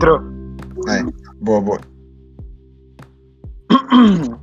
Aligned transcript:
Entrou. 0.00 0.18
É, 0.88 1.04
boa, 1.42 1.60
boa. 1.60 1.78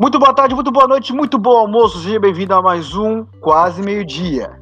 Muito 0.00 0.18
boa 0.18 0.32
tarde, 0.32 0.54
muito 0.54 0.72
boa 0.72 0.88
noite, 0.88 1.12
muito 1.12 1.38
bom 1.38 1.56
almoço. 1.58 1.98
Seja 1.98 2.18
bem-vindo 2.18 2.54
a 2.54 2.62
mais 2.62 2.96
um 2.96 3.26
Quase 3.40 3.82
Meio-Dia. 3.82 4.58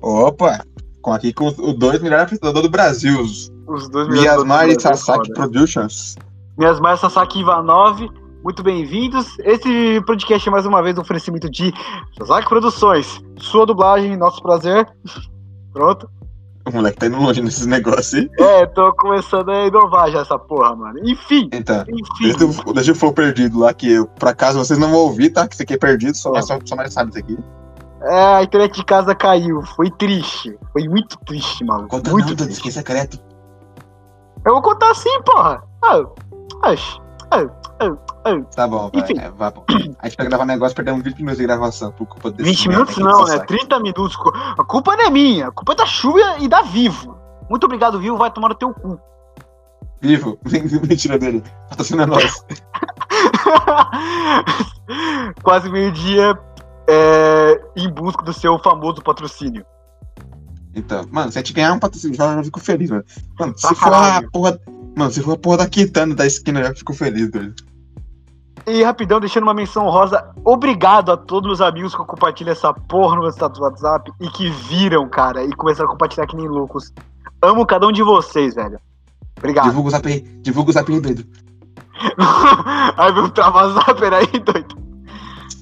Opa! 0.00 0.64
Com 1.02 1.12
aqui 1.12 1.32
com 1.32 1.48
os 1.48 1.56
dois 1.74 2.00
melhores 2.00 2.24
apresentadores 2.24 2.62
do 2.62 2.70
Brasil, 2.70 3.20
os 3.20 3.88
dois 3.88 4.08
melhores 4.08 4.44
Miasmar 4.44 4.68
e 4.68 4.76
da 4.76 4.80
Sasaki. 4.80 5.32
Productions. 5.34 6.14
Miasmar 6.56 6.94
e 6.94 6.98
Sasaki 6.98 7.40
Ivanov, 7.40 8.08
muito 8.44 8.62
bem-vindos. 8.62 9.38
Esse 9.40 10.00
podcast 10.06 10.48
é 10.48 10.52
mais 10.52 10.64
uma 10.64 10.80
vez 10.82 10.96
um 10.96 11.00
oferecimento 11.00 11.50
de 11.50 11.74
Sasaki 12.16 12.48
Produções. 12.48 13.20
Sua 13.40 13.66
dublagem, 13.66 14.16
nosso 14.16 14.40
prazer. 14.40 14.88
Pronto. 15.74 16.08
O 16.68 16.72
moleque 16.72 16.98
tá 16.98 17.06
indo 17.06 17.16
longe 17.18 17.40
nesses 17.40 17.66
negócios 17.66 18.14
aí. 18.14 18.30
É, 18.38 18.66
tô 18.66 18.92
começando 18.94 19.50
a 19.50 19.66
inovar 19.66 20.10
já 20.10 20.20
essa 20.20 20.38
porra, 20.38 20.76
mano. 20.76 20.98
Enfim, 21.02 21.48
Então, 21.52 21.82
enfim. 21.88 22.38
deixa 22.38 22.44
eu, 22.66 22.72
deixa 22.74 22.90
eu 22.90 22.94
for 22.94 23.12
perdido 23.12 23.58
lá, 23.60 23.72
que 23.72 23.90
eu, 23.92 24.06
por 24.06 24.28
acaso 24.28 24.58
vocês 24.58 24.78
não 24.78 24.90
vão 24.90 24.98
ouvir, 25.00 25.30
tá? 25.30 25.48
Que 25.48 25.54
isso 25.54 25.62
aqui 25.62 25.74
é 25.74 25.78
perdido, 25.78 26.16
só, 26.16 26.34
É. 26.36 26.42
só, 26.42 26.58
só 26.64 26.76
mais 26.76 26.92
sabe 26.92 27.10
isso 27.10 27.18
aqui. 27.18 27.38
É, 28.02 28.34
a 28.36 28.42
internet 28.42 28.74
de 28.76 28.84
casa 28.84 29.14
caiu. 29.14 29.62
Foi 29.74 29.90
triste. 29.90 30.56
Foi 30.72 30.86
muito 30.88 31.18
triste, 31.26 31.64
maluco. 31.64 31.88
Conta 31.88 32.10
muito 32.10 32.28
não, 32.28 32.36
triste. 32.36 32.68
é 32.68 32.70
secreto. 32.70 33.18
Eu 34.46 34.52
vou 34.52 34.62
contar 34.62 34.90
assim, 34.90 35.10
porra. 35.22 35.62
Ah, 35.82 36.04
ah, 36.62 36.74
ah. 37.32 37.46
Tá 38.54 38.66
bom, 38.66 38.90
vai. 38.92 39.02
Enfim. 39.02 39.18
É, 39.18 39.30
vai 39.30 39.50
bom. 39.50 39.64
A 39.98 40.08
gente 40.08 40.16
vai 40.18 40.26
gravar 40.26 40.44
um 40.44 40.46
negócio, 40.46 40.74
perdemos 40.74 41.02
20 41.02 41.16
minutos 41.18 41.38
de 41.38 41.44
gravação 41.44 41.92
por 41.92 42.06
culpa 42.06 42.30
desse 42.30 42.50
20 42.50 42.68
merda 42.68 42.84
minutos 42.84 42.98
não, 42.98 43.20
né? 43.24 43.32
Sasaki. 43.32 43.46
30 43.46 43.80
minutos. 43.80 44.16
A 44.58 44.64
culpa 44.64 44.96
não 44.96 45.04
é 45.04 45.10
minha. 45.10 45.48
A 45.48 45.52
culpa 45.52 45.72
é 45.72 45.76
da 45.76 45.86
chuva 45.86 46.18
e 46.40 46.48
da 46.48 46.62
Vivo. 46.62 47.16
Muito 47.48 47.64
obrigado, 47.64 47.98
Vivo. 48.00 48.16
Vai 48.16 48.30
tomar 48.30 48.48
no 48.50 48.54
teu 48.54 48.72
cu. 48.74 48.98
Vivo, 50.00 50.38
mentira 50.88 51.18
dele. 51.18 51.42
Patrocina 51.68 52.06
nós. 52.06 52.44
Quase 55.42 55.70
meio-dia 55.70 56.38
é, 56.88 57.60
em 57.76 57.88
busca 57.90 58.22
do 58.22 58.32
seu 58.32 58.58
famoso 58.58 59.02
patrocínio. 59.02 59.64
Então, 60.74 61.04
mano, 61.10 61.32
se 61.32 61.38
a 61.38 61.42
gente 61.42 61.52
ganhar 61.52 61.72
um 61.72 61.78
patrocínio, 61.78 62.14
eu 62.14 62.18
já 62.36 62.44
fico 62.44 62.60
feliz, 62.60 62.90
mano. 62.90 63.04
Mano, 63.38 63.54
Pra 63.60 63.68
se 63.70 63.74
for 63.74 63.88
a 63.88 63.90
caralho. 63.90 64.30
porra. 64.30 64.60
Mano, 64.96 65.10
se 65.10 65.22
for 65.22 65.32
a 65.32 65.36
porra 65.38 65.56
da 65.58 65.68
Kitana 65.68 66.14
da 66.14 66.26
esquina, 66.26 66.60
eu 66.60 66.66
já 66.66 66.74
fico 66.74 66.92
feliz, 66.92 67.30
doido. 67.30 67.54
E 68.68 68.82
rapidão, 68.82 69.18
deixando 69.18 69.44
uma 69.44 69.54
menção 69.54 69.88
rosa, 69.88 70.30
obrigado 70.44 71.10
a 71.10 71.16
todos 71.16 71.52
os 71.52 71.60
amigos 71.60 71.94
que 71.94 72.04
compartilham 72.04 72.52
essa 72.52 72.72
porra 72.72 73.16
no 73.16 73.22
meu 73.22 73.30
status 73.30 73.58
do 73.58 73.64
WhatsApp 73.64 74.12
e 74.20 74.28
que 74.28 74.50
viram, 74.50 75.08
cara, 75.08 75.42
e 75.42 75.52
começaram 75.52 75.88
a 75.88 75.92
compartilhar 75.92 76.26
que 76.26 76.36
nem 76.36 76.46
loucos. 76.46 76.92
Amo 77.40 77.64
cada 77.64 77.86
um 77.86 77.92
de 77.92 78.02
vocês, 78.02 78.54
velho. 78.54 78.78
Obrigado. 79.38 79.66
Divulga 79.66 79.88
o 79.88 79.90
zap 79.90 80.08
aí, 80.08 80.20
divulga 80.42 80.70
o 80.70 80.72
zap 80.72 80.92
aí, 80.92 81.00
doido. 81.00 81.24
Aí 82.96 83.12
veio 83.12 83.26
um 83.26 83.30
trava-zapper 83.30 84.12
aí, 84.12 84.26
doido. 84.26 84.76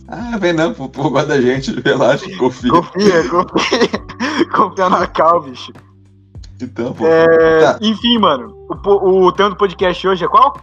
Ah, 0.09 0.37
vem 0.39 0.53
não, 0.53 0.73
pô, 0.73 0.89
pô, 0.89 1.11
gosta 1.11 1.29
da 1.29 1.41
gente, 1.41 1.73
relaxa, 1.81 2.27
confia. 2.37 2.71
Confia, 2.71 3.29
confia. 3.29 4.47
confia 4.55 4.89
na 4.89 5.07
cal, 5.07 5.43
bicho. 5.43 5.73
Então, 6.61 6.93
pô. 6.93 7.07
É, 7.07 7.61
Tá, 7.61 7.79
Enfim, 7.81 8.19
mano, 8.19 8.55
o, 8.69 9.27
o 9.27 9.33
tema 9.33 9.51
do 9.51 9.57
podcast 9.57 10.07
hoje 10.07 10.25
é 10.25 10.29
qual? 10.29 10.57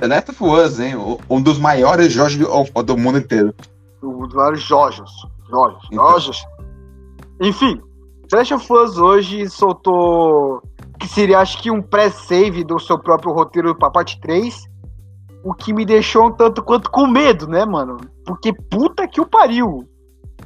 The 0.00 0.06
Last 0.06 0.30
of 0.30 0.42
Us, 0.42 0.80
hein? 0.80 0.94
Um 1.28 1.42
dos 1.42 1.58
maiores 1.58 2.10
jogos 2.10 2.34
do, 2.36 2.82
do 2.82 2.96
mundo 2.96 3.18
inteiro. 3.18 3.54
O 4.02 4.26
dos 4.26 4.34
vários 4.34 4.62
Jojos. 4.62 5.10
Jojos. 5.50 5.84
Então. 5.92 7.48
Enfim, 7.48 7.82
The 8.30 8.38
Last 8.38 8.54
of 8.54 8.72
Us 8.72 8.96
hoje 8.96 9.48
soltou 9.50 10.62
que 10.98 11.06
seria, 11.06 11.40
acho 11.40 11.62
que, 11.62 11.70
um 11.70 11.82
pré-save 11.82 12.64
do 12.64 12.78
seu 12.78 12.98
próprio 12.98 13.32
roteiro 13.32 13.74
pra 13.74 13.90
parte 13.90 14.18
3. 14.20 14.68
O 15.42 15.54
que 15.54 15.72
me 15.72 15.84
deixou 15.84 16.28
um 16.28 16.32
tanto 16.32 16.62
quanto 16.62 16.90
com 16.90 17.06
medo, 17.06 17.46
né, 17.46 17.64
mano? 17.66 17.98
Porque 18.24 18.52
puta 18.52 19.06
que 19.06 19.20
o 19.20 19.26
pariu. 19.26 19.86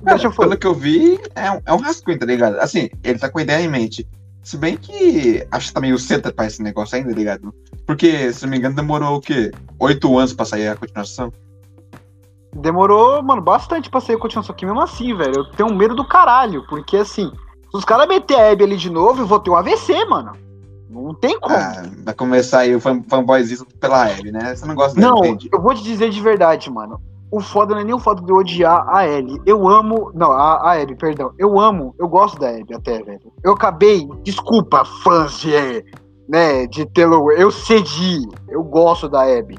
Cara, 0.04 0.30
pelo 0.30 0.56
que 0.56 0.66
eu 0.66 0.74
vi, 0.74 1.20
é 1.34 1.50
um, 1.50 1.60
é 1.64 1.72
um 1.72 1.78
rascunho, 1.78 2.18
tá 2.18 2.26
ligado? 2.26 2.58
Assim, 2.58 2.90
ele 3.02 3.18
tá 3.18 3.28
com 3.28 3.38
a 3.38 3.42
ideia 3.42 3.64
em 3.64 3.68
mente. 3.68 4.06
Se 4.42 4.56
bem 4.56 4.76
que 4.76 5.46
acho 5.50 5.68
que 5.68 5.74
tá 5.74 5.80
meio 5.80 5.98
cedo 5.98 6.32
pra 6.32 6.46
esse 6.46 6.62
negócio 6.62 6.96
ainda, 6.96 7.10
tá 7.10 7.16
ligado? 7.16 7.54
Porque, 7.86 8.32
se 8.32 8.42
não 8.44 8.50
me 8.50 8.58
engano, 8.58 8.76
demorou 8.76 9.16
o 9.16 9.20
quê? 9.20 9.50
Oito 9.78 10.18
anos 10.18 10.32
pra 10.32 10.44
sair 10.44 10.68
a 10.68 10.76
continuação. 10.76 11.32
Demorou, 12.54 13.22
mano, 13.22 13.42
bastante 13.42 13.90
pra 13.90 14.00
sair 14.00 14.16
a 14.16 14.18
continuação 14.18 14.54
aqui, 14.54 14.64
mesmo 14.64 14.80
assim, 14.80 15.14
velho. 15.14 15.34
Eu 15.36 15.44
tenho 15.50 15.74
medo 15.74 15.94
do 15.94 16.06
caralho, 16.06 16.64
porque 16.68 16.96
assim, 16.96 17.30
se 17.70 17.76
os 17.76 17.84
caras 17.84 18.06
meter 18.06 18.38
a 18.38 18.52
Abby 18.52 18.64
ali 18.64 18.76
de 18.76 18.90
novo, 18.90 19.22
eu 19.22 19.26
vou 19.26 19.40
ter 19.40 19.50
um 19.50 19.56
AVC, 19.56 20.04
mano. 20.04 20.32
Não 20.88 21.12
tem 21.12 21.38
como. 21.40 21.54
Ah, 21.54 21.82
vai 22.04 22.14
começar 22.14 22.60
aí 22.60 22.74
o 22.74 22.80
fan, 22.80 23.02
fanboyzismo 23.08 23.66
pela 23.80 24.06
Abby, 24.06 24.30
né? 24.30 24.54
Você 24.54 24.64
não 24.64 24.76
gosta 24.76 24.98
dela, 24.98 25.12
não, 25.12 25.36
eu 25.52 25.60
vou 25.60 25.74
te 25.74 25.82
dizer 25.82 26.10
de 26.10 26.20
verdade, 26.20 26.70
mano. 26.70 27.00
O 27.32 27.40
foda 27.40 27.74
não 27.74 27.80
é 27.80 27.84
nem 27.84 27.94
o 27.94 27.98
foda 27.98 28.22
de 28.22 28.30
eu 28.30 28.36
odiar 28.36 28.86
a 28.88 29.08
Ellie. 29.08 29.42
Eu 29.44 29.66
amo. 29.66 30.12
Não, 30.14 30.30
a, 30.30 30.70
a 30.70 30.80
Abby, 30.80 30.94
perdão. 30.94 31.32
Eu 31.36 31.58
amo, 31.58 31.92
eu 31.98 32.06
gosto 32.06 32.38
da 32.38 32.48
Abby 32.48 32.72
até, 32.72 33.02
velho. 33.02 33.32
Eu 33.42 33.54
acabei. 33.54 34.08
Desculpa, 34.22 34.84
fãs 35.02 35.40
de. 35.40 35.84
Né, 36.28 36.66
de 36.66 36.86
Taylor. 36.86 37.32
Eu 37.32 37.50
cedi. 37.50 38.26
Eu 38.48 38.62
gosto 38.62 39.08
da 39.08 39.22
Abby. 39.22 39.58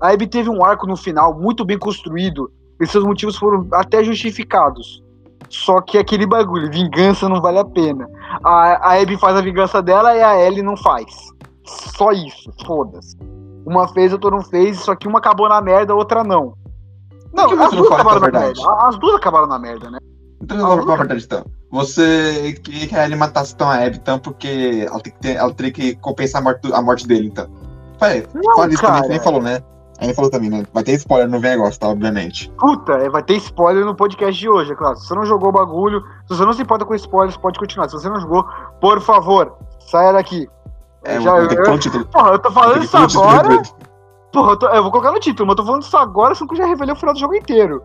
A 0.00 0.10
Abby 0.10 0.26
teve 0.26 0.50
um 0.50 0.64
arco 0.64 0.86
no 0.86 0.96
final 0.96 1.38
muito 1.38 1.64
bem 1.64 1.78
construído. 1.78 2.50
E 2.80 2.86
seus 2.86 3.04
motivos 3.04 3.36
foram 3.36 3.66
até 3.72 4.02
justificados. 4.02 5.02
Só 5.48 5.80
que 5.80 5.98
aquele 5.98 6.26
bagulho, 6.26 6.70
vingança 6.70 7.28
não 7.28 7.40
vale 7.40 7.58
a 7.58 7.64
pena. 7.64 8.08
A, 8.42 8.90
a 8.90 9.00
Abby 9.00 9.16
faz 9.18 9.36
a 9.36 9.42
vingança 9.42 9.82
dela 9.82 10.14
e 10.16 10.22
a 10.22 10.40
Ellie 10.40 10.62
não 10.62 10.76
faz. 10.76 11.06
Só 11.64 12.10
isso, 12.10 12.50
foda-se. 12.66 13.16
Uma 13.64 13.86
fez, 13.88 14.12
outra 14.12 14.30
não 14.30 14.42
fez, 14.42 14.80
só 14.80 14.96
que 14.96 15.06
uma 15.06 15.18
acabou 15.18 15.48
na 15.48 15.60
merda, 15.60 15.92
a 15.92 15.96
outra 15.96 16.24
não. 16.24 16.54
Não, 17.32 17.44
as 17.44 17.50
você 17.50 17.76
não 17.76 17.82
duas 17.82 17.88
fala 17.88 18.00
acabaram 18.00 18.26
é 18.26 18.30
na 18.30 18.40
merda. 18.40 18.86
As 18.86 18.98
duas 18.98 19.14
acabaram 19.14 19.46
na 19.46 19.58
merda, 19.58 19.90
né? 19.90 19.98
Então 20.42 20.58
eu 20.58 20.66
vou 20.66 20.78
falar 20.82 20.94
a 20.94 20.96
verdade 20.98 21.24
então. 21.24 21.44
Você 21.70 22.60
queria 22.62 22.86
que 22.88 22.96
a 22.96 23.04
Ellie 23.04 23.16
matasse 23.16 23.54
então 23.54 23.70
a 23.70 23.76
Abby, 23.76 23.96
então, 23.96 24.18
porque 24.18 24.84
ela, 24.86 25.00
tem 25.00 25.12
que 25.12 25.18
ter- 25.20 25.36
ela 25.36 25.54
teria 25.54 25.72
que 25.72 25.94
compensar 25.96 26.40
a 26.40 26.44
morte, 26.44 26.72
a 26.72 26.82
morte 26.82 27.06
dele, 27.06 27.28
então. 27.28 27.48
Fale, 27.98 28.26
Não, 28.34 28.56
fala 28.56 28.72
isso 28.72 28.82
também, 28.82 29.02
que 29.02 29.08
nem 29.08 29.20
falou, 29.20 29.40
né? 29.42 29.62
Aí 30.00 30.12
falou 30.12 30.30
também, 30.30 30.50
né? 30.50 30.64
Vai 30.72 30.82
ter 30.82 30.92
spoiler 30.94 31.28
no 31.28 31.38
negócio, 31.38 31.78
tá? 31.78 31.86
Obviamente. 31.88 32.52
Puta, 32.58 32.94
é, 32.94 33.08
vai 33.08 33.22
ter 33.22 33.36
spoiler 33.36 33.84
no 33.84 33.94
podcast 33.94 34.38
de 34.38 34.48
hoje, 34.48 34.72
é 34.72 34.74
claro. 34.74 34.96
Se 34.96 35.06
você 35.06 35.14
não 35.14 35.24
jogou 35.24 35.50
o 35.50 35.52
bagulho, 35.52 36.02
se 36.26 36.36
você 36.36 36.44
não 36.44 36.52
se 36.52 36.60
importa 36.62 36.84
com 36.84 36.94
spoilers, 36.96 37.36
pode 37.36 37.58
continuar. 37.58 37.88
Se 37.88 37.94
você 37.94 38.08
não 38.08 38.20
jogou, 38.20 38.44
por 38.80 39.00
favor, 39.00 39.56
saia 39.78 40.12
daqui. 40.12 40.48
É, 41.04 41.20
Já- 41.20 41.32
pôr 41.46 41.70
um 41.70 41.78
título. 41.78 42.04
Porra, 42.06 42.30
eu 42.32 42.38
tô 42.40 42.50
falando 42.50 42.82
isso 42.82 42.96
agora. 42.96 43.62
Porra, 44.32 44.50
eu, 44.52 44.56
tô- 44.56 44.68
eu 44.68 44.82
vou 44.82 44.90
colocar 44.90 45.12
no 45.12 45.20
título, 45.20 45.46
mas 45.46 45.52
eu 45.52 45.56
tô 45.58 45.64
falando 45.66 45.82
isso 45.82 45.96
agora, 45.96 46.34
sendo 46.34 46.48
que 46.48 46.54
eu 46.54 46.58
já 46.58 46.66
revelei 46.66 46.92
o 46.94 46.98
final 46.98 47.14
do 47.14 47.20
jogo 47.20 47.34
inteiro. 47.36 47.82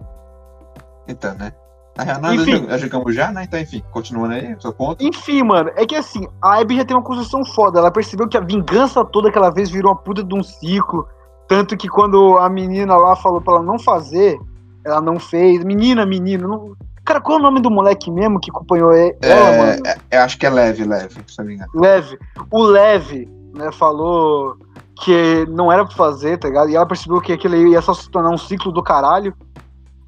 Então, 1.08 1.36
né? 1.36 1.54
Na 1.98 2.04
real, 2.04 2.22
nós 2.22 2.34
Enfim. 2.42 2.66
já 2.70 2.78
jogamos 2.78 3.16
já, 3.16 3.32
né? 3.32 3.44
Então, 3.44 3.60
enfim, 3.60 3.84
continuando 3.92 4.34
aí, 4.36 4.56
seu 4.60 4.72
ponto. 4.72 5.04
Enfim, 5.04 5.44
mano, 5.44 5.72
é 5.76 5.86
que 5.86 5.96
assim, 5.96 6.28
a 6.42 6.60
Abby 6.60 6.78
já 6.78 6.86
tem 6.86 6.96
uma 6.96 7.04
construção 7.04 7.44
foda. 7.46 7.80
Ela 7.80 7.92
percebeu 7.92 8.28
que 8.28 8.38
a 8.38 8.42
vingança 8.42 9.04
toda 9.04 9.32
que 9.32 9.38
ela 9.38 9.52
fez 9.52 9.70
virou 9.70 9.92
uma 9.92 9.98
puta 9.98 10.24
de 10.24 10.34
um 10.36 10.44
ciclo. 10.44 11.08
Tanto 11.48 11.76
que 11.78 11.88
quando 11.88 12.38
a 12.38 12.48
menina 12.50 12.96
lá 12.98 13.16
falou 13.16 13.42
pra 13.42 13.56
ela 13.56 13.64
não 13.64 13.80
fazer, 13.80 14.38
ela 14.86 15.02
não 15.02 15.20
fez. 15.20 15.64
Menina, 15.64 16.06
menino, 16.06 16.48
não... 16.48 16.74
Cara, 17.06 17.22
qual 17.22 17.38
é 17.38 17.42
o 17.42 17.44
nome 17.44 17.62
do 17.62 17.72
moleque 17.72 18.12
mesmo 18.12 18.38
que 18.40 18.52
acompanhou 18.52 18.94
e- 18.94 19.16
ela, 19.22 19.50
É, 19.50 19.58
mano? 19.58 19.82
é, 19.88 20.18
eu 20.18 20.22
acho 20.24 20.38
que 20.38 20.46
é 20.46 20.50
leve, 20.50 20.84
leve, 20.84 21.16
se 21.26 21.40
não 21.40 21.46
me 21.46 21.54
engano. 21.56 21.72
Leve. 21.74 22.20
O 22.52 22.64
Leve, 22.64 23.30
né, 23.56 23.72
falou 23.72 24.58
que 25.02 25.46
não 25.48 25.72
era 25.72 25.86
pra 25.86 25.96
fazer, 25.96 26.38
tá 26.38 26.50
ligado? 26.50 26.70
E 26.70 26.76
ela 26.76 26.86
percebeu 26.86 27.22
que 27.22 27.32
aquilo 27.32 27.56
ia 27.56 27.82
só 27.82 27.94
se 27.94 28.10
tornar 28.10 28.32
um 28.32 28.38
ciclo 28.38 28.72
do 28.74 28.84
caralho. 28.84 29.34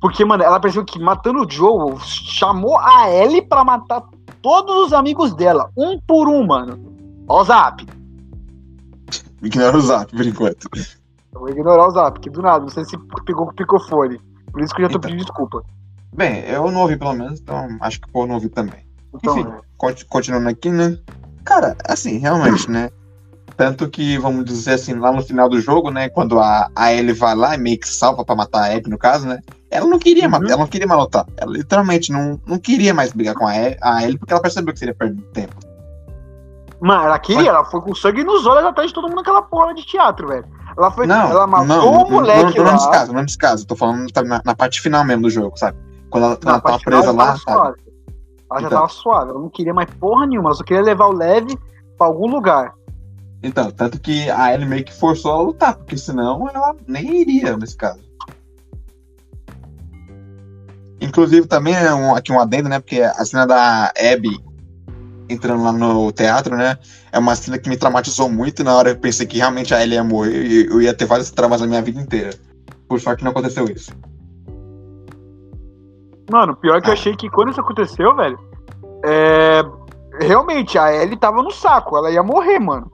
Porque, 0.02 0.24
mano, 0.24 0.44
ela 0.44 0.60
percebeu 0.60 0.86
que 0.86 0.98
matando 1.00 1.46
o 1.46 1.50
Joe, 1.50 2.00
chamou 2.02 2.78
a 2.78 3.10
Ellie 3.12 3.42
pra 3.42 3.64
matar 3.66 4.04
todos 4.42 4.88
os 4.88 4.94
amigos 4.94 5.34
dela, 5.36 5.70
um 5.76 6.00
por 6.00 6.30
um, 6.30 6.46
mano. 6.46 6.80
Ó 7.28 7.42
o 7.42 7.44
zap. 7.44 7.86
Ignora 9.42 9.78
o 9.78 9.82
zap, 9.82 10.16
por 10.16 10.26
enquanto. 10.26 10.70
Eu 11.34 11.40
vou 11.42 11.50
ignorar 11.50 11.88
o 11.88 11.92
zap, 11.92 12.20
que 12.20 12.30
do 12.30 12.42
nada, 12.42 12.60
não 12.62 12.70
sei 12.70 12.84
se 12.86 12.98
pegou 13.26 13.46
com 13.46 13.52
o 13.52 13.56
picofone. 13.56 14.20
Por 14.52 14.62
isso 14.62 14.74
que 14.74 14.82
eu 14.82 14.86
já 14.86 14.92
tô 14.92 14.98
Então. 14.98 15.10
pedindo 15.10 15.26
desculpa. 15.26 15.64
Bem, 16.16 16.40
eu 16.46 16.72
não 16.72 16.82
ouvi 16.82 16.98
pelo 16.98 17.14
menos, 17.14 17.40
então 17.40 17.68
acho 17.82 18.00
que 18.02 18.08
o 18.10 18.12
povo 18.12 18.28
não 18.28 18.36
ouviu 18.36 18.50
também. 18.50 18.86
Então, 19.14 19.38
Enfim. 19.38 19.50
Conti- 19.78 20.06
Continuando 20.06 20.50
aqui, 20.50 20.70
né? 20.72 20.98
Cara, 21.46 21.76
assim, 21.88 22.18
realmente, 22.18 22.70
né? 22.70 22.90
Tanto 23.60 23.90
que, 23.90 24.18
vamos 24.18 24.46
dizer 24.46 24.76
assim, 24.76 24.94
lá 24.94 25.12
no 25.12 25.22
final 25.22 25.50
do 25.50 25.60
jogo, 25.60 25.92
né? 25.92 26.08
Quando 26.08 26.40
a, 26.40 26.70
a 26.74 26.94
Ellie 26.94 27.12
vai 27.12 27.36
lá 27.36 27.56
e 27.56 27.58
meio 27.58 27.78
que 27.78 27.90
salva 27.90 28.24
pra 28.24 28.34
matar 28.34 28.62
a 28.62 28.74
Abby, 28.74 28.90
no 28.90 28.98
caso, 28.98 29.28
né? 29.28 29.42
Ela 29.70 29.86
não 29.86 30.00
queria 30.00 30.24
Uhum. 30.24 30.30
matar, 30.30 30.48
ela 30.52 30.60
não 30.60 30.68
queria 30.68 30.88
mais 30.88 31.02
lutar. 31.02 31.26
Ela 31.36 31.52
literalmente 31.52 32.10
não, 32.10 32.40
não 32.48 32.58
queria 32.58 32.94
mais 32.94 33.12
brigar 33.12 33.36
com 33.36 33.46
a, 33.46 33.52
a 33.52 34.02
Ellie 34.02 34.18
porque 34.18 34.32
ela 34.32 34.42
percebeu 34.42 34.72
que 34.72 34.80
seria 34.80 34.96
perder 34.96 35.22
tempo. 35.34 35.58
Mano, 36.80 37.04
ela 37.04 37.20
queria, 37.20 37.50
ela 37.50 37.66
foi 37.66 37.82
com 37.82 37.94
sangue 37.94 38.24
nos 38.24 38.46
olhos 38.46 38.64
atrás 38.64 38.88
de 38.92 38.94
todo 38.94 39.10
mundo 39.10 39.18
naquela 39.18 39.42
porra 39.42 39.74
de 39.74 39.86
teatro, 39.86 40.30
velho. 40.30 40.46
Ela 40.78 40.90
foi. 40.92 41.06
Não, 41.06 41.30
ela 41.30 41.46
matou 41.46 41.68
não, 41.68 42.04
o 42.04 42.10
moleque 42.12 42.58
não, 42.58 42.64
não, 42.64 42.72
lá. 42.72 42.72
nesse 42.78 42.90
caso, 42.90 43.12
não 43.12 43.26
caso. 43.38 43.68
Tô 43.68 43.76
falando 43.76 44.10
sabe, 44.16 44.30
na, 44.30 44.42
na 44.46 44.56
parte 44.56 44.80
final 44.80 45.04
mesmo 45.04 45.24
do 45.24 45.30
jogo, 45.30 45.60
sabe? 45.60 45.78
Quando 46.10 46.24
ela, 46.28 46.40
Não, 46.46 46.52
ela 46.54 46.62
tava 46.62 46.80
presa 46.80 47.10
ela 47.10 47.12
lá, 47.12 47.38
tava. 47.46 47.76
Ela 48.50 48.62
já 48.62 48.68
Então. 48.68 48.80
tava 48.80 48.88
suave, 48.88 49.32
ela 49.32 49.40
não 49.42 49.50
queria 49.50 49.74
mais 49.74 49.90
porra 50.00 50.26
nenhuma, 50.26 50.48
ela 50.48 50.56
só 50.56 50.64
queria 50.64 50.82
levar 50.82 51.08
o 51.08 51.12
leve 51.12 51.60
pra 51.98 52.08
algum 52.08 52.28
lugar. 52.30 52.74
Então, 53.42 53.72
tanto 53.72 54.00
que 54.00 54.30
a 54.30 54.54
Ellie 54.54 54.68
meio 54.68 54.84
que 54.84 54.94
forçou 54.94 55.32
a 55.32 55.42
lutar, 55.42 55.76
porque 55.76 55.98
senão 55.98 56.50
ela 56.50 56.76
nem 56.88 57.22
iria 57.22 57.56
nesse 57.56 57.78
caso. 57.78 58.02
Inclusive, 61.02 61.48
também 61.48 61.74
é 61.74 61.94
um, 61.94 62.14
aqui 62.14 62.32
um 62.32 62.40
adendo, 62.40 62.68
né? 62.68 62.80
Porque 62.80 63.02
a 63.02 63.24
cena 63.24 63.48
da 63.48 63.94
Abby 63.98 64.44
entrando 65.30 65.64
lá 65.64 65.72
no 65.72 66.12
teatro, 66.12 66.58
né? 66.58 66.78
É 67.12 67.20
uma 67.20 67.36
cena 67.36 67.58
que 67.58 67.70
me 67.70 67.78
traumatizou 67.78 68.30
muito. 68.30 68.64
Na 68.64 68.76
hora 68.76 68.90
eu 68.90 68.98
pensei 68.98 69.26
que 69.26 69.38
realmente 69.38 69.74
a 69.74 69.82
Ellie 69.82 69.96
ia 69.96 70.04
morrer 70.04 70.46
e 70.46 70.66
eu 70.66 70.82
ia 70.82 70.94
ter 70.94 71.06
vários 71.06 71.32
traumas 71.32 71.62
na 71.62 71.68
minha 71.68 71.82
vida 71.82 72.02
inteira. 72.02 72.34
Por 72.88 73.00
sorte 73.00 73.24
não 73.24 73.32
aconteceu 73.32 73.66
isso. 73.66 73.92
Mano, 76.30 76.56
pior 76.56 76.82
que 76.82 76.90
eu 76.90 76.94
achei 76.94 77.16
que 77.16 77.30
quando 77.30 77.52
isso 77.52 77.62
aconteceu, 77.62 78.16
velho, 78.16 78.38
é... 79.06 79.64
realmente 80.20 80.78
a 80.78 80.94
Ellie 80.94 81.18
tava 81.18 81.42
no 81.42 81.52
saco, 81.52 81.96
ela 81.96 82.12
ia 82.12 82.22
morrer, 82.22 82.60
mano. 82.60 82.92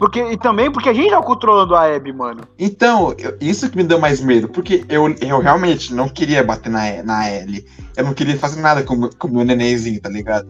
Porque, 0.00 0.18
e 0.32 0.36
também 0.38 0.72
porque 0.72 0.88
a 0.88 0.94
gente 0.94 1.10
tava 1.10 1.22
controlando 1.22 1.74
a 1.76 1.84
Abby, 1.94 2.10
mano. 2.10 2.40
Então, 2.58 3.14
eu- 3.18 3.36
isso 3.38 3.68
que 3.68 3.76
me 3.76 3.84
deu 3.84 4.00
mais 4.00 4.18
medo, 4.18 4.48
porque 4.48 4.82
eu, 4.88 5.14
eu 5.20 5.38
realmente 5.40 5.92
não 5.92 6.08
queria 6.08 6.42
bater 6.42 6.70
na, 6.70 7.02
na 7.02 7.30
Ellie. 7.30 7.66
Eu 7.94 8.04
não 8.04 8.14
queria 8.14 8.38
fazer 8.38 8.62
nada 8.62 8.82
com, 8.82 8.94
o 8.94 8.98
meu- 8.98 9.10
com 9.18 9.28
meu 9.28 9.44
nenenzinho, 9.44 10.00
tá 10.00 10.08
ligado? 10.08 10.48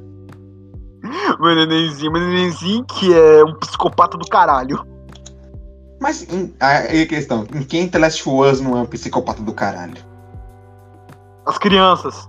Meu 1.41 1.55
nenenzinho, 1.57 2.13
meu 2.13 2.21
nenenzinho 2.21 2.85
que 2.85 3.13
é 3.13 3.43
um 3.43 3.55
psicopata 3.55 4.17
do 4.17 4.29
caralho. 4.29 4.87
Mas 6.01 6.23
em, 6.33 6.55
aí 6.61 7.03
a 7.03 7.07
questão, 7.07 7.45
em 7.55 7.63
quem 7.63 7.89
The 7.89 7.99
Last 7.99 8.29
of 8.29 8.51
Us 8.53 8.61
não 8.61 8.79
é 8.79 8.83
um 8.83 8.87
psicopata 8.87 9.43
do 9.43 9.53
caralho? 9.53 9.97
As 11.45 11.59
crianças. 11.59 12.27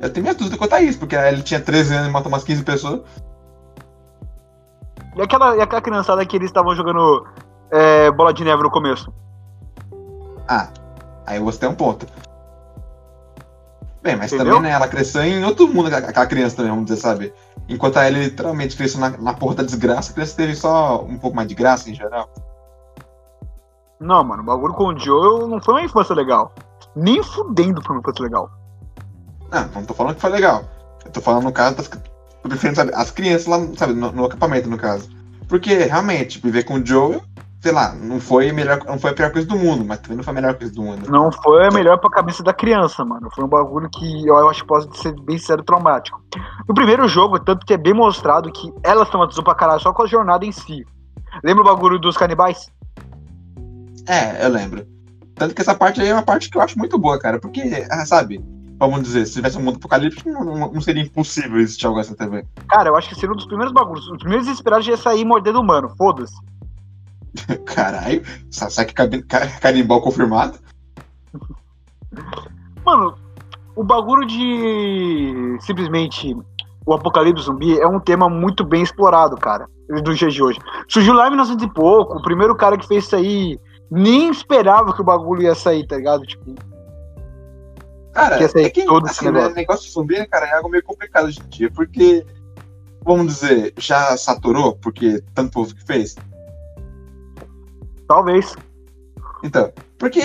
Eu 0.00 0.10
tenho 0.10 0.24
minhas 0.24 0.36
dúvidas 0.36 0.58
quanto 0.58 0.74
a 0.74 0.80
isso, 0.82 0.98
porque 0.98 1.14
a 1.14 1.28
Ellie 1.30 1.42
tinha 1.42 1.60
13 1.60 1.94
anos 1.94 2.08
e 2.08 2.10
matou 2.10 2.30
umas 2.32 2.42
15 2.44 2.62
pessoas. 2.64 3.02
E 5.18 5.22
aquela, 5.22 5.56
e 5.56 5.60
aquela 5.60 5.82
criançada 5.82 6.24
que 6.24 6.36
eles 6.36 6.48
estavam 6.48 6.76
jogando 6.76 7.26
é, 7.72 8.08
bola 8.12 8.32
de 8.32 8.44
neve 8.44 8.62
no 8.62 8.70
começo. 8.70 9.12
Ah, 10.46 10.68
aí 11.26 11.40
você 11.40 11.58
tem 11.58 11.68
um 11.68 11.74
ponto. 11.74 12.06
Bem, 14.00 14.14
mas 14.14 14.32
Entendeu? 14.32 14.54
também, 14.54 14.70
né, 14.70 14.76
ela 14.76 14.86
cresceu 14.86 15.22
em 15.24 15.44
outro 15.44 15.66
mundo, 15.66 15.92
aquela 15.92 16.26
criança 16.26 16.54
também, 16.54 16.70
vamos 16.70 16.86
dizer, 16.86 17.00
sabe? 17.00 17.34
Enquanto 17.68 17.96
a 17.96 18.06
Ellie 18.06 18.26
literalmente 18.26 18.76
cresceu 18.76 19.00
na, 19.00 19.10
na 19.10 19.34
porra 19.34 19.56
da 19.56 19.64
desgraça, 19.64 20.12
a 20.12 20.14
criança 20.14 20.36
teve 20.36 20.54
só 20.54 21.02
um 21.02 21.18
pouco 21.18 21.34
mais 21.34 21.48
de 21.48 21.54
graça 21.56 21.90
em 21.90 21.94
geral. 21.94 22.30
Não, 23.98 24.22
mano, 24.22 24.44
o 24.44 24.46
bagulho 24.46 24.74
com 24.74 24.94
o 24.94 24.98
Joel 24.98 25.48
não 25.48 25.60
foi 25.60 25.74
uma 25.74 25.82
infância 25.82 26.14
legal. 26.14 26.52
Nem 26.94 27.20
fudendo 27.24 27.82
foi 27.82 27.96
uma 27.96 28.00
infância 28.00 28.22
legal. 28.22 28.48
Não, 29.50 29.68
não 29.74 29.84
tô 29.84 29.94
falando 29.94 30.14
que 30.14 30.20
foi 30.20 30.30
legal. 30.30 30.62
Eu 31.04 31.10
tô 31.10 31.20
falando 31.20 31.42
no 31.42 31.52
caso 31.52 31.76
das 31.76 31.88
preferindo, 32.42 32.76
sabe, 32.76 32.92
as 32.94 33.10
crianças 33.10 33.46
lá, 33.46 33.58
sabe, 33.76 33.94
no, 33.94 34.12
no 34.12 34.24
acampamento, 34.24 34.68
no 34.68 34.76
caso. 34.76 35.08
Porque, 35.48 35.74
realmente, 35.74 36.40
viver 36.40 36.64
com 36.64 36.74
o 36.74 36.84
Joel, 36.84 37.22
sei 37.60 37.72
lá, 37.72 37.92
não 37.94 38.20
foi, 38.20 38.50
a 38.50 38.52
melhor, 38.52 38.80
não 38.86 38.98
foi 38.98 39.10
a 39.10 39.14
pior 39.14 39.32
coisa 39.32 39.48
do 39.48 39.56
mundo, 39.56 39.84
mas 39.84 39.98
também 39.98 40.16
não 40.16 40.24
foi 40.24 40.32
a 40.32 40.34
melhor 40.34 40.54
coisa 40.54 40.72
do 40.72 40.82
mundo. 40.82 41.10
Não 41.10 41.32
foi 41.32 41.66
a 41.66 41.70
melhor 41.70 41.98
pra 41.98 42.10
cabeça 42.10 42.42
da 42.42 42.52
criança, 42.52 43.04
mano. 43.04 43.28
Foi 43.34 43.44
um 43.44 43.48
bagulho 43.48 43.88
que 43.90 44.26
eu 44.26 44.48
acho 44.48 44.62
que 44.62 44.68
pode 44.68 44.96
ser 44.98 45.18
bem 45.22 45.38
sério 45.38 45.64
traumático. 45.64 46.22
No 46.68 46.74
primeiro 46.74 47.08
jogo, 47.08 47.38
tanto 47.40 47.66
que 47.66 47.74
é 47.74 47.78
bem 47.78 47.94
mostrado 47.94 48.52
que 48.52 48.72
elas 48.82 49.08
traumatizou 49.08 49.42
pra 49.42 49.54
caralho 49.54 49.80
só 49.80 49.92
com 49.92 50.02
a 50.02 50.06
jornada 50.06 50.44
em 50.44 50.52
si. 50.52 50.84
Lembra 51.42 51.62
o 51.62 51.66
bagulho 51.66 51.98
dos 51.98 52.16
canibais? 52.16 52.70
É, 54.06 54.44
eu 54.44 54.50
lembro. 54.50 54.86
Tanto 55.34 55.54
que 55.54 55.60
essa 55.60 55.74
parte 55.74 56.00
aí 56.00 56.08
é 56.08 56.12
uma 56.12 56.22
parte 56.22 56.50
que 56.50 56.58
eu 56.58 56.62
acho 56.62 56.78
muito 56.78 56.98
boa, 56.98 57.18
cara, 57.18 57.38
porque, 57.38 57.86
ah, 57.90 58.04
sabe, 58.04 58.42
vamos 58.78 59.02
dizer, 59.02 59.26
se 59.26 59.34
tivesse 59.34 59.58
um 59.58 59.62
mundo 59.62 59.76
apocalíptico, 59.76 60.30
não, 60.30 60.44
não- 60.72 60.80
seria 60.80 61.02
impossível 61.02 61.58
existir 61.58 61.86
algo 61.86 61.98
assim 61.98 62.14
também. 62.14 62.44
Cara, 62.68 62.88
eu 62.90 62.96
acho 62.96 63.08
que 63.08 63.14
seria 63.14 63.32
um 63.32 63.36
dos 63.36 63.46
primeiros 63.46 63.72
bagulhos. 63.72 64.08
Os 64.08 64.18
primeiros 64.18 64.46
desesperados 64.46 64.86
ia 64.86 64.96
sair 64.96 65.24
mordendo 65.24 65.60
humano, 65.60 65.90
foda-se. 65.96 66.34
Caralho, 67.66 68.22
sa- 68.50 68.70
sabe 68.70 68.88
que 68.88 68.94
cabi- 68.94 69.22
ca- 69.22 69.46
carimbau 69.60 70.00
confirmado? 70.00 70.58
Mano, 72.84 73.14
o 73.76 73.84
bagulho 73.84 74.26
de 74.26 75.56
simplesmente 75.60 76.36
o 76.86 76.94
apocalipse 76.94 77.44
zumbi 77.44 77.78
é 77.78 77.86
um 77.86 78.00
tema 78.00 78.28
muito 78.28 78.64
bem 78.64 78.82
explorado, 78.82 79.36
cara, 79.36 79.66
nos 79.88 80.18
dias 80.18 80.32
de 80.32 80.42
hoje. 80.42 80.58
Surgiu 80.88 81.12
lá 81.12 81.26
em 81.26 81.30
1900 81.30 81.64
e 81.66 81.72
pouco, 81.72 82.16
o 82.16 82.22
primeiro 82.22 82.56
cara 82.56 82.78
que 82.78 82.86
fez 82.86 83.04
isso 83.04 83.14
aí 83.16 83.58
nem 83.90 84.30
esperava 84.30 84.92
que 84.94 85.00
o 85.00 85.04
bagulho 85.04 85.42
ia 85.42 85.54
sair, 85.54 85.86
tá 85.86 85.96
ligado? 85.96 86.22
Tipo, 86.22 86.54
Cara, 88.18 88.48
Que 88.48 88.58
é 88.60 88.70
que, 88.70 88.84
todo 88.84 89.06
assim, 89.06 89.26
né, 89.26 89.32
negócio. 89.32 89.54
negócio 89.54 89.86
de 89.86 89.92
zumbi, 89.92 90.26
cara, 90.26 90.46
é 90.46 90.54
algo 90.56 90.68
meio 90.68 90.82
complicado 90.82 91.26
hoje 91.26 91.38
em 91.44 91.48
dia, 91.48 91.70
porque, 91.70 92.24
vamos 93.04 93.26
dizer, 93.34 93.72
já 93.78 94.16
saturou, 94.16 94.76
porque 94.76 95.22
tanto 95.34 95.52
povo 95.52 95.74
que 95.74 95.84
fez. 95.84 96.16
talvez. 98.06 98.54
Então, 99.44 99.70
porque 99.98 100.20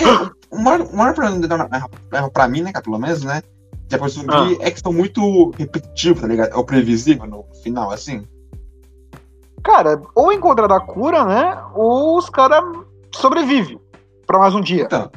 o 0.50 0.58
maior, 0.58 0.80
o 0.82 0.96
maior 0.96 1.14
problema 1.14 1.68
pra, 2.10 2.30
pra 2.30 2.48
mim, 2.48 2.62
né, 2.62 2.72
cara, 2.72 2.82
pelo 2.82 2.98
menos, 2.98 3.22
né, 3.22 3.42
de 3.86 3.94
após 3.94 4.12
zumbi 4.12 4.32
Ah. 4.32 4.56
é 4.60 4.70
que 4.70 4.80
são 4.80 4.92
muito 4.92 5.50
repetitivos, 5.50 6.20
tá 6.22 6.26
ligado? 6.26 6.50
É 6.52 6.56
o 6.56 6.64
previsível 6.64 7.26
no 7.26 7.44
final, 7.62 7.90
assim. 7.90 8.26
Cara, 9.62 10.00
ou 10.14 10.32
encontrar 10.32 10.70
a 10.72 10.80
cura, 10.80 11.24
né? 11.24 11.62
Ou 11.74 12.18
os 12.18 12.28
caras 12.28 12.62
sobrevivem 13.14 13.78
pra 14.26 14.38
mais 14.38 14.54
um 14.54 14.60
dia. 14.60 14.84
Então, 14.84 15.10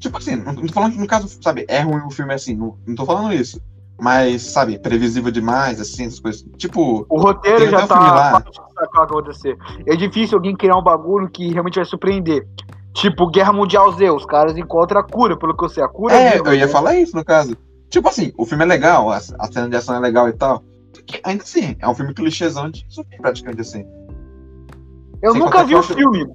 tipo 0.00 0.18
assim, 0.18 0.34
não 0.34 0.52
não 0.52 0.66
tô 0.66 0.72
falando 0.72 0.92
que 0.92 0.98
no 0.98 1.06
caso, 1.06 1.28
sabe, 1.40 1.64
é 1.68 1.80
ruim 1.80 2.02
o 2.04 2.10
filme 2.10 2.34
assim, 2.34 2.56
não, 2.56 2.76
não 2.86 2.94
tô 2.96 3.06
falando 3.06 3.32
isso. 3.32 3.60
Mas, 4.00 4.42
sabe, 4.42 4.78
previsível 4.78 5.30
demais, 5.30 5.78
assim, 5.78 6.06
essas 6.06 6.18
coisas. 6.18 6.42
Tipo, 6.56 7.04
O 7.06 7.20
roteiro 7.20 7.68
já 7.68 7.84
o 7.84 7.86
tá 7.86 8.38
o 8.38 8.74
vai 8.74 9.04
acontecer. 9.04 9.58
É 9.86 9.94
difícil 9.94 10.38
alguém 10.38 10.56
criar 10.56 10.76
um 10.76 10.82
bagulho 10.82 11.28
que 11.28 11.52
realmente 11.52 11.74
vai 11.74 11.84
surpreender. 11.84 12.48
Tipo, 12.94 13.30
Guerra 13.30 13.52
Mundial 13.52 13.92
Z, 13.92 14.10
os 14.10 14.24
caras 14.24 14.56
encontram 14.56 15.00
a 15.00 15.04
cura, 15.04 15.36
pelo 15.36 15.54
que 15.54 15.62
eu 15.62 15.68
sei. 15.68 15.84
A 15.84 15.88
cura 15.88 16.14
É, 16.14 16.38
eu 16.38 16.54
ia 16.54 16.66
né? 16.66 16.72
falar 16.72 16.96
isso 16.96 17.14
no 17.14 17.22
caso. 17.22 17.54
Tipo 17.90 18.08
assim, 18.08 18.32
o 18.38 18.46
filme 18.46 18.64
é 18.64 18.66
legal, 18.66 19.10
a, 19.10 19.16
a 19.16 19.52
cena 19.52 19.68
de 19.68 19.76
ação 19.76 19.94
é 19.96 19.98
legal 20.00 20.28
e 20.28 20.32
tal. 20.32 20.64
Ainda 21.22 21.42
assim, 21.42 21.76
é 21.78 21.88
um 21.88 21.94
filme 21.94 22.14
clichêzão 22.14 22.70
de 22.70 22.86
zumbi, 22.90 23.16
praticamente 23.20 23.60
assim. 23.60 23.84
Eu 25.22 25.32
Sem 25.32 25.40
nunca 25.40 25.62
vi 25.62 25.74
o 25.74 25.82
filme. 25.82 26.26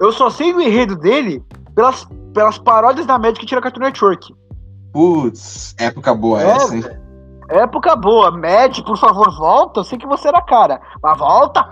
Eu 0.00 0.10
só 0.10 0.28
sei 0.28 0.52
do 0.52 0.60
enredo 0.60 0.96
dele 0.96 1.42
pelas, 1.74 2.06
pelas 2.32 2.58
paródias 2.58 3.06
da 3.06 3.18
média 3.18 3.38
que 3.40 3.46
tira 3.46 3.60
Cartoon 3.60 3.80
Network. 3.80 4.34
Putz, 4.92 5.74
época 5.78 6.14
boa 6.14 6.42
É, 6.42 6.50
essa, 6.50 6.76
hein? 6.76 6.84
Época 7.48 7.96
boa. 7.96 8.30
Mad, 8.30 8.78
por 8.84 8.96
favor, 8.96 9.30
volta. 9.36 9.80
Eu 9.80 9.84
sei 9.84 9.98
que 9.98 10.06
você 10.06 10.28
era 10.28 10.40
cara. 10.42 10.80
Mas 11.02 11.18
volta. 11.18 11.68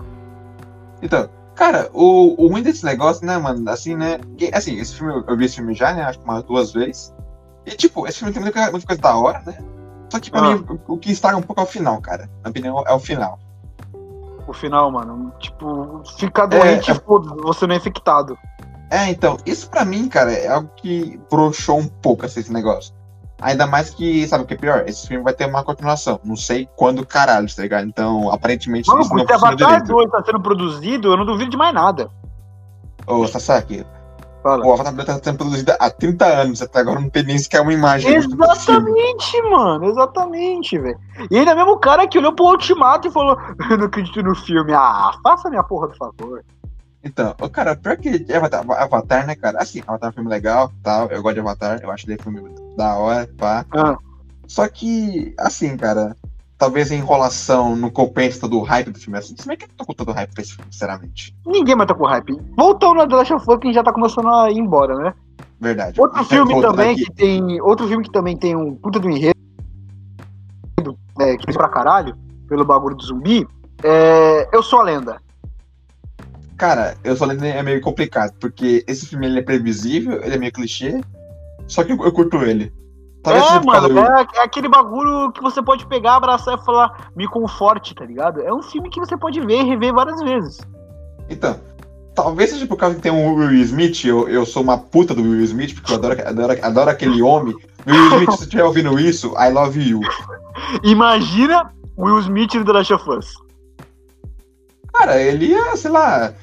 Então, 1.02 1.28
cara, 1.54 1.88
o, 1.92 2.42
o 2.42 2.48
ruim 2.48 2.62
desse 2.62 2.84
negócio, 2.84 3.26
né, 3.26 3.36
mano, 3.38 3.68
assim, 3.70 3.96
né? 3.96 4.18
assim, 4.52 4.78
esse 4.78 4.94
filme, 4.96 5.22
eu- 5.26 5.36
vi 5.36 5.44
esse 5.46 5.56
filme 5.56 5.74
já, 5.74 5.92
né? 5.92 6.02
Acho 6.04 6.18
que 6.18 6.24
umas 6.24 6.42
duas 6.44 6.72
vezes. 6.72 7.14
E, 7.66 7.70
tipo, 7.72 8.06
esse 8.06 8.18
filme 8.18 8.32
tem 8.32 8.42
muita, 8.42 8.56
coisa- 8.58 8.70
muita 8.72 8.86
coisa 8.86 9.02
da 9.02 9.16
hora, 9.16 9.42
né? 9.46 9.58
Só 10.10 10.18
que 10.18 10.30
pra 10.30 10.40
Ah. 10.40 10.54
mim, 10.56 10.66
o, 10.88 10.98
que 10.98 11.12
estraga 11.12 11.36
um 11.36 11.42
pouco 11.42 11.60
é 11.60 11.64
o 11.64 11.68
final, 11.68 12.00
cara. 12.00 12.24
Na 12.42 12.50
minha 12.50 12.72
opinião, 12.72 12.84
é 12.86 12.92
o 12.92 12.98
final. 12.98 13.38
O 14.46 14.52
final, 14.52 14.90
mano. 14.90 15.32
Tipo, 15.38 16.02
ficar 16.18 16.46
doente, 16.46 16.90
é- 16.90 16.94
foda 16.94 17.34
você 17.42 17.66
não 17.66 17.74
é 17.74 17.78
infectado. 17.78 18.36
É, 18.90 19.08
então, 19.08 19.36
isso 19.46 19.70
pra 19.70 19.84
mim, 19.84 20.08
cara, 20.08 20.32
é 20.32 20.48
algo 20.48 20.68
que 20.76 21.18
broxou 21.30 21.78
um 21.78 21.86
pouco 21.86 22.26
assim, 22.26 22.40
esse 22.40 22.52
negócio. 22.52 22.92
Ainda 23.40 23.66
mais 23.66 23.90
que, 23.90 24.26
sabe 24.26 24.44
o 24.44 24.46
que 24.46 24.54
é 24.54 24.56
pior? 24.56 24.84
Esse 24.86 25.06
filme 25.06 25.22
vai 25.24 25.32
ter 25.32 25.46
uma 25.46 25.64
continuação. 25.64 26.20
Não 26.24 26.36
sei 26.36 26.68
quando 26.76 27.06
caralho, 27.06 27.48
tá 27.54 27.62
ligado? 27.62 27.86
Então, 27.86 28.30
aparentemente, 28.30 28.88
Mano, 28.88 29.00
isso 29.00 29.14
não 29.14 29.20
se 29.20 29.24
funciona 29.24 29.48
Avatar 29.48 29.82
direito. 29.82 29.92
2 29.92 30.10
tá 30.10 30.22
sendo 30.24 30.40
produzido, 30.40 31.12
eu 31.12 31.16
não 31.16 31.24
duvido 31.24 31.50
de 31.50 31.56
mais 31.56 31.72
nada. 31.72 32.10
Ô, 33.06 33.26
Sasaki, 33.26 33.86
Fala. 34.42 34.66
o 34.66 34.72
Avatar 34.72 34.92
2 34.92 35.06
tá 35.06 35.20
sendo 35.22 35.38
produzido 35.38 35.72
há 35.78 35.88
30 35.88 36.26
anos, 36.26 36.60
até 36.60 36.80
agora 36.80 37.00
não 37.00 37.08
tem 37.08 37.22
nem 37.22 37.38
sequer 37.38 37.62
uma 37.62 37.72
imagem. 37.72 38.12
do. 38.20 38.44
Exatamente, 38.44 39.42
mano. 39.50 39.84
Exatamente, 39.86 40.78
velho. 40.78 40.98
E 41.30 41.38
ainda 41.38 41.54
mesmo 41.54 41.72
o 41.72 41.78
cara 41.78 42.06
que 42.06 42.18
olhou 42.18 42.34
pro 42.34 42.46
Ultimato 42.46 43.08
e 43.08 43.10
falou: 43.10 43.38
Eu 43.70 43.78
não 43.78 43.86
acredito 43.86 44.22
no 44.22 44.34
filme. 44.34 44.74
Ah, 44.74 45.12
faça 45.22 45.48
minha 45.48 45.62
porra, 45.62 45.88
por 45.88 45.96
favor. 45.96 46.44
Então, 47.02 47.34
ô, 47.40 47.48
cara, 47.48 47.74
pior 47.74 47.96
que 47.96 48.26
Avatar, 48.32 48.64
Avatar, 48.70 49.26
né, 49.26 49.34
cara? 49.34 49.58
Assim, 49.58 49.82
Avatar 49.86 50.08
é 50.08 50.10
um 50.10 50.14
filme 50.14 50.30
legal, 50.30 50.70
tal. 50.82 51.08
Eu 51.08 51.22
gosto 51.22 51.34
de 51.34 51.40
Avatar, 51.40 51.80
eu 51.82 51.90
acho 51.90 52.06
ele 52.06 52.18
um 52.20 52.22
filme 52.22 52.54
da 52.76 52.96
hora, 52.96 53.28
pá. 53.38 53.64
Ah. 53.72 53.96
Só 54.46 54.68
que, 54.68 55.34
assim, 55.38 55.76
cara, 55.76 56.14
talvez 56.58 56.92
a 56.92 56.94
enrolação 56.94 57.74
não 57.74 57.88
compensa 57.88 58.40
todo 58.40 58.58
o 58.58 58.62
hype 58.62 58.90
do 58.90 58.98
filme. 58.98 59.18
Assim, 59.18 59.34
se 59.36 59.48
bem 59.48 59.56
que 59.56 59.64
eu 59.64 59.68
tô 59.78 59.86
com 59.86 59.94
todo 59.94 60.10
o 60.10 60.12
hype 60.12 60.30
pra 60.32 60.42
esse 60.42 60.54
filme, 60.54 60.70
sinceramente. 60.70 61.34
Ninguém 61.46 61.74
mais 61.74 61.88
tá 61.88 61.94
com 61.94 62.04
hype. 62.04 62.38
Voltando 62.56 63.00
a 63.00 63.06
The 63.08 63.16
Last 63.16 63.32
of 63.32 63.46
Us, 63.48 63.58
que 63.58 63.72
já 63.72 63.82
tá 63.82 63.92
começando 63.92 64.28
a 64.28 64.50
ir 64.50 64.58
embora, 64.58 64.94
né? 64.96 65.14
Verdade. 65.58 65.98
Outro 65.98 66.22
filme 66.24 66.60
também 66.60 66.90
aqui. 66.90 67.04
que 67.04 67.12
tem. 67.12 67.60
Outro 67.62 67.88
filme 67.88 68.04
que 68.04 68.12
também 68.12 68.36
tem 68.36 68.54
um 68.54 68.74
puta 68.74 68.98
do 68.98 69.08
enredo. 69.08 69.34
É, 71.18 71.36
que 71.36 71.44
fez 71.44 71.56
pra 71.56 71.68
caralho, 71.68 72.16
pelo 72.48 72.64
bagulho 72.64 72.96
do 72.96 73.04
zumbi. 73.04 73.46
É. 73.82 74.48
Eu 74.52 74.62
sou 74.62 74.80
a 74.80 74.84
lenda. 74.84 75.20
Cara, 76.60 76.94
eu 77.02 77.16
só 77.16 77.24
lembro 77.24 77.46
é 77.46 77.62
meio 77.62 77.80
complicado, 77.80 78.34
porque 78.38 78.84
esse 78.86 79.06
filme 79.06 79.24
ele 79.24 79.38
é 79.38 79.42
previsível, 79.42 80.22
ele 80.22 80.34
é 80.34 80.38
meio 80.38 80.52
clichê, 80.52 81.00
só 81.66 81.82
que 81.82 81.90
eu, 81.90 82.04
eu 82.04 82.12
curto 82.12 82.36
ele. 82.42 82.70
Talvez 83.22 83.50
é, 83.50 83.64
mano, 83.64 83.98
é, 83.98 84.26
é 84.34 84.42
aquele 84.42 84.68
bagulho 84.68 85.32
que 85.32 85.40
você 85.40 85.62
pode 85.62 85.86
pegar, 85.86 86.16
abraçar 86.16 86.58
e 86.58 86.62
falar, 86.62 87.10
me 87.16 87.26
conforte, 87.26 87.94
tá 87.94 88.04
ligado? 88.04 88.42
É 88.42 88.52
um 88.52 88.60
filme 88.60 88.90
que 88.90 89.00
você 89.00 89.16
pode 89.16 89.40
ver 89.40 89.62
e 89.62 89.64
rever 89.70 89.94
várias 89.94 90.20
vezes. 90.20 90.58
Então, 91.30 91.58
Talvez 92.14 92.50
seja 92.50 92.66
por 92.66 92.76
causa 92.76 92.96
que 92.96 93.00
tem 93.00 93.12
um 93.12 93.34
Will 93.36 93.54
Smith, 93.62 94.04
eu, 94.04 94.28
eu 94.28 94.44
sou 94.44 94.62
uma 94.62 94.76
puta 94.76 95.14
do 95.14 95.22
Will 95.22 95.42
Smith, 95.44 95.74
porque 95.74 95.92
eu 95.92 95.96
adoro, 95.96 96.28
adoro, 96.28 96.58
adoro 96.60 96.90
aquele 96.90 97.22
homem. 97.22 97.56
Will 97.86 98.04
Smith, 98.12 98.30
se 98.32 98.36
você 98.36 98.44
estiver 98.44 98.64
ouvindo 98.64 98.98
isso, 98.98 99.28
I 99.38 99.50
love 99.50 99.80
you. 99.80 100.00
Imagina 100.82 101.72
Will 101.96 102.18
Smith 102.18 102.52
no 102.52 102.66
The 102.66 102.72
Last 102.72 102.92
of 102.92 103.10
Us. 103.10 103.32
Cara, 104.92 105.18
ele 105.18 105.46
ia, 105.46 105.74
sei 105.76 105.90
lá, 105.90 106.34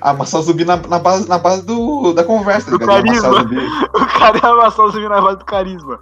amassar 0.00 0.40
o 0.40 0.44
zumbi 0.44 0.64
na, 0.64 0.76
na, 0.76 0.98
base, 0.98 1.28
na 1.28 1.38
base 1.38 1.62
do, 1.64 2.12
da 2.12 2.24
conversa, 2.24 2.70
Do 2.70 2.78
carisma. 2.78 3.44
O 3.94 4.06
cara 4.18 4.38
ia 4.38 4.48
amassar 4.48 4.86
o 4.86 4.90
zumbi 4.90 5.08
na 5.08 5.20
base 5.20 5.38
do 5.38 5.44
carisma. 5.44 5.98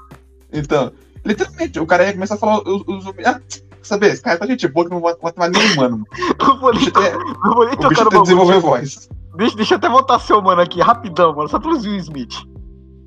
Então, 0.52 0.92
literalmente, 1.24 1.80
o 1.80 1.86
cara 1.86 2.04
ia 2.04 2.12
começar 2.12 2.34
a 2.34 2.38
falar 2.38 2.58
o, 2.60 2.84
o 2.86 3.00
zumbi. 3.00 3.24
Ah, 3.24 3.40
saber? 3.82 4.12
Esse 4.12 4.22
cara 4.22 4.38
tá 4.38 4.46
gente 4.46 4.68
boa 4.68 4.86
que 4.86 4.92
não 4.94 5.00
vai 5.00 5.14
matar 5.22 5.50
nenhum 5.50 5.72
humano. 5.74 6.04
Não 6.38 6.58
vou 6.60 6.72
nem, 6.74 6.84
não 7.44 7.54
vou 7.54 7.66
nem 7.66 7.76
tocar 7.76 8.04
no 8.04 8.22
desenvolveu 8.22 8.60
voz. 8.60 9.08
Deixa, 9.36 9.56
deixa 9.56 9.74
eu 9.74 9.78
até 9.78 9.88
voltar 9.88 10.18
seu 10.20 10.40
mano 10.42 10.60
aqui, 10.60 10.80
rapidão, 10.80 11.34
mano. 11.34 11.48
Só 11.48 11.58
pelo 11.58 11.76
Will 11.80 11.96
Smith. 11.96 12.34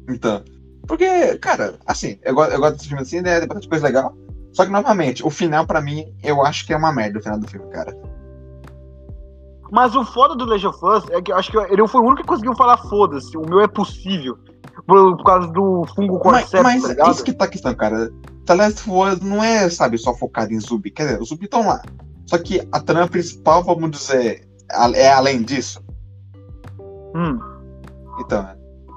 Então. 0.10 0.44
Porque, 0.88 1.38
cara, 1.38 1.76
assim, 1.86 2.18
eu, 2.24 2.34
gosto- 2.36 2.52
eu 2.52 2.60
gosto 2.60 2.76
desse 2.76 2.88
filme 2.88 3.02
assim, 3.04 3.22
né? 3.22 3.40
Tem 3.40 3.48
bastante 3.48 3.70
coisa 3.70 3.86
legal. 3.86 4.16
Só 4.54 4.66
que, 4.66 4.72
novamente, 4.72 5.26
o 5.26 5.30
final, 5.30 5.66
pra 5.66 5.82
mim, 5.82 6.06
eu 6.24 6.44
acho 6.46 6.66
que 6.66 6.74
é 6.74 6.78
uma 6.78 6.92
merda 6.94 7.20
o 7.20 7.22
final 7.22 7.40
do 7.40 7.48
filme, 7.48 7.70
cara. 7.72 7.96
Mas 9.72 9.96
o 9.96 10.06
foda 10.06 10.36
do 10.36 10.46
Last 10.46 10.68
of 10.68 10.86
Us 10.86 11.10
é 11.10 11.22
que 11.22 11.32
eu 11.32 11.38
acho 11.38 11.52
que 11.52 11.58
ele 11.58 11.88
foi 11.88 12.02
o 12.02 12.06
único 12.06 12.22
que 12.22 12.28
conseguiu 12.28 12.56
falar 12.56 12.78
foda-se. 12.78 13.38
O 13.38 13.42
meu 13.48 13.62
é 13.62 13.68
possível. 13.68 14.38
Por, 14.86 15.18
por 15.18 15.24
causa 15.24 15.48
do 15.48 15.86
fungo 15.96 16.14
Mas, 16.14 16.22
cordyceps, 16.24 16.64
mas 16.64 16.82
tá 16.82 16.88
ligado? 16.90 17.12
isso 17.12 17.24
que 17.24 17.34
tá 17.34 17.46
a 17.46 17.48
questão, 17.48 17.74
cara. 17.74 18.12
The 18.46 18.54
Last 18.54 18.90
of 18.90 18.92
Us 18.92 19.20
não 19.22 19.44
é, 19.44 19.70
sabe, 19.70 19.98
só 19.98 20.14
focado 20.14 20.54
em 20.54 20.60
zumbi. 20.60 20.92
Quer 20.92 21.06
dizer, 21.06 21.22
os 21.22 21.30
zumbis 21.30 21.46
estão 21.46 21.66
lá. 21.66 21.82
Só 22.28 22.38
que 22.38 22.68
a 22.72 22.80
trama 22.80 23.08
principal, 23.08 23.64
vamos 23.64 23.92
dizer, 23.92 24.48
é 24.94 25.12
além 25.12 25.42
disso. 25.42 25.84
Hum. 27.16 27.40
Então, 28.20 28.48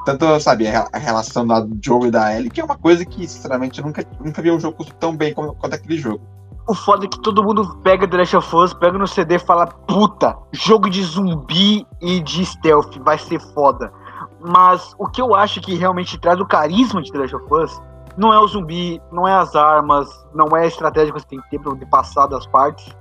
tanto, 0.05 0.41
sabe, 0.41 0.67
a 0.67 0.89
relação 0.99 1.47
da 1.47 1.67
Joe 1.83 2.09
e 2.09 2.11
da 2.11 2.35
Ellie, 2.35 2.51
que 2.51 2.61
é 2.61 2.65
uma 2.65 2.79
coisa 2.79 3.05
que, 3.05 3.27
sinceramente, 3.27 3.81
eu 3.81 3.87
nunca, 3.87 4.05
nunca 4.21 4.43
vi 4.43 4.51
um 4.51 4.61
jogo 4.61 4.85
tão 4.99 5.17
bem 5.17 5.35
como, 5.35 5.55
quanto 5.55 5.75
aquele 5.75 5.99
jogo. 5.99 6.25
O 6.69 6.75
foda 6.75 7.07
é 7.07 7.09
que 7.09 7.19
todo 7.21 7.43
mundo 7.43 7.67
pega 7.83 8.07
The 8.07 8.19
Last 8.19 8.37
of 8.37 8.57
Us, 8.57 8.75
pega 8.75 8.99
no 8.99 9.07
CD 9.07 9.37
e 9.37 9.39
fala, 9.39 9.67
puta, 9.67 10.37
jogo 10.53 10.91
de 10.91 11.03
zumbi 11.03 11.87
e 11.99 12.21
de 12.21 12.45
stealth, 12.45 12.99
vai 12.99 13.17
ser 13.17 13.41
foda. 13.55 13.91
Mas 14.39 14.95
o 14.99 15.09
que 15.09 15.23
eu 15.23 15.35
acho 15.35 15.63
que 15.63 15.75
realmente 15.75 16.21
traz 16.21 16.39
o 16.39 16.45
carisma 16.45 17.01
de 17.01 17.11
The 17.11 17.21
Last 17.21 17.37
of 17.37 17.55
Us 17.55 17.81
não 18.19 18.35
é 18.35 18.39
o 18.39 18.47
zumbi, 18.47 19.01
não 19.11 19.27
é 19.27 19.33
as 19.33 19.57
armas, 19.57 20.09
não 20.35 20.55
é 20.55 20.65
a 20.65 20.67
estratégia 20.67 21.11
que 21.15 21.19
você 21.19 21.27
tem 21.27 21.41
que 21.41 21.49
ter 21.49 21.59
pra 21.59 21.75
passar 21.87 22.27
das 22.27 22.47
partes, 22.49 22.95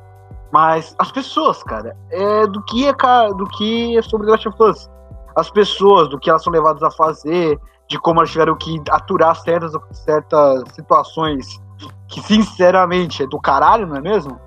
mas 0.49 0.95
as 0.97 1.11
pessoas, 1.11 1.61
cara. 1.61 1.93
É 2.09 2.47
do 2.47 2.63
que 2.63 2.87
é, 2.87 2.93
do 3.33 3.45
que 3.47 3.97
é 3.97 4.01
sobre 4.01 4.27
The 4.27 4.31
Last 4.31 4.47
of 4.47 4.63
Us. 4.63 4.89
As 5.35 5.51
pessoas, 5.51 6.07
do 6.07 6.17
que 6.17 6.29
elas 6.29 6.41
são 6.41 6.53
levadas 6.53 6.81
a 6.83 6.91
fazer, 6.91 7.59
de 7.89 7.99
como 7.99 8.21
elas 8.21 8.31
tiveram 8.31 8.55
que 8.55 8.81
aturar 8.89 9.35
certas, 9.35 9.73
certas 9.91 10.63
situações 10.73 11.66
que 12.07 12.21
sinceramente 12.21 13.23
é 13.23 13.27
do 13.27 13.39
caralho, 13.39 13.87
não 13.87 13.97
é 13.97 14.01
mesmo? 14.01 14.39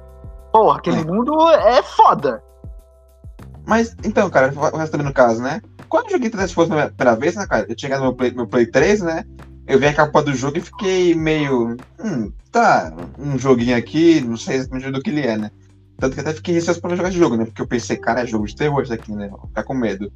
Porra, 0.53 0.79
aquele 0.79 1.01
É. 1.01 1.05
mundo 1.05 1.49
é 1.51 1.83
foda. 1.83 2.43
Mas, 3.67 3.95
então, 4.03 4.29
cara, 4.31 4.53
o 4.53 4.77
resto 4.77 4.93
também 4.93 5.07
no 5.07 5.13
caso, 5.13 5.41
né? 5.43 5.61
Quando 5.89 6.07
eu 6.07 6.13
joguei 6.13 6.29
Us 6.29 6.55
pela 6.55 6.67
primeira 6.89 7.17
vez, 7.17 7.37
né, 7.37 7.47
cara? 7.47 7.67
Eu 7.69 7.77
tinha 7.77 7.89
chegado 7.89 8.01
no 8.01 8.07
meu 8.07 8.15
Play, 8.15 8.31
meu 8.33 8.47
Play 8.47 8.67
3, 8.67 9.03
né? 9.03 9.25
Eu 9.67 9.79
vi 9.79 9.87
a 9.87 9.95
capa 9.95 10.23
do 10.23 10.35
jogo 10.35 10.59
e 10.59 10.61
fiquei 10.61 11.15
meio. 11.15 11.77
Hum, 12.03 12.33
tá, 12.51 12.93
um 13.19 13.39
joguinho 13.39 13.77
aqui, 13.77 14.21
não 14.21 14.37
sei 14.37 14.57
exatamente 14.57 14.91
do 14.91 15.01
que 15.01 15.11
ele 15.11 15.27
é, 15.27 15.37
né? 15.37 15.51
Tanto 15.99 16.15
que 16.15 16.21
até 16.21 16.33
fiquei 16.33 16.55
receoso 16.55 16.81
pra 16.81 16.97
jogar 16.97 17.11
esse 17.11 17.19
jogo, 17.19 17.37
né? 17.37 17.45
Porque 17.45 17.61
eu 17.63 17.67
pensei, 17.67 17.97
cara, 17.97 18.23
é 18.23 18.27
jogo 18.27 18.47
de 18.47 18.57
terror 18.57 18.83
isso 18.83 18.93
aqui, 18.93 19.13
né? 19.13 19.29
Vou 19.29 19.47
ficar 19.49 19.63
com 19.65 19.75
medo. 19.75 20.11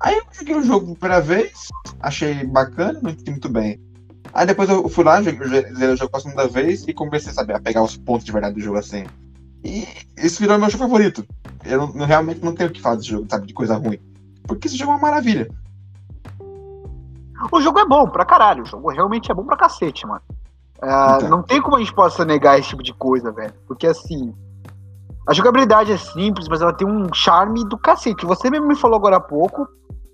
Aí 0.00 0.16
eu 0.16 0.22
joguei 0.32 0.54
o 0.54 0.62
jogo 0.62 0.94
pela 0.96 1.20
primeira 1.20 1.20
vez, 1.20 1.68
achei 2.00 2.44
bacana, 2.44 3.00
não 3.02 3.10
entendi 3.10 3.30
muito 3.32 3.48
bem. 3.48 3.80
Aí 4.36 4.46
depois 4.46 4.68
eu 4.68 4.86
fui 4.88 5.02
lá, 5.02 5.20
zerei 5.22 5.94
o 5.94 5.96
jogo 5.96 6.10
pela 6.10 6.22
segunda 6.22 6.46
vez 6.46 6.86
e 6.86 6.92
comecei, 6.92 7.32
sabe, 7.32 7.54
a 7.54 7.58
pegar 7.60 7.82
os 7.82 7.96
pontos 7.96 8.24
de 8.26 8.32
verdade 8.32 8.54
do 8.54 8.60
jogo 8.60 8.76
assim. 8.76 9.06
E 9.64 9.88
isso 10.18 10.40
virou 10.40 10.58
meu 10.58 10.68
jogo 10.68 10.84
favorito. 10.84 11.26
Eu 11.64 11.78
não- 11.78 11.92
não- 11.94 12.06
realmente 12.06 12.44
não 12.44 12.54
tenho 12.54 12.68
o 12.68 12.72
que 12.72 12.80
falar 12.82 12.96
desse 12.96 13.08
jogo, 13.08 13.26
sabe, 13.30 13.46
de 13.46 13.54
coisa 13.54 13.76
ruim. 13.76 13.98
Porque 14.46 14.68
esse 14.68 14.76
jogo 14.76 14.92
é 14.92 14.94
uma 14.96 15.00
maravilha. 15.00 15.48
O 17.50 17.60
jogo 17.60 17.78
é 17.78 17.86
bom 17.86 18.06
pra 18.08 18.24
caralho. 18.24 18.62
O 18.62 18.66
jogo 18.66 18.90
realmente 18.90 19.30
é 19.30 19.34
bom 19.34 19.44
pra 19.44 19.56
cacete, 19.56 20.06
mano. 20.06 20.20
Ah, 20.82 21.14
Então. 21.16 21.30
Não 21.30 21.42
tem 21.42 21.60
como 21.62 21.76
a 21.76 21.78
gente 21.78 21.94
possa 21.94 22.24
negar 22.24 22.58
esse 22.58 22.68
tipo 22.68 22.82
de 22.82 22.92
coisa, 22.92 23.32
velho. 23.32 23.54
Porque 23.66 23.86
assim. 23.86 24.34
A 25.26 25.32
jogabilidade 25.34 25.90
é 25.90 25.96
simples, 25.98 26.46
mas 26.46 26.60
ela 26.62 26.72
tem 26.72 26.86
um 26.86 27.12
charme 27.12 27.64
do 27.64 27.76
cacete. 27.76 28.24
Você 28.26 28.48
mesmo 28.48 28.68
me 28.68 28.76
falou 28.76 28.96
agora 28.96 29.16
há 29.16 29.20
pouco. 29.20 29.66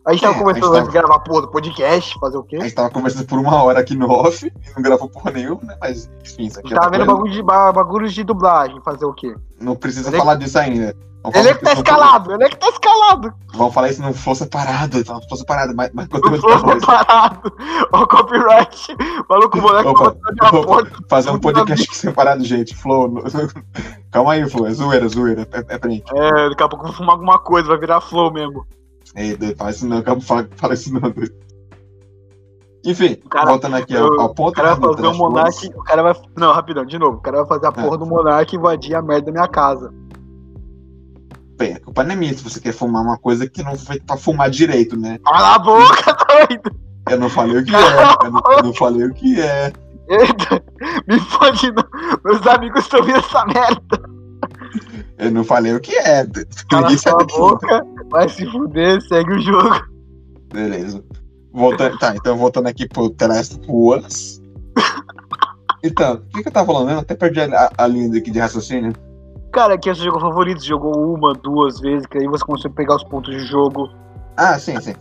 A 0.05 0.13
gente 0.13 0.23
tava 0.23 0.35
É, 0.35 0.39
conversando 0.39 0.65
a 0.65 0.69
gente 0.69 0.79
antes 0.81 0.93
de 0.93 0.99
gravar 0.99 1.19
porra 1.21 1.43
do 1.43 1.49
podcast, 1.49 2.19
fazer 2.19 2.37
o 2.37 2.43
quê? 2.43 2.57
A 2.57 2.61
gente 2.65 2.75
tava 2.75 2.91
conversando 2.91 3.25
por 3.27 3.39
uma 3.39 3.63
hora 3.63 3.79
aqui 3.81 3.95
no 3.95 4.11
off 4.11 4.45
e 4.47 4.71
não 4.75 4.83
gravou 4.83 5.09
porra 5.09 5.31
nenhuma, 5.31 5.63
né? 5.63 5.77
Mas, 5.81 6.11
enfim, 6.25 6.47
isso 6.47 6.59
A 6.59 6.61
aqui 6.61 6.69
gente 6.71 6.73
é 6.73 6.81
tava 6.81 6.87
outra 6.87 6.99
vendo 6.99 7.07
coisa. 7.07 7.15
bagulho 7.15 7.33
de, 7.33 7.43
ba- 7.43 7.73
bagulhos 7.73 8.13
de 8.13 8.25
dublagem, 8.25 8.81
fazer 8.85 9.05
o 9.05 9.13
quê? 9.15 9.33
Não 9.61 9.77
precisa 9.77 10.09
Ele- 10.11 10.19
falar 10.19 10.35
disso 10.37 10.59
ainda. 10.59 10.97
Vamos 11.25 11.39
Ele 11.39 11.51
é 11.51 11.55
que 11.55 11.65
tá 11.65 11.73
escalado, 11.75 12.33
ele 12.33 12.43
é 12.43 12.49
que 12.49 12.57
tá 12.57 12.69
escalado. 12.69 13.33
Vamos 13.55 13.73
falar 13.73 13.91
isso 13.91 14.03
não 14.03 14.13
for 14.13 14.35
separado, 14.35 14.99
então 14.99 15.15
não 15.21 15.29
for 15.29 15.37
separado, 15.37 15.73
mas, 15.73 15.89
mas 15.95 16.09
Não 16.09 16.21
conteúdo 16.21 16.41
foi 16.41 16.51
pra 16.59 16.67
nós. 16.67 16.81
separado. 16.81 17.53
Ó, 17.93 18.07
copyright. 18.09 18.97
Maluco, 19.31 19.57
o 19.59 19.63
moleque 19.63 19.89
Opa, 19.89 20.17
a 20.41 20.47
opa. 20.49 20.67
porta. 20.67 20.91
Fazer 21.09 21.31
um 21.31 21.39
podcast 21.39 21.95
separado, 21.95 22.45
gente. 22.45 22.75
Flow. 22.75 23.23
Calma 24.11 24.33
aí, 24.33 24.51
Flow. 24.51 24.67
É 24.67 24.73
zoeira, 24.73 25.07
zoeira. 25.07 25.47
É, 25.53 25.75
é 25.75 25.79
print. 25.79 26.03
É, 26.13 26.49
daqui 26.49 26.63
a 26.65 26.69
pouco 26.69 26.87
eu 26.87 26.89
vou 26.89 26.97
fumar 26.97 27.13
alguma 27.15 27.39
coisa, 27.39 27.69
vai 27.69 27.79
virar 27.79 28.01
flow 28.01 28.33
mesmo. 28.33 28.67
Ei, 29.15 29.37
doido, 29.37 29.69
isso 29.71 29.87
não, 29.87 30.03
calma, 30.03 30.21
fala, 30.23 30.49
fala 30.57 30.75
isso 30.75 30.93
não, 30.93 31.01
doido. 31.01 31.33
Enfim, 32.85 33.15
cara- 33.31 33.51
voltando 33.51 33.77
aqui 33.77 33.93
eu- 33.95 34.21
ao 34.21 34.35
ponto. 34.35 34.51
O 34.51 34.53
cara 34.55 34.75
vai 34.75 34.95
fazer 34.95 35.07
o. 35.07 35.15
Monark. 35.15 35.67
O 35.77 35.83
cara 35.85 36.03
vai. 36.03 36.15
Não, 36.37 36.53
rapidão, 36.53 36.85
de 36.85 36.99
novo. 36.99 37.19
O 37.19 37.21
cara 37.21 37.39
vai 37.45 37.47
fazer 37.47 37.67
a 37.67 37.69
É. 37.69 37.85
porra 37.85 37.97
do 37.99 38.07
Monark 38.07 38.57
invadir 38.57 38.95
a 38.97 39.03
merda 39.03 39.27
da 39.27 39.33
minha 39.33 39.47
casa. 39.49 39.93
Bem, 41.57 41.75
a 41.75 41.81
culpa 41.81 42.03
não 42.03 42.13
é 42.13 42.17
minha 42.17 42.35
se 42.35 42.43
você 42.43 42.59
quer 42.59 42.73
fumar 42.73 43.03
uma 43.05 43.17
coisa 43.19 43.49
que 43.49 43.63
não 43.63 43.77
foi 43.77 44.01
pra 44.01 44.17
fumar 44.17 44.51
direito, 44.51 44.99
né? 44.99 45.19
Cala 45.25 45.55
a 45.55 45.59
boca, 45.61 46.17
doido! 46.49 46.75
Eu 47.09 47.19
não 47.21 47.29
falei 47.29 47.59
o 47.59 47.65
que 47.65 47.75
é. 47.75 47.79
Eu 48.27 48.31
não, 48.33 48.43
eu 48.57 48.63
não 48.65 48.75
falei 48.75 49.05
o 49.07 49.15
que 49.15 49.41
é. 49.41 49.73
Eita, 50.09 50.65
me 51.07 51.21
fode, 51.21 51.71
não. 51.71 51.85
Meus 52.25 52.45
amigos 52.49 52.81
estão 52.81 53.03
vendo 53.05 53.19
essa 53.19 53.45
merda. 53.47 54.11
Eu 55.19 55.31
não 55.31 55.45
falei 55.45 55.73
o 55.75 55.81
que 55.81 55.95
é. 55.97 56.27
Cala 56.69 56.83
Ninguém 56.83 56.99
sua 56.99 57.25
que 57.25 57.35
é. 57.35 57.39
boca, 57.39 57.87
vai 58.13 58.29
se 58.29 58.47
fuder, 58.47 59.01
segue 59.03 59.33
o 59.33 59.41
jogo. 59.41 59.87
Beleza. 60.53 61.03
Voltando, 61.53 61.99
tá, 61.99 62.15
então 62.15 62.37
voltando 62.37 62.69
aqui 62.69 62.87
pro 62.87 63.11
The 63.11 63.27
Last 63.27 63.61
Us. 63.69 64.41
Então, 65.83 66.15
o 66.15 66.21
que, 66.29 66.43
que 66.43 66.49
eu 66.49 66.53
tava 66.53 66.67
falando 66.67 66.87
mesmo? 66.87 67.01
Até 67.01 67.15
perdi 67.15 67.41
a, 67.41 67.71
a 67.77 67.87
linha 67.87 68.17
aqui 68.17 68.31
de 68.31 68.39
raciocínio. 68.39 68.93
Cara, 69.53 69.77
que 69.77 69.91
é 69.91 69.95
seu 69.95 70.05
jogo 70.05 70.21
favorito, 70.21 70.65
jogou 70.65 71.15
uma, 71.15 71.35
duas 71.35 71.81
vezes, 71.81 72.07
que 72.07 72.19
aí 72.19 72.27
você 72.27 72.45
começou 72.45 72.71
a 72.71 72.75
pegar 72.75 72.97
os 72.97 73.05
pontos 73.05 73.35
de 73.35 73.45
jogo. 73.47 73.91
Ah, 74.37 74.59
sim, 74.59 74.81
sim. 74.81 74.95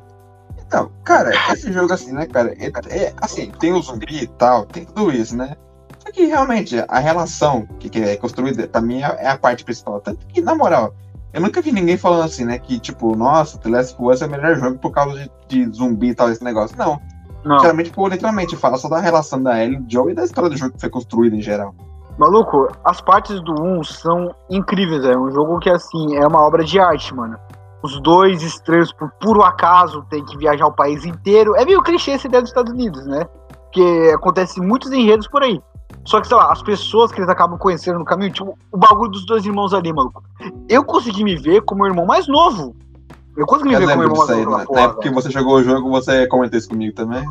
Então, 0.66 0.92
cara, 1.04 1.32
esse 1.54 1.72
jogo 1.72 1.94
assim, 1.94 2.12
né, 2.12 2.26
cara? 2.26 2.56
É, 2.58 2.72
é, 2.90 3.14
assim, 3.22 3.52
tem 3.60 3.74
o 3.74 3.82
zumbi 3.82 4.24
e 4.24 4.28
tal, 4.28 4.66
tem 4.66 4.86
tudo 4.86 5.12
isso, 5.12 5.38
né? 5.38 5.56
Só 6.00 6.12
que 6.12 6.26
realmente 6.26 6.84
a 6.88 7.00
relação 7.00 7.68
que, 7.80 7.90
que 7.90 8.00
é 8.00 8.18
construída, 8.18 8.68
pra 8.68 8.82
mim, 8.82 9.04
é, 9.04 9.18
é 9.20 9.28
a 9.28 9.38
parte 9.38 9.64
principal. 9.64 10.02
Tanto 10.02 10.26
que, 10.28 10.42
na 10.42 10.56
moral, 10.56 10.96
eu 11.34 11.42
nunca 11.42 11.62
vi 11.62 11.72
ninguém 11.72 11.98
falando 11.98 12.24
assim, 12.24 12.46
né? 12.46 12.60
Que, 12.60 12.80
tipo, 12.80 13.16
nossa, 13.16 13.58
The 13.58 13.70
Last 13.70 13.96
of 13.98 14.12
Us 14.12 14.22
é 14.22 14.28
o 14.28 14.30
melhor 14.30 14.56
jogo 14.56 14.78
por 14.78 14.92
causa 14.92 15.30
de, 15.48 15.66
de 15.66 15.76
zumbi 15.76 16.10
e 16.10 16.16
tal, 16.16 16.30
esse 16.30 16.44
negócio. 16.44 16.78
Não. 16.78 17.00
Não, 17.44 17.60
Geralmente, 17.60 17.92
literalmente, 17.98 18.56
fala 18.56 18.78
só 18.78 18.88
da 18.88 19.00
relação 19.00 19.42
da 19.42 19.64
Ellie, 19.64 19.84
Joe 19.88 20.12
e 20.12 20.16
da 20.16 20.24
história 20.24 20.50
do 20.50 20.58
jogo 20.58 20.74
que 20.74 20.80
foi 20.82 20.90
construída 20.90 21.36
em 21.36 21.42
geral. 21.42 21.74
maluco, 22.18 22.68
as 22.86 23.02
partes 23.02 23.42
do 23.42 23.54
1 23.54 23.84
são 23.84 24.36
incríveis, 24.50 25.04
é 25.06 25.18
um 25.18 25.32
jogo 25.32 25.58
que, 25.60 25.70
assim, 25.70 26.18
é 26.18 26.28
uma 26.28 26.46
obra 26.46 26.64
de 26.64 26.80
arte, 26.80 27.16
mano. 27.16 27.38
Os 27.84 28.00
dois 28.02 28.44
estranhos, 28.44 28.94
por 28.94 29.10
puro 29.20 29.42
acaso, 29.42 30.06
tem 30.08 30.24
que 30.24 30.38
viajar 30.38 30.68
o 30.68 30.72
país 30.72 31.04
inteiro. 31.04 31.56
É 31.56 31.66
meio 31.66 31.82
clichê 31.82 32.12
essa 32.12 32.28
ideia 32.28 32.44
dos 32.44 32.52
Estados 32.52 32.72
Unidos, 32.72 33.08
né? 33.08 33.26
Porque 33.64 34.14
acontece 34.14 34.62
muitos 34.62 34.92
enredos 34.92 35.28
por 35.28 35.42
aí. 35.42 35.60
Só 36.06 36.20
que, 36.20 36.28
sei 36.28 36.36
lá, 36.38 36.52
as 36.52 36.64
pessoas 36.64 37.12
que 37.12 37.20
eles 37.20 37.30
acabam 37.30 37.58
conhecendo 37.60 38.00
no 38.00 38.06
caminho, 38.06 38.32
tipo, 38.32 38.58
o 38.72 38.78
bagulho 38.78 39.12
dos 39.12 39.26
dois 39.26 39.46
irmãos 39.46 39.74
ali, 39.74 39.94
maluco. 39.94 40.24
Eu 40.68 40.84
consegui 40.84 41.24
me 41.24 41.36
ver 41.36 41.62
como 41.62 41.84
o 41.84 41.88
irmão 41.88 42.06
mais 42.06 42.28
novo. 42.28 42.76
Eu 43.38 43.46
consegui 43.46 43.70
me 43.70 43.76
Eu 43.76 43.80
ver 43.82 43.88
como 43.90 44.02
o 44.02 44.04
irmão 44.06 44.18
mais 44.18 44.30
aí, 44.32 44.44
novo. 44.44 44.52
né? 44.52 44.58
naquela 44.58 44.58
Na 44.60 44.66
porra, 44.66 44.82
época 44.82 45.02
que 45.02 45.10
velho. 45.10 45.22
você 45.22 45.30
jogou 45.32 45.56
o 45.56 45.64
jogo, 45.64 45.90
você 45.90 46.28
comentou 46.28 46.58
isso 46.58 46.70
comigo 46.70 46.96
também. 46.96 47.24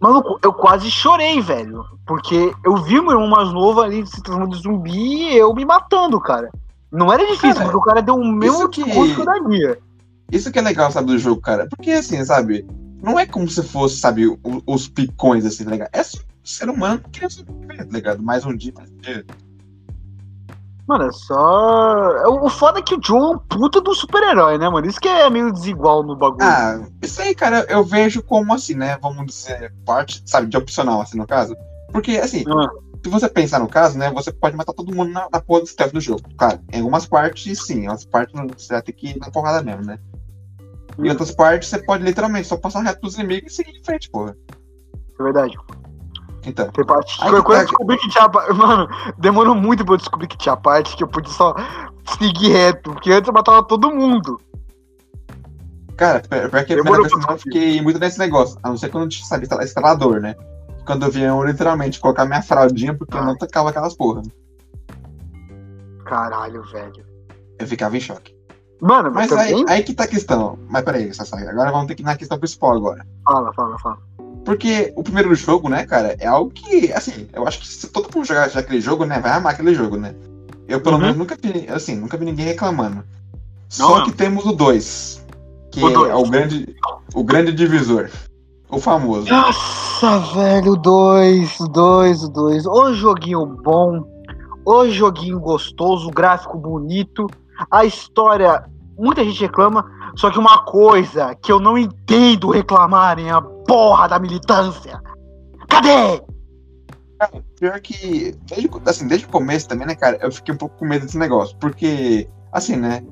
Maluco, 0.00 0.38
eu 0.42 0.52
quase 0.52 0.90
chorei, 0.90 1.40
velho. 1.40 1.84
Porque 2.06 2.54
eu 2.64 2.76
vi 2.76 3.00
meu 3.00 3.12
irmão 3.12 3.28
mais 3.28 3.52
novo 3.52 3.80
ali 3.80 4.06
se 4.06 4.22
transformando 4.22 4.56
em 4.56 4.60
zumbi 4.60 4.90
e 5.32 5.36
eu 5.38 5.52
me 5.54 5.64
matando, 5.64 6.20
cara. 6.20 6.50
Não 6.92 7.12
era 7.12 7.24
difícil, 7.26 7.54
Cara, 7.54 7.64
porque 7.64 7.76
o 7.76 7.80
cara 7.82 8.02
deu 8.02 8.16
o 8.16 8.24
mesmo 8.24 8.58
isso 8.58 8.68
que- 8.68 8.80
eu 8.80 9.24
daria. 9.24 9.78
Isso 10.30 10.50
que 10.50 10.58
é 10.58 10.62
legal, 10.62 10.90
sabe, 10.90 11.08
do 11.08 11.18
jogo, 11.18 11.40
cara. 11.40 11.66
Porque, 11.68 11.90
assim, 11.92 12.24
sabe, 12.24 12.66
não 13.02 13.18
é 13.18 13.26
como 13.26 13.48
se 13.48 13.62
fosse, 13.62 13.96
sabe, 13.98 14.26
o- 14.26 14.38
os 14.66 14.88
picões, 14.88 15.44
assim, 15.44 15.64
tá 15.64 15.70
ligado? 15.70 15.90
É 15.92 16.02
só 16.02 16.18
ser 16.42 16.68
humano 16.68 17.00
que 17.00 17.10
queria 17.10 17.30
sobreviver, 17.30 17.86
tá 17.86 17.92
ligado? 17.92 18.22
Mais 18.22 18.44
um 18.44 18.56
dia, 18.56 18.72
mais 18.76 18.90
um 18.90 18.96
dia. 18.98 19.24
Mano, 20.90 21.04
é 21.04 21.12
só. 21.12 22.28
O 22.28 22.48
foda 22.48 22.80
é 22.80 22.82
que 22.82 22.96
o 22.96 23.00
Joe 23.00 23.20
é 23.20 23.36
um 23.36 23.38
puta 23.38 23.80
do 23.80 23.94
super-herói, 23.94 24.58
né, 24.58 24.68
mano? 24.68 24.88
Isso 24.88 25.00
que 25.00 25.06
é 25.06 25.30
meio 25.30 25.52
desigual 25.52 26.02
no 26.02 26.16
bagulho. 26.16 26.42
Ah, 26.42 26.84
isso 27.00 27.22
aí, 27.22 27.32
cara, 27.32 27.64
eu 27.68 27.84
vejo 27.84 28.20
como 28.24 28.52
assim, 28.52 28.74
né? 28.74 28.98
Vamos 29.00 29.24
dizer, 29.24 29.72
parte, 29.86 30.20
sabe, 30.26 30.48
de 30.48 30.56
opcional, 30.56 31.00
assim, 31.00 31.16
no 31.16 31.28
caso. 31.28 31.56
Porque, 31.92 32.16
assim, 32.16 32.42
ah. 32.48 32.68
se 33.04 33.08
você 33.08 33.28
pensar 33.28 33.60
no 33.60 33.68
caso, 33.68 33.96
né, 33.96 34.10
você 34.10 34.32
pode 34.32 34.56
matar 34.56 34.72
todo 34.72 34.92
mundo 34.92 35.12
na, 35.12 35.28
na 35.32 35.40
porra 35.40 35.60
do 35.60 35.66
stealth 35.68 35.92
do 35.92 36.00
jogo. 36.00 36.22
Claro, 36.36 36.58
em 36.72 36.78
algumas 36.78 37.06
partes, 37.06 37.64
sim, 37.64 37.84
em 37.84 37.88
outras 37.88 38.06
partes 38.06 38.34
você 38.56 38.72
vai 38.72 38.82
ter 38.82 38.92
que 38.92 39.10
ir 39.10 39.18
na 39.20 39.30
porrada 39.30 39.62
mesmo, 39.62 39.84
né? 39.84 39.96
Em 40.98 41.06
hum. 41.06 41.10
outras 41.10 41.30
partes, 41.30 41.68
você 41.68 41.78
pode 41.78 42.02
literalmente 42.02 42.48
só 42.48 42.56
passar 42.56 42.80
reto 42.80 43.02
dos 43.02 43.14
inimigos 43.14 43.52
e 43.52 43.54
seguir 43.54 43.78
em 43.78 43.84
frente, 43.84 44.10
porra. 44.10 44.36
É 45.20 45.22
verdade. 45.22 45.56
Então. 46.44 46.70
Tem 46.70 46.84
parte. 46.84 47.16
Aí, 47.22 47.30
quando 47.42 47.58
eu 47.58 47.66
descobri 47.66 47.98
que 47.98 48.08
tinha. 48.08 48.28
Mano, 48.54 48.88
demorou 49.18 49.54
muito 49.54 49.84
pra 49.84 49.94
eu 49.94 49.98
descobrir 49.98 50.26
que 50.26 50.38
tinha 50.38 50.56
parte 50.56 50.96
que 50.96 51.04
eu 51.04 51.08
podia 51.08 51.32
só 51.32 51.54
seguir 52.18 52.48
reto. 52.48 52.92
Porque 52.92 53.12
antes 53.12 53.28
eu 53.28 53.34
matava 53.34 53.62
todo 53.62 53.94
mundo. 53.94 54.40
Cara, 55.96 56.22
pra 56.50 56.64
que 56.64 56.72
a 56.72 56.82
primeira 56.82 57.02
vez 57.02 57.12
eu 57.12 57.38
fiquei 57.38 57.82
muito 57.82 57.98
nesse 57.98 58.18
negócio. 58.18 58.58
A 58.62 58.70
não 58.70 58.76
ser 58.76 58.88
quando 58.88 59.08
tinha, 59.10 59.26
sabe, 59.26 59.46
instalador, 59.62 60.20
né? 60.20 60.34
Quando 60.86 61.04
eu 61.04 61.10
vinha 61.10 61.28
eu 61.28 61.44
literalmente 61.44 62.00
colocar 62.00 62.24
minha 62.24 62.42
fraldinha 62.42 62.94
porque 62.94 63.14
eu 63.16 63.22
não 63.22 63.36
tocava 63.36 63.68
aquelas 63.68 63.94
porra. 63.94 64.22
Caralho, 66.06 66.62
velho. 66.64 67.04
Eu 67.58 67.66
ficava 67.66 67.96
em 67.96 68.00
choque. 68.00 68.34
Mano, 68.80 69.10
mas, 69.12 69.30
mas 69.30 69.40
aí, 69.40 69.64
aí 69.68 69.82
que 69.82 69.92
tá 69.92 70.04
a 70.04 70.08
questão. 70.08 70.58
Mas 70.68 70.82
peraí, 70.82 71.12
Sassai, 71.12 71.46
agora 71.46 71.70
vamos 71.70 71.86
ter 71.86 71.94
que 71.94 72.02
ir 72.02 72.06
na 72.06 72.16
questão 72.16 72.38
principal 72.38 72.76
agora. 72.76 73.06
Fala, 73.24 73.52
fala, 73.52 73.78
fala. 73.78 73.98
Porque 74.44 74.92
o 74.96 75.02
primeiro 75.02 75.34
jogo, 75.34 75.68
né, 75.68 75.84
cara, 75.84 76.16
é 76.18 76.26
algo 76.26 76.50
que, 76.50 76.92
assim, 76.92 77.28
eu 77.32 77.46
acho 77.46 77.60
que 77.60 77.68
se 77.68 77.88
todo 77.88 78.08
mundo 78.14 78.26
jogar 78.26 78.48
já 78.48 78.60
aquele 78.60 78.80
jogo, 78.80 79.04
né, 79.04 79.20
vai 79.20 79.32
amar 79.32 79.52
aquele 79.52 79.74
jogo, 79.74 79.96
né? 79.96 80.14
Eu, 80.66 80.80
pelo 80.80 80.96
uhum. 80.96 81.02
menos, 81.02 81.16
nunca 81.16 81.36
vi, 81.40 81.68
assim, 81.68 81.96
nunca 81.96 82.16
vi 82.16 82.24
ninguém 82.24 82.46
reclamando. 82.46 82.96
Não, 82.96 83.88
Só 83.88 83.98
não. 83.98 84.04
que 84.04 84.12
temos 84.12 84.44
o 84.46 84.52
2, 84.52 85.26
que 85.70 85.84
o 85.84 85.90
dois. 85.90 86.10
é 86.10 86.14
o 86.14 86.28
grande, 86.28 86.76
o 87.14 87.24
grande 87.24 87.52
divisor. 87.52 88.08
O 88.68 88.78
famoso. 88.78 89.28
Nossa, 89.28 90.18
velho, 90.34 90.72
o 90.72 90.76
2, 90.76 91.60
o 91.60 91.68
2, 91.68 92.22
o 92.22 92.28
2. 92.28 92.66
O 92.66 92.94
joguinho 92.94 93.44
bom, 93.44 94.04
o 94.64 94.88
joguinho 94.88 95.40
gostoso, 95.40 96.08
o 96.08 96.12
gráfico 96.12 96.56
bonito, 96.56 97.26
a 97.68 97.84
história, 97.84 98.64
muita 98.96 99.24
gente 99.24 99.40
reclama, 99.40 99.84
só 100.14 100.30
que 100.30 100.38
uma 100.38 100.62
coisa 100.64 101.34
que 101.34 101.50
eu 101.50 101.58
não 101.58 101.76
entendo 101.76 102.50
reclamarem 102.50 103.28
é 103.28 103.32
a 103.32 103.42
porra 103.70 104.08
da 104.08 104.18
militância. 104.18 105.00
Cadê? 105.68 106.20
Pior 107.60 107.80
que, 107.80 108.34
desde, 108.48 108.68
assim, 108.84 109.06
desde 109.06 109.26
o 109.26 109.28
começo 109.28 109.68
também, 109.68 109.86
né, 109.86 109.94
cara, 109.94 110.18
eu 110.20 110.32
fiquei 110.32 110.52
um 110.52 110.58
pouco 110.58 110.76
com 110.76 110.84
medo 110.84 111.06
desse 111.06 111.16
negócio, 111.16 111.56
porque, 111.60 112.28
assim, 112.50 112.74
né, 112.74 113.04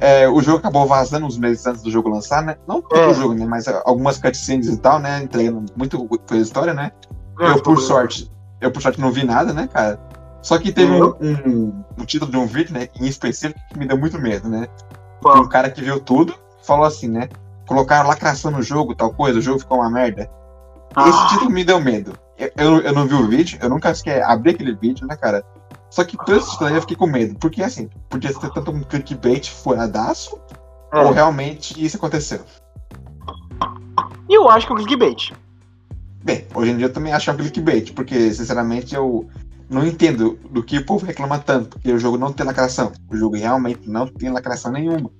é, 0.00 0.28
o 0.28 0.42
jogo 0.42 0.58
acabou 0.58 0.86
vazando 0.86 1.24
uns 1.24 1.38
meses 1.38 1.64
antes 1.64 1.80
do 1.80 1.90
jogo 1.90 2.10
lançar, 2.10 2.42
né, 2.42 2.56
não 2.68 2.82
todo 2.82 3.00
é. 3.00 3.06
o 3.06 3.14
jogo, 3.14 3.32
né, 3.32 3.46
mas 3.46 3.66
algumas 3.86 4.18
cutscenes 4.18 4.68
e 4.68 4.76
tal, 4.76 4.98
né, 4.98 5.22
entregando 5.22 5.64
muito 5.76 6.04
coisa 6.06 6.42
história, 6.42 6.74
né, 6.74 6.92
é, 7.40 7.50
eu, 7.50 7.62
por 7.62 7.78
sorte, 7.78 8.30
eu, 8.60 8.70
por 8.70 8.82
sorte, 8.82 9.00
não 9.00 9.12
vi 9.12 9.24
nada, 9.24 9.54
né, 9.54 9.66
cara, 9.72 9.98
só 10.42 10.58
que 10.58 10.72
teve 10.72 10.92
uhum. 10.92 11.14
um, 11.20 11.48
um, 11.48 11.84
um, 12.00 12.04
título 12.04 12.30
de 12.30 12.36
um 12.36 12.46
vídeo, 12.46 12.74
né, 12.74 12.88
em 13.00 13.06
específico, 13.06 13.60
que 13.70 13.78
me 13.78 13.86
deu 13.86 13.96
muito 13.96 14.18
medo, 14.18 14.46
né, 14.46 14.66
um 15.24 15.48
cara 15.48 15.70
que 15.70 15.80
viu 15.80 16.00
tudo, 16.00 16.34
falou 16.64 16.84
assim, 16.84 17.08
né, 17.08 17.28
colocaram 17.72 18.08
lacração 18.08 18.50
no 18.50 18.62
jogo, 18.62 18.94
tal 18.94 19.12
coisa, 19.14 19.38
o 19.38 19.42
jogo 19.42 19.58
ficou 19.58 19.78
uma 19.78 19.90
merda. 19.90 20.30
Ah. 20.94 21.08
Esse 21.08 21.28
título 21.28 21.50
me 21.50 21.64
deu 21.64 21.80
medo. 21.80 22.12
Eu, 22.36 22.50
eu, 22.56 22.80
eu, 22.82 22.92
não 22.92 23.06
vi 23.06 23.14
o 23.14 23.26
vídeo, 23.26 23.58
eu 23.62 23.70
nunca 23.70 23.94
abrir 24.22 24.50
aquele 24.50 24.74
vídeo, 24.74 25.06
né, 25.06 25.16
cara? 25.16 25.42
Só 25.88 26.04
que 26.04 26.16
título 26.50 26.68
aí 26.68 26.74
eu 26.74 26.80
fiquei 26.82 26.96
com 26.96 27.06
medo. 27.06 27.38
Porque 27.38 27.62
assim, 27.62 27.88
podia 28.10 28.32
ter 28.32 28.50
tanto 28.50 28.70
um 28.70 28.82
clickbait 28.82 29.48
furadaço, 29.50 30.38
é. 30.92 31.00
ou 31.00 31.12
realmente 31.12 31.82
isso 31.82 31.96
aconteceu. 31.96 32.40
E 34.28 34.34
eu 34.34 34.48
acho 34.50 34.66
que 34.66 34.72
é 34.72 34.74
um 34.74 34.78
clickbait. 34.78 35.32
Bem, 36.22 36.46
hoje 36.54 36.70
em 36.72 36.76
dia 36.76 36.86
eu 36.86 36.92
também 36.92 37.12
acho 37.12 37.24
que 37.24 37.30
é 37.30 37.32
um 37.32 37.36
clickbait, 37.36 37.92
porque, 37.94 38.32
sinceramente, 38.34 38.94
eu 38.94 39.28
não 39.70 39.86
entendo 39.86 40.38
do 40.50 40.62
que 40.62 40.76
o 40.76 40.84
povo 40.84 41.06
reclama 41.06 41.38
tanto, 41.38 41.70
porque 41.70 41.90
o 41.90 41.98
jogo 41.98 42.18
não 42.18 42.32
tem 42.32 42.44
lacração. 42.44 42.92
O 43.10 43.16
jogo 43.16 43.36
realmente 43.36 43.88
não 43.88 44.06
tem 44.06 44.30
lacração 44.30 44.70
nenhuma 44.70 45.10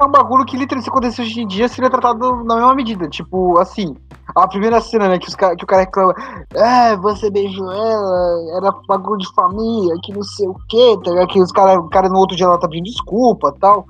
é 0.00 0.04
um 0.04 0.10
bagulho 0.10 0.44
que 0.44 0.56
literalmente 0.56 0.84
se 0.84 0.90
acontecesse 0.90 1.22
hoje 1.22 1.40
em 1.40 1.46
dia 1.46 1.68
seria 1.68 1.90
tratado 1.90 2.44
na 2.44 2.56
mesma 2.56 2.74
medida. 2.74 3.08
Tipo, 3.08 3.58
assim, 3.58 3.94
a 4.34 4.46
primeira 4.48 4.80
cena, 4.80 5.08
né, 5.08 5.18
que, 5.18 5.28
os, 5.28 5.34
que 5.34 5.64
o 5.64 5.66
cara 5.66 5.82
reclama, 5.82 6.14
é, 6.54 6.96
você 6.96 7.30
beijou 7.30 7.70
ela, 7.70 8.56
era 8.56 8.72
bagulho 8.88 9.18
de 9.18 9.32
família, 9.34 9.94
que 10.02 10.12
não 10.12 10.22
sei 10.22 10.48
o 10.48 10.56
quê, 10.68 10.98
tá? 11.04 11.26
Que 11.26 11.40
os 11.40 11.52
caras 11.52 11.78
o 11.78 11.88
cara 11.88 12.08
no 12.08 12.18
outro 12.18 12.36
dia 12.36 12.46
ela 12.46 12.58
tá 12.58 12.68
pedindo 12.68 12.86
desculpa 12.86 13.54
tal, 13.60 13.86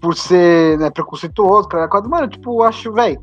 por 0.00 0.16
ser, 0.16 0.78
né, 0.78 0.90
preconceituoso, 0.90 1.68
cara. 1.68 1.88
Mano, 2.08 2.28
tipo, 2.28 2.62
acho, 2.62 2.92
velho, 2.92 3.20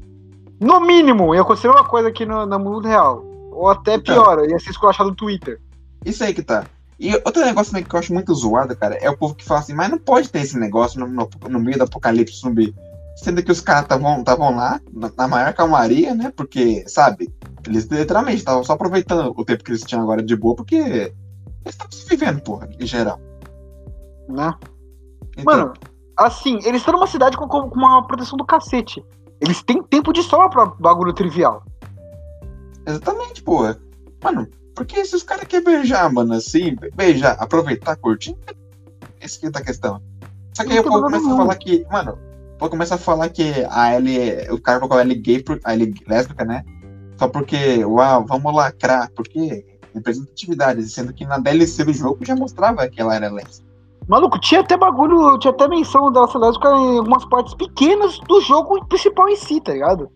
no 0.59 0.79
mínimo, 0.79 1.33
ia 1.33 1.41
acontecer 1.41 1.67
uma 1.67 1.83
coisa 1.83 2.09
aqui 2.09 2.25
no, 2.25 2.45
no 2.45 2.59
mundo 2.59 2.87
real. 2.87 3.23
Ou 3.51 3.69
até 3.69 3.95
então. 3.95 4.15
pior, 4.15 4.49
ia 4.49 4.59
ser 4.59 4.71
esculachado 4.71 5.09
no 5.09 5.15
Twitter. 5.15 5.59
Isso 6.05 6.23
aí 6.23 6.33
que 6.33 6.43
tá. 6.43 6.65
E 7.03 7.13
outro 7.15 7.43
negócio 7.43 7.73
também 7.73 7.83
que 7.83 7.93
eu 7.93 7.99
acho 7.99 8.13
muito 8.13 8.33
zoado, 8.33 8.77
cara, 8.77 8.95
é 8.95 9.09
o 9.09 9.17
povo 9.17 9.35
que 9.35 9.43
fala 9.43 9.59
assim, 9.59 9.73
mas 9.73 9.89
não 9.89 9.97
pode 9.97 10.29
ter 10.29 10.39
esse 10.39 10.57
negócio 10.57 10.97
no, 11.01 11.05
no, 11.05 11.29
no 11.49 11.59
meio 11.59 11.77
do 11.77 11.83
apocalipse 11.83 12.39
zumbi. 12.39 12.73
Sendo 13.17 13.43
que 13.43 13.51
os 13.51 13.59
caras 13.59 13.83
estavam 13.83 14.55
lá, 14.55 14.79
na, 14.89 15.11
na, 15.17 15.27
maior 15.27 15.53
calmaria, 15.53 16.15
né? 16.15 16.31
Porque, 16.33 16.85
sabe, 16.87 17.29
eles 17.67 17.83
literalmente 17.87 18.37
estavam 18.37 18.63
só 18.63 18.71
aproveitando 18.71 19.33
o 19.35 19.43
tempo 19.43 19.65
que 19.65 19.71
eles 19.71 19.83
tinham 19.83 20.01
agora 20.01 20.23
de 20.23 20.33
boa, 20.33 20.55
porque 20.55 20.75
eles 20.77 21.13
estavam 21.65 21.91
se 21.91 22.07
vivendo, 22.07 22.41
porra, 22.41 22.69
em 22.79 22.87
geral. 22.87 23.19
Né? 24.29 24.53
Então, 25.37 25.43
Mano, 25.43 25.73
assim, 26.17 26.57
eles 26.63 26.79
estão 26.79 26.93
numa 26.93 27.07
cidade 27.07 27.35
com, 27.35 27.49
com 27.49 27.79
uma 27.79 28.07
proteção 28.07 28.37
do 28.37 28.45
cacete. 28.45 29.03
Eles 29.41 29.61
têm 29.61 29.83
tempo 29.83 30.13
de 30.13 30.23
sobra 30.23 30.47
pra 30.49 30.65
bagulho 30.67 31.11
trivial. 31.11 31.65
Exatamente, 32.87 33.43
porra. 33.43 33.77
Mano, 34.23 34.47
porque 34.75 35.05
se 35.05 35.15
os 35.15 35.23
caras 35.23 35.47
querem 35.47 35.65
beijar, 35.65 36.11
mano, 36.11 36.33
assim, 36.33 36.75
beijar, 36.95 37.35
aproveitar, 37.39 37.95
curtir, 37.95 38.35
esse 39.21 39.39
que 39.39 39.49
tá 39.49 39.59
a 39.59 39.63
questão. 39.63 40.01
Só 40.53 40.63
que 40.63 40.73
aí 40.73 40.79
o 40.79 40.83
povo 40.83 41.01
começa 41.01 41.33
a 41.33 41.37
falar 41.37 41.55
que, 41.55 41.85
mano, 41.91 42.17
o 42.55 42.57
povo 42.57 42.71
começa 42.71 42.95
a 42.95 42.97
falar 42.97 43.29
que 43.29 43.51
a 43.69 43.93
L, 43.93 44.51
o 44.51 44.61
cara 44.61 44.79
colocou 44.79 44.97
a 44.97 45.01
L 45.01 45.15
gay, 45.15 45.43
a 45.63 45.73
L 45.73 45.93
lésbica, 46.07 46.45
né? 46.45 46.63
Só 47.17 47.27
porque, 47.27 47.83
uau, 47.85 48.25
vamos 48.25 48.53
lacrar, 48.53 49.09
porque 49.15 49.65
representatividade, 49.93 50.83
sendo 50.89 51.13
que 51.13 51.25
na 51.25 51.37
DLC 51.37 51.83
do 51.83 51.93
jogo 51.93 52.25
já 52.25 52.35
mostrava 52.35 52.87
que 52.87 52.99
ela 52.99 53.15
era 53.15 53.31
lésbica. 53.31 53.71
Maluco, 54.07 54.39
tinha 54.39 54.61
até 54.61 54.75
bagulho, 54.75 55.37
tinha 55.39 55.51
até 55.51 55.67
menção 55.67 56.11
dela 56.11 56.27
ser 56.27 56.37
lésbica 56.37 56.67
em 56.69 56.97
algumas 56.97 57.25
partes 57.25 57.53
pequenas 57.53 58.19
do 58.27 58.41
jogo 58.41 58.85
principal 58.87 59.29
em 59.29 59.35
si, 59.35 59.61
tá 59.61 59.71
ligado? 59.71 60.11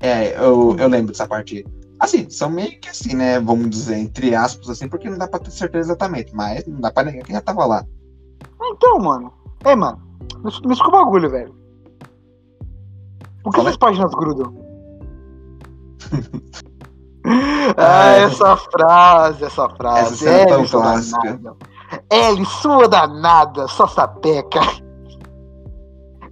É, 0.00 0.36
eu, 0.38 0.76
eu 0.78 0.88
lembro 0.88 1.12
dessa 1.12 1.26
parte. 1.26 1.64
Assim, 2.02 2.28
são 2.28 2.50
meio 2.50 2.80
que 2.80 2.88
assim, 2.88 3.14
né? 3.14 3.38
Vamos 3.38 3.70
dizer, 3.70 3.96
entre 3.96 4.34
aspas, 4.34 4.68
assim, 4.68 4.88
porque 4.88 5.08
não 5.08 5.16
dá 5.16 5.28
pra 5.28 5.38
ter 5.38 5.52
certeza 5.52 5.92
exatamente, 5.92 6.34
mas 6.34 6.66
não 6.66 6.80
dá 6.80 6.90
pra 6.90 7.04
negar 7.04 7.22
que 7.22 7.32
já 7.32 7.40
tava 7.40 7.64
lá. 7.64 7.86
Então, 8.60 8.98
mano. 8.98 9.32
É, 9.64 9.76
mano. 9.76 10.02
Me 10.42 10.72
escuta 10.72 10.88
o 10.88 11.04
bagulho, 11.04 11.30
velho. 11.30 11.54
Por 13.44 13.52
que 13.52 13.58
Fala... 13.58 13.68
essas 13.68 13.76
páginas 13.76 14.12
grudam? 14.14 14.52
ah, 17.78 18.16
essa 18.16 18.56
frase, 18.56 19.44
essa 19.44 19.68
frase. 19.68 20.26
Essa 20.26 20.28
é 20.28 20.46
tão 20.46 20.66
clássica. 20.66 21.56
L, 22.10 22.44
sua 22.46 22.88
danada, 22.88 23.68
só 23.68 23.86
sapeca. 23.86 24.60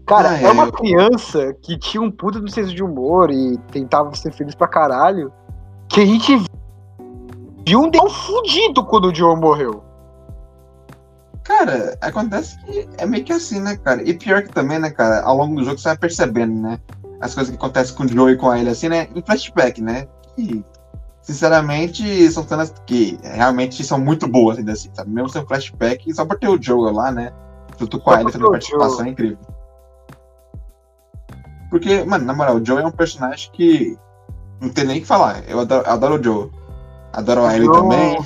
Cara, 0.05 0.31
ah, 0.31 0.37
é, 0.37 0.45
é 0.47 0.51
uma 0.51 0.65
eu... 0.65 0.73
criança 0.73 1.55
que 1.63 1.79
tinha 1.79 2.03
um 2.03 2.11
puta 2.11 2.41
no 2.41 2.51
senso 2.51 2.75
de 2.75 2.83
humor 2.83 3.31
e 3.31 3.57
tentava 3.71 4.13
ser 4.17 4.33
feliz 4.33 4.57
pra 4.57 4.67
caralho 4.67 5.33
que 5.91 6.01
a 6.01 6.07
gente 6.07 6.37
viu 7.67 7.81
um 7.81 7.91
Deus 7.91 8.13
fudido 8.13 8.85
quando 8.87 9.09
o 9.09 9.13
John 9.13 9.37
morreu. 9.37 9.83
Cara, 11.43 11.99
acontece 12.01 12.57
que 12.65 12.89
é 12.97 13.05
meio 13.05 13.25
que 13.25 13.33
assim, 13.33 13.61
né, 13.61 13.77
cara? 13.77 14.09
E 14.09 14.15
pior 14.15 14.43
que 14.43 14.51
também, 14.51 14.79
né, 14.79 14.91
cara, 14.91 15.23
ao 15.23 15.37
longo 15.37 15.57
do 15.57 15.65
jogo 15.65 15.79
você 15.79 15.89
vai 15.89 15.99
percebendo, 15.99 16.55
né? 16.63 16.79
As 17.21 17.35
coisas 17.35 17.51
que 17.51 17.57
acontecem 17.57 17.95
com 17.97 18.05
o 18.05 18.09
Joe 18.09 18.33
e 18.33 18.37
com 18.37 18.55
ele, 18.55 18.71
assim, 18.71 18.89
né? 18.89 19.09
Em 19.15 19.21
flashback, 19.21 19.83
né? 19.83 20.07
E, 20.39 20.65
sinceramente, 21.23 22.31
são 22.31 22.47
cenas 22.47 22.73
que 22.87 23.19
realmente 23.23 23.83
são 23.83 23.99
muito 23.99 24.29
boas, 24.29 24.59
ainda 24.59 24.73
assim, 24.73 24.91
sabe? 24.95 25.11
Mesmo 25.11 25.29
sem 25.29 25.45
flashback, 25.45 26.15
só 26.15 26.25
por 26.25 26.39
ter 26.39 26.49
o 26.49 26.63
Joe 26.63 26.93
lá, 26.93 27.11
né? 27.11 27.33
Junto 27.79 27.99
com 27.99 28.11
a 28.11 28.21
ele 28.21 28.31
fazendo 28.31 28.49
participação 28.49 29.07
é 29.07 29.09
incrível. 29.09 29.39
Porque, 31.69 32.05
mano, 32.05 32.25
na 32.25 32.33
moral, 32.33 32.57
o 32.57 32.65
Joe 32.65 32.81
é 32.81 32.87
um 32.87 32.93
personagem 32.93 33.51
que 33.53 33.99
não 34.61 34.69
tem 34.69 34.85
nem 34.85 34.99
o 34.99 35.01
que 35.01 35.07
falar. 35.07 35.43
Eu 35.49 35.61
adoro, 35.61 35.89
adoro 35.89 36.21
o 36.21 36.23
Joe. 36.23 36.51
Adoro 37.13 37.45
a 37.45 37.57
Ellie 37.57 37.71
também. 37.71 38.19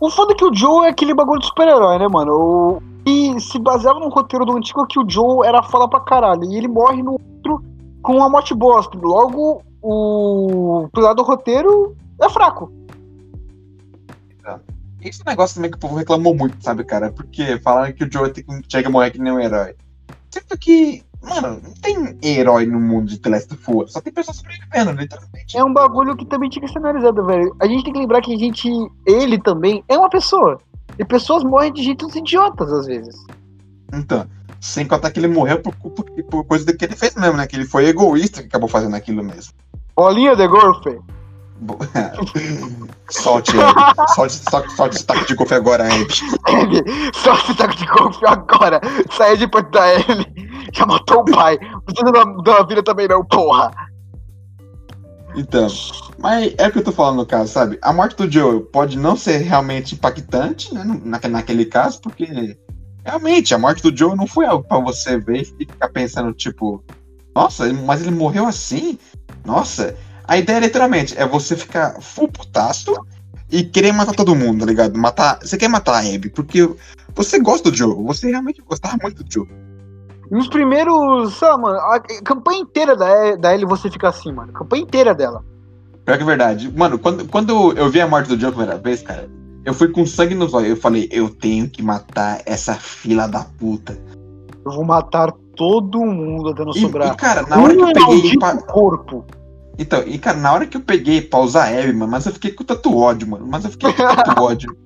O 0.00 0.10
foda 0.10 0.32
é 0.32 0.36
que 0.36 0.44
o 0.44 0.54
Joe 0.54 0.86
é 0.86 0.90
aquele 0.90 1.14
bagulho 1.14 1.40
de 1.40 1.46
super-herói, 1.46 1.98
né, 1.98 2.08
mano? 2.08 2.32
O... 2.32 2.82
E 3.06 3.40
se 3.40 3.58
baseava 3.58 3.98
no 3.98 4.08
roteiro 4.08 4.44
do 4.44 4.56
antigo 4.56 4.86
que 4.86 4.98
o 4.98 5.08
Joe 5.08 5.46
era 5.46 5.62
foda 5.62 5.88
pra 5.88 6.00
caralho. 6.00 6.44
E 6.44 6.56
ele 6.56 6.68
morre 6.68 7.02
no 7.02 7.12
outro 7.12 7.64
com 8.02 8.16
uma 8.16 8.28
morte 8.28 8.54
bosta. 8.54 8.96
Logo, 8.98 9.62
o 9.82 10.88
pilar 10.92 11.14
do 11.14 11.22
roteiro 11.22 11.96
é 12.20 12.28
fraco. 12.28 12.70
esse 15.02 15.24
negócio 15.24 15.56
também 15.56 15.70
que 15.70 15.76
o 15.76 15.80
povo 15.80 15.96
reclamou 15.96 16.34
muito, 16.34 16.62
sabe, 16.62 16.84
cara? 16.84 17.10
Porque 17.10 17.58
falaram 17.60 17.92
que 17.92 18.04
o 18.04 18.12
Joe 18.12 18.32
tinha 18.68 18.82
que 18.82 18.88
morrer 18.88 19.10
que 19.10 19.18
nem 19.18 19.32
um 19.32 19.40
herói. 19.40 19.74
Sendo 20.30 20.58
que, 20.58 21.02
mano, 21.22 21.60
não 21.62 21.72
tem 21.74 22.18
herói 22.22 22.66
no 22.66 22.80
mundo 22.80 23.08
de 23.08 23.18
The 23.18 23.30
Last 23.30 23.54
of 23.54 23.76
Us, 23.76 23.92
só 23.92 24.00
tem 24.00 24.12
pessoas 24.12 24.38
sobrevivendo, 24.38 24.92
literalmente. 24.92 25.56
É 25.56 25.64
um 25.64 25.72
bagulho 25.72 26.16
que 26.16 26.24
também 26.24 26.48
tinha 26.48 26.64
que 26.66 26.72
ser 26.72 26.78
analisado, 26.78 27.24
velho. 27.24 27.54
A 27.60 27.66
gente 27.66 27.84
tem 27.84 27.92
que 27.92 27.98
lembrar 27.98 28.20
que 28.20 28.34
a 28.34 28.38
gente, 28.38 28.68
ele 29.06 29.38
também 29.38 29.84
é 29.88 29.96
uma 29.96 30.08
pessoa. 30.08 30.58
E 30.98 31.04
pessoas 31.04 31.44
morrem 31.44 31.72
de 31.72 31.82
jeitos 31.82 32.14
idiotas 32.14 32.72
às 32.72 32.86
vezes. 32.86 33.16
Então, 33.92 34.26
sem 34.60 34.86
contar 34.86 35.10
que 35.10 35.18
ele 35.18 35.28
morreu 35.28 35.60
por, 35.60 35.74
por, 35.74 36.04
por 36.04 36.44
coisa 36.44 36.72
que 36.72 36.84
ele 36.84 36.96
fez 36.96 37.14
mesmo, 37.14 37.36
né? 37.36 37.46
Que 37.46 37.56
ele 37.56 37.64
foi 37.64 37.86
egoísta 37.86 38.42
que 38.42 38.48
acabou 38.48 38.68
fazendo 38.68 38.94
aquilo 38.94 39.22
mesmo. 39.22 39.54
Bolinha 39.96 40.36
de 40.36 40.46
golfe. 40.46 40.98
Solte, 43.10 43.52
Ed. 43.56 43.62
solte, 44.14 44.34
solte, 44.50 44.72
solte 44.76 44.96
esse 44.96 45.04
taco 45.04 45.26
de 45.26 45.34
golfe 45.34 45.54
agora, 45.54 45.88
Ed. 45.94 46.06
Ele, 46.48 46.82
só 47.12 47.34
esse 47.34 47.54
taco 47.54 47.74
de 47.76 47.86
golfe 47.86 48.24
agora. 48.26 48.80
Sai 49.10 49.36
de 49.36 49.46
perto 49.48 49.70
da 49.70 49.92
ele. 49.94 50.26
Já 50.72 50.86
matou 50.86 51.20
o 51.20 51.24
pai. 51.24 51.58
Dá- 51.58 52.24
dá 52.44 52.58
uma 52.60 52.66
vida 52.66 52.82
também 52.82 53.08
não, 53.08 53.24
porra. 53.24 53.70
Então, 55.36 55.66
mas 56.18 56.54
é 56.58 56.66
o 56.68 56.72
que 56.72 56.78
eu 56.78 56.84
tô 56.84 56.92
falando 56.92 57.16
no 57.18 57.26
caso, 57.26 57.52
sabe? 57.52 57.78
A 57.82 57.92
morte 57.92 58.16
do 58.16 58.30
Joe 58.30 58.60
pode 58.60 58.98
não 58.98 59.16
ser 59.16 59.38
realmente 59.38 59.94
impactante, 59.94 60.74
né? 60.74 60.82
naque- 61.04 61.28
Naquele 61.28 61.64
caso, 61.64 62.00
porque 62.00 62.56
realmente 63.04 63.54
a 63.54 63.58
morte 63.58 63.82
do 63.82 63.96
Joe 63.96 64.16
não 64.16 64.26
foi 64.26 64.46
algo 64.46 64.64
pra 64.66 64.78
você 64.78 65.18
ver 65.18 65.42
e 65.42 65.64
ficar 65.66 65.88
pensando, 65.88 66.32
tipo, 66.32 66.82
nossa, 67.34 67.72
mas 67.72 68.00
ele 68.02 68.10
morreu 68.10 68.46
assim? 68.46 68.98
Nossa, 69.44 69.96
a 70.30 70.38
ideia 70.38 70.60
literalmente 70.60 71.18
é 71.18 71.26
você 71.26 71.56
ficar 71.56 72.00
full 72.00 72.28
putaço 72.28 72.94
e 73.50 73.64
querer 73.64 73.90
matar 73.90 74.14
todo 74.14 74.32
mundo, 74.36 74.60
tá 74.60 74.66
ligado? 74.66 74.96
Matar. 74.96 75.40
Você 75.42 75.56
quer 75.56 75.66
matar 75.66 75.94
a 75.94 75.98
Abby, 75.98 76.30
porque 76.30 76.70
você 77.16 77.40
gosta 77.40 77.68
do 77.68 77.76
Joe, 77.76 77.96
você 78.04 78.30
realmente 78.30 78.62
gostava 78.62 78.96
muito 79.02 79.24
do 79.24 79.32
Joe. 79.32 79.48
Nos 80.30 80.46
primeiros. 80.46 81.34
Sei 81.36 81.48
lá, 81.48 81.58
mano, 81.58 81.78
a 81.80 81.98
campanha 82.24 82.60
inteira 82.60 82.94
da, 82.94 83.34
da 83.34 83.52
Ellie 83.52 83.66
você 83.66 83.90
fica 83.90 84.08
assim, 84.08 84.30
mano. 84.32 84.52
A 84.54 84.58
campanha 84.60 84.84
inteira 84.84 85.12
dela. 85.12 85.44
Pior 86.04 86.16
que 86.16 86.22
é 86.22 86.26
verdade. 86.26 86.72
Mano, 86.76 86.96
quando, 86.96 87.26
quando 87.26 87.72
eu 87.76 87.90
vi 87.90 88.00
a 88.00 88.06
morte 88.06 88.28
do 88.28 88.38
Joe 88.38 88.50
a 88.50 88.52
primeira 88.52 88.78
vez, 88.78 89.02
cara, 89.02 89.28
eu 89.64 89.74
fui 89.74 89.88
com 89.88 90.06
sangue 90.06 90.36
nos 90.36 90.54
olhos. 90.54 90.70
Eu 90.70 90.76
falei, 90.76 91.08
eu 91.10 91.28
tenho 91.28 91.68
que 91.68 91.82
matar 91.82 92.40
essa 92.46 92.74
fila 92.74 93.26
da 93.26 93.40
puta. 93.58 93.98
Eu 94.64 94.70
vou 94.70 94.84
matar 94.84 95.32
todo 95.56 95.98
mundo 96.06 96.50
até 96.50 96.64
não 96.64 96.70
E, 96.70 96.80
sobrar. 96.80 97.12
e, 97.12 97.16
cara, 97.16 97.42
na 97.48 97.60
hora 97.60 97.74
que 97.74 97.82
eu 97.82 97.92
peguei. 97.92 98.38
pra- 98.38 98.56
corpo. 98.58 99.24
Então, 99.80 100.02
e 100.06 100.18
cara, 100.18 100.36
na 100.36 100.52
hora 100.52 100.66
que 100.66 100.76
eu 100.76 100.80
peguei 100.82 101.22
pra 101.22 101.38
usar 101.40 101.64
a 101.64 101.68
Abby, 101.80 101.94
mano, 101.94 102.12
mas 102.12 102.26
eu 102.26 102.32
fiquei 102.32 102.52
com 102.52 102.62
tanto 102.62 102.94
ódio, 102.94 103.26
mano. 103.26 103.46
Mas 103.48 103.64
eu 103.64 103.70
fiquei 103.70 103.90
com 103.90 104.02
tanto 104.14 104.42
ódio. 104.42 104.76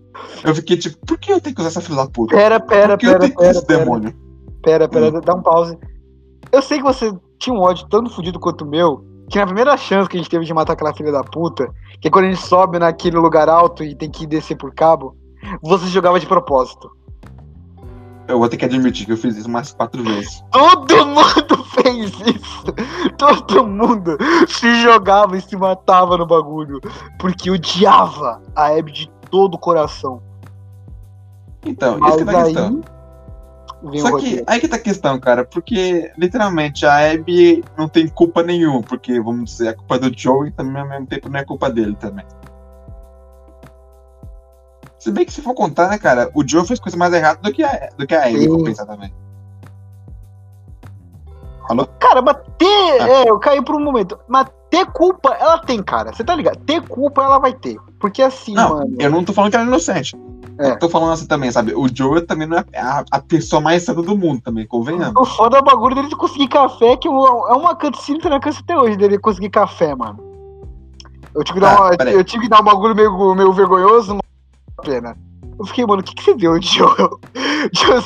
Eu 0.44 0.54
fiquei 0.54 0.76
tipo, 0.76 0.96
por 1.04 1.18
que 1.18 1.32
eu 1.32 1.40
tenho 1.40 1.52
que 1.56 1.60
usar 1.60 1.70
essa 1.70 1.80
fila 1.80 2.04
da 2.04 2.10
puta? 2.10 2.36
Pera, 2.36 2.60
pera, 2.60 2.96
por 2.96 2.98
que 3.00 3.06
eu 3.06 3.10
pera, 3.18 3.24
usar 3.24 3.34
pera, 3.34 3.50
esse 3.50 3.66
pera. 3.66 3.78
demônio? 3.80 4.14
Pera, 4.62 4.88
pera, 4.88 5.06
Hum. 5.08 5.20
dá 5.20 5.34
um 5.34 5.42
pause. 5.42 5.76
Eu 6.52 6.62
sei 6.62 6.78
que 6.78 6.84
você 6.84 7.12
tinha 7.40 7.54
um 7.54 7.60
ódio 7.60 7.86
tão 7.88 8.08
fodido 8.08 8.38
quanto 8.38 8.62
o 8.64 8.68
meu, 8.68 9.04
que 9.28 9.36
na 9.38 9.46
primeira 9.46 9.76
chance 9.76 10.08
que 10.08 10.16
a 10.16 10.20
gente 10.20 10.30
teve 10.30 10.44
de 10.44 10.54
matar 10.54 10.74
aquela 10.74 10.94
filha 10.94 11.10
da 11.10 11.24
puta, 11.24 11.68
que 12.00 12.06
é 12.06 12.10
quando 12.10 12.26
a 12.26 12.28
gente 12.30 12.42
sobe 12.46 12.78
naquele 12.78 13.16
lugar 13.16 13.48
alto 13.48 13.82
e 13.82 13.96
tem 13.96 14.08
que 14.08 14.26
descer 14.28 14.56
por 14.56 14.72
cabo, 14.72 15.16
você 15.60 15.86
jogava 15.88 16.20
de 16.20 16.26
propósito. 16.26 16.88
Eu 18.26 18.38
vou 18.38 18.48
ter 18.48 18.56
que 18.56 18.64
admitir 18.64 19.06
que 19.06 19.12
eu 19.12 19.16
fiz 19.16 19.36
isso 19.36 19.48
umas 19.48 19.72
quatro 19.72 20.02
vezes. 20.02 20.42
Todo 20.50 21.06
mundo 21.06 21.64
fez 21.82 22.10
isso! 22.10 22.64
Todo 23.18 23.66
mundo 23.66 24.16
se 24.48 24.82
jogava 24.82 25.36
e 25.36 25.40
se 25.40 25.56
matava 25.56 26.16
no 26.16 26.26
bagulho. 26.26 26.80
Porque 27.18 27.50
odiava 27.50 28.40
a 28.56 28.68
Abby 28.68 28.92
de 28.92 29.10
todo 29.30 29.54
o 29.54 29.58
coração. 29.58 30.22
Então, 31.66 31.94
isso 31.94 32.00
Mas 32.00 32.16
que 32.16 32.24
tá 32.24 32.40
a 32.40 32.44
questão. 32.44 32.82
Só 33.98 34.18
que 34.18 34.44
aí 34.46 34.60
que 34.60 34.68
tá 34.68 34.76
a 34.76 34.80
questão, 34.80 35.20
cara, 35.20 35.44
porque 35.44 36.10
literalmente 36.16 36.86
a 36.86 37.12
Abby 37.12 37.62
não 37.76 37.86
tem 37.86 38.08
culpa 38.08 38.42
nenhuma, 38.42 38.80
porque 38.80 39.20
vamos 39.20 39.50
dizer, 39.50 39.68
a 39.68 39.74
culpa 39.74 39.96
é 39.96 39.98
do 39.98 40.18
Joe 40.18 40.48
e 40.48 40.50
também 40.50 40.80
ao 40.80 40.88
mesmo 40.88 41.06
tempo 41.06 41.28
não 41.28 41.38
é 41.38 41.44
culpa 41.44 41.70
dele 41.70 41.94
também. 42.00 42.24
Se 45.04 45.10
bem 45.12 45.26
que 45.26 45.32
se 45.34 45.42
for 45.42 45.52
contar, 45.52 45.88
né, 45.90 45.98
cara, 45.98 46.30
o 46.32 46.42
Joe 46.48 46.66
fez 46.66 46.80
coisa 46.80 46.96
mais 46.96 47.12
errada 47.12 47.38
do 47.42 47.52
que 47.52 47.62
a, 47.62 47.90
do 47.98 48.06
que 48.06 48.14
a 48.14 48.22
Sim. 48.22 48.48
vou 48.48 48.64
pensar 48.64 48.86
também. 48.86 49.12
Cara, 52.00 52.22
mas 52.22 52.38
ter. 52.56 53.02
Ah. 53.02 53.08
É, 53.10 53.28
eu 53.28 53.38
caí 53.38 53.62
por 53.62 53.74
um 53.76 53.84
momento. 53.84 54.18
Mas 54.26 54.46
ter 54.70 54.86
culpa, 54.86 55.36
ela 55.38 55.58
tem, 55.58 55.82
cara. 55.82 56.10
Você 56.10 56.24
tá 56.24 56.34
ligado? 56.34 56.56
Ter 56.60 56.80
culpa, 56.88 57.22
ela 57.22 57.38
vai 57.38 57.52
ter. 57.52 57.76
Porque 58.00 58.22
assim, 58.22 58.54
Não, 58.54 58.70
mano. 58.70 58.96
eu 58.98 59.10
não 59.10 59.22
tô 59.22 59.34
falando 59.34 59.50
que 59.50 59.56
ela 59.56 59.66
é 59.66 59.68
inocente. 59.68 60.16
É. 60.58 60.70
Eu 60.70 60.78
tô 60.78 60.88
falando 60.88 61.12
assim 61.12 61.26
também, 61.26 61.52
sabe? 61.52 61.74
O 61.74 61.86
Joe 61.94 62.22
também 62.22 62.46
não 62.48 62.56
é 62.56 62.64
a, 62.80 63.04
a 63.10 63.20
pessoa 63.20 63.60
mais 63.60 63.82
santa 63.82 64.00
do 64.00 64.16
mundo 64.16 64.40
também, 64.40 64.66
convenhamos. 64.66 65.20
O 65.20 65.26
foda 65.26 65.58
é 65.58 65.60
o 65.60 65.64
bagulho 65.64 65.94
dele 65.96 66.08
de 66.08 66.16
conseguir 66.16 66.48
café, 66.48 66.96
que 66.96 67.08
é 67.08 67.10
uma 67.10 67.74
cutscene 67.76 68.20
que 68.20 68.26
eu 68.26 68.30
não 68.30 68.40
canso 68.40 68.60
até 68.62 68.74
hoje 68.74 68.96
dele 68.96 69.18
conseguir 69.18 69.50
café, 69.50 69.94
mano. 69.94 70.18
Eu 71.34 71.44
tive 71.44 71.60
que 71.60 71.66
dar, 71.66 71.76
Tá, 71.76 72.04
uma- 72.04 72.10
eu 72.10 72.24
tive 72.24 72.44
que 72.44 72.48
dar 72.48 72.62
um 72.62 72.64
bagulho 72.64 72.94
meio, 72.96 73.34
meio 73.34 73.52
vergonhoso, 73.52 74.12
a 74.12 74.33
pena. 74.82 75.16
Eu 75.58 75.64
fiquei, 75.66 75.86
mano, 75.86 76.00
o 76.00 76.04
que, 76.04 76.14
que 76.14 76.22
você 76.24 76.34
deu, 76.34 76.60
Joel? 76.60 77.20
Joel 77.72 78.02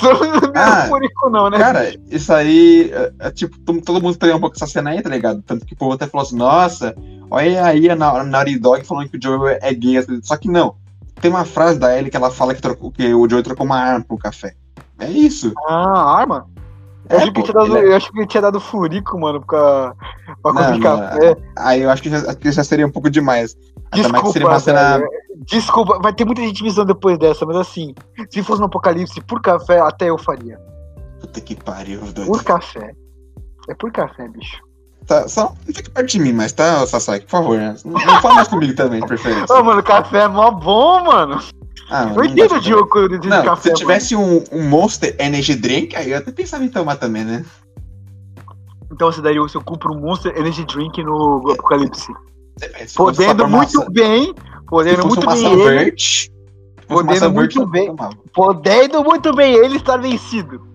não 0.52 0.60
é 0.60 0.64
Ah, 0.64 0.86
fúrico, 0.88 1.30
não, 1.30 1.48
né? 1.48 1.58
Cara, 1.58 1.94
isso 2.10 2.32
aí, 2.32 2.90
é, 2.92 3.12
é, 3.20 3.30
tipo, 3.30 3.58
todo, 3.80 4.02
mundo 4.02 4.12
estranhou 4.12 4.36
um 4.36 4.40
pouco 4.40 4.56
essa 4.56 4.66
cena 4.66 4.90
aí, 4.90 5.00
tá 5.00 5.08
ligado? 5.08 5.42
Tanto 5.42 5.64
que 5.64 5.72
o 5.72 5.76
povo 5.76 5.92
até 5.94 6.06
falou 6.06 6.26
assim, 6.26 6.36
nossa, 6.36 6.94
olha 7.30 7.64
aí 7.64 7.88
a 7.88 7.96
Na- 7.96 8.22
Naughty 8.22 8.58
Dog 8.58 8.84
falando 8.84 9.08
que 9.08 9.16
o 9.16 9.22
Joe 9.22 9.56
é 9.62 9.72
gay. 9.72 10.04
Só 10.22 10.36
que 10.36 10.48
não. 10.48 10.76
Tem 11.20 11.30
uma 11.30 11.44
frase 11.44 11.78
da 11.78 11.96
Ellie 11.96 12.10
que 12.10 12.16
ela 12.16 12.30
fala 12.30 12.54
que, 12.54 12.60
trocou, 12.62 12.92
que 12.92 13.12
o 13.14 13.28
Joe 13.28 13.42
trocou 13.42 13.64
uma 13.64 13.78
arma 13.78 14.04
pro 14.04 14.18
café. 14.18 14.54
É 14.98 15.10
isso. 15.10 15.52
Ah, 15.68 16.18
arma? 16.18 16.46
Eu, 17.10 17.16
É, 17.16 17.20
achei 17.22 17.32
que 17.32 17.40
pô, 17.40 17.46
ele 17.46 17.52
tinha 17.52 17.64
dado, 17.64 17.76
é- 17.78 17.84
eu 17.86 17.96
acho 17.96 18.12
que 18.12 18.18
ele 18.18 18.26
tinha 18.26 18.40
dado 18.42 18.60
furico, 18.60 19.18
mano, 19.18 19.40
pra, 19.44 19.94
pra 20.42 20.52
Não, 20.52 20.70
não, 20.72 20.80
café. 20.80 21.36
Aí 21.56 21.82
eu 21.82 21.90
acho 21.90 22.02
que 22.02 22.10
já, 22.10 22.34
que 22.34 22.52
já 22.52 22.62
seria 22.64 22.86
um 22.86 22.90
pouco 22.90 23.08
demais. 23.10 23.54
Que 23.92 24.02
seria 24.02 24.08
uma 24.08 24.22
Desculpa, 24.22 24.60
cena. 24.60 25.00
Desculpa, 25.46 25.98
vai 26.02 26.12
ter 26.12 26.24
muita 26.24 26.42
gente 26.42 26.62
visando 26.62 26.92
depois 26.92 27.18
dessa, 27.18 27.46
mas 27.46 27.56
assim, 27.56 27.94
se 28.30 28.42
fosse 28.42 28.60
no 28.60 28.66
apocalipse 28.66 29.20
por 29.22 29.40
café, 29.40 29.80
até 29.80 30.10
eu 30.10 30.18
faria. 30.18 30.58
Puta 31.20 31.40
que 31.40 31.56
pariu, 31.56 32.00
doido. 32.00 32.26
Por 32.26 32.44
café. 32.44 32.92
É 33.68 33.74
por 33.74 33.90
café, 33.90 34.28
bicho. 34.28 34.58
Tá, 35.06 35.26
só 35.26 35.44
não 35.66 35.74
fique 35.74 35.88
perto 35.90 36.06
de 36.06 36.20
mim, 36.20 36.32
mas 36.32 36.52
tá, 36.52 36.86
Sasaki, 36.86 37.24
por 37.24 37.30
favor, 37.30 37.56
né? 37.56 37.74
Não, 37.82 37.92
não 37.92 38.20
fala 38.20 38.34
mais 38.34 38.48
comigo 38.48 38.74
também, 38.74 39.00
de 39.00 39.06
preferência. 39.06 39.56
Ô, 39.56 39.62
mano, 39.64 39.82
café 39.82 40.18
é 40.24 40.28
mó 40.28 40.50
bom, 40.50 41.04
mano. 41.04 41.40
Ah, 41.90 42.04
mano, 42.06 42.10
Eu 42.12 42.16
não 42.16 42.24
entendo 42.24 42.54
o 42.54 42.60
Diogo 42.60 42.98
ele 42.98 43.18
diz 43.18 43.30
Não, 43.30 43.44
café. 43.44 43.70
se 43.70 43.74
tivesse 43.76 44.14
um, 44.16 44.42
um 44.52 44.68
Monster 44.68 45.14
Energy 45.18 45.54
Drink, 45.54 45.94
aí 45.96 46.10
eu 46.10 46.18
até 46.18 46.30
pensava 46.32 46.64
em 46.64 46.68
tomar 46.68 46.96
também, 46.96 47.24
né? 47.24 47.44
mano. 47.44 47.46
Então 48.92 49.10
você 49.12 49.20
daria 49.20 49.42
o 49.42 49.48
seu 49.48 49.60
cu 49.62 49.78
pro 49.78 49.94
Monster 49.94 50.36
Energy 50.36 50.64
Drink 50.64 51.02
no 51.04 51.52
Apocalipse. 51.52 52.06
Se 52.58 52.68
fosse 52.70 52.88
só 52.88 53.04
Podendo 53.04 53.48
muito 53.48 53.78
maçã- 53.78 53.90
bem. 53.90 54.34
Podendo 54.66 55.06
muito 55.06 55.26
bem 55.26 55.44
ele. 55.46 55.62
verde. 55.64 56.32
fosse 56.88 57.04
Podendo 57.06 57.32
muito 57.32 57.66
verde, 57.66 57.70
bem. 57.96 57.96
Podendo 58.34 59.04
muito 59.04 59.34
bem 59.34 59.54
ele 59.54 59.76
estar 59.76 59.96
vencido. 59.98 60.66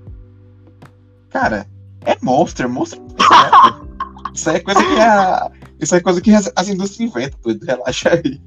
Cara, 1.29 1.65
é 2.05 2.15
Monster, 2.21 2.69
Monster. 2.69 2.99
é, 2.99 3.83
Isso 4.33 4.49
aí 4.49 4.55
é 4.57 4.59
coisa 4.61 4.83
que 4.83 4.99
a. 4.99 5.51
Isso 5.79 5.95
é 5.95 5.99
coisa 5.99 6.21
que 6.21 6.31
as, 6.33 6.51
as 6.55 6.69
indústrias 6.69 7.09
inventam. 7.11 7.39
Relaxa 7.65 8.09
aí. 8.13 8.41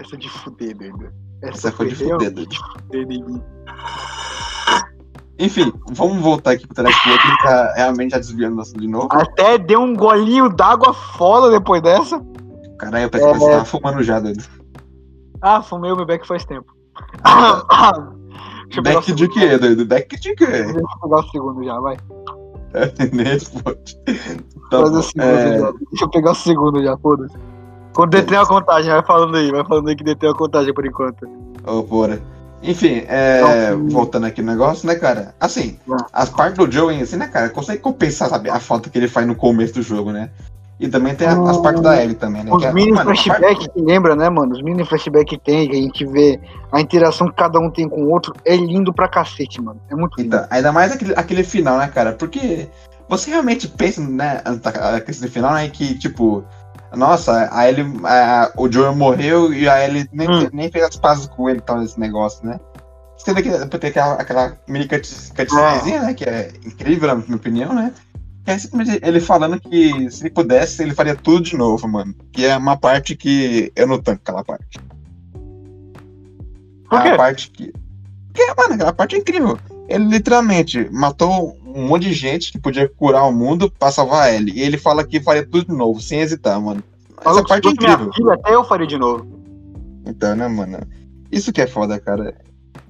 Essa 0.00 0.14
é 0.14 0.18
de 0.18 0.28
fuder, 0.28 0.76
doido. 0.76 1.08
Essa 1.42 1.72
foi 1.72 1.88
de 1.88 2.04
realmente 2.04 2.28
fuder, 2.28 2.34
doido. 2.34 2.48
de 2.50 2.58
fuder 2.58 3.02
em 3.02 3.06
mim. 3.06 3.42
Enfim, 5.38 5.70
vamos 5.90 6.22
voltar 6.22 6.52
aqui 6.52 6.66
pro 6.66 6.74
telespectador 6.76 7.18
que 7.36 7.42
tá 7.42 7.74
realmente 7.76 8.10
já 8.12 8.18
desviando 8.18 8.56
nosso 8.56 8.74
de 8.74 8.88
novo. 8.88 9.08
Até 9.12 9.58
deu 9.58 9.80
um 9.80 9.94
golinho 9.94 10.48
d'água 10.48 10.94
foda 10.94 11.50
depois 11.50 11.82
dessa. 11.82 12.24
Caralho, 12.78 13.04
eu 13.04 13.10
pensei 13.10 13.28
que 13.28 13.34
É. 13.34 13.38
você 13.38 13.50
tava 13.50 13.64
fumando 13.66 14.02
já, 14.02 14.18
doido. 14.18 14.42
Ah, 15.42 15.60
fumei 15.62 15.92
o 15.92 15.96
meu 15.96 16.06
back 16.06 16.26
faz 16.26 16.44
tempo. 16.44 16.72
O 18.78 18.82
Back 18.82 19.12
de 19.12 19.28
quê, 19.28 19.56
doido? 19.58 19.84
Back 19.86 20.18
de 20.18 20.34
quê? 20.34 20.46
Deixa 20.46 20.70
eu 20.78 21.00
pegar 21.02 21.18
o 21.20 21.30
segundo 21.30 21.64
já, 21.64 21.78
vai. 21.80 21.96
Nem 23.12 23.24
responde. 23.26 23.96
Tá 24.70 24.78
Faz 24.80 24.90
bom, 24.90 24.98
o 24.98 25.02
segundo 25.02 25.22
é, 25.24 25.58
já. 25.60 25.72
Deixa 25.90 26.04
eu 26.04 26.10
pegar 26.10 26.30
o 26.30 26.34
segundo 26.34 26.82
já, 26.82 26.96
foda-se. 26.98 27.36
Quando 27.96 28.10
detém 28.10 28.36
a 28.36 28.44
contagem, 28.44 28.92
vai 28.92 29.02
falando 29.02 29.36
aí, 29.36 29.50
vai 29.50 29.64
falando 29.64 29.88
aí 29.88 29.96
que 29.96 30.04
detém 30.04 30.28
a 30.28 30.34
contagem 30.34 30.74
por 30.74 30.84
enquanto. 30.84 31.26
Ô, 31.66 31.82
porra. 31.82 32.20
Enfim, 32.62 33.04
é, 33.08 33.70
Então, 33.72 33.88
voltando 33.88 34.26
aqui 34.26 34.42
no 34.42 34.52
negócio, 34.52 34.86
né, 34.86 34.94
cara? 34.96 35.34
Assim, 35.40 35.78
as 36.12 36.28
partes 36.28 36.58
do 36.58 36.70
Joe, 36.70 37.00
assim, 37.00 37.16
né, 37.16 37.26
cara, 37.26 37.48
consegue 37.48 37.80
compensar, 37.80 38.28
sabe, 38.28 38.50
a 38.50 38.60
falta 38.60 38.90
que 38.90 38.98
ele 38.98 39.08
faz 39.08 39.26
no 39.26 39.34
começo 39.34 39.74
do 39.74 39.82
jogo, 39.82 40.12
né? 40.12 40.30
E 40.78 40.88
também 40.88 41.14
tem 41.14 41.26
as 41.26 41.56
partes 41.56 41.80
da 41.80 42.02
Ellie 42.02 42.14
também, 42.14 42.44
né? 42.44 42.52
Os 42.52 42.58
que 42.58 42.66
é- 42.66 42.72
mini 42.72 42.92
a 42.92 43.02
flashback 43.02 43.70
que 43.70 43.80
lembra, 43.80 44.14
né, 44.14 44.28
mano? 44.28 44.52
Os 44.52 44.60
mini 44.62 44.84
flashback 44.84 45.24
que 45.24 45.38
tem, 45.38 45.70
que 45.70 45.76
a 45.76 45.80
gente 45.80 46.04
vê 46.04 46.38
a 46.70 46.80
interação 46.80 47.28
que 47.28 47.34
cada 47.34 47.58
um 47.58 47.70
tem 47.70 47.88
com 47.88 48.02
o 48.02 48.10
outro, 48.10 48.34
é 48.44 48.54
lindo 48.54 48.92
pra 48.92 49.08
cacete, 49.08 49.60
mano. 49.62 49.80
É 49.90 49.94
muito 49.94 50.16
lindo. 50.18 50.36
Então, 50.36 50.46
ainda 50.50 50.72
mais 50.72 50.92
aquele, 50.92 51.14
aquele 51.16 51.42
final, 51.44 51.78
né, 51.78 51.88
cara? 51.88 52.12
Porque 52.12 52.68
você 53.08 53.30
realmente 53.30 53.68
pensa, 53.68 54.02
né, 54.02 54.42
do 54.44 55.28
final, 55.30 55.54
né, 55.54 55.68
que, 55.68 55.98
tipo, 55.98 56.44
Nossa, 56.94 57.48
a 57.52 57.68
Ellie, 57.68 57.84
a, 58.04 58.52
o 58.56 58.70
Joel 58.70 58.94
morreu 58.94 59.52
e 59.52 59.68
a 59.68 59.84
Ellie 59.84 60.08
nem, 60.12 60.28
Hum. 60.28 60.48
nem 60.52 60.70
fez 60.70 60.84
as 60.84 60.96
pazes 60.96 61.26
com 61.26 61.48
ele, 61.50 61.60
tal, 61.60 61.82
esse 61.82 61.98
negócio, 61.98 62.46
né? 62.46 62.58
Você 63.18 63.34
tem, 63.34 63.42
que, 63.42 63.78
tem 63.78 63.90
aquela, 63.90 64.12
aquela 64.14 64.58
mini 64.68 64.86
cutscenezinha, 64.86 66.02
né? 66.02 66.14
Que 66.14 66.24
é 66.24 66.50
incrível, 66.64 67.08
na 67.08 67.14
minha 67.16 67.36
opinião, 67.36 67.74
né? 67.74 67.92
Que 68.44 68.50
é 68.52 68.58
simplesmente 68.58 69.00
ele 69.04 69.20
falando 69.20 69.58
que 69.58 70.10
se 70.10 70.22
ele 70.22 70.30
pudesse, 70.30 70.82
ele 70.82 70.94
faria 70.94 71.16
tudo 71.16 71.42
de 71.42 71.56
novo, 71.56 71.88
mano. 71.88 72.14
Que 72.32 72.46
é 72.46 72.56
uma 72.56 72.76
parte 72.76 73.16
que 73.16 73.72
eu 73.74 73.86
não 73.86 74.00
tanco 74.00 74.20
aquela 74.22 74.44
parte. 74.44 74.78
Por 76.88 76.98
É 77.00 77.02
quê? 77.02 77.08
a 77.08 77.16
parte 77.16 77.50
que. 77.50 77.72
Porque, 78.32 78.54
mano, 78.56 78.74
aquela 78.74 78.92
parte 78.92 79.16
é 79.16 79.18
incrível. 79.18 79.58
Ele 79.88 80.04
literalmente 80.04 80.88
matou 80.92 81.56
um 81.76 81.88
monte 81.88 82.04
de 82.04 82.12
gente 82.14 82.50
que 82.52 82.58
podia 82.58 82.88
curar 82.88 83.24
o 83.24 83.32
mundo 83.32 83.70
pra 83.70 83.92
salvar 83.92 84.32
ele. 84.32 84.50
E 84.52 84.62
ele 84.62 84.78
fala 84.78 85.04
que 85.06 85.20
faria 85.20 85.44
tudo 85.46 85.66
de 85.66 85.72
novo, 85.76 86.00
sem 86.00 86.20
hesitar, 86.20 86.60
mano. 86.60 86.82
Essa 87.12 87.22
Falou 87.22 87.42
que 87.42 87.48
parte 87.48 87.68
é 87.68 87.70
incrível. 87.70 88.10
filha, 88.14 88.32
até 88.34 88.54
eu 88.54 88.64
faria 88.64 88.86
de 88.86 88.96
novo. 88.98 89.26
Então, 90.06 90.34
né, 90.34 90.48
mano? 90.48 90.78
Isso 91.30 91.52
que 91.52 91.60
é 91.60 91.66
foda, 91.66 91.98
cara. 92.00 92.34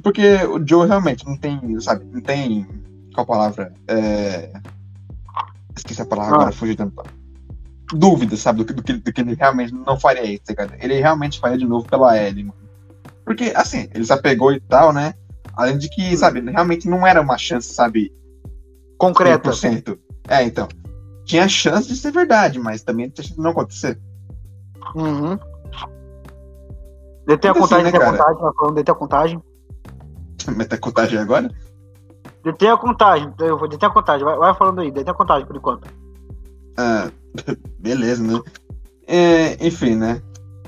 Porque 0.03 0.23
o 0.45 0.65
Joe 0.67 0.87
realmente 0.87 1.27
não 1.27 1.37
tem, 1.37 1.59
sabe, 1.81 2.05
não 2.13 2.21
tem. 2.21 2.67
Qual 3.15 3.25
a 3.25 3.27
palavra? 3.27 3.73
É... 3.89 4.53
Esqueci 5.77 6.01
a 6.03 6.07
palavra 6.07 6.33
Ah. 6.33 6.37
agora, 6.37 6.53
fugi 6.53 6.77
tanto. 6.77 7.03
Dúvida, 7.93 8.37
sabe, 8.37 8.59
do 8.59 8.65
que, 8.65 8.73
do, 8.73 8.83
que, 8.83 8.93
do 8.95 9.13
que 9.13 9.21
ele 9.21 9.35
realmente 9.35 9.73
não 9.73 9.99
faria 9.99 10.25
isso, 10.25 10.43
tá 10.45 10.53
ligado? 10.65 10.75
Ele 10.83 10.95
realmente 11.01 11.39
faria 11.39 11.57
de 11.59 11.65
novo 11.67 11.87
pela 11.89 12.17
Ellie, 12.21 12.45
mano. 12.45 12.59
Porque, 13.25 13.53
assim, 13.55 13.89
ele 13.95 14.05
se 14.05 14.13
apegou 14.13 14.53
e 14.53 14.61
tal, 14.61 14.93
né? 14.93 15.15
Além 15.55 15.79
de 15.79 15.89
que, 15.89 16.17
sabe, 16.17 16.41
realmente 16.41 16.89
não 16.89 17.07
era 17.07 17.21
uma 17.21 17.39
chance, 17.39 17.73
sabe, 17.73 18.13
Concreta. 18.99 19.51
100%. 19.51 19.99
É, 20.29 20.43
então. 20.43 20.69
Tinha 21.25 21.49
chance 21.49 21.89
de 21.89 21.97
ser 21.97 22.13
verdade, 22.13 22.59
mas 22.59 22.83
também 22.83 23.09
tinha 23.09 23.25
chance 23.25 23.37
de 23.37 23.43
não 23.43 23.51
acontecer. 23.51 23.99
Uhum. 24.95 25.39
Detém 27.27 27.51
a 27.51 27.53
Assim, 27.53 27.61
contagem, 27.61 27.85
né, 27.85 27.91
detém 27.91 28.07
a 28.07 28.11
contagem, 28.13 28.41
tá 28.41 28.53
falando, 28.57 28.75
detém 28.77 28.93
a 28.93 28.99
contagem. 28.99 29.43
Metacontagem 30.57 31.19
agora? 31.19 31.51
Detém 32.45 32.71
a 32.71 32.77
contagem, 32.77 33.35
eu 33.41 33.59
vou 33.59 33.69
detém 33.69 33.89
a 33.89 33.93
contagem, 33.93 34.25
vai, 34.25 34.37
vai 34.37 34.55
falando 34.55 34.81
aí, 34.81 34.91
detém 34.93 35.11
a 35.11 35.17
contagem 35.17 35.45
por 35.45 35.57
enquanto. 35.57 35.89
Ah, 36.77 37.11
beleza, 37.81 38.23
né? 38.23 38.41
É, 39.09 39.67
enfim, 39.67 39.97
né? 39.97 40.23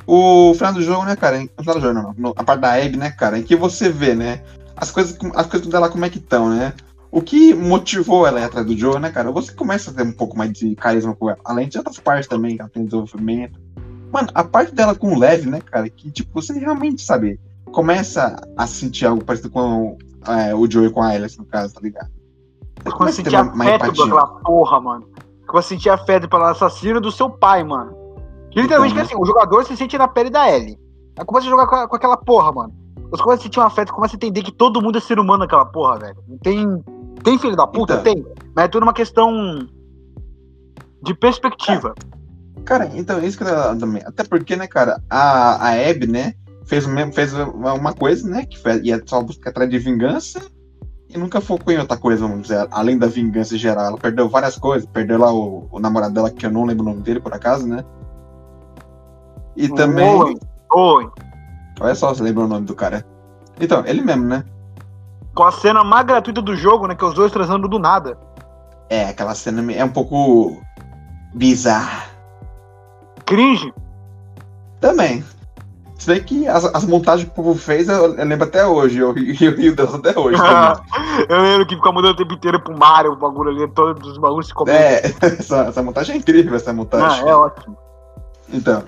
O 0.05 0.53
final 0.55 0.73
do 0.73 0.83
jogo, 0.83 1.05
né, 1.05 1.15
cara? 1.15 1.39
final 1.61 1.75
do 1.77 1.81
jogo, 1.81 1.95
não, 1.95 2.15
não. 2.17 2.35
A 2.37 2.43
parte 2.43 2.61
da 2.61 2.73
Abby, 2.75 2.97
né, 2.97 3.11
cara? 3.11 3.39
Em 3.39 3.43
que 3.43 3.55
você 3.55 3.91
vê, 3.91 4.15
né? 4.15 4.43
As 4.77 4.91
coisas, 4.91 5.17
as 5.35 5.47
coisas 5.47 5.69
dela 5.69 5.89
como 5.89 6.05
é 6.05 6.11
que 6.11 6.19
estão, 6.19 6.49
né? 6.49 6.73
O 7.11 7.23
que 7.23 7.55
motivou 7.55 8.27
ela 8.27 8.39
a 8.39 8.43
ir 8.43 8.45
atrás 8.45 8.67
do 8.67 8.77
Joe, 8.77 8.99
né, 9.01 9.11
cara? 9.11 9.31
Você 9.33 9.53
começa 9.53 9.91
a 9.91 9.95
ter 9.95 10.03
um 10.03 10.13
pouco 10.13 10.37
mais 10.37 10.53
de 10.53 10.75
carisma 10.77 11.15
com 11.15 11.31
ela. 11.31 11.39
Além 11.45 11.69
de 11.69 11.79
outras 11.79 11.99
partes 11.99 12.29
também, 12.29 12.57
que 12.57 12.61
ela 12.63 12.71
tem 12.71 12.85
desenvolvimento. 12.85 13.59
Mano, 14.13 14.29
a 14.35 14.45
parte 14.45 14.75
dela 14.75 14.95
com 14.95 15.15
o 15.15 15.19
Lev, 15.19 15.47
né, 15.47 15.61
cara? 15.61 15.89
Que, 15.89 16.11
tipo, 16.11 16.31
você 16.41 16.53
realmente, 16.59 17.03
sabe? 17.03 17.41
Começa 17.73 18.37
a 18.57 18.67
sentir 18.67 19.07
algo 19.07 19.25
parecido 19.25 19.51
com 19.51 19.97
é, 20.27 20.55
o 20.55 20.71
Joe 20.71 20.91
com 20.91 21.03
a 21.03 21.09
Alice, 21.09 21.39
no 21.39 21.45
caso, 21.47 21.75
tá 21.75 21.81
ligado? 21.81 22.11
Você 22.85 22.91
começa 22.93 23.21
a 23.21 23.25
ter 23.25 23.31
sentir 23.31 23.43
uma, 23.43 23.53
uma 23.55 23.67
empatia. 23.75 24.05
aquela 24.05 24.27
porra, 24.27 24.81
mano. 24.81 25.09
Quando 25.47 25.63
sentir 25.65 25.91
afeto 25.91 26.29
pelo 26.29 26.45
assassino 26.45 27.01
do 27.01 27.11
seu 27.11 27.31
pai, 27.31 27.65
mano. 27.65 27.93
Que 28.51 28.61
literalmente 28.61 28.95
Então, 28.95 29.07
que 29.07 29.13
assim, 29.15 29.23
o 29.23 29.27
jogador 29.27 29.65
se 29.65 29.77
sente 29.77 29.97
na 29.97 30.09
pele 30.09 30.31
da 30.31 30.51
Ellie. 30.51 30.79
Aí 31.19 31.25
começa 31.25 31.47
a 31.47 31.51
jogar 31.51 31.67
com, 31.67 31.75
a- 31.75 31.89
com 31.89 31.97
aquela 31.97 32.17
porra, 32.17 32.53
mano. 32.53 32.73
Você 33.11 33.23
começa 33.23 33.41
a 33.41 33.45
sentir 33.45 33.59
um 33.61 33.63
afeto, 33.63 33.93
começa 33.93 34.15
a 34.15 34.17
entender 34.17 34.43
que 34.43 34.53
todo 34.53 34.83
mundo 34.83 34.99
é 34.99 35.01
ser 35.01 35.19
humano 35.19 35.41
naquela 35.41 35.65
porra, 35.65 35.99
velho. 35.99 36.17
Não 36.29 36.39
tem. 36.39 36.85
Tem 37.23 37.39
filho 37.39 37.57
da 37.57 37.67
puta? 37.67 37.95
Então. 37.95 38.05
Tem. 38.05 38.27
Mas 38.55 38.65
é 38.65 38.69
tudo 38.69 38.83
uma 38.83 38.93
questão 38.93 39.69
de 41.03 41.15
perspectiva. 41.15 41.95
Cara, 42.65 42.91
então, 42.95 43.23
isso 43.23 43.39
que 43.39 43.45
eu 43.45 43.79
também. 43.79 44.03
Até 44.05 44.25
porque, 44.25 44.57
né, 44.57 44.67
cara, 44.67 45.01
a, 45.09 45.69
a 45.69 45.91
Abby, 45.91 46.07
né, 46.07 46.35
fez, 46.67 46.87
mesmo, 46.87 47.13
fez 47.13 47.33
uma, 47.33 47.95
coisa, 47.95 48.29
né, 48.29 48.45
que 48.45 48.59
fez, 48.59 48.83
ia 48.85 49.03
só 49.07 49.23
buscar 49.23 49.51
atrás 49.51 49.71
de 49.71 49.79
vingança 49.79 50.41
e 51.09 51.17
nunca 51.17 51.41
focou 51.41 51.73
em 51.73 51.79
outra 51.79 51.97
coisa, 51.97 52.27
vamos 52.27 52.43
dizer, 52.43 52.69
além 52.71 52.99
da 52.99 53.07
vingança 53.07 53.57
geral. 53.57 53.87
Ela 53.87 53.97
perdeu 53.97 54.29
várias 54.29 54.59
coisas, 54.59 54.87
perdeu 54.87 55.19
lá 55.19 55.33
o, 55.33 55.67
o 55.71 55.81
namorado 55.81 56.13
dela, 56.13 56.31
que 56.31 56.45
eu 56.45 56.51
não 56.51 56.65
lembro 56.65 56.85
o 56.85 56.89
nome 56.91 57.03
dele, 57.03 57.21
por 57.21 57.33
acaso, 57.33 57.67
né? 57.67 57.83
E 59.57 59.69
também. 59.69 60.07
Owen. 60.07 60.39
Owen. 60.73 61.11
Olha 61.81 61.95
só 61.95 62.13
se 62.13 62.23
lembra 62.23 62.45
o 62.45 62.49
nome 62.49 62.67
do 62.67 62.75
cara. 62.75 63.05
Então, 63.61 63.85
ele 63.87 64.03
mesmo, 64.03 64.27
né? 64.27 64.45
Com 65.39 65.45
a 65.45 65.53
cena 65.53 65.85
mais 65.85 66.05
gratuita 66.05 66.43
do 66.43 66.57
jogo, 66.57 66.89
né? 66.89 66.97
Que 66.97 67.05
é 67.05 67.07
os 67.07 67.15
dois 67.15 67.31
transando 67.31 67.69
do 67.69 67.79
nada. 67.79 68.19
É, 68.91 69.05
aquela 69.05 69.37
cena 69.37 69.73
é 69.73 69.85
um 69.85 69.89
pouco 69.89 70.61
bizarra. 71.33 72.07
Cringe. 73.25 73.73
Também. 74.81 75.23
Se 75.97 76.09
bem 76.09 76.21
que 76.25 76.49
as, 76.49 76.65
as 76.65 76.85
montagens 76.85 77.29
que 77.29 77.31
o 77.31 77.45
povo 77.45 77.55
fez, 77.57 77.89
eu, 77.89 78.17
eu 78.17 78.25
lembro 78.25 78.49
até 78.49 78.67
hoje. 78.67 78.99
Eu, 78.99 79.13
ri- 79.13 79.37
eu 79.41 79.55
rio 79.55 79.77
delas 79.77 79.95
até 79.95 80.19
hoje. 80.19 80.43
eu 81.31 81.41
lembro 81.41 81.67
que 81.69 81.77
fica 81.77 81.93
mudando 81.93 82.15
o 82.15 82.17
tempo 82.17 82.35
inteiro 82.35 82.61
pro 82.61 82.77
Mario, 82.77 83.13
o 83.13 83.17
bagulho 83.17 83.51
ali, 83.51 83.69
todos 83.69 84.09
os 84.11 84.19
bagulhos 84.19 84.49
se 84.49 84.55
comentam. 84.55 84.81
É, 84.81 85.03
essa, 85.39 85.67
essa 85.67 85.83
montagem 85.85 86.17
é 86.17 86.19
incrível, 86.19 86.57
essa 86.57 86.71
Ah, 86.71 86.75
montagem. 86.75 87.29
é 87.29 87.33
ótimo. 87.33 87.79
Então. 88.53 88.83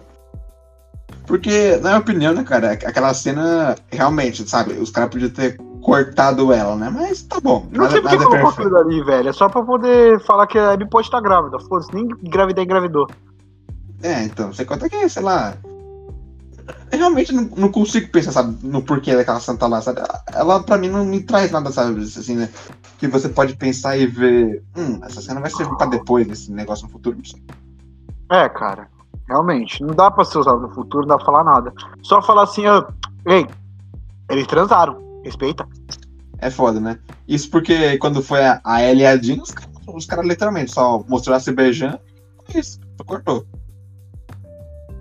Porque, 1.28 1.76
na 1.76 1.90
minha 1.90 2.00
opinião, 2.00 2.32
né, 2.34 2.42
cara, 2.42 2.72
aquela 2.72 3.14
cena, 3.14 3.76
realmente, 3.88 4.48
sabe, 4.50 4.72
os 4.72 4.90
caras 4.90 5.10
podiam 5.10 5.30
ter 5.30 5.56
cortado 5.81 6.53
ela, 6.53 6.77
né? 6.77 6.90
Mas 6.90 7.23
tá 7.23 7.40
bom. 7.40 7.66
Não 7.71 7.85
Nada, 7.85 7.90
sei 7.93 8.01
porque 8.01 8.16
nada 8.16 8.25
é 8.25 8.40
colocou 8.40 8.53
perfeito. 8.55 8.77
aquilo 8.77 8.93
ali, 8.93 9.05
velho. 9.05 9.29
É 9.29 9.33
só 9.33 9.49
pra 9.49 9.62
poder 9.62 10.21
falar 10.21 10.47
que 10.47 10.59
a 10.59 10.73
Abby 10.73 10.88
pode 10.88 11.07
estar 11.07 11.21
grávida. 11.21 11.59
Foda-se, 11.61 11.95
nem 11.95 12.05
engravidar 12.05 12.64
engravidou. 12.64 13.09
É, 14.03 14.25
então, 14.25 14.53
você 14.53 14.64
conta 14.64 14.88
que, 14.88 15.09
sei 15.09 15.23
lá. 15.23 15.55
Eu 16.93 16.99
realmente 16.99 17.33
não, 17.33 17.45
não 17.57 17.71
consigo 17.71 18.11
pensar, 18.11 18.33
sabe, 18.33 18.57
no 18.62 18.83
porquê 18.83 19.14
daquela 19.14 19.40
santa 19.40 19.66
lá, 19.66 19.81
sabe? 19.81 20.01
Ela, 20.33 20.62
pra 20.62 20.79
mim, 20.79 20.88
não 20.88 21.05
me 21.05 21.21
traz 21.23 21.51
nada, 21.51 21.71
sabe, 21.73 22.01
assim, 22.01 22.37
né? 22.37 22.49
Que 22.99 23.09
você 23.09 23.29
pode 23.29 23.57
pensar 23.57 23.97
e 23.97 24.07
ver. 24.07 24.62
Hum, 24.77 25.01
essa 25.03 25.21
cena 25.21 25.40
vai 25.40 25.51
servir 25.51 25.77
pra 25.77 25.87
depois, 25.87 26.29
esse 26.29 26.53
negócio 26.53 26.87
no 26.87 26.93
futuro, 26.93 27.16
não 27.16 27.25
sei. 27.25 27.43
É, 28.31 28.49
cara. 28.49 28.88
Realmente. 29.29 29.83
Não 29.83 29.95
dá 29.95 30.11
pra 30.11 30.25
ser 30.25 30.38
usado 30.38 30.61
no 30.61 30.75
futuro, 30.75 31.07
não 31.07 31.09
dá 31.09 31.16
pra 31.16 31.27
falar 31.27 31.45
nada. 31.45 31.73
Só 32.03 32.21
falar 32.21 32.45
assim, 32.45 32.66
ah, 32.66 32.87
ei, 33.27 33.47
eles 34.29 34.47
transaram. 34.47 35.10
Respeita. 35.24 35.66
É 36.38 36.50
foda, 36.50 36.80
né? 36.80 36.98
Isso 37.28 37.50
porque 37.50 37.98
quando 37.98 38.22
foi 38.22 38.42
a, 38.44 38.61
a 38.64 38.83
e 38.83 39.04
a 39.04 39.16
Jean, 39.16 39.42
os 39.42 39.50
caras 39.50 39.70
os 39.92 40.06
caras 40.06 40.26
literalmente 40.26 40.72
só 40.72 41.04
mostraram 41.09 41.40
se 41.40 41.52
beijando. 41.52 41.98
e 42.54 42.59
Isso, 42.59 42.78
cortou. 43.06 43.44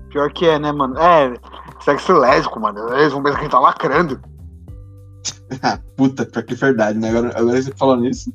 Pior 0.09 0.31
que 0.33 0.45
é, 0.47 0.57
né, 0.57 0.71
mano? 0.71 0.97
É, 0.97 1.33
sexo 1.81 2.13
lésbico, 2.13 2.59
mano. 2.59 2.93
Eles 2.95 3.13
vão 3.13 3.21
pensar 3.21 3.35
que 3.35 3.41
a 3.41 3.43
gente 3.43 3.51
tá 3.51 3.59
lacrando. 3.59 4.19
Ah, 5.63 5.79
Puta, 5.97 6.25
pior 6.27 6.43
que 6.43 6.53
verdade, 6.53 6.97
né? 6.99 7.09
Agora, 7.09 7.29
agora 7.37 7.59
você 7.61 7.71
falando 7.75 8.05
isso. 8.05 8.31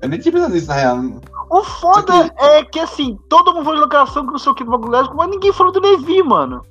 Eu 0.00 0.08
nem 0.08 0.18
tinha 0.18 0.32
pensado 0.32 0.54
nisso, 0.54 0.66
na 0.66 0.74
real. 0.74 0.98
O 1.50 1.62
foda 1.62 2.28
que- 2.30 2.42
é 2.42 2.64
que, 2.64 2.80
assim, 2.80 3.18
todo 3.28 3.52
mundo 3.52 3.64
falou 3.64 3.74
de 3.76 3.82
locação 3.82 4.24
que 4.26 4.32
não 4.32 4.38
sei 4.38 4.50
o 4.52 4.54
que 4.54 4.64
do 4.64 4.70
bagulho 4.70 4.90
lésbico, 4.92 5.14
mas 5.16 5.28
ninguém 5.30 5.52
falou 5.52 5.72
do 5.72 5.80
Levi, 5.80 6.22
mano. 6.22 6.62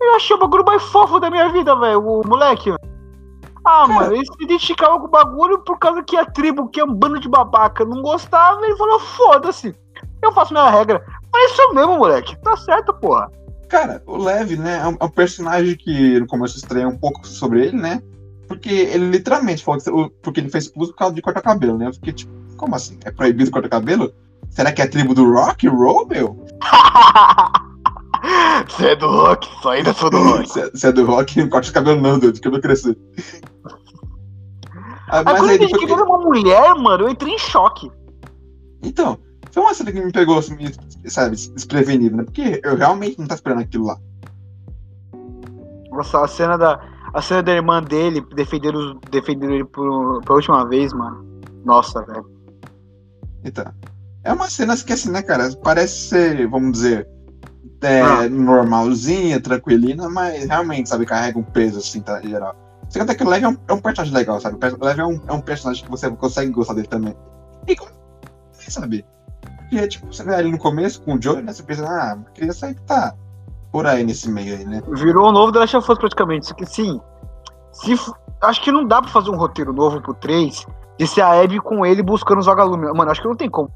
Eu 0.00 0.14
achei 0.16 0.36
o 0.36 0.38
bagulho 0.38 0.64
mais 0.64 0.82
fofo 0.82 1.18
da 1.18 1.30
minha 1.30 1.48
vida, 1.48 1.74
velho, 1.74 2.06
o 2.06 2.26
moleque. 2.28 2.70
Ah, 3.64 3.86
mano, 3.88 4.14
ele 4.14 4.26
se 4.26 4.44
identificava 4.44 4.98
com 4.98 5.06
o 5.06 5.10
bagulho 5.10 5.58
por 5.60 5.78
causa 5.78 6.02
que 6.02 6.16
a 6.16 6.26
tribo, 6.26 6.68
que 6.68 6.80
é 6.80 6.84
um 6.84 6.92
bando 6.92 7.18
de 7.18 7.28
babaca, 7.28 7.84
não 7.84 8.02
gostava, 8.02 8.64
ele 8.64 8.76
falou, 8.76 9.00
foda-se, 9.00 9.74
eu 10.22 10.32
faço 10.32 10.52
minha 10.52 10.68
regra. 10.70 11.04
É 11.34 11.46
isso 11.46 11.74
mesmo, 11.74 11.96
moleque, 11.96 12.36
tá 12.42 12.56
certo, 12.56 12.92
porra. 12.94 13.30
Cara, 13.68 14.02
o 14.06 14.16
Lev, 14.16 14.52
né, 14.52 14.80
é 14.82 14.86
um, 14.86 14.96
é 15.00 15.04
um 15.04 15.10
personagem 15.10 15.76
que 15.76 16.20
no 16.20 16.26
começo 16.26 16.56
eu 16.56 16.58
estranhei 16.58 16.86
um 16.86 16.98
pouco 16.98 17.26
sobre 17.26 17.66
ele, 17.66 17.76
né? 17.76 18.02
Porque 18.46 18.70
ele 18.70 19.10
literalmente 19.10 19.64
falou 19.64 19.80
que 19.80 20.14
porque 20.22 20.40
ele 20.40 20.50
fez 20.50 20.64
expulso 20.64 20.92
por 20.92 20.98
causa 20.98 21.14
de 21.14 21.22
cortar 21.22 21.40
cabelo, 21.40 21.78
né? 21.78 21.88
Eu 21.88 21.94
fiquei 21.94 22.12
tipo, 22.12 22.32
como 22.56 22.74
assim? 22.74 22.98
É 23.04 23.10
proibido 23.10 23.50
cortar 23.50 23.70
cabelo? 23.70 24.12
Será 24.50 24.70
que 24.70 24.82
é 24.82 24.84
a 24.84 24.88
tribo 24.88 25.14
do 25.14 25.32
Rock 25.32 25.66
Roll, 25.66 26.06
meu? 26.06 26.46
Você 28.68 28.88
é 28.88 28.96
do 28.96 29.08
rock, 29.08 29.48
só 29.62 29.70
ainda 29.70 29.92
sou 29.92 30.10
do 30.10 30.18
rock. 30.18 30.48
Se 30.74 30.86
é, 30.86 30.92
do 30.92 31.04
Rock, 31.04 31.40
não 31.40 31.48
corta 31.48 31.70
o 31.70 31.72
cabelo 31.72 32.00
não, 32.00 32.18
doido, 32.18 32.40
que 32.40 32.46
eu 32.46 32.52
não 32.52 32.60
crescer. 32.60 32.96
Ah, 35.08 35.22
mas 35.22 35.38
quando 35.38 35.50
aí 35.50 35.56
eu 35.56 35.62
entendi 35.62 35.72
depois 35.72 35.78
que 35.78 35.84
ele 35.84 35.92
era 35.92 36.04
uma 36.04 36.18
mulher, 36.18 36.74
mano, 36.74 37.04
eu 37.04 37.08
entrei 37.08 37.34
em 37.34 37.38
choque. 37.38 37.90
Então, 38.82 39.18
foi 39.50 39.62
uma 39.62 39.74
cena 39.74 39.92
que 39.92 40.00
me 40.00 40.12
pegou, 40.12 40.38
assim, 40.38 40.56
sabe, 41.06 41.36
desprevenido, 41.36 42.16
né? 42.16 42.24
Porque 42.24 42.60
eu 42.64 42.76
realmente 42.76 43.18
não 43.18 43.26
tava 43.26 43.38
esperando 43.38 43.60
aquilo 43.60 43.86
lá. 43.86 43.98
Nossa, 45.90 46.24
a 46.24 46.28
cena 46.28 46.56
da, 46.56 46.80
a 47.12 47.22
cena 47.22 47.42
da 47.42 47.52
irmã 47.52 47.82
dele 47.82 48.20
defendendo, 48.34 48.98
defendendo 49.10 49.52
ele 49.52 49.64
por, 49.64 50.20
pela 50.22 50.36
última 50.36 50.68
vez, 50.68 50.92
mano. 50.92 51.24
Nossa, 51.64 52.02
velho. 52.02 52.28
Então, 53.44 53.64
é 54.24 54.32
uma 54.32 54.48
cena 54.48 54.76
que, 54.76 54.92
assim, 54.92 55.10
né, 55.10 55.22
cara, 55.22 55.48
parece 55.62 56.08
ser, 56.08 56.48
vamos 56.48 56.72
dizer, 56.72 57.06
é, 57.84 58.00
Ah. 58.00 58.28
normalzinha, 58.28 59.40
tranquilina, 59.40 60.08
mas 60.08 60.46
realmente, 60.46 60.88
sabe, 60.88 61.06
carrega 61.06 61.38
um 61.38 61.42
peso, 61.42 61.78
assim, 61.78 62.00
tá, 62.00 62.20
em 62.22 62.28
geral. 62.28 62.54
Você 62.88 62.98
conta 62.98 63.14
que 63.14 63.22
o 63.24 63.28
Lev 63.28 63.44
é 63.44 63.48
um, 63.48 63.56
é 63.68 63.72
um 63.72 63.80
personagem 63.80 64.14
legal, 64.14 64.40
sabe? 64.40 64.56
O 64.56 64.84
Lev 64.84 64.98
é 64.98 65.06
um, 65.06 65.20
é 65.26 65.32
um 65.32 65.40
personagem 65.40 65.84
que 65.84 65.90
você 65.90 66.10
consegue 66.10 66.50
gostar 66.50 66.74
dele 66.74 66.86
também. 66.86 67.16
E 67.66 67.74
como, 67.74 67.90
sabe? 68.68 69.04
Porque, 69.58 69.88
tipo, 69.88 70.12
você 70.12 70.22
vê 70.22 70.34
ali 70.34 70.50
no 70.50 70.58
começo 70.58 71.00
com 71.02 71.14
o 71.14 71.22
Joe, 71.22 71.42
né? 71.42 71.52
Você 71.52 71.62
pensa, 71.62 71.84
ah, 71.86 72.12
a 72.12 72.30
criança 72.32 72.66
aí 72.66 72.74
que 72.74 72.82
tá 72.82 73.14
por 73.72 73.86
aí 73.86 74.04
nesse 74.04 74.30
meio 74.30 74.56
aí, 74.56 74.64
né? 74.64 74.82
Virou 74.92 75.28
o 75.28 75.32
novo 75.32 75.50
The 75.50 75.60
Last 75.60 75.76
of 75.76 75.90
Us 75.90 75.98
praticamente. 75.98 76.46
Só 76.46 76.54
que 76.54 76.66
sim, 76.66 77.00
se, 77.72 77.94
acho 78.42 78.62
que 78.62 78.70
não 78.70 78.86
dá 78.86 79.00
pra 79.02 79.10
fazer 79.10 79.30
um 79.30 79.36
roteiro 79.36 79.72
novo 79.72 80.00
pro 80.00 80.14
3 80.14 80.66
de 80.98 81.06
ser 81.08 81.22
a 81.22 81.40
Abby 81.42 81.58
com 81.60 81.84
ele 81.84 82.02
buscando 82.02 82.38
os 82.38 82.46
vagalumes. 82.46 82.92
Mano, 82.92 83.10
acho 83.10 83.20
que 83.20 83.26
não 83.26 83.34
tem 83.34 83.50
como. 83.50 83.68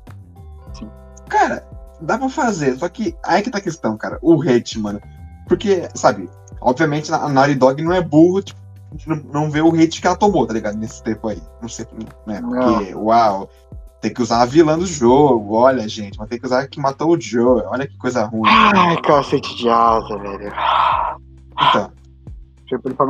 Cara, 1.28 1.66
dá 2.00 2.18
pra 2.18 2.28
fazer, 2.28 2.78
só 2.78 2.88
que 2.88 3.14
aí 3.24 3.42
que 3.42 3.50
tá 3.50 3.58
a 3.58 3.62
questão, 3.62 3.96
cara. 3.96 4.18
O 4.22 4.40
hate, 4.42 4.78
mano. 4.78 5.00
Porque, 5.46 5.88
sabe, 5.94 6.28
obviamente 6.60 7.12
a 7.12 7.28
Naughty 7.28 7.54
Dog 7.54 7.82
não 7.82 7.92
é 7.92 8.02
burro, 8.02 8.42
tipo, 8.42 8.60
a 8.90 8.94
gente 8.96 9.08
não, 9.08 9.16
não 9.32 9.50
vê 9.50 9.60
o 9.60 9.74
hate 9.74 10.00
que 10.00 10.06
ela 10.06 10.16
tomou, 10.16 10.46
tá 10.46 10.52
ligado? 10.54 10.76
Nesse 10.76 11.02
tempo 11.02 11.28
aí. 11.28 11.42
Não 11.60 11.68
sei, 11.68 11.86
né? 12.26 12.40
Porque, 12.40 12.94
uau, 12.94 13.50
tem 14.00 14.12
que 14.12 14.22
usar 14.22 14.42
a 14.42 14.46
vilã 14.46 14.78
do 14.78 14.86
jogo. 14.86 15.54
Olha, 15.54 15.88
gente, 15.88 16.18
mas 16.18 16.28
tem 16.28 16.38
que 16.38 16.46
usar 16.46 16.60
a 16.60 16.66
que 16.68 16.80
matou 16.80 17.10
o 17.10 17.20
Joe. 17.20 17.62
Olha 17.66 17.86
que 17.86 17.96
coisa 17.98 18.24
ruim. 18.24 18.42
Ai, 18.46 19.00
cacete 19.02 19.56
de 19.56 19.68
asa, 19.68 20.16
velho. 20.18 20.52
Então, 21.68 21.90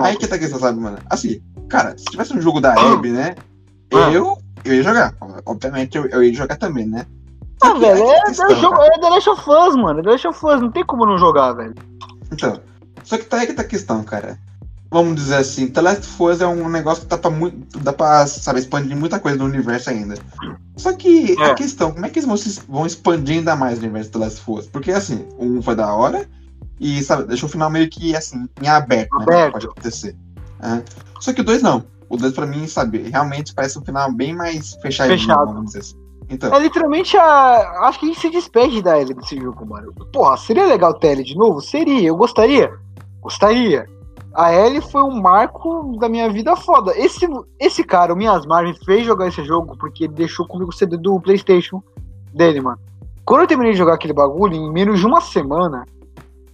aí 0.00 0.16
que 0.16 0.26
tá 0.26 0.36
a 0.36 0.38
questão, 0.38 0.58
sabe, 0.58 0.80
mano? 0.80 0.98
Assim, 1.10 1.40
cara, 1.68 1.96
se 1.98 2.04
tivesse 2.04 2.32
um 2.32 2.40
jogo 2.40 2.60
da 2.60 2.74
Ah. 2.74 2.92
Abby, 2.92 3.10
né? 3.10 3.34
Ah. 3.92 4.10
Eu, 4.12 4.38
eu 4.64 4.74
ia 4.74 4.82
jogar. 4.82 5.14
Obviamente 5.44 5.96
eu, 5.98 6.06
eu 6.06 6.22
ia 6.22 6.32
jogar 6.32 6.56
também, 6.56 6.86
né? 6.86 7.06
Ah, 7.62 7.72
que 7.72 7.78
velho, 7.80 8.10
é, 8.10 8.16
tá 8.20 8.24
questão, 8.26 8.50
é, 8.50 8.54
jogo, 8.56 8.82
é 8.82 8.90
The 8.98 9.08
Last 9.08 9.30
of 9.30 9.42
Us, 9.50 9.76
mano. 9.76 10.02
The 10.02 10.10
Last 10.10 10.28
of 10.28 10.46
Us, 10.46 10.60
não 10.60 10.70
tem 10.70 10.84
como 10.84 11.04
não 11.06 11.18
jogar, 11.18 11.52
velho. 11.52 11.74
Então, 12.32 12.60
só 13.04 13.16
que 13.18 13.24
tá 13.24 13.38
aí 13.38 13.46
que 13.46 13.54
tá 13.54 13.62
a 13.62 13.66
questão, 13.66 14.02
cara. 14.04 14.38
Vamos 14.90 15.16
dizer 15.16 15.36
assim, 15.36 15.68
The 15.68 15.80
Last 15.82 16.00
of 16.06 16.22
Us 16.22 16.40
é 16.40 16.46
um 16.46 16.68
negócio 16.68 17.02
que 17.02 17.08
dá 17.10 17.18
pra, 17.18 17.30
muito, 17.30 17.78
dá 17.80 17.92
pra 17.92 18.26
sabe, 18.26 18.60
expandir 18.60 18.96
muita 18.96 19.18
coisa 19.20 19.36
no 19.36 19.44
universo 19.44 19.90
ainda. 19.90 20.14
Só 20.76 20.92
que 20.94 21.36
É. 21.42 21.50
a 21.50 21.54
questão, 21.54 21.90
como 21.92 22.06
é 22.06 22.08
que 22.08 22.18
eles 22.18 22.26
vão, 22.26 22.36
se- 22.36 22.62
vão 22.68 22.86
expandir 22.86 23.38
ainda 23.38 23.54
mais 23.54 23.78
o 23.78 23.82
universo 23.82 24.10
do 24.10 24.18
The 24.18 24.24
Last 24.24 24.40
of 24.40 24.50
Us? 24.60 24.66
Porque 24.66 24.90
assim, 24.92 25.26
um 25.38 25.60
foi 25.60 25.74
da 25.74 25.92
hora 25.92 26.26
e, 26.80 27.02
sabe, 27.02 27.24
deixou 27.24 27.48
o 27.48 27.52
final 27.52 27.68
meio 27.68 27.90
que 27.90 28.16
assim, 28.16 28.48
em 28.62 28.68
aberto, 28.68 29.14
né? 29.18 29.22
Aberto. 29.24 29.52
Pode 29.52 29.66
acontecer. 29.66 30.16
Aham. 30.62 30.82
Só 31.20 31.32
que 31.34 31.40
o 31.42 31.44
2 31.44 31.60
não. 31.60 31.84
O 32.08 32.16
2 32.16 32.32
pra 32.32 32.46
mim, 32.46 32.66
sabe, 32.66 33.10
realmente 33.10 33.52
parece 33.52 33.78
um 33.78 33.84
final 33.84 34.10
bem 34.10 34.34
mais 34.34 34.72
fechadinho, 34.80 35.18
Fechado. 35.18 35.46
vamos 35.52 35.66
dizer 35.66 35.80
assim. 35.80 35.96
Então, 36.30 36.52
É 36.54 36.58
literalmente 36.58 37.16
a. 37.16 37.86
Acho 37.88 38.00
que 38.00 38.06
a 38.06 38.08
gente 38.08 38.20
se 38.20 38.30
despede 38.30 38.82
da 38.82 39.00
Ellie 39.00 39.14
desse 39.14 39.36
jogo, 39.36 39.64
mano. 39.66 39.92
Porra, 40.12 40.36
seria 40.36 40.66
legal 40.66 40.94
ter 40.94 41.12
Ellie 41.12 41.24
de 41.24 41.36
novo? 41.36 41.60
Seria, 41.60 42.08
eu 42.08 42.16
gostaria. 42.16 42.72
Gostaria. 43.20 43.86
A 44.34 44.52
Ellie 44.52 44.80
foi 44.80 45.02
um 45.02 45.20
marco 45.20 45.96
da 45.98 46.08
minha 46.08 46.30
vida 46.30 46.54
foda. 46.54 46.96
Esse, 46.96 47.26
esse 47.58 47.82
cara, 47.82 48.12
o 48.12 48.16
Miasmar, 48.16 48.64
me 48.64 48.74
fez 48.84 49.04
jogar 49.04 49.28
esse 49.28 49.42
jogo 49.42 49.76
porque 49.78 50.04
ele 50.04 50.12
deixou 50.12 50.46
comigo 50.46 50.70
o 50.70 50.72
CD 50.72 50.96
do 50.96 51.18
PlayStation 51.20 51.82
dele, 52.32 52.60
mano. 52.60 52.78
Quando 53.24 53.42
eu 53.42 53.46
terminei 53.46 53.72
de 53.72 53.78
jogar 53.78 53.94
aquele 53.94 54.12
bagulho, 54.12 54.54
em 54.54 54.70
menos 54.70 55.00
de 55.00 55.06
uma 55.06 55.20
semana, 55.20 55.84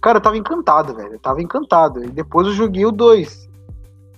cara, 0.01 0.17
eu 0.17 0.21
tava 0.21 0.37
encantado, 0.37 0.95
velho. 0.95 1.13
Eu 1.13 1.19
tava 1.19 1.41
encantado. 1.41 2.03
E 2.03 2.07
depois 2.07 2.47
eu 2.47 2.53
joguei 2.53 2.85
o 2.85 2.91
2. 2.91 3.49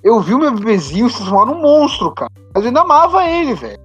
Eu 0.04 0.22
vi 0.22 0.34
o 0.34 0.40
meu 0.40 0.52
bebezinho 0.52 1.10
se 1.10 1.18
transformar 1.18 1.46
num 1.52 1.62
monstro, 1.62 2.14
cara. 2.14 2.32
Mas 2.54 2.64
eu 2.64 2.70
ainda 2.70 2.82
amava 2.82 3.26
ele, 3.26 3.54
velho. 3.54 3.80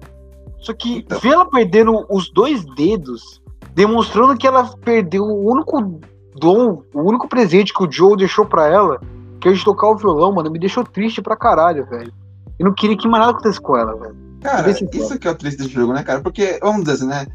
Só 0.63 0.73
que 0.73 0.99
Então. 0.99 1.19
ver 1.19 1.29
ela 1.33 1.45
perdendo 1.49 2.05
os 2.09 2.31
dois 2.31 2.63
dedos, 2.75 3.41
demonstrando 3.75 4.35
que 4.37 4.47
ela 4.47 4.65
perdeu 4.77 5.23
o 5.23 5.51
único 5.51 5.99
dom, 6.35 6.81
o 6.93 7.01
único 7.01 7.27
presente 7.27 7.73
que 7.73 7.83
o 7.83 7.91
Joe 7.91 8.17
deixou 8.17 8.45
pra 8.45 8.67
ela, 8.67 8.99
que 9.39 9.49
é 9.49 9.51
de 9.51 9.63
tocar 9.63 9.87
o 9.91 9.97
violão, 9.97 10.31
mano, 10.33 10.49
me 10.49 10.57
deixou 10.59 10.83
triste 10.83 11.21
pra 11.21 11.35
caralho, 11.35 11.85
velho. 11.85 12.11
Eu 12.57 12.65
não 12.65 12.73
queria 12.73 12.97
que 12.97 13.07
mais 13.07 13.19
nada 13.21 13.31
acontecesse 13.33 13.61
com 13.61 13.75
ela, 13.77 13.95
velho. 13.95 14.15
Cara, 14.41 14.69
isso 14.69 15.19
que 15.19 15.27
é 15.27 15.31
o 15.31 15.35
triste 15.35 15.57
desse 15.57 15.69
jogo, 15.71 15.93
né, 15.93 16.03
cara? 16.03 16.21
Porque, 16.21 16.59
vamos 16.61 16.81
dizer 16.83 16.93
assim, 16.93 17.07
né? 17.07 17.27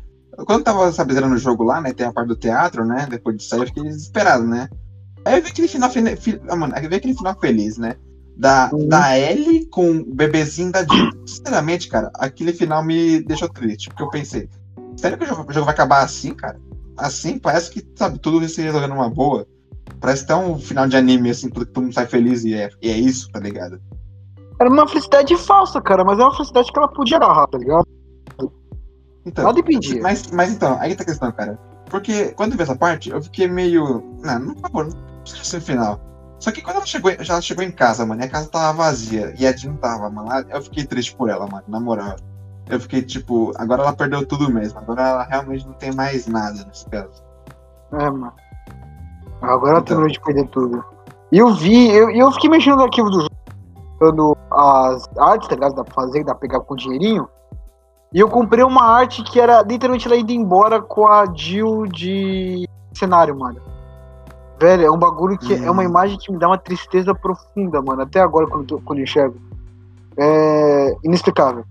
Quando 0.47 0.63
tava, 0.63 0.91
sabe, 0.93 1.15
zerando 1.15 1.35
o 1.35 1.39
jogo 1.39 1.65
lá, 1.65 1.81
né? 1.81 1.93
Tem 1.93 2.07
a 2.07 2.13
parte 2.13 2.29
do 2.29 2.37
teatro, 2.37 2.85
né? 2.85 3.07
Depois 3.11 3.37
de 3.37 3.43
sair, 3.45 3.61
eu 3.61 3.67
fiquei 3.67 3.83
desesperado, 3.83 4.45
né? 4.45 4.69
Aí 5.25 5.39
eu 5.39 5.43
vi 5.43 5.49
aquele 5.51 5.69
final, 5.69 5.91
fi- 5.91 6.41
ah, 6.49 6.57
mano, 6.57 6.73
aí 6.77 6.85
eu 6.85 6.89
vi 6.91 6.97
aquele 6.97 7.15
final 7.15 7.35
feliz, 7.41 7.77
né? 7.77 7.97
Da, 8.39 8.71
Uhum. 8.73 8.89
da 8.89 9.19
Ellie 9.19 9.67
com 9.67 9.91
o 9.91 10.15
bebezinho 10.15 10.71
da 10.71 10.81
Jill. 10.85 11.11
Sinceramente, 11.27 11.89
cara, 11.89 12.11
aquele 12.15 12.53
final 12.53 12.85
me 12.85 13.21
deixou 13.21 13.49
triste, 13.49 13.89
porque 13.89 14.03
eu 14.03 14.11
pensei, 14.11 14.49
sério 14.97 15.19
que 15.19 15.25
o 15.25 15.27
jogo, 15.27 15.45
o 15.49 15.53
jogo 15.53 15.67
vai 15.67 15.75
acabar 15.75 16.05
assim, 16.05 16.33
cara? 16.35 16.59
Assim, 16.97 17.39
parece 17.39 17.71
que, 17.71 17.85
sabe, 17.97 18.19
tudo 18.21 18.49
se 18.49 18.63
resolvendo 18.63 18.91
numa 18.95 19.11
boa. 19.11 19.45
Parece 20.01 20.23
até 20.23 20.37
um 20.37 20.59
final 20.59 20.87
de 20.87 20.97
anime, 20.97 21.31
assim, 21.31 21.49
todo 21.49 21.67
todo 21.67 21.83
mundo 21.83 21.95
sai 21.95 22.07
feliz 22.07 22.45
e 22.45 22.55
é, 22.55 22.71
e 22.81 22.91
é 22.91 22.97
isso, 22.97 23.29
tá 23.31 23.41
ligado? 23.41 23.81
Era 24.61 24.71
uma 24.71 24.87
felicidade 24.87 25.37
falsa, 25.37 25.81
cara, 25.81 26.05
mas 26.05 26.19
é 26.19 26.23
uma 26.23 26.35
felicidade 26.35 26.73
que 26.73 26.79
ela 26.79 26.89
podia 26.89 27.17
agarrar, 27.17 27.47
tá 27.49 27.59
ligado? 27.59 27.87
Então, 29.25 29.45
Nada 29.45 29.61
impedia. 29.61 30.01
Mas, 30.01 30.31
mas 30.31 30.53
então, 30.53 30.77
aí 30.81 30.95
tá 30.95 31.03
a 31.03 31.07
questão, 31.07 31.31
cara. 31.33 31.59
Porque 31.91 32.33
quando 32.33 32.53
eu 32.53 32.57
vi 32.57 32.63
essa 32.63 32.77
parte, 32.77 33.11
eu 33.11 33.21
fiquei 33.23 33.47
meio. 33.49 34.03
Não, 34.23 34.39
não, 34.39 34.55
por 34.55 34.63
favor, 34.63 34.85
não 34.87 35.21
precisa 35.23 35.45
ser 35.45 35.57
o 35.59 35.61
final. 35.61 36.01
Só 36.39 36.53
que 36.53 36.63
quando 36.63 36.77
ela 36.77 36.87
chegou, 36.87 37.11
já 37.21 37.35
ela 37.35 37.43
chegou 37.43 37.65
em 37.65 37.71
casa, 37.71 38.07
mano, 38.07 38.21
e 38.23 38.25
a 38.25 38.29
casa 38.29 38.49
tava 38.49 38.73
vazia, 38.85 39.35
e 39.39 39.47
a 39.47 39.57
Jean 39.57 39.75
tava, 39.75 40.09
mano, 40.09 40.29
eu 40.49 40.63
fiquei 40.63 40.85
triste 40.85 41.15
por 41.17 41.29
ela, 41.29 41.47
mano, 41.47 41.65
na 41.67 41.81
moral. 41.81 42.17
Eu 42.69 42.79
fiquei 42.79 43.03
tipo, 43.03 43.53
agora 43.57 43.83
ela 43.83 43.93
perdeu 43.93 44.25
tudo 44.27 44.51
mesmo, 44.53 44.79
agora 44.79 45.03
ela 45.03 45.25
realmente 45.25 45.67
não 45.67 45.73
tem 45.75 45.93
mais 45.93 46.27
nada 46.27 46.65
nesse 46.65 46.87
caso. 46.89 47.23
É, 47.93 48.11
mano. 48.11 48.33
Agora 49.41 49.71
ela 49.71 49.81
Então. 49.81 49.83
terminou 49.83 50.09
de 50.09 50.21
perder 50.21 50.47
tudo. 50.49 50.85
E 51.33 51.39
eu 51.39 51.53
vi, 51.55 51.91
eu, 51.91 52.11
e 52.11 52.19
eu 52.19 52.31
fiquei 52.33 52.51
mexendo 52.51 52.77
no 52.77 52.85
arquivo 52.85 53.11
do 53.11 53.21
jogo, 53.23 53.35
dando 54.01 54.37
as 54.51 55.09
artes, 55.19 55.49
tá 55.49 55.55
ligado? 55.55 55.75
Dá 55.75 55.85
pra 55.85 55.95
fazer, 55.95 56.25
dá 56.25 56.35
pra 56.35 56.41
pegar 56.41 56.61
com 56.61 56.77
dinheirinho. 56.77 57.29
E 58.13 58.21
eu 58.21 58.29
comprei 58.29 58.65
uma 58.65 58.83
arte 58.83 59.23
que 59.23 59.39
era 59.41 59.61
literalmente 59.63 60.07
ela 60.07 60.17
indo 60.17 60.33
embora 60.33 60.81
com 60.81 61.07
a 61.07 61.27
Jill 61.35 61.87
de 61.87 62.67
cenário, 62.95 63.39
mano. 63.39 63.61
Velho, 64.61 64.85
é 64.87 64.91
um 64.91 64.99
bagulho 64.99 65.39
que 65.39 65.55
é 65.55 65.71
uma 65.71 65.83
Hum. 65.83 65.87
imagem 65.89 66.19
que 66.19 66.33
me 66.33 66.39
dá 66.39 66.49
uma 66.49 66.59
tristeza 66.59 67.15
profunda, 67.15 67.81
mano. 67.81 68.03
Até 68.03 68.21
agora, 68.21 68.47
quando, 68.47 68.67
tô- 68.67 68.81
quando 68.81 69.01
enxergo. 69.01 69.37
É 70.19 70.97
inexplicável. 71.05 71.65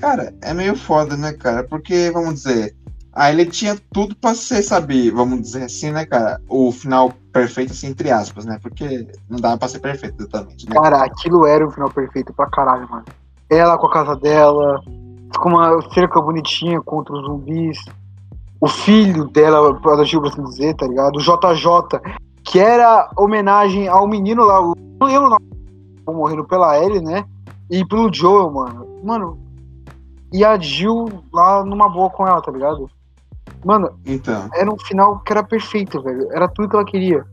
Cara, 0.00 0.34
é 0.42 0.52
meio 0.52 0.76
foda, 0.76 1.16
né, 1.16 1.32
cara? 1.32 1.62
Porque, 1.64 2.10
vamos 2.12 2.34
dizer, 2.34 2.74
a 3.12 3.30
ele 3.30 3.46
tinha 3.46 3.76
tudo 3.92 4.16
pra 4.16 4.34
ser, 4.34 4.62
sabe, 4.62 5.10
vamos 5.10 5.40
dizer 5.40 5.64
assim, 5.64 5.92
né, 5.92 6.04
cara? 6.04 6.40
O 6.48 6.72
final 6.72 7.14
perfeito, 7.32 7.72
assim, 7.72 7.88
entre 7.88 8.10
aspas, 8.10 8.44
né? 8.44 8.58
Porque 8.60 9.06
não 9.28 9.38
dava 9.38 9.56
pra 9.58 9.68
ser 9.68 9.78
perfeito 9.78 10.16
exatamente, 10.20 10.68
né? 10.68 10.74
Cara, 10.74 11.04
aquilo 11.04 11.46
era 11.46 11.66
o 11.66 11.70
final 11.70 11.90
perfeito 11.90 12.32
pra 12.32 12.46
caralho, 12.50 12.88
mano. 12.90 13.04
Ela 13.48 13.78
com 13.78 13.86
a 13.86 13.92
casa 13.92 14.16
dela, 14.16 14.80
com 15.38 15.48
uma 15.50 15.80
cerca 15.92 16.20
bonitinha 16.20 16.80
contra 16.80 17.14
os 17.14 17.24
zumbis. 17.24 17.78
O 18.60 18.66
filho 18.66 19.26
dela, 19.26 19.74
pra 19.80 19.94
assim 20.00 20.44
dizer, 20.44 20.74
tá 20.74 20.86
ligado? 20.86 21.16
O 21.16 21.20
JJ, 21.20 22.00
que 22.42 22.58
era 22.58 23.08
homenagem 23.16 23.86
ao 23.88 24.06
menino 24.06 24.44
lá, 24.44 24.60
o- 24.60 24.74
não 25.00 25.06
lembro 25.06 25.36
morrendo 26.08 26.44
pela 26.44 26.76
Ellie, 26.82 27.00
né? 27.02 27.24
E 27.70 27.84
pelo 27.84 28.12
Joel, 28.12 28.50
mano. 28.50 28.86
Mano, 29.04 29.38
e 30.32 30.44
a 30.44 30.58
Jill 30.58 31.06
lá 31.32 31.64
numa 31.64 31.88
boa 31.88 32.10
com 32.10 32.26
ela, 32.26 32.40
tá 32.40 32.50
ligado? 32.50 32.90
Mano, 33.64 33.90
Então. 34.06 34.48
era 34.54 34.72
um 34.72 34.78
final 34.78 35.20
que 35.20 35.32
era 35.32 35.42
perfeito, 35.42 36.02
velho. 36.02 36.28
Era 36.32 36.48
tudo 36.48 36.68
que 36.68 36.76
ela 36.76 36.84
queria. 36.84 37.24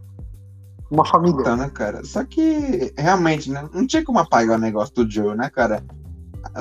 Uma 0.91 1.05
família. 1.05 1.39
Então, 1.41 1.55
né, 1.57 1.69
cara? 1.73 2.03
Só 2.03 2.23
que, 2.23 2.93
realmente, 2.97 3.49
né? 3.49 3.67
Não 3.73 3.87
tinha 3.87 4.03
como 4.03 4.19
apagar 4.19 4.57
o 4.57 4.61
negócio 4.61 4.93
do 4.93 5.09
Joe, 5.09 5.35
né, 5.35 5.49
cara? 5.49 5.83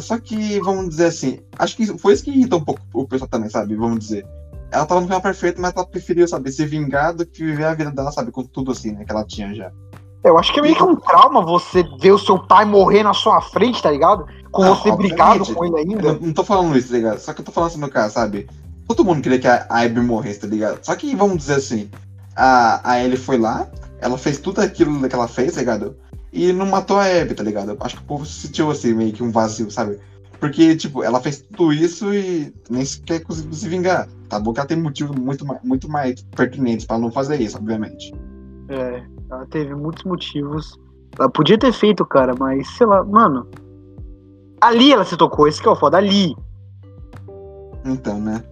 Só 0.00 0.18
que, 0.18 0.58
vamos 0.60 0.88
dizer 0.88 1.06
assim, 1.06 1.40
acho 1.58 1.76
que 1.76 1.86
foi 1.98 2.14
isso 2.14 2.24
que 2.24 2.30
irritou 2.30 2.58
um 2.58 2.64
pouco 2.64 2.80
o 2.94 3.06
pessoal 3.06 3.28
também, 3.28 3.50
sabe? 3.50 3.74
Vamos 3.76 3.98
dizer. 3.98 4.26
Ela 4.74 4.86
tava 4.86 5.00
no 5.00 5.06
final 5.06 5.20
perfeito, 5.20 5.60
mas 5.60 5.72
ela 5.74 5.86
preferiu, 5.86 6.26
sabe, 6.26 6.50
se 6.50 6.66
vingar 6.66 7.14
do 7.14 7.24
que 7.24 7.44
viver 7.44 7.64
a 7.64 7.74
vida 7.74 7.92
dela, 7.92 8.10
sabe, 8.10 8.32
com 8.32 8.42
tudo 8.42 8.72
assim, 8.72 8.90
né, 8.90 9.04
que 9.04 9.12
ela 9.12 9.24
tinha 9.24 9.54
já. 9.54 9.70
Eu 10.24 10.36
acho 10.36 10.52
que 10.52 10.58
é 10.58 10.62
meio 10.62 10.74
que 10.74 10.82
um 10.82 10.96
trauma 10.96 11.44
você 11.44 11.84
ver 12.00 12.10
o 12.10 12.18
seu 12.18 12.38
pai 12.38 12.64
morrer 12.64 13.04
na 13.04 13.14
sua 13.14 13.40
frente, 13.40 13.80
tá 13.80 13.90
ligado? 13.90 14.26
Com 14.50 14.64
Não, 14.64 14.74
você 14.74 14.90
brigado 14.90 15.46
com 15.54 15.64
ele 15.64 15.78
ainda. 15.78 16.14
não, 16.14 16.20
não 16.20 16.32
tô 16.32 16.42
falando 16.42 16.76
isso, 16.76 16.88
tá 16.88 16.96
ligado? 16.96 17.18
Só 17.20 17.32
que 17.32 17.40
eu 17.40 17.44
tô 17.44 17.52
falando 17.52 17.70
assim 17.70 17.80
no 17.80 17.88
caso, 17.88 18.14
sabe? 18.14 18.48
Todo 18.88 19.04
mundo 19.04 19.22
queria 19.22 19.38
que 19.38 19.46
a 19.46 19.66
Abby 19.68 20.00
morresse, 20.00 20.40
tá 20.40 20.46
ligado? 20.48 20.84
Só 20.84 20.96
que, 20.96 21.14
vamos 21.14 21.36
dizer 21.36 21.54
assim, 21.54 21.88
a, 22.34 22.90
a 22.90 23.04
Ellie 23.04 23.16
foi 23.16 23.38
lá, 23.38 23.68
ela 24.00 24.18
fez 24.18 24.38
tudo 24.38 24.60
aquilo 24.60 25.08
que 25.08 25.14
ela 25.14 25.28
fez, 25.28 25.52
tá 25.52 25.60
ligado? 25.60 25.96
E 26.32 26.52
não 26.52 26.66
matou 26.66 26.98
a 26.98 27.04
Abby, 27.04 27.34
tá 27.34 27.44
ligado? 27.44 27.76
Acho 27.78 27.96
que 27.96 28.02
o 28.02 28.06
povo 28.06 28.26
se 28.26 28.46
sentiu 28.46 28.70
assim, 28.70 28.92
meio 28.92 29.12
que 29.12 29.22
um 29.22 29.30
vazio, 29.30 29.70
sabe? 29.70 30.00
Porque, 30.40 30.74
tipo, 30.74 31.04
ela 31.04 31.20
fez 31.20 31.38
tudo 31.54 31.72
isso 31.72 32.12
e 32.12 32.52
nem 32.68 32.84
sequer 32.84 33.22
conseguiu 33.22 33.54
se 33.54 33.68
vingar. 33.68 34.08
Tá 34.40 34.52
que 34.52 34.58
ela 34.60 34.68
tem 34.68 34.80
motivos 34.80 35.16
muito 35.16 35.44
mais, 35.46 35.62
muito 35.62 35.88
mais 35.88 36.22
pertinentes 36.36 36.86
pra 36.86 36.98
não 36.98 37.10
fazer 37.10 37.40
isso, 37.40 37.56
obviamente. 37.56 38.12
É, 38.68 39.02
ela 39.30 39.46
teve 39.46 39.74
muitos 39.74 40.04
motivos. 40.04 40.78
Ela 41.18 41.28
podia 41.28 41.58
ter 41.58 41.72
feito, 41.72 42.04
cara, 42.04 42.34
mas 42.38 42.68
sei 42.76 42.86
lá, 42.86 43.04
mano. 43.04 43.46
Ali 44.60 44.92
ela 44.92 45.04
se 45.04 45.16
tocou, 45.16 45.46
esse 45.46 45.60
que 45.60 45.68
é 45.68 45.70
o 45.70 45.76
foda, 45.76 45.98
ali. 45.98 46.34
Então, 47.84 48.20
né? 48.20 48.42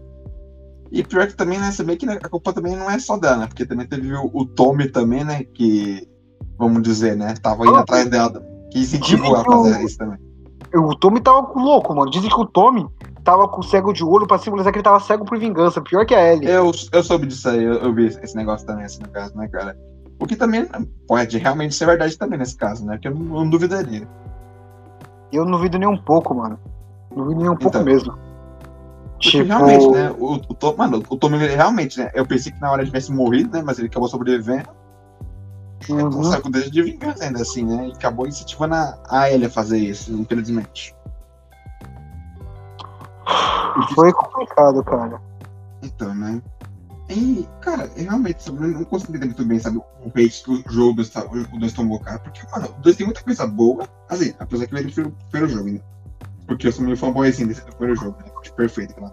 E 0.91 1.03
pior 1.03 1.27
que 1.27 1.35
também, 1.35 1.59
né, 1.59 1.71
você 1.71 1.83
vê 1.83 1.97
que 1.97 2.07
a 2.09 2.29
culpa 2.29 2.53
também 2.53 2.77
não 2.77 2.91
é 2.91 2.99
só 2.99 3.17
dela, 3.17 3.39
né? 3.39 3.47
Porque 3.47 3.65
também 3.65 3.87
teve 3.87 4.13
o, 4.15 4.31
o 4.33 4.45
Tommy 4.45 4.89
também, 4.91 5.25
né? 5.25 5.43
Que, 5.45 6.07
vamos 6.59 6.83
dizer, 6.83 7.17
né? 7.17 7.35
Tava 7.43 7.67
indo 7.67 7.77
Ah, 7.77 7.81
atrás 7.81 8.09
dela. 8.11 8.45
Que 8.71 8.81
incentivou 8.81 9.29
ela 9.35 9.41
a 9.41 9.45
fazer 9.45 9.83
o- 9.83 9.87
isso 9.87 9.97
também. 9.97 10.19
O 10.75 10.95
Tommy 10.97 11.21
tava 11.21 11.41
louco, 11.59 11.95
mano. 11.95 12.11
Dizem 12.11 12.29
que 12.31 12.41
o 12.41 12.47
Tommy 12.47 12.87
tava 13.25 13.49
com 13.49 13.63
cego 13.63 13.93
de 13.93 14.05
olho 14.05 14.27
pra 14.27 14.39
simbolizar 14.39 14.73
que 14.73 14.79
ele 14.79 14.85
tava 14.85 15.01
cego 15.01 15.25
por 15.25 15.39
vingança. 15.39 15.81
Pior 15.81 16.05
que 16.05 16.15
a 16.15 16.33
Ellie. 16.33 16.49
Eu, 16.49 16.71
eu 16.93 17.03
soube 17.03 17.27
disso 17.27 17.49
aí, 17.49 17.63
eu, 17.63 17.75
eu 17.75 17.95
vi 17.95 18.07
esse 18.07 18.37
negócio 18.37 18.67
também, 18.67 18.85
assim, 18.85 19.01
no 19.01 19.09
caso, 19.09 19.37
né, 19.37 19.49
cara? 19.49 19.77
O 20.19 20.27
que 20.27 20.37
também 20.37 20.69
pode 21.07 21.39
realmente 21.39 21.75
ser 21.75 21.87
verdade 21.87 22.17
também 22.17 22.39
nesse 22.39 22.57
caso, 22.57 22.85
né? 22.85 22.99
Que 22.99 23.09
eu 23.09 23.15
não, 23.15 23.23
não 23.23 23.51
duvidaria. 23.51 24.07
Eu 25.33 25.45
não 25.45 25.53
duvido 25.53 25.79
nem 25.79 25.89
um 25.89 25.97
pouco, 25.97 26.35
mano. 26.35 26.59
Não 27.11 27.25
duvido 27.25 27.41
nem 27.41 27.51
um 27.51 27.57
pouco 27.57 27.77
Então. 27.77 27.85
mesmo. 27.85 28.13
Porque 29.23 29.39
Tipo, 29.39 29.45
realmente, 29.45 29.89
né? 29.89 30.11
O, 30.19 30.33
o 30.35 30.55
Tom, 30.55 30.75
mano, 30.77 31.03
o 31.09 31.17
Tommy 31.17 31.37
ele 31.37 31.55
realmente, 31.55 31.99
né? 31.99 32.11
Eu 32.13 32.27
pensei 32.27 32.51
que 32.53 32.61
na 32.61 32.71
hora 32.71 32.83
ele 32.83 32.91
tivesse 32.91 33.13
morrido, 33.13 33.57
né? 33.57 33.63
Mas 33.65 33.79
ele 33.79 33.87
acabou 33.87 34.09
sobrevivendo. 34.09 34.69
Uhum. 35.89 36.01
Então 36.01 36.25
saiu 36.25 36.43
com 36.43 36.51
desejo 36.51 36.73
de 36.73 36.83
vingança 36.83 37.25
ainda 37.25 37.41
assim, 37.41 37.65
né? 37.65 37.89
E 37.89 37.93
acabou 37.93 38.27
incentivando 38.27 38.75
a, 38.75 38.99
a 39.09 39.31
ele 39.31 39.47
a 39.47 39.51
fazer 39.51 39.79
isso, 39.79 40.13
infelizmente. 40.13 40.95
Foi 43.95 44.13
complicado, 44.13 44.83
cara. 44.85 45.21
Então, 45.83 46.15
né? 46.15 46.41
E, 47.09 47.47
cara, 47.61 47.91
eu 47.97 48.05
realmente 48.05 48.49
eu 48.49 48.55
não 48.55 48.85
consigo 48.85 49.13
entender 49.13 49.27
muito 49.27 49.45
bem, 49.45 49.59
sabe, 49.59 49.79
o 49.79 50.09
hate 50.09 50.43
que 50.43 50.51
o 50.51 50.73
jogo 50.73 50.95
2 50.95 51.13
o 51.53 51.59
2 51.59 51.73
tomou, 51.73 52.01
cara. 52.01 52.19
Porque, 52.21 52.41
mano, 52.51 52.69
o 52.79 52.81
2 52.81 52.97
tem 52.97 53.07
muita 53.07 53.23
coisa 53.23 53.47
boa, 53.47 53.87
assim, 54.09 54.33
apesar 54.39 54.67
que 54.67 54.75
ele 54.75 54.93
foi 54.93 55.05
o 55.05 55.11
primeiro 55.31 55.53
jogo, 55.53 55.71
né? 55.71 55.81
Porque 56.47 56.69
eu 56.69 56.73
sou 56.73 56.85
meio 56.85 56.97
fanboyzinho 56.97 57.49
desse 57.49 57.63
primeiro 57.63 57.97
jogo, 57.97 58.17
né? 58.19 58.31
Acho 58.41 58.55
perfeito 58.55 58.93
aquela 58.93 59.13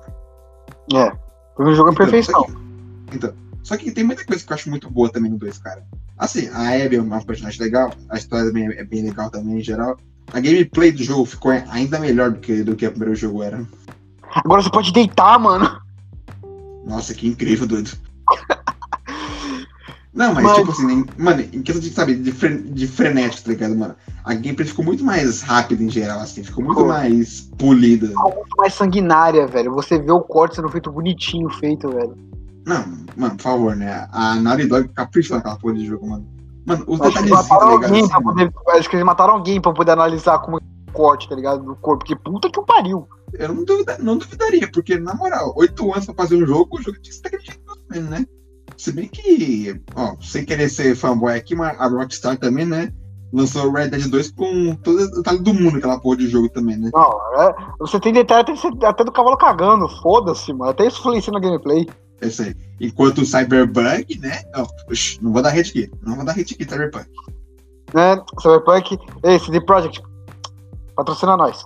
É. 0.93 1.11
Foi 1.55 1.65
um 1.65 1.75
jogo 1.75 1.89
a 1.89 1.91
Então, 1.91 2.05
perfeição. 2.05 2.41
Só 2.41 2.47
que, 2.47 3.15
então, 3.15 3.33
só 3.63 3.77
que 3.77 3.91
tem 3.91 4.03
muita 4.03 4.25
coisa 4.25 4.45
que 4.45 4.51
eu 4.51 4.55
acho 4.55 4.69
muito 4.69 4.89
boa 4.89 5.11
também 5.11 5.31
no 5.31 5.37
2, 5.37 5.57
cara. 5.57 5.83
Assim, 6.17 6.47
a 6.49 6.69
Abby 6.69 6.97
é 6.97 7.01
uma 7.01 7.23
personagem 7.23 7.61
legal, 7.61 7.91
a 8.09 8.17
história 8.17 8.47
também 8.47 8.67
é 8.67 8.83
bem 8.83 9.03
legal 9.03 9.29
também 9.29 9.57
em 9.57 9.63
geral. 9.63 9.97
A 10.31 10.39
gameplay 10.39 10.91
do 10.91 11.03
jogo 11.03 11.25
ficou 11.25 11.51
ainda 11.51 11.99
melhor 11.99 12.31
do 12.31 12.39
que, 12.39 12.63
do 12.63 12.75
que 12.75 12.85
o 12.85 12.91
primeiro 12.91 13.15
jogo 13.15 13.41
era. 13.41 13.65
Agora 14.35 14.61
você 14.61 14.69
pode 14.69 14.91
deitar, 14.91 15.39
mano. 15.39 15.79
Nossa, 16.85 17.13
que 17.13 17.27
incrível, 17.27 17.67
doido. 17.67 17.91
Não, 20.11 20.33
mas, 20.33 20.43
Mas- 20.43 20.57
tipo 20.57 20.71
assim, 20.71 20.91
em- 20.91 21.05
mano, 21.17 21.41
em 21.41 21.61
questão 21.61 21.81
de, 21.81 21.89
sabe, 21.91 22.15
de, 22.15 22.31
fre, 22.31 22.57
de 22.57 22.87
frenético, 22.87 23.43
tá 23.43 23.49
ligado, 23.51 23.75
mano? 23.75 23.95
A 24.25 24.33
gameplay 24.33 24.67
ficou 24.67 24.83
muito 24.83 25.03
mais 25.03 25.41
rápida 25.41 25.83
em 25.83 25.89
geral, 25.89 26.19
assim, 26.19 26.43
ficou 26.43 26.63
muito 26.63 26.77
Ficou. 26.77 26.91
mais 26.91 27.41
polida. 27.57 28.07
Muito 28.07 28.57
mais 28.57 28.73
sanguinária, 28.73 29.45
velho. 29.47 29.71
Você 29.73 29.99
vê 29.99 30.11
o 30.11 30.19
corte 30.21 30.55
sendo 30.55 30.67
feito 30.69 30.91
bonitinho, 30.91 31.47
feito, 31.51 31.89
velho. 31.89 32.17
Não, 32.65 32.83
mano, 33.15 33.35
por 33.35 33.43
favor, 33.43 33.75
né? 33.75 34.07
A 34.11 34.35
Naughty 34.35 34.65
Dog 34.65 34.87
caprichou 34.89 35.37
naquela 35.37 35.55
porra 35.57 35.75
de 35.75 35.85
jogo, 35.85 36.09
mano. 36.09 36.27
Mano, 36.65 36.83
os 36.87 36.99
detalhezinhos, 36.99 37.47
tá 37.47 37.55
ligado? 37.75 37.85
assim, 37.95 38.07
pra 38.09 38.21
poder. 38.21 38.51
Acho 38.69 38.89
que 38.89 38.95
eles 38.95 39.05
mataram 39.05 39.33
alguém 39.35 39.61
pra 39.61 39.71
poder 39.73 39.91
analisar 39.91 40.39
como 40.39 40.59
corte, 40.89 41.27
tá 41.29 41.35
ligado? 41.35 41.63
Do 41.63 41.75
corpo. 41.75 41.99
Porque 42.05 42.15
puta 42.15 42.49
que 42.49 42.59
o 42.59 42.65
pariu. 42.65 43.07
Eu 43.33 43.53
não, 43.53 43.63
duvida- 43.63 43.97
não 43.99 44.17
duvidaria, 44.17 44.69
porque, 44.71 44.97
na 44.97 45.13
moral, 45.13 45.53
oito 45.57 45.91
anos 45.93 46.05
pra 46.05 46.15
fazer 46.15 46.35
um 46.35 46.45
jogo, 46.47 46.77
o 46.77 46.81
jogo 46.81 46.99
tinha 46.99 47.11
que 47.11 47.13
ser 47.13 47.21
daquele 47.23 47.43
jeito 47.43 47.61
mesmo, 47.89 48.09
né? 48.09 48.25
Se 48.77 48.91
bem 48.91 49.07
que, 49.07 49.79
ó, 49.95 50.15
sem 50.21 50.45
querer 50.45 50.69
ser 50.69 50.95
fanboy 50.95 51.35
aqui, 51.35 51.55
mas 51.55 51.79
a 51.79 51.87
Rockstar 51.87 52.37
também, 52.37 52.65
né? 52.65 52.91
Lançou 53.31 53.67
o 53.67 53.71
Red 53.71 53.89
Dead 53.89 54.07
2 54.07 54.31
com 54.31 54.73
todo 54.75 54.97
o 54.99 55.11
detalhe 55.17 55.39
do 55.39 55.53
mundo, 55.53 55.77
aquela 55.77 55.99
porra 55.99 56.17
de 56.17 56.27
jogo 56.27 56.49
também, 56.49 56.77
né? 56.77 56.89
Não, 56.93 57.41
é, 57.43 57.55
você 57.79 57.99
tem 57.99 58.11
detalhe 58.11 58.41
até, 58.51 58.87
até 58.87 59.03
do 59.03 59.11
cavalo 59.11 59.37
cagando. 59.37 59.87
Foda-se, 60.01 60.51
mano. 60.51 60.71
Até 60.71 60.87
isso 60.87 60.99
influencia 60.99 61.31
na 61.31 61.39
gameplay. 61.39 61.87
É 62.21 62.27
isso 62.27 62.41
aí. 62.41 62.55
Enquanto 62.81 63.19
o 63.19 63.25
Cyberpunk, 63.25 64.17
né? 64.19 64.41
Oxi, 64.89 65.19
não 65.21 65.31
vou 65.31 65.41
dar 65.43 65.49
hate 65.49 65.69
aqui. 65.69 65.91
Não 66.01 66.15
vou 66.15 66.25
dar 66.25 66.31
hate 66.31 66.55
aqui, 66.55 66.63
Cyberpunk. 66.63 67.05
Né? 67.93 68.21
Cyberpunk. 68.41 68.97
Ei, 69.23 69.39
CD 69.39 69.61
Projekt. 69.61 70.01
Patrocina 70.99 71.37
nós. 71.37 71.65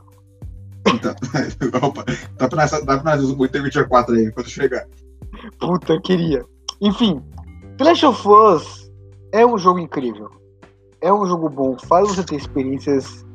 Então, 0.86 1.16
opa, 1.90 2.06
dá 2.38 2.48
pra 2.48 2.62
nós, 2.62 2.72
dá 2.72 3.00
pra 3.00 3.18
nós 3.18 3.24
o 3.24 3.36
4 3.88 4.16
aí, 4.16 4.32
quando 4.32 4.48
chegar. 4.48 4.86
Puta, 5.60 5.94
eu 5.94 6.02
queria. 6.02 6.46
Enfim, 6.80 7.20
The 7.78 7.84
Last 7.84 8.06
of 8.06 8.28
Us 8.28 8.92
é 9.32 9.44
um 9.44 9.58
jogo 9.58 9.80
incrível. 9.80 10.30
É 11.02 11.12
um 11.12 11.26
jogo 11.26 11.50
bom. 11.50 11.76
Faz 11.80 12.08
você 12.10 12.24
ter 12.24 12.36
experiências 12.36 13.26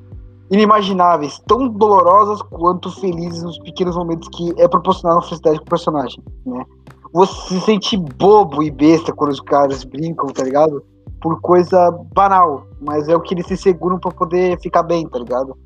inimagináveis, 0.53 1.41
tão 1.49 1.69
dolorosas 1.69 2.41
quanto 2.43 2.93
felizes 3.01 3.43
nos 3.43 3.59
pequenos 3.59 3.97
momentos 3.97 4.29
que 4.29 4.55
é 4.57 4.69
proporcionar 4.69 5.19
a 5.19 5.23
felicidade 5.23 5.57
pro 5.57 5.71
personagem, 5.71 6.23
né? 6.47 6.65
Você 7.13 7.35
se 7.49 7.61
sente 7.63 7.97
bobo 7.97 8.63
e 8.63 8.71
besta 8.71 9.13
quando 9.13 9.33
os 9.33 9.41
caras 9.41 9.83
brincam, 9.83 10.29
tá 10.29 10.45
ligado? 10.45 10.85
Por 11.21 11.41
coisa 11.41 11.91
banal, 12.15 12.69
mas 12.81 13.09
é 13.09 13.17
o 13.17 13.21
que 13.21 13.35
eles 13.35 13.47
se 13.47 13.57
seguram 13.57 13.99
pra 13.99 14.13
poder 14.13 14.61
ficar 14.61 14.85
bem, 14.85 15.09
tá 15.09 15.19
ligado? 15.19 15.59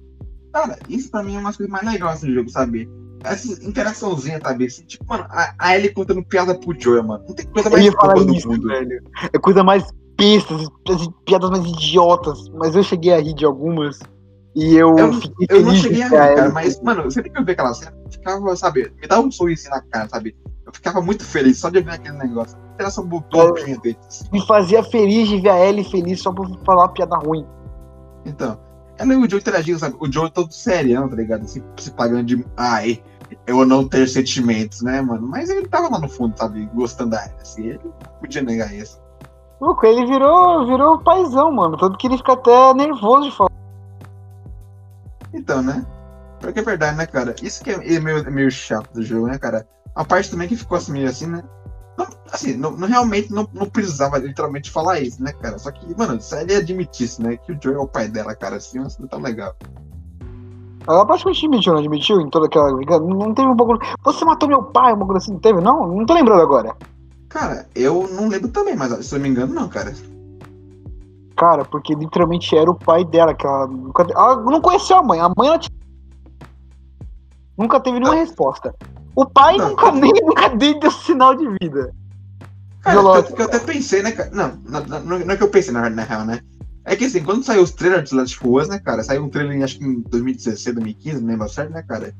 Cara, 0.52 0.78
isso 0.88 1.10
pra 1.10 1.22
mim 1.22 1.36
é 1.36 1.38
uma 1.38 1.48
das 1.48 1.56
coisas 1.56 1.72
mais 1.72 1.84
legais 1.86 2.20
do 2.20 2.32
jogo, 2.32 2.48
sabe? 2.50 2.88
Essa 3.24 3.64
interaçãozinha, 3.64 4.40
sabe? 4.42 4.66
Assim, 4.66 4.82
tipo, 4.84 5.04
mano, 5.06 5.24
a, 5.30 5.54
a 5.58 5.76
Ellie 5.76 5.92
contando 5.94 6.24
piada 6.24 6.54
pro 6.54 6.78
Joel, 6.78 7.04
mano. 7.04 7.24
Não 7.28 7.34
tem 7.34 7.46
coisa 7.46 7.70
mais 7.70 7.88
boba 7.90 8.14
do 8.24 8.34
mundo. 8.48 8.68
velho. 8.68 9.02
É 9.32 9.38
coisa 9.38 9.62
mais 9.64 9.84
bestas, 10.18 10.68
as 10.88 11.08
piadas 11.24 11.48
mais 11.50 11.64
idiotas. 11.64 12.48
Mas 12.50 12.74
eu 12.76 12.82
cheguei 12.82 13.12
a 13.14 13.20
rir 13.20 13.34
de 13.34 13.44
algumas. 13.44 13.98
E 14.54 14.74
eu, 14.74 14.98
Eu- 14.98 15.12
fiquei 15.14 15.46
Eu 15.48 15.62
não 15.62 15.74
cheguei 15.74 16.02
a 16.02 16.08
ver 16.08 16.16
cara, 16.16 16.40
ela. 16.40 16.50
mas, 16.52 16.78
mano, 16.82 17.10
sempre 17.10 17.30
que 17.30 17.38
eu 17.38 17.44
vi 17.44 17.52
aquela 17.52 17.72
cena, 17.72 17.94
eu 18.04 18.10
ficava, 18.12 18.54
sabe, 18.56 18.92
me 19.00 19.08
dava 19.08 19.22
um 19.22 19.30
sorrisinho 19.30 19.70
na 19.70 19.80
cara, 19.80 20.08
sabe? 20.10 20.36
Eu 20.66 20.72
ficava 20.74 21.00
muito 21.00 21.24
feliz 21.24 21.58
só 21.58 21.70
de 21.70 21.80
ver 21.80 21.92
aquele 21.92 22.18
negócio. 22.18 22.58
Interação 22.74 23.06
bobinha 23.06 23.78
deles. 23.78 23.98
assim. 24.06 24.24
Me 24.32 24.44
fazia 24.46 24.82
feliz 24.84 25.28
de 25.28 25.40
ver 25.40 25.48
a 25.48 25.58
Ellie 25.66 25.84
feliz 25.84 26.20
só 26.20 26.30
por 26.32 26.46
falar 26.66 26.82
uma 26.82 26.92
piada 26.92 27.16
ruim. 27.16 27.46
Então, 28.26 28.58
ela 29.02 29.14
e 29.14 29.16
o 29.16 29.28
Joe 29.28 29.40
interagindo, 29.40 29.78
sabe? 29.78 29.96
O 29.98 30.10
Joe 30.10 30.30
todo 30.30 30.52
serião, 30.52 31.08
tá 31.08 31.16
ligado? 31.16 31.46
Se, 31.46 31.62
se 31.76 31.90
pagando 31.90 32.24
de. 32.24 32.46
Ai, 32.56 33.02
eu 33.46 33.64
não 33.66 33.86
ter 33.86 34.08
sentimentos, 34.08 34.82
né, 34.82 35.00
mano? 35.00 35.26
Mas 35.26 35.50
ele 35.50 35.66
tava 35.66 35.88
lá 35.88 35.98
no 35.98 36.08
fundo, 36.08 36.38
sabe? 36.38 36.66
Gostando 36.72 37.10
da 37.10 37.24
Ellie, 37.24 37.36
assim. 37.40 37.66
Ele 37.66 37.80
não 37.84 37.92
podia 38.20 38.42
negar 38.42 38.72
isso. 38.72 39.00
Louco, 39.60 39.84
ele 39.86 40.06
virou, 40.06 40.66
virou 40.66 40.98
paizão, 41.00 41.52
mano. 41.52 41.76
Tanto 41.76 41.98
que 41.98 42.06
ele 42.06 42.16
fica 42.16 42.32
até 42.32 42.74
nervoso 42.74 43.30
de 43.30 43.36
falar. 43.36 43.50
Então, 45.32 45.62
né? 45.62 45.84
Porque 46.40 46.60
é 46.60 46.62
verdade, 46.62 46.96
né, 46.96 47.06
cara? 47.06 47.34
Isso 47.42 47.62
que 47.62 47.70
é 47.70 47.94
é 47.94 48.00
meio, 48.00 48.18
é 48.18 48.30
meio 48.30 48.50
chato 48.50 48.92
do 48.92 49.02
jogo, 49.02 49.26
né, 49.26 49.38
cara? 49.38 49.66
A 49.94 50.04
parte 50.04 50.30
também 50.30 50.48
que 50.48 50.56
ficou 50.56 50.76
assim, 50.76 50.92
meio 50.92 51.08
assim, 51.08 51.26
né? 51.26 51.42
Não, 51.98 52.06
assim, 52.32 52.56
não, 52.56 52.70
não- 52.72 52.88
realmente 52.88 53.32
não, 53.32 53.46
não 53.52 53.66
precisava 53.68 54.18
literalmente 54.18 54.70
falar 54.70 55.00
isso, 55.00 55.22
né, 55.22 55.32
cara? 55.32 55.58
Só 55.58 55.70
que, 55.70 55.96
mano, 55.96 56.20
se 56.20 56.34
ele 56.40 56.54
admitisse, 56.54 57.22
né, 57.22 57.36
que 57.36 57.52
o 57.52 57.58
Joe 57.62 57.74
é 57.74 57.78
o 57.78 57.86
pai 57.86 58.08
dela, 58.08 58.34
cara, 58.34 58.56
assim, 58.56 58.78
não 58.78 58.88
seria 58.88 59.08
tão 59.08 59.20
legal. 59.20 59.54
Ela 60.88 61.06
praticamente 61.06 61.44
admitiu, 61.46 61.72
não 61.74 61.80
admitiu 61.80 62.20
em 62.20 62.28
toda 62.30 62.46
aquela. 62.46 62.72
Não 62.72 63.32
teve 63.34 63.46
um 63.46 63.54
bagulho. 63.54 63.78
Você 64.02 64.24
matou 64.24 64.48
meu 64.48 64.64
pai, 64.64 64.92
um 64.92 64.96
bagulho 64.96 65.18
assim, 65.18 65.32
não 65.32 65.38
teve? 65.38 65.60
Não? 65.60 65.86
Não 65.86 66.04
tô 66.04 66.12
lembrando 66.14 66.42
agora. 66.42 66.74
Cara, 67.28 67.68
eu 67.74 68.08
não 68.12 68.28
lembro 68.28 68.48
também, 68.48 68.74
mas 68.74 68.92
se 69.06 69.14
eu 69.14 69.18
não 69.18 69.22
me 69.22 69.28
engano, 69.30 69.54
não, 69.54 69.68
cara. 69.68 69.94
Cara, 71.36 71.64
porque 71.64 71.94
literalmente 71.94 72.56
era 72.56 72.68
o 72.70 72.74
pai 72.74 73.04
dela, 73.04 73.32
que 73.32 73.46
ela 73.46 73.66
nunca. 73.68 74.06
Ela 74.10 74.36
não 74.42 74.60
conheceu 74.60 74.96
a 74.96 75.02
mãe. 75.04 75.20
A 75.20 75.28
mãe 75.36 75.46
ela 75.48 75.58
tinha- 75.58 75.78
nunca 77.56 77.78
teve 77.80 77.98
nenhuma 78.00 78.16
resposta. 78.18 78.74
O 79.14 79.26
pai 79.26 79.56
Não. 79.56 79.70
nunca 79.70 79.92
nem 79.92 80.12
nunca 80.22 80.48
deu 80.48 80.90
sinal 80.90 81.34
de 81.34 81.48
vida. 81.60 81.94
Cara, 82.80 83.22
que 83.22 83.40
eu 83.40 83.46
até 83.46 83.60
pensei, 83.60 84.02
né, 84.02 84.10
cara? 84.10 84.30
Não, 84.32 84.58
não, 84.66 85.00
não, 85.00 85.18
não 85.20 85.34
é 85.34 85.36
que 85.36 85.42
eu 85.42 85.48
pensei, 85.48 85.72
na, 85.72 85.88
na 85.88 86.02
real, 86.02 86.24
né? 86.24 86.40
É 86.84 86.96
que 86.96 87.04
assim, 87.04 87.22
quando 87.22 87.44
saiu 87.44 87.62
os 87.62 87.70
trailers 87.70 88.10
de 88.10 88.16
Last 88.16 88.36
of 88.38 88.48
Us, 88.48 88.68
né, 88.68 88.78
cara? 88.80 89.04
Saiu 89.04 89.24
um 89.24 89.28
trailer, 89.28 89.62
acho 89.62 89.78
que 89.78 89.84
em 89.84 90.00
2016, 90.00 90.74
2015, 90.74 91.20
não 91.20 91.28
lembro 91.28 91.48
certo, 91.48 91.72
né, 91.72 91.82
cara? 91.82 92.12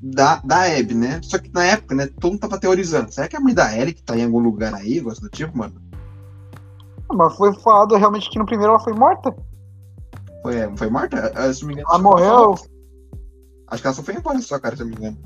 Da, 0.00 0.36
da 0.44 0.62
Abby, 0.78 0.94
né? 0.94 1.20
Só 1.22 1.38
que 1.38 1.52
na 1.52 1.64
época, 1.64 1.96
né, 1.96 2.06
todo 2.06 2.32
mundo 2.32 2.40
tava 2.40 2.60
teorizando. 2.60 3.10
Será 3.10 3.26
que 3.26 3.34
é 3.34 3.38
a 3.38 3.42
mãe 3.42 3.54
da 3.54 3.76
Ellie 3.76 3.94
que 3.94 4.02
tá 4.02 4.16
em 4.16 4.24
algum 4.24 4.38
lugar 4.38 4.72
aí, 4.72 5.00
gosto 5.00 5.22
do 5.22 5.28
tipo, 5.28 5.56
mano? 5.58 5.74
Mas 7.12 7.34
foi 7.36 7.52
falado 7.54 7.96
realmente 7.96 8.30
que 8.30 8.38
no 8.38 8.46
primeiro 8.46 8.72
ela 8.72 8.80
foi 8.80 8.92
morta. 8.92 9.34
Foi, 10.42 10.54
foi 10.76 10.90
morta? 10.90 11.32
Ah, 11.34 11.52
Se 11.52 11.64
me 11.64 11.72
engano. 11.72 11.88
Ela 11.90 11.98
morreu. 11.98 12.54
Acho 13.66 13.82
que 13.82 13.86
ela 13.86 13.96
só 13.96 14.02
foi 14.02 14.14
embora 14.14 14.40
só, 14.40 14.58
cara, 14.60 14.76
se 14.76 14.82
eu 14.82 14.86
me 14.86 14.94
engano. 14.94 15.18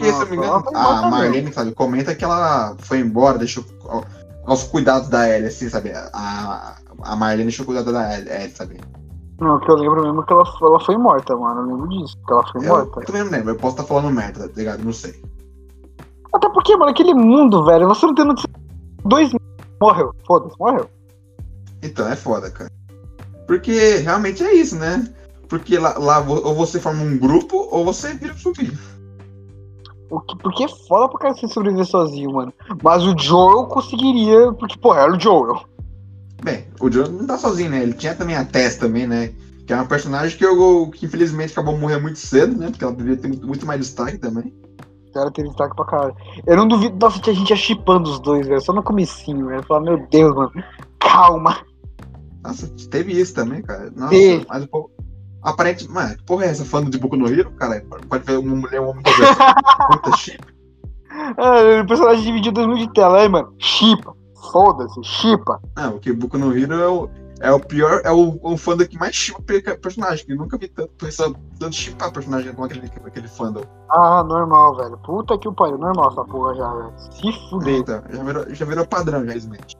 Porque, 0.00 0.12
Não, 0.12 0.18
se 0.18 0.22
eu 0.22 0.24
não 0.24 0.30
me 0.30 0.36
engano, 0.36 0.64
embora 0.70 1.06
a. 1.06 1.10
Marlene, 1.10 1.52
sabe, 1.52 1.72
comenta 1.74 2.14
que 2.14 2.24
ela 2.24 2.74
foi 2.78 3.00
embora, 3.00 3.36
deixou 3.38 3.64
ao- 3.86 4.04
aos 4.46 4.64
cuidados 4.64 5.08
da 5.08 5.28
Ellie, 5.28 5.48
assim, 5.48 5.68
sabe? 5.68 5.92
A, 5.92 6.76
a 7.02 7.16
Marlene 7.16 7.44
deixou 7.44 7.66
cuidado 7.66 7.92
da 7.92 8.18
Ellie, 8.18 8.50
sabe? 8.50 8.80
Não, 9.38 9.58
que 9.60 9.70
eu 9.70 9.76
lembro 9.76 10.02
mesmo 10.02 10.22
que 10.24 10.32
ela, 10.32 10.44
ela 10.62 10.80
foi 10.80 10.96
morta, 10.96 11.36
mano. 11.36 11.60
Eu 11.60 11.66
lembro 11.76 11.88
disso, 11.88 12.16
que 12.26 12.32
ela 12.32 12.46
foi 12.50 12.64
Eu, 12.64 12.68
morta. 12.68 13.00
eu 13.00 13.06
também 13.06 13.24
não 13.24 13.30
lembro, 13.30 13.50
eu 13.50 13.56
posso 13.56 13.76
estar 13.76 13.84
falando 13.84 14.10
merda, 14.14 14.48
tá 14.48 14.54
ligado? 14.56 14.82
Não 14.84 14.92
sei. 14.92 15.22
Até 16.32 16.48
porque, 16.50 16.76
mano, 16.76 16.90
aquele 16.90 17.12
mundo, 17.14 17.64
velho, 17.64 17.88
você 17.88 18.06
não 18.06 18.14
tem 18.14 18.24
notícia. 18.24 18.48
Dois 19.04 19.30
morreu. 19.80 20.14
Foda-se, 20.26 20.54
morreu. 20.58 20.88
Então, 21.82 22.08
é 22.08 22.16
foda, 22.16 22.50
cara. 22.50 22.70
Porque 23.46 23.96
realmente 23.96 24.42
é 24.44 24.54
isso, 24.54 24.76
né? 24.76 25.08
Porque 25.48 25.78
lá, 25.78 25.98
lá 25.98 26.20
ou 26.20 26.54
você 26.54 26.78
forma 26.78 27.02
um 27.02 27.18
grupo 27.18 27.66
ou 27.70 27.84
você 27.84 28.14
vira 28.14 28.34
zumbi. 28.34 28.70
O 30.10 30.20
que, 30.20 30.36
porque 30.38 30.64
é 30.64 30.68
foda 30.68 31.08
pra 31.08 31.20
cara 31.20 31.34
se 31.34 31.46
sobreviver 31.48 31.86
sozinho, 31.86 32.32
mano. 32.32 32.52
Mas 32.82 33.04
o 33.04 33.16
Joel 33.16 33.66
conseguiria, 33.66 34.52
porque, 34.52 34.76
porra, 34.76 35.02
era 35.02 35.12
o 35.16 35.20
Joel. 35.20 35.62
Bem, 36.42 36.66
o 36.80 36.90
Joe 36.90 37.08
não 37.08 37.26
tá 37.26 37.38
sozinho, 37.38 37.70
né? 37.70 37.82
Ele 37.82 37.92
tinha 37.92 38.14
também 38.14 38.34
a 38.34 38.44
Tess 38.44 38.76
também, 38.76 39.06
né? 39.06 39.32
Que 39.66 39.72
é 39.72 39.76
uma 39.76 39.86
personagem 39.86 40.36
que, 40.36 40.44
eu, 40.44 40.90
que 40.92 41.06
infelizmente 41.06 41.52
acabou 41.52 41.78
morrendo 41.78 42.02
muito 42.02 42.18
cedo, 42.18 42.58
né? 42.58 42.70
Porque 42.70 42.82
ela 42.82 42.92
deveria 42.92 43.18
ter 43.18 43.28
muito, 43.28 43.64
mais 43.64 43.80
destaque 43.80 44.18
também. 44.18 44.52
Ela 45.14 45.30
teve 45.30 45.48
destaque 45.48 45.76
pra 45.76 45.84
caralho. 45.84 46.16
Eu 46.46 46.56
não 46.56 46.66
duvido. 46.66 46.96
Nossa, 47.00 47.20
tinha 47.20 47.34
gente 47.34 47.56
chipando 47.56 48.10
os 48.10 48.18
dois, 48.20 48.46
velho. 48.46 48.60
Só 48.60 48.72
no 48.72 48.82
comecinho, 48.82 49.46
velho. 49.46 49.62
Falar, 49.64 49.80
meu 49.80 50.06
Deus, 50.08 50.34
mano. 50.34 50.52
Calma. 50.98 51.58
Nossa, 52.42 52.68
teve 52.90 53.12
isso 53.12 53.34
também, 53.34 53.62
cara. 53.62 53.90
Nossa, 53.94 54.10
Teve. 54.10 54.46
mas 54.48 54.64
o 54.64 54.68
povo. 54.68 54.90
Aparente, 55.42 55.88
mano, 55.90 56.16
que 56.16 56.22
porra 56.24 56.44
é 56.44 56.48
essa 56.48 56.64
fã 56.64 56.84
de 56.84 56.98
Boku 56.98 57.16
no 57.16 57.26
Hero, 57.28 57.50
cara? 57.52 57.82
Pode 58.08 58.24
ver 58.24 58.38
uma 58.38 58.56
mulher, 58.56 58.80
um 58.80 58.90
homem 58.90 59.02
que 59.02 59.10
Puta 59.90 60.16
chip. 60.16 60.38
Ah, 61.38 61.80
o 61.82 61.86
personagem 61.86 62.22
dividiu 62.24 62.52
dois 62.52 62.66
mil 62.66 62.76
de 62.76 62.92
tela 62.92 63.18
aí, 63.20 63.28
mano. 63.28 63.52
Chipa. 63.58 64.14
Foda-se, 64.52 65.02
chipa. 65.02 65.60
Não, 65.76 65.92
porque 65.92 66.12
Boku 66.12 66.38
no 66.38 66.56
Hero 66.56 66.74
é 66.74 66.88
o, 66.88 67.10
é 67.40 67.52
o 67.52 67.60
pior, 67.60 68.00
é 68.04 68.10
o, 68.10 68.38
o 68.42 68.56
fandom 68.56 68.86
que 68.86 68.98
mais 68.98 69.14
chipa 69.14 69.40
pe- 69.42 69.60
personagem. 69.78 70.24
Que 70.26 70.32
eu 70.32 70.36
nunca 70.36 70.56
vi 70.58 70.68
tanto, 70.68 70.90
pessoa- 70.94 71.34
tanto 71.58 71.74
chipar 71.74 72.10
personagem 72.12 72.52
como 72.52 72.66
aquele, 72.66 72.86
aquele 73.04 73.28
fandom. 73.28 73.62
Ah, 73.90 74.22
normal, 74.24 74.76
velho. 74.76 74.98
Puta 74.98 75.38
que 75.38 75.48
o 75.48 75.52
pariu. 75.52 75.78
Normal 75.78 76.10
essa 76.10 76.24
porra 76.24 76.54
já, 76.54 76.72
velho. 76.72 76.92
Se 77.12 77.50
fuder. 77.50 77.76
Então, 77.80 78.02
já 78.10 78.22
virou, 78.24 78.54
já 78.54 78.64
virou 78.66 78.86
padrão, 78.86 79.24
já, 79.26 79.34
Smash. 79.36 79.76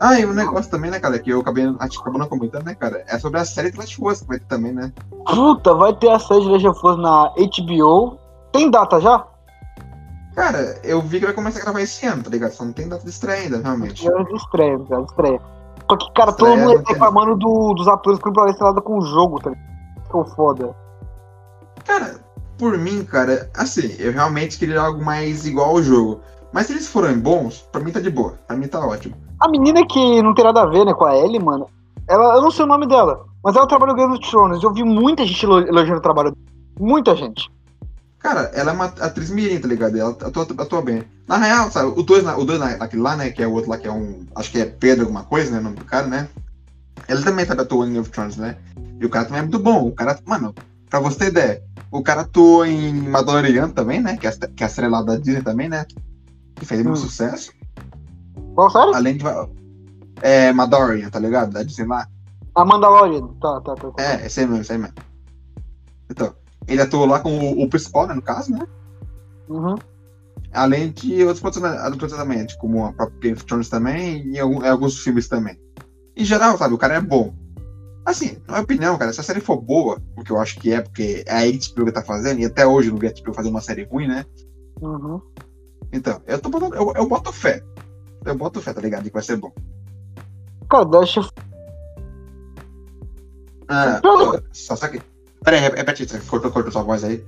Ah, 0.00 0.18
e 0.18 0.24
um 0.24 0.32
negócio 0.32 0.70
também, 0.70 0.90
né, 0.90 1.00
cara, 1.00 1.18
que 1.18 1.30
eu 1.30 1.40
acabei, 1.40 1.64
a 1.64 1.84
gente 1.84 1.98
acabou 1.98 2.20
não 2.20 2.28
comentando, 2.28 2.64
né, 2.64 2.74
cara, 2.74 3.02
é 3.08 3.18
sobre 3.18 3.40
a 3.40 3.44
série 3.44 3.72
The 3.72 3.78
Last 3.78 4.00
of 4.00 4.12
Us, 4.12 4.20
que 4.20 4.28
vai 4.28 4.38
ter 4.38 4.46
também, 4.46 4.72
né? 4.72 4.92
Puta, 5.26 5.74
vai 5.74 5.92
ter 5.94 6.08
a 6.10 6.18
série 6.20 6.42
de 6.42 6.48
Last 6.48 6.68
of 6.68 6.86
Us 6.86 6.96
na 6.98 7.32
HBO. 7.36 8.18
Tem 8.52 8.70
data 8.70 9.00
já? 9.00 9.26
Cara, 10.36 10.78
eu 10.84 11.02
vi 11.02 11.18
que 11.18 11.24
vai 11.26 11.34
começar 11.34 11.58
a 11.58 11.62
gravar 11.62 11.80
esse 11.80 12.06
ano, 12.06 12.22
tá 12.22 12.30
ligado? 12.30 12.52
Só 12.52 12.64
não 12.64 12.72
tem 12.72 12.88
data 12.88 13.02
de 13.02 13.10
estreia 13.10 13.42
ainda, 13.42 13.58
realmente. 13.58 14.04
Já 14.04 14.22
de 14.22 14.34
estreia, 14.36 14.78
de 14.78 15.02
estreia. 15.02 15.40
Só 15.90 15.96
que, 15.96 16.12
cara, 16.12 16.32
todo 16.32 16.48
Estreia 16.48 16.56
mundo 16.58 16.68
não 16.76 16.82
tá 16.82 16.84
tem. 16.84 16.94
reclamando 16.94 17.36
do- 17.36 17.74
dos 17.74 17.88
atores 17.88 18.20
que 18.20 18.30
não 18.30 18.44
nada 18.44 18.80
com 18.80 18.98
o 18.98 19.00
jogo, 19.02 19.40
tá 19.40 19.50
ligado? 19.50 19.68
Ficou 20.04 20.24
foda. 20.26 20.76
Cara, 21.84 22.20
por 22.56 22.78
mim, 22.78 23.04
cara, 23.04 23.50
assim, 23.54 23.96
eu 23.98 24.12
realmente 24.12 24.58
queria 24.58 24.80
algo 24.80 25.04
mais 25.04 25.44
igual 25.46 25.70
ao 25.70 25.82
jogo. 25.82 26.20
Mas 26.52 26.66
se 26.66 26.72
eles 26.72 26.86
forem 26.88 27.18
bons, 27.18 27.62
pra 27.72 27.80
mim 27.80 27.90
tá 27.90 28.00
de 28.00 28.10
boa. 28.10 28.34
Pra 28.46 28.56
mim 28.56 28.68
tá 28.68 28.80
ótimo. 28.80 29.16
A 29.40 29.48
menina 29.48 29.86
que 29.86 30.22
não 30.22 30.34
tem 30.34 30.44
nada 30.44 30.62
a 30.62 30.66
ver, 30.66 30.84
né, 30.84 30.94
com 30.94 31.04
a 31.04 31.16
Ellie, 31.16 31.38
mano. 31.38 31.68
Ela, 32.08 32.36
eu 32.36 32.42
não 32.42 32.50
sei 32.50 32.64
o 32.64 32.68
nome 32.68 32.86
dela, 32.86 33.26
mas 33.44 33.54
ela 33.54 33.66
trabalha 33.66 33.92
no 33.92 33.98
Game 33.98 34.12
of 34.14 34.30
Thrones. 34.30 34.62
Eu 34.62 34.72
vi 34.72 34.82
muita 34.82 35.24
gente 35.26 35.44
elo- 35.44 35.60
elogiando 35.66 35.98
o 35.98 36.02
trabalho 36.02 36.30
dela. 36.32 36.42
Muita 36.80 37.14
gente. 37.14 37.50
Cara, 38.18 38.50
ela 38.54 38.72
é 38.72 38.74
uma 38.74 38.86
atriz 38.86 39.30
mirim, 39.30 39.60
tá 39.60 39.68
ligado? 39.68 39.96
Ela 39.96 40.10
atua, 40.10 40.42
atua 40.58 40.82
bem. 40.82 41.04
Na 41.26 41.36
real, 41.36 41.70
sabe, 41.70 41.92
o 41.96 42.02
dois, 42.02 42.24
o 42.26 42.44
dois 42.44 42.58
naquele 42.58 43.02
lá, 43.02 43.16
né, 43.16 43.30
que 43.30 43.42
é 43.42 43.46
o 43.46 43.52
outro 43.52 43.70
lá, 43.70 43.78
que 43.78 43.86
é 43.86 43.92
um, 43.92 44.26
acho 44.34 44.50
que 44.50 44.60
é 44.60 44.64
Pedro 44.64 45.04
alguma 45.04 45.22
coisa, 45.22 45.50
né, 45.52 45.58
o 45.60 45.62
nome 45.62 45.76
do 45.76 45.84
cara, 45.84 46.06
né? 46.06 46.28
Ele 47.08 47.22
também 47.22 47.44
sabe 47.46 47.62
atuar 47.62 47.84
em 47.86 47.90
Game 47.92 48.00
of 48.00 48.10
Thrones, 48.10 48.36
né? 48.36 48.56
E 49.00 49.06
o 49.06 49.08
cara 49.10 49.24
também 49.26 49.38
é 49.40 49.42
muito 49.42 49.58
bom. 49.60 49.86
O 49.86 49.92
cara, 49.92 50.18
mano, 50.26 50.52
pra 50.90 50.98
você 51.00 51.16
ter 51.18 51.26
ideia, 51.28 51.62
o 51.92 52.02
cara 52.02 52.22
atuou 52.22 52.66
em 52.66 52.92
Mandalorian 52.92 53.68
também, 53.70 54.00
né? 54.00 54.16
Que 54.16 54.26
é, 54.26 54.30
a- 54.30 54.48
que 54.48 54.62
é 54.62 54.66
a 54.66 54.68
série 54.68 54.88
lá 54.88 55.00
da 55.02 55.16
Disney 55.16 55.42
também, 55.42 55.68
né? 55.68 55.86
Que 56.56 56.66
fez 56.66 56.82
muito 56.82 56.98
Hum. 56.98 57.02
sucesso. 57.02 57.52
Qual 58.58 58.68
série? 58.70 58.92
Além 58.92 59.16
de. 59.16 59.24
É, 60.20 60.52
Mandalorian, 60.52 61.08
tá 61.10 61.20
ligado? 61.20 61.52
Da 61.52 61.62
Disney 61.62 61.86
lá. 61.86 62.08
A 62.56 62.64
Mandalorian. 62.64 63.28
Tá, 63.40 63.60
tá, 63.60 63.76
tá. 63.76 63.90
tá. 63.92 64.02
É, 64.02 64.26
esse 64.26 64.40
aí 64.40 64.46
mesmo, 64.48 64.62
esse 64.62 64.72
aí 64.72 64.78
mesmo. 64.78 64.96
Então, 66.10 66.34
ele 66.66 66.82
atuou 66.82 67.06
lá 67.06 67.20
com 67.20 67.38
o, 67.38 67.62
o 67.62 67.70
principal, 67.70 68.08
né, 68.08 68.14
no 68.14 68.20
caso, 68.20 68.50
né? 68.50 68.66
Uhum. 69.48 69.76
Além 70.52 70.90
de 70.90 71.22
outros 71.22 71.40
personagens, 71.40 72.56
como 72.56 72.84
a 72.84 72.92
própria 72.92 73.20
Game 73.20 73.36
of 73.36 73.44
Thrones 73.44 73.68
também 73.68 74.26
e 74.26 74.38
em 74.38 74.68
alguns 74.68 74.98
filmes 74.98 75.28
também. 75.28 75.56
Em 76.16 76.24
geral, 76.24 76.58
sabe, 76.58 76.74
o 76.74 76.78
cara 76.78 76.94
é 76.94 77.00
bom. 77.00 77.32
Assim, 78.04 78.38
na 78.48 78.54
minha 78.54 78.64
opinião, 78.64 78.98
cara, 78.98 79.12
se 79.12 79.20
a 79.20 79.22
série 79.22 79.40
for 79.40 79.60
boa, 79.60 80.02
o 80.16 80.24
que 80.24 80.32
eu 80.32 80.40
acho 80.40 80.58
que 80.58 80.72
é, 80.72 80.80
porque 80.80 81.22
é 81.28 81.32
a 81.32 81.46
HBO 81.46 81.84
que 81.84 81.92
tá 81.92 82.02
fazendo, 82.02 82.40
e 82.40 82.46
até 82.46 82.66
hoje 82.66 82.88
eu 82.88 82.92
não 82.94 82.98
vi 82.98 83.06
a 83.06 83.12
HBO 83.12 83.32
fazer 83.32 83.50
uma 83.50 83.60
série 83.60 83.84
ruim, 83.84 84.08
né? 84.08 84.26
Uhum. 84.82 85.20
Então, 85.92 86.20
eu, 86.26 86.40
tô 86.40 86.48
botando, 86.48 86.74
eu, 86.74 86.92
eu 86.96 87.08
boto 87.08 87.32
fé. 87.32 87.62
Eu 88.28 88.36
boto 88.36 88.60
fé, 88.60 88.74
tá 88.74 88.80
ligado? 88.82 89.04
Que 89.04 89.10
vai 89.10 89.22
ser 89.22 89.36
bom. 89.36 89.50
Eu. 90.68 91.24
Ah, 93.68 94.00
só, 94.52 94.76
só 94.76 94.86
que. 94.88 95.00
Pera 95.42 95.56
aí, 95.56 95.62
repete 95.62 96.06
cortou, 96.28 96.50
cortou 96.50 96.70
sua 96.70 96.82
voz 96.82 97.04
aí. 97.04 97.24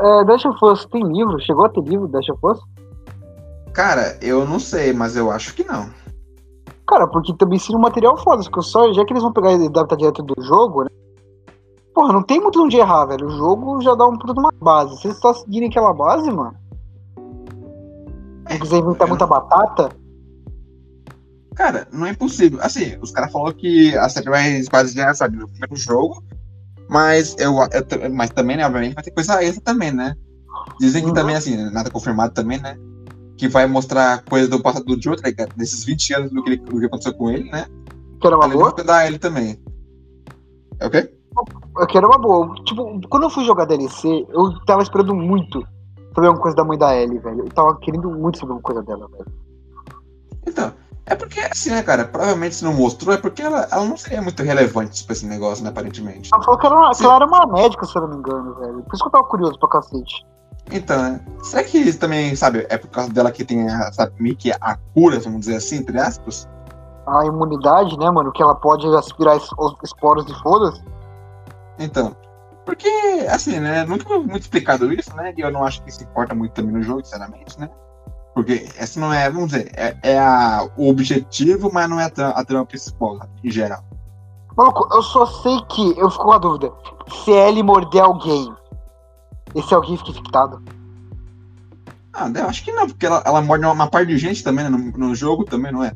É, 0.00 0.24
Deixa 0.24 0.48
eu 0.48 0.68
Us 0.68 0.86
tem 0.86 1.02
livro? 1.02 1.40
Chegou 1.40 1.66
a 1.66 1.68
ter 1.68 1.82
livro 1.82 2.06
Deixa 2.06 2.32
eu 2.32 2.38
Us? 2.40 2.60
Cara, 3.72 4.16
eu 4.22 4.46
não 4.46 4.60
sei, 4.60 4.92
mas 4.92 5.16
eu 5.16 5.30
acho 5.30 5.54
que 5.54 5.64
não. 5.64 5.90
Cara, 6.86 7.08
porque 7.08 7.34
também 7.34 7.58
seria 7.58 7.78
um 7.78 7.82
material 7.82 8.16
foda, 8.16 8.42
porque 8.44 8.62
só, 8.62 8.92
já 8.92 9.04
que 9.04 9.12
eles 9.12 9.22
vão 9.22 9.32
pegar 9.32 9.52
e 9.52 9.66
adaptar 9.66 9.96
direto 9.96 10.22
do 10.22 10.40
jogo, 10.42 10.84
né? 10.84 10.90
Porra, 11.94 12.12
não 12.12 12.22
tem 12.22 12.40
muito 12.40 12.62
onde 12.62 12.76
errar, 12.76 13.06
velho. 13.06 13.26
O 13.26 13.30
jogo 13.30 13.82
já 13.82 13.94
dá 13.94 14.06
um 14.06 14.16
puta 14.16 14.32
de 14.32 14.38
uma 14.38 14.52
base. 14.60 14.96
Se 15.00 15.08
eles 15.08 15.18
só 15.18 15.34
seguirem 15.34 15.68
aquela 15.68 15.92
base, 15.92 16.30
mano. 16.30 16.54
Não 18.48 18.58
quiser 18.58 18.78
inventar 18.78 19.08
muita 19.08 19.26
batata. 19.26 19.90
Cara, 21.58 21.88
não 21.92 22.06
é 22.06 22.10
impossível. 22.10 22.60
Assim, 22.62 22.96
os 23.02 23.10
caras 23.10 23.32
falaram 23.32 23.52
que 23.56 23.92
a 23.98 24.08
série 24.08 24.30
vai 24.30 24.62
se 24.62 24.70
basear, 24.70 25.12
sabe, 25.16 25.36
no 25.38 25.48
primeiro 25.48 25.74
jogo. 25.74 26.22
Mas 26.88 27.34
eu, 27.36 27.52
eu 28.00 28.14
mas 28.14 28.30
também, 28.30 28.56
né, 28.56 28.64
obviamente, 28.64 28.94
vai 28.94 29.02
ter 29.02 29.10
coisa 29.10 29.42
extra 29.42 29.60
também, 29.64 29.90
né? 29.90 30.14
Dizem 30.78 31.02
que 31.02 31.08
Uhum. 31.08 31.14
também, 31.14 31.34
assim, 31.34 31.56
nada 31.72 31.90
confirmado 31.90 32.32
também, 32.32 32.60
né? 32.60 32.78
Que 33.36 33.48
vai 33.48 33.66
mostrar 33.66 34.22
coisas 34.24 34.48
do 34.48 34.62
passado 34.62 34.84
do 34.84 35.02
Joe, 35.02 35.16
tá 35.20 35.28
ligado? 35.28 35.52
Desses 35.56 35.82
20 35.84 36.14
anos 36.14 36.30
do 36.30 36.44
que, 36.44 36.50
ele- 36.50 36.56
do 36.58 36.78
que 36.78 36.86
aconteceu 36.86 37.12
com 37.14 37.28
ele, 37.28 37.50
né? 37.50 37.66
Que 38.20 38.26
era 38.28 38.36
uma 38.36 38.44
Além 38.44 38.56
boa. 38.56 38.68
hospedar 38.68 39.06
ele 39.08 39.18
também. 39.18 39.60
É 40.78 40.86
o 40.86 40.90
quê? 40.90 41.12
Que 41.88 41.98
era 41.98 42.06
uma 42.06 42.18
boa. 42.18 42.54
Tipo, 42.64 43.00
quando 43.08 43.24
eu 43.24 43.30
fui 43.30 43.44
jogar 43.44 43.64
DLC, 43.64 44.26
eu 44.30 44.58
tava 44.64 44.82
esperando 44.82 45.12
muito 45.12 45.60
saber 46.14 46.28
alguma 46.28 46.42
coisa 46.42 46.56
da 46.56 46.64
mãe 46.64 46.78
da 46.78 46.96
Ellie, 46.96 47.18
velho. 47.18 47.40
Eu 47.40 47.48
tava 47.50 47.76
querendo 47.80 48.08
muito 48.12 48.38
saber 48.38 48.52
alguma 48.52 48.62
coisa 48.62 48.82
dela, 48.82 49.08
velho. 49.08 49.26
Então, 50.46 50.72
é 51.08 51.14
porque, 51.16 51.40
assim, 51.40 51.70
né, 51.70 51.82
cara? 51.82 52.04
Provavelmente 52.04 52.56
se 52.56 52.64
não 52.64 52.72
mostrou, 52.74 53.14
é 53.14 53.18
porque 53.18 53.42
ela, 53.42 53.66
ela 53.70 53.84
não 53.84 53.96
seria 53.96 54.20
muito 54.22 54.42
relevante 54.42 55.04
pra 55.04 55.12
esse 55.12 55.26
negócio, 55.26 55.64
né, 55.64 55.70
aparentemente. 55.70 56.30
Ela 56.32 56.42
falou 56.42 56.58
que, 56.60 56.66
era 56.66 56.74
uma, 56.76 56.90
que 56.92 57.04
ela 57.04 57.16
era 57.16 57.26
uma 57.26 57.46
médica, 57.46 57.86
se 57.86 57.96
eu 57.96 58.02
não 58.02 58.08
me 58.08 58.16
engano, 58.16 58.54
velho. 58.54 58.82
Por 58.82 58.94
isso 58.94 59.02
que 59.02 59.08
eu 59.08 59.12
tava 59.12 59.24
curioso 59.24 59.58
pra 59.58 59.68
cacete. 59.68 60.26
Então, 60.70 61.02
né? 61.02 61.20
Será 61.42 61.64
que 61.64 61.78
isso 61.78 61.98
também, 61.98 62.36
sabe, 62.36 62.66
é 62.68 62.76
por 62.76 62.88
causa 62.88 63.10
dela 63.10 63.30
que 63.32 63.44
tem, 63.44 63.68
a, 63.68 63.90
sabe, 63.92 64.12
meio 64.20 64.36
que 64.36 64.52
a 64.52 64.76
cura, 64.94 65.18
vamos 65.18 65.40
dizer 65.40 65.56
assim, 65.56 65.76
entre 65.76 65.98
aspas? 65.98 66.46
A 67.06 67.24
imunidade, 67.24 67.98
né, 67.98 68.10
mano? 68.10 68.30
Que 68.30 68.42
ela 68.42 68.54
pode 68.54 68.86
aspirar 68.94 69.36
es- 69.38 69.50
os 69.58 69.74
esporos 69.82 70.26
de 70.26 70.34
foda-se. 70.42 70.82
Então, 71.78 72.14
porque, 72.66 72.88
assim, 73.30 73.58
né, 73.60 73.84
nunca 73.86 74.04
foi 74.04 74.18
muito 74.18 74.40
explicado 74.42 74.92
isso, 74.92 75.14
né, 75.16 75.32
e 75.34 75.40
eu 75.40 75.50
não 75.50 75.64
acho 75.64 75.82
que 75.82 75.88
isso 75.88 76.02
importa 76.02 76.34
muito 76.34 76.52
também 76.52 76.72
no 76.72 76.82
jogo, 76.82 77.02
sinceramente, 77.02 77.58
né? 77.58 77.70
Porque 78.38 78.68
essa 78.78 79.00
não 79.00 79.12
é, 79.12 79.28
vamos 79.28 79.48
dizer, 79.50 79.72
é, 79.74 79.96
é 80.00 80.16
a, 80.16 80.68
o 80.76 80.88
objetivo, 80.88 81.72
mas 81.72 81.90
não 81.90 81.98
é 81.98 82.04
a, 82.04 82.08
tra- 82.08 82.28
a 82.28 82.44
trama 82.44 82.64
principal, 82.64 83.18
em 83.42 83.50
geral. 83.50 83.82
Maluco, 84.56 84.86
eu 84.94 85.02
só 85.02 85.26
sei 85.26 85.60
que. 85.62 85.98
Eu 85.98 86.08
fico 86.08 86.22
com 86.22 86.30
a 86.30 86.38
dúvida. 86.38 86.72
Se 87.24 87.32
a 87.32 87.48
Ellie 87.48 87.64
morder 87.64 88.00
alguém, 88.00 88.54
esse 89.56 89.74
alguém 89.74 89.96
fica 89.96 90.10
infectado. 90.10 90.62
Ah, 92.12 92.30
eu 92.32 92.46
acho 92.48 92.62
que 92.62 92.70
não, 92.70 92.86
porque 92.86 93.06
ela, 93.06 93.24
ela 93.26 93.42
morde 93.42 93.66
uma 93.66 93.90
parte 93.90 94.06
de 94.06 94.18
gente 94.18 94.44
também, 94.44 94.70
né, 94.70 94.70
no, 94.70 95.08
no 95.08 95.14
jogo 95.16 95.44
também, 95.44 95.72
não 95.72 95.82
é? 95.82 95.92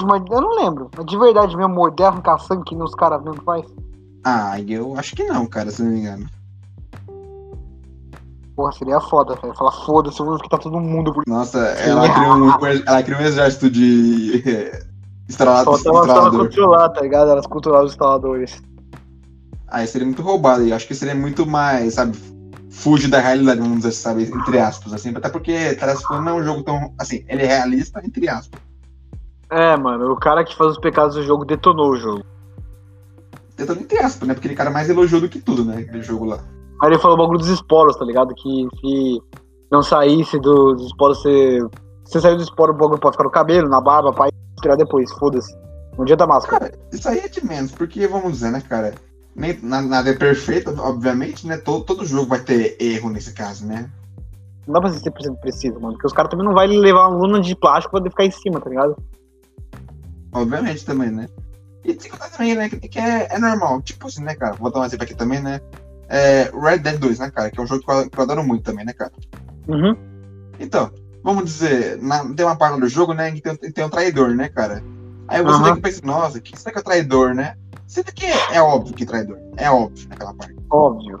Eu 0.00 0.40
não 0.40 0.56
lembro. 0.56 0.90
Mas 0.96 1.04
de 1.04 1.18
verdade 1.18 1.54
mesmo, 1.54 1.74
morder, 1.74 2.06
arrancar 2.06 2.38
sangue 2.38 2.64
que 2.64 2.74
nem 2.74 2.84
os 2.84 2.94
caras 2.94 3.22
mesmo 3.22 3.42
faz. 3.42 3.66
Ah, 4.24 4.58
eu 4.62 4.98
acho 4.98 5.14
que 5.14 5.24
não, 5.24 5.44
cara, 5.44 5.70
se 5.70 5.82
não 5.82 5.90
me 5.90 5.98
engano. 6.00 6.26
Porra, 8.56 8.72
seria 8.72 9.00
foda, 9.00 9.34
velho. 9.34 9.54
Falar 9.54 9.72
foda-se, 9.72 10.20
eu 10.20 10.26
vou 10.26 10.38
ficar 10.38 10.58
todo 10.58 10.78
mundo 10.80 11.12
por. 11.12 11.24
Nossa, 11.26 11.58
ela 11.58 12.08
criou 12.08 12.36
um, 12.36 12.66
ela 12.86 13.02
criou 13.02 13.20
um 13.20 13.24
exército 13.24 13.68
de 13.68 14.42
estrelado, 15.28 15.76
Só 15.76 16.04
tava 16.04 16.30
controlar, 16.30 16.88
tá 16.90 17.00
ligado? 17.00 17.30
Elas 17.30 17.46
controlaram 17.46 17.86
os 17.86 17.92
instaladores. 17.92 18.62
Aí 19.66 19.86
seria 19.88 20.06
muito 20.06 20.22
roubado. 20.22 20.64
E 20.64 20.72
acho 20.72 20.86
que 20.86 20.94
seria 20.94 21.16
muito 21.16 21.44
mais, 21.44 21.94
sabe, 21.94 22.16
fugir 22.70 23.08
da 23.08 23.18
realidade, 23.18 23.60
vamos 23.60 23.78
dizer, 23.78 23.92
sabe, 23.92 24.22
entre 24.22 24.58
aspas, 24.58 24.92
assim. 24.92 25.12
Até 25.16 25.28
porque 25.28 25.74
Tarefa 25.74 26.20
não 26.20 26.28
é 26.28 26.34
um 26.34 26.44
jogo 26.44 26.62
tão. 26.62 26.94
Assim, 26.96 27.24
ele 27.28 27.42
é 27.42 27.46
realista, 27.46 28.00
entre 28.04 28.28
aspas. 28.28 28.60
É, 29.50 29.76
mano, 29.76 30.12
o 30.12 30.16
cara 30.16 30.44
que 30.44 30.56
faz 30.56 30.72
os 30.72 30.78
pecados 30.78 31.16
do 31.16 31.22
jogo 31.24 31.44
detonou 31.44 31.90
o 31.90 31.96
jogo. 31.96 32.24
Tentando 33.56 33.80
entre 33.80 33.98
aspas, 33.98 34.28
né? 34.28 34.34
Porque 34.34 34.46
aquele 34.46 34.56
cara 34.56 34.70
mais 34.70 34.88
elogiou 34.88 35.20
do 35.20 35.28
que 35.28 35.40
tudo, 35.40 35.64
né? 35.64 35.78
Aquele 35.78 36.02
jogo 36.02 36.24
lá. 36.24 36.38
Aí 36.82 36.90
ele 36.90 36.98
falou 36.98 37.16
o 37.16 37.20
bagulho 37.20 37.38
dos 37.38 37.48
esporos, 37.48 37.96
tá 37.96 38.04
ligado? 38.04 38.34
Que 38.34 38.68
se 38.80 39.22
não 39.70 39.82
saísse 39.82 40.38
do- 40.38 40.74
dos 40.74 40.86
esporos, 40.86 41.22
você. 41.22 41.58
Se 42.04 42.20
sair 42.20 42.36
do 42.36 42.42
esporo, 42.42 42.72
o 42.72 42.76
bagulho 42.76 43.00
pode 43.00 43.14
ficar 43.14 43.24
no 43.24 43.30
cabelo, 43.30 43.68
na 43.68 43.80
barba, 43.80 44.12
pai, 44.12 44.30
tirar 44.60 44.76
depois, 44.76 45.10
foda-se. 45.12 45.54
Não 45.96 46.02
adianta 46.02 46.26
máscara. 46.26 46.70
Cara, 46.70 46.78
isso 46.92 47.08
aí 47.08 47.18
é 47.20 47.28
de 47.28 47.44
menos, 47.44 47.70
porque, 47.72 48.06
vamos 48.06 48.32
dizer, 48.32 48.50
né, 48.50 48.60
cara? 48.60 48.94
Nem, 49.34 49.58
na- 49.62 49.80
nada 49.82 50.10
é 50.10 50.14
perfeito, 50.14 50.74
obviamente, 50.78 51.46
né? 51.46 51.56
Todo, 51.56 51.84
todo 51.84 52.04
jogo 52.04 52.26
vai 52.28 52.40
ter 52.40 52.76
erro 52.80 53.08
nesse 53.10 53.32
caso, 53.32 53.66
né? 53.66 53.90
Não 54.66 54.74
dá 54.74 54.80
pra 54.80 54.90
ser 54.90 55.00
100% 55.00 55.36
preciso, 55.40 55.74
mano. 55.80 55.92
Porque 55.94 56.06
os 56.06 56.12
caras 56.12 56.30
também 56.30 56.46
não 56.46 56.54
vão 56.54 56.64
levar 56.66 57.08
uma 57.08 57.16
luna 57.18 57.40
de 57.40 57.54
plástico 57.56 57.90
pra 57.92 58.00
poder 58.00 58.10
ficar 58.10 58.24
em 58.26 58.30
cima, 58.30 58.60
tá 58.60 58.68
ligado? 58.70 58.96
Obviamente 60.32 60.84
também, 60.84 61.10
né? 61.10 61.28
E 61.84 61.94
tem 61.94 62.10
coisa 62.10 62.28
também, 62.30 62.54
né? 62.54 62.68
Que, 62.68 62.76
que 62.88 62.98
é, 62.98 63.28
é 63.30 63.38
normal. 63.38 63.80
Tipo 63.82 64.06
assim, 64.08 64.22
né, 64.22 64.34
cara? 64.34 64.56
Vou 64.56 64.70
dar 64.70 64.80
um 64.80 64.84
exemplo 64.84 65.04
aqui 65.04 65.14
também, 65.14 65.40
né? 65.40 65.60
É, 66.08 66.50
Red 66.54 66.78
Dead 66.78 66.98
2, 66.98 67.18
né, 67.18 67.30
cara? 67.30 67.50
Que 67.50 67.58
é 67.58 67.62
um 67.62 67.66
jogo 67.66 67.84
que 67.84 67.90
eu, 67.90 68.10
que 68.10 68.18
eu 68.18 68.22
adoro 68.22 68.44
muito 68.44 68.62
também, 68.62 68.84
né, 68.84 68.92
cara? 68.92 69.12
Uhum. 69.68 69.96
Então, 70.60 70.90
vamos 71.22 71.44
dizer, 71.44 72.00
na, 72.00 72.24
tem 72.34 72.44
uma 72.44 72.56
parte 72.56 72.80
do 72.80 72.88
jogo, 72.88 73.14
né, 73.14 73.30
que 73.32 73.40
tem, 73.40 73.56
tem 73.56 73.84
um 73.84 73.90
traidor, 73.90 74.34
né, 74.34 74.48
cara? 74.48 74.82
Aí 75.28 75.42
você 75.42 75.56
Aham. 75.56 75.64
tem 75.64 75.74
que 75.76 75.80
pensar, 75.80 76.06
nossa, 76.06 76.40
que 76.40 76.58
será 76.58 76.72
que 76.72 76.78
é 76.78 76.80
o 76.80 76.84
traidor, 76.84 77.34
né? 77.34 77.56
Sendo 77.86 78.12
que 78.12 78.26
é, 78.26 78.56
é 78.56 78.62
óbvio 78.62 78.94
que 78.94 79.04
é 79.04 79.06
traidor. 79.06 79.38
É 79.56 79.70
óbvio 79.70 80.08
naquela 80.08 80.34
parte. 80.34 80.56
Óbvio. 80.70 81.20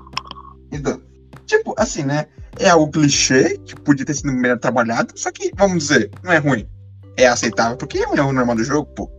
Então, 0.70 1.00
tipo, 1.46 1.74
assim, 1.78 2.02
né? 2.02 2.26
É 2.58 2.68
algo 2.68 2.92
clichê, 2.92 3.58
que 3.58 3.74
podia 3.74 4.06
ter 4.06 4.14
sido 4.14 4.32
melhor 4.32 4.58
trabalhado, 4.58 5.12
só 5.18 5.32
que, 5.32 5.50
vamos 5.56 5.88
dizer, 5.88 6.10
não 6.22 6.32
é 6.32 6.38
ruim. 6.38 6.68
É 7.16 7.26
aceitável, 7.26 7.76
porque 7.76 7.98
é 7.98 8.08
um 8.08 8.14
erro 8.14 8.32
normal 8.32 8.56
do 8.56 8.64
jogo, 8.64 8.88
pô. 8.94 9.10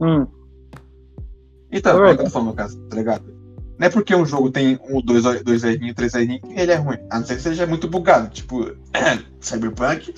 Hum. 0.00 0.26
Então, 1.70 2.04
É 2.04 2.10
é 2.10 2.12
o 2.12 2.16
que 2.16 2.22
eu 2.22 2.24
tô 2.26 2.30
falando 2.30 2.48
no 2.48 2.54
caso, 2.54 2.78
tá 2.88 2.96
ligado? 2.96 3.33
Não 3.78 3.86
é 3.86 3.90
porque 3.90 4.14
um 4.14 4.24
jogo 4.24 4.50
tem 4.50 4.78
um, 4.88 5.00
dois, 5.00 5.24
dois 5.42 5.64
errinhos, 5.64 5.94
três 5.94 6.14
errinhos, 6.14 6.42
ele 6.50 6.72
é 6.72 6.76
ruim. 6.76 6.98
A 7.10 7.18
não 7.18 7.26
ser 7.26 7.36
que 7.36 7.42
seja 7.42 7.66
muito 7.66 7.88
bugado. 7.88 8.28
Tipo, 8.28 8.70
Cyberpunk. 9.40 10.14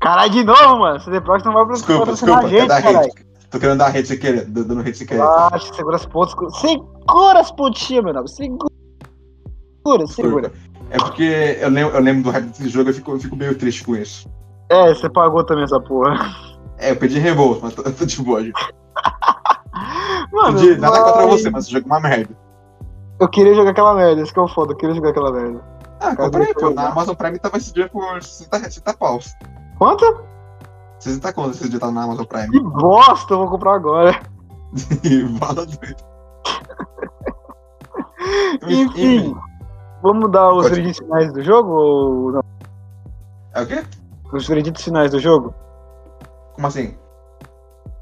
Caralho, 0.00 0.32
de 0.32 0.44
novo, 0.44 0.78
mano. 0.78 1.00
CD 1.00 1.20
Projekt 1.20 1.46
não 1.46 1.54
vai 1.54 1.64
pra 1.64 1.74
Desculpa, 1.74 2.12
desculpa, 2.12 2.48
gente, 2.48 2.66
dar 2.66 2.82
caralho. 2.82 3.06
hate. 3.06 3.26
Tô 3.50 3.60
querendo 3.60 3.78
dar 3.78 3.88
hate 3.88 4.08
sem 4.08 4.18
querer, 4.18 4.46
dando 4.46 4.80
hate 4.80 4.96
sem 4.96 5.06
querer. 5.06 5.20
Relaxa, 5.20 5.74
segura 5.74 5.96
as 5.96 6.06
pontas. 6.06 6.56
Segura 6.58 7.40
as 7.40 7.52
pontinhas, 7.52 8.04
meu 8.04 8.14
nome. 8.14 8.28
Segura, 8.28 10.06
segura. 10.08 10.52
É 10.90 10.98
porque 10.98 11.56
eu 11.60 11.70
lembro, 11.70 11.96
eu 11.96 12.02
lembro 12.02 12.24
do 12.24 12.30
hype 12.30 12.46
desse 12.46 12.68
jogo 12.68 12.88
e 12.88 12.90
eu 12.90 12.94
fico, 12.94 13.12
eu 13.12 13.20
fico 13.20 13.36
meio 13.36 13.56
triste 13.56 13.84
com 13.84 13.94
isso. 13.96 14.28
É, 14.70 14.88
você 14.92 15.08
pagou 15.08 15.44
também 15.44 15.64
essa 15.64 15.80
porra. 15.80 16.34
É, 16.78 16.90
eu 16.90 16.96
pedi 16.96 17.18
reembolso, 17.18 17.60
mas 17.62 17.74
tô, 17.74 17.82
tô 17.92 18.04
de 18.04 18.22
boa. 18.22 18.42
gente. 18.42 18.52
Mano, 20.32 20.58
Pedi, 20.58 20.80
nada 20.80 21.02
contra 21.02 21.26
mas 21.26 21.40
você, 21.40 21.50
mas 21.50 21.64
esse 21.64 21.72
jogo 21.72 21.86
é 21.86 21.92
uma 21.92 22.00
merda. 22.00 22.41
Eu 23.22 23.28
queria 23.28 23.54
jogar 23.54 23.70
aquela 23.70 23.94
merda, 23.94 24.20
isso 24.20 24.32
que 24.32 24.38
é 24.40 24.42
o 24.42 24.48
foda. 24.48 24.72
Eu 24.72 24.76
queria 24.76 24.96
jogar 24.96 25.10
aquela 25.10 25.30
merda. 25.30 25.64
Ah, 26.00 26.16
comprei, 26.16 26.52
pô. 26.54 26.70
Na 26.70 26.88
Amazon 26.88 27.14
Prime 27.14 27.38
tava 27.38 27.56
esse 27.56 27.72
dia 27.72 27.88
por 27.88 28.20
60, 28.20 28.58
60 28.58 28.94
paus. 28.94 29.32
Quanto? 29.78 30.24
60 30.98 31.32
conto 31.32 31.50
esse 31.50 31.68
dia 31.68 31.78
tava 31.78 31.92
na 31.92 32.02
Amazon 32.02 32.24
Prime. 32.24 32.50
Que 32.50 32.58
bosta, 32.58 33.32
eu 33.32 33.38
vou 33.38 33.48
comprar 33.48 33.74
agora. 33.74 34.20
Vala 35.38 35.64
doido. 35.64 36.04
Enfim, 38.66 39.36
vamos 40.02 40.28
dar 40.32 40.52
os 40.52 40.64
Pode. 40.64 40.74
vereditos 40.74 40.98
finais 40.98 41.32
do 41.32 41.42
jogo 41.44 41.70
ou 41.70 42.32
não? 42.32 42.42
É 43.54 43.62
o 43.62 43.66
quê? 43.68 43.84
Os 44.32 44.48
vereditos 44.48 44.82
finais 44.82 45.12
do 45.12 45.20
jogo? 45.20 45.54
Como 46.54 46.66
assim? 46.66 46.96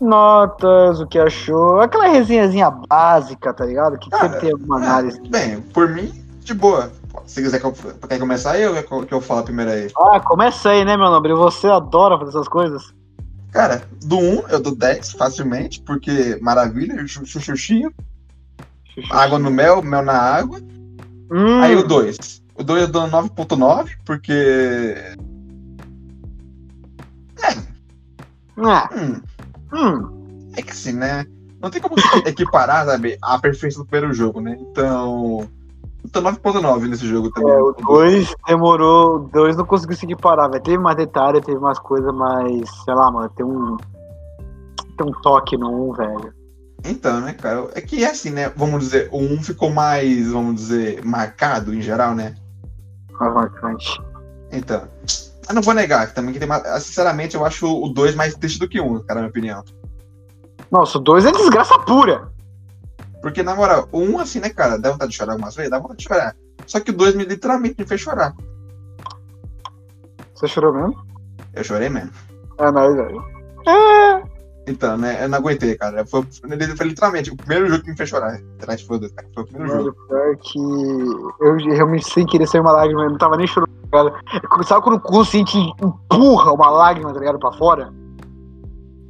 Notas, 0.01 0.99
o 1.01 1.07
que 1.07 1.19
achou. 1.19 1.81
Aquela 1.81 2.09
resenhazinha 2.09 2.71
básica, 2.71 3.53
tá 3.53 3.65
ligado? 3.67 3.99
Que 3.99 4.09
sempre 4.17 4.41
tem 4.41 4.53
alguma 4.53 4.79
Ah, 4.79 4.83
análise. 4.83 5.21
bem, 5.29 5.61
por 5.61 5.89
mim, 5.89 6.11
de 6.43 6.55
boa. 6.55 6.91
Se 7.27 7.43
quiser 7.43 7.61
que 7.61 7.67
eu, 7.67 7.73
quer 8.09 8.19
começar 8.19 8.53
aí, 8.53 8.63
eu 8.63 8.83
que 9.07 9.13
eu 9.15 9.21
falo 9.21 9.43
primeiro 9.43 9.71
aí. 9.71 9.89
Ah, 9.97 10.19
começa 10.21 10.71
aí, 10.71 10.85
né, 10.85 10.97
meu 10.97 11.11
nobre? 11.11 11.35
Você 11.35 11.67
adora 11.67 12.19
fazer 12.19 12.31
essas 12.31 12.49
coisas? 12.49 12.95
Cara, 13.53 13.83
do 14.05 14.17
1 14.17 14.49
eu 14.49 14.61
dou 14.61 14.75
10 14.75 15.13
facilmente, 15.13 15.83
porque 15.83 16.39
maravilha, 16.41 17.05
chu- 17.07 17.27
chu- 17.27 17.41
chuchinho, 17.41 17.93
água 19.11 19.39
no 19.39 19.51
mel, 19.51 19.83
mel 19.83 20.03
na 20.03 20.17
água. 20.19 20.59
Hum, 21.33 21.61
Aí 21.61 21.77
o 21.77 21.87
2. 21.87 22.41
O 22.55 22.63
2 22.63 22.83
eu 22.83 22.89
dou 22.89 23.07
9.9, 23.09 23.91
porque. 24.05 24.95
ah, 28.63 28.89
Hum, 28.95 29.21
hum, 29.73 30.51
é 30.57 30.63
que 30.63 30.71
assim, 30.71 30.93
né? 30.93 31.27
Não 31.61 31.71
tem 31.71 31.81
como 31.81 31.95
equiparar, 32.27 32.87
sabe, 32.87 33.19
a 33.23 33.39
perfeição 33.39 33.83
do 33.83 33.89
primeiro 33.89 34.15
jogo, 34.15 34.41
né? 34.41 34.57
Então. 34.59 35.49
Então 36.03 36.23
9.9 36.23 36.89
nesse 36.89 37.07
jogo 37.07 37.31
também. 37.31 37.53
É, 37.53 37.59
o 37.59 37.73
2 37.73 38.35
demorou. 38.47 39.17
O 39.17 39.19
2 39.29 39.57
não 39.57 39.67
conseguiu 39.67 39.97
seguir 39.97 40.17
parar, 40.17 40.49
velho. 40.49 40.63
Teve 40.63 40.79
mais 40.79 40.97
detalhe, 40.97 41.43
teve 41.43 41.59
mais 41.59 41.79
coisa, 41.79 42.11
mas. 42.11 42.69
Sei 42.85 42.95
lá, 42.95 43.11
mano, 43.11 43.29
tem 43.37 43.45
um. 43.45 43.77
Tem 44.97 45.07
um 45.07 45.13
toque 45.21 45.59
no 45.59 45.91
1, 45.91 45.93
velho. 45.93 46.35
Então, 46.85 47.21
né, 47.21 47.35
cara? 47.35 47.69
É 47.75 47.81
que 47.83 48.03
é 48.03 48.11
assim, 48.11 48.31
né? 48.31 48.51
Vamos 48.57 48.81
dizer, 48.81 49.11
o 49.13 49.19
1 49.19 49.43
ficou 49.43 49.71
mais, 49.71 50.33
vamos 50.33 50.55
dizer, 50.55 51.05
marcado 51.05 51.75
em 51.75 51.83
geral, 51.83 52.15
né? 52.15 52.35
Mais 53.19 53.35
marcante. 53.35 54.01
Então. 54.51 54.89
Eu 55.51 55.55
não 55.55 55.63
vou 55.63 55.75
negar 55.75 56.07
que 56.07 56.15
também 56.15 56.33
que 56.33 56.39
tem 56.39 56.47
mais. 56.47 56.63
Sinceramente, 56.85 57.35
eu 57.35 57.45
acho 57.45 57.67
o 57.67 57.89
2 57.89 58.15
mais 58.15 58.37
triste 58.37 58.61
do 58.61 58.69
que 58.69 58.79
o 58.79 58.85
1, 58.85 59.01
cara, 59.01 59.15
na 59.15 59.21
minha 59.23 59.31
opinião. 59.31 59.65
Nossa, 60.71 60.97
o 60.97 61.01
2 61.01 61.27
é 61.27 61.33
desgraça 61.33 61.77
pura. 61.81 62.31
Porque, 63.21 63.43
na 63.43 63.57
moral, 63.57 63.89
o 63.91 63.99
1, 63.99 64.21
assim, 64.21 64.39
né, 64.39 64.49
cara, 64.51 64.79
dá 64.79 64.93
vontade 64.93 65.11
de 65.11 65.17
chorar 65.17 65.33
algumas 65.33 65.57
vezes, 65.57 65.69
dá 65.69 65.81
vontade 65.81 65.99
de 65.99 66.05
chorar. 66.05 66.37
Só 66.67 66.79
que 66.79 66.93
o 66.93 66.97
2 66.97 67.17
me 67.17 67.25
literalmente 67.25 67.75
me 67.77 67.85
fez 67.85 68.01
chorar. 68.01 68.33
Você 70.37 70.47
chorou 70.47 70.73
mesmo? 70.73 71.05
Eu 71.53 71.65
chorei 71.65 71.89
mesmo. 71.89 72.13
É, 72.57 72.71
não, 72.71 72.95
não. 72.95 73.25
É. 73.69 74.23
Então, 74.69 74.97
né, 74.97 75.25
eu 75.25 75.29
não 75.29 75.39
aguentei, 75.39 75.77
cara. 75.77 76.07
Foi, 76.07 76.23
foi 76.23 76.87
literalmente 76.87 77.33
o 77.33 77.37
primeiro 77.37 77.69
jogo 77.69 77.83
que 77.83 77.91
me 77.91 77.97
fez 77.97 78.09
chorar. 78.09 78.41
Atrás 78.61 78.83
foi 78.83 78.99
o 78.99 79.01
2, 79.01 79.13
cara. 79.13 79.29
Foi 79.35 79.43
o 79.43 79.47
primeiro 79.47 79.73
Mano, 79.73 79.85
jogo. 79.87 80.07
pior 80.07 80.37
que 80.37 80.59
eu 81.69 81.75
realmente 81.75 82.09
sem 82.09 82.25
querer 82.25 82.47
sair 82.47 82.61
uma 82.61 82.71
lágrima, 82.73 83.03
eu 83.03 83.11
não 83.11 83.19
tava 83.19 83.37
nem 83.37 83.49
chorando, 83.49 83.70
ligado? 83.99 84.65
Sabe 84.67 84.83
quando 84.83 84.97
o 84.97 85.01
consciente 85.01 85.57
empurra 85.83 86.53
uma 86.53 86.71
lágrima, 86.71 87.13
tá 87.13 87.19
ligado, 87.21 87.39
pra 87.39 87.53
fora? 87.53 87.93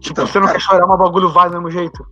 Tipo, 0.00 0.12
Então, 0.12 0.26
você 0.26 0.38
não 0.38 0.46
cara, 0.46 0.58
quer 0.58 0.64
chorar, 0.64 0.86
mas 0.86 0.98
o 0.98 1.02
bagulho 1.02 1.30
vai 1.30 1.48
do 1.48 1.54
mesmo 1.56 1.70
jeito. 1.70 2.06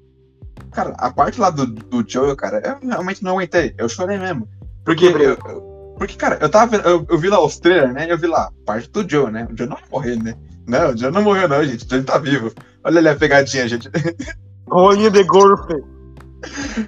cara, 0.72 0.94
a 0.98 1.10
parte 1.10 1.40
lá 1.40 1.48
do, 1.50 1.66
do 1.66 2.04
Joel, 2.06 2.36
cara, 2.36 2.60
eu 2.82 2.88
realmente 2.88 3.24
não 3.24 3.32
aguentei. 3.32 3.74
Eu 3.78 3.88
chorei 3.88 4.18
mesmo. 4.18 4.46
Porque, 4.84 5.06
eu, 5.06 5.18
eu- 5.46 5.94
porque 5.98 6.14
cara, 6.14 6.38
eu 6.40 6.48
tava 6.50 6.66
vendo, 6.76 6.86
eu, 6.88 7.06
eu 7.08 7.18
vi 7.18 7.28
lá 7.28 7.42
os 7.44 7.58
trailers, 7.58 7.92
né? 7.94 8.06
Eu 8.10 8.18
vi 8.18 8.26
lá, 8.26 8.50
parte 8.66 8.90
do 8.90 9.08
Joe, 9.08 9.30
né? 9.32 9.48
O 9.50 9.56
Joe 9.56 9.66
não 9.68 9.76
vai 9.76 9.84
morrer, 9.90 10.16
né? 10.22 10.34
Não, 10.66 10.90
o 10.90 10.96
Joe 10.96 11.10
não 11.10 11.22
morreu, 11.22 11.48
não, 11.48 11.64
gente. 11.64 11.84
O 11.86 11.88
Joe 11.90 12.02
tá 12.04 12.18
vivo. 12.18 12.52
Olha 12.84 12.98
ali 12.98 13.08
a 13.08 13.16
pegadinha, 13.16 13.66
gente. 13.66 13.90
Rolinho 14.70 15.10
de 15.10 15.24
golpe. 15.24 15.74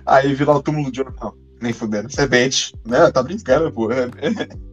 Aí 0.07 0.35
vi 0.35 0.45
lá 0.45 0.55
o 0.57 0.63
túmulo 0.63 0.91
do 0.91 0.95
Joe. 0.97 1.07
Não, 1.21 1.35
nem 1.63 1.73
fudendo. 1.73 2.11
Você 2.13 2.23
é 2.23 2.27
bait. 2.29 2.73
Não, 2.87 3.11
tá 3.11 3.23
brincando, 3.23 3.73
pô. 3.73 3.89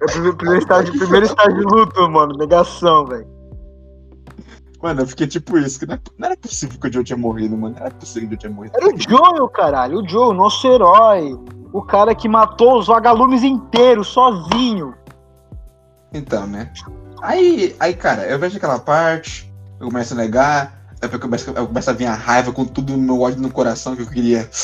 É, 0.00 0.04
o 0.04 0.08
primeiro, 0.08 0.36
primeiro 0.36 0.62
estágio, 0.62 0.98
primeiro 0.98 1.26
estágio 1.26 1.54
de 1.54 1.64
luto, 1.64 2.10
mano. 2.10 2.36
Negação, 2.36 3.06
velho. 3.06 3.26
Mano, 4.82 5.02
eu 5.02 5.06
fiquei 5.06 5.26
tipo 5.26 5.58
isso. 5.58 5.78
Que 5.80 5.86
não, 5.86 5.94
é- 5.94 6.00
não 6.16 6.26
era 6.26 6.36
possível 6.36 6.78
que 6.78 6.88
o 6.88 6.92
Joe 6.92 7.04
tinha 7.04 7.16
morrido, 7.16 7.56
mano. 7.56 7.74
Não 7.74 7.86
era 7.86 7.94
possível 7.94 8.28
que 8.28 8.34
o 8.34 8.36
Joe 8.36 8.38
tinha 8.38 8.52
morrido. 8.52 8.76
Era 8.76 8.86
o 8.86 8.96
Joel, 8.96 9.48
caralho. 9.48 10.00
O 10.00 10.08
Joel, 10.08 10.32
nosso 10.32 10.66
herói. 10.68 11.36
O 11.72 11.82
cara 11.82 12.14
que 12.14 12.28
matou 12.28 12.78
os 12.78 12.86
vagalumes 12.86 13.42
inteiros, 13.42 14.06
sozinho. 14.08 14.94
Então, 16.12 16.46
né? 16.46 16.70
Aí, 17.20 17.74
aí, 17.80 17.94
cara, 17.94 18.24
eu 18.26 18.38
vejo 18.38 18.56
aquela 18.56 18.78
parte, 18.78 19.52
eu 19.80 19.88
começo 19.88 20.14
a 20.14 20.16
negar, 20.16 20.78
depois 21.00 21.20
começa, 21.20 21.50
eu 21.50 21.66
começo 21.66 21.90
a 21.90 21.92
vir 21.92 22.06
a 22.06 22.14
raiva 22.14 22.52
com 22.52 22.64
tudo 22.64 22.96
no 22.96 23.02
meu 23.02 23.20
ódio 23.20 23.42
no 23.42 23.50
coração 23.50 23.96
que 23.96 24.02
eu 24.02 24.06
queria. 24.06 24.48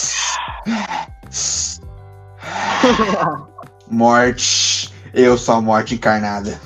morte. 3.91 4.94
Eu 5.15 5.39
sou 5.39 5.55
a 5.55 5.61
morte 5.61 5.95
encarnada. 5.95 6.61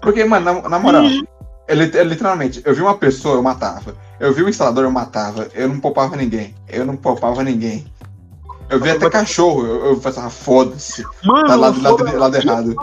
Porque, 0.00 0.24
mano, 0.24 0.62
na, 0.62 0.68
na 0.68 0.78
moral, 0.78 1.04
eu, 1.04 1.76
eu 1.76 2.04
literalmente, 2.04 2.62
eu 2.64 2.74
vi 2.74 2.80
uma 2.80 2.96
pessoa, 2.96 3.36
eu 3.36 3.42
matava. 3.42 3.94
Eu 4.18 4.32
vi 4.32 4.42
um 4.42 4.48
instalador, 4.48 4.84
eu 4.84 4.90
matava. 4.90 5.48
Eu 5.54 5.68
não 5.68 5.78
poupava 5.78 6.16
ninguém. 6.16 6.54
Eu 6.68 6.86
não 6.86 6.96
poupava 6.96 7.42
ninguém. 7.44 7.86
Eu 8.70 8.80
vi 8.80 8.90
até 8.90 9.10
cachorro, 9.10 9.66
eu, 9.66 9.84
eu 9.86 10.00
pensava, 10.00 10.30
foda-se. 10.30 11.04
Mano, 11.24 11.46
Tá 11.46 11.54
lado, 11.56 11.82
lado, 11.82 11.98
foda- 11.98 12.18
lado 12.18 12.36
errado. 12.36 12.74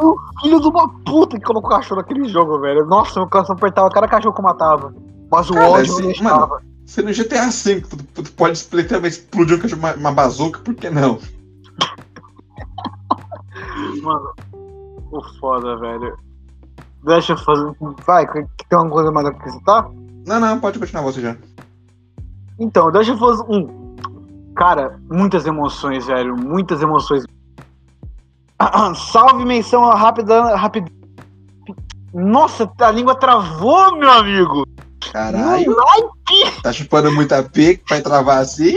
filho 0.41 0.59
de 0.59 0.67
uma 0.67 0.87
puta 1.03 1.39
que 1.39 1.43
colocou 1.45 1.71
cachorro 1.71 2.01
naquele 2.01 2.27
jogo, 2.29 2.59
velho. 2.59 2.85
Nossa, 2.85 3.19
meu 3.19 3.27
coração 3.27 3.55
apertava 3.55 3.89
cada 3.89 4.07
cachorro 4.07 4.35
que 4.35 4.39
eu 4.41 4.45
matava. 4.45 4.93
Mas 5.31 5.49
o 5.49 5.53
Cara, 5.55 5.69
ódio 5.69 5.93
assim, 5.93 6.01
não 6.03 6.07
deixava. 6.11 6.61
Se 6.85 7.01
no 7.01 7.11
GTA 7.11 7.49
V 7.49 7.81
tu, 8.13 8.23
tu 8.23 8.31
pode 8.33 8.67
literalmente 8.71 9.15
explodir 9.19 9.57
um 9.57 9.59
cachorro, 9.59 9.79
uma, 9.79 9.93
uma 9.95 10.11
bazuca, 10.11 10.59
por 10.59 10.75
que 10.75 10.89
não? 10.91 11.17
Mano, 14.03 14.33
o 15.11 15.39
foda, 15.39 15.77
velho. 15.77 16.17
Deixa 17.03 17.33
eu 17.33 17.37
fazer. 17.37 17.71
Vai, 18.05 18.27
que 18.27 18.67
tem 18.67 18.77
alguma 18.77 18.93
coisa 18.93 19.11
mais 19.11 19.27
a 19.27 19.29
acrescentar? 19.29 19.89
Não, 20.27 20.39
não, 20.39 20.59
pode 20.59 20.79
continuar 20.79 21.03
você 21.03 21.21
já. 21.21 21.35
Então, 22.59 22.91
deixa 22.91 23.11
eu 23.11 23.17
fazer 23.17 23.43
um. 23.49 23.95
Cara, 24.55 24.99
muitas 25.09 25.45
emoções, 25.45 26.05
velho. 26.05 26.35
Muitas 26.35 26.81
emoções. 26.81 27.23
Salve 29.11 29.45
menção 29.45 29.83
rápida. 29.85 30.55
rápida. 30.55 30.91
Nossa, 32.13 32.69
a 32.79 32.91
língua 32.91 33.15
travou, 33.15 33.95
meu 33.95 34.11
amigo. 34.11 34.65
Caralho, 35.11 35.75
tá 36.61 36.73
chupando 36.73 37.11
muita 37.11 37.41
pique 37.41 37.83
pra 37.87 38.01
travar 38.01 38.39
assim? 38.39 38.75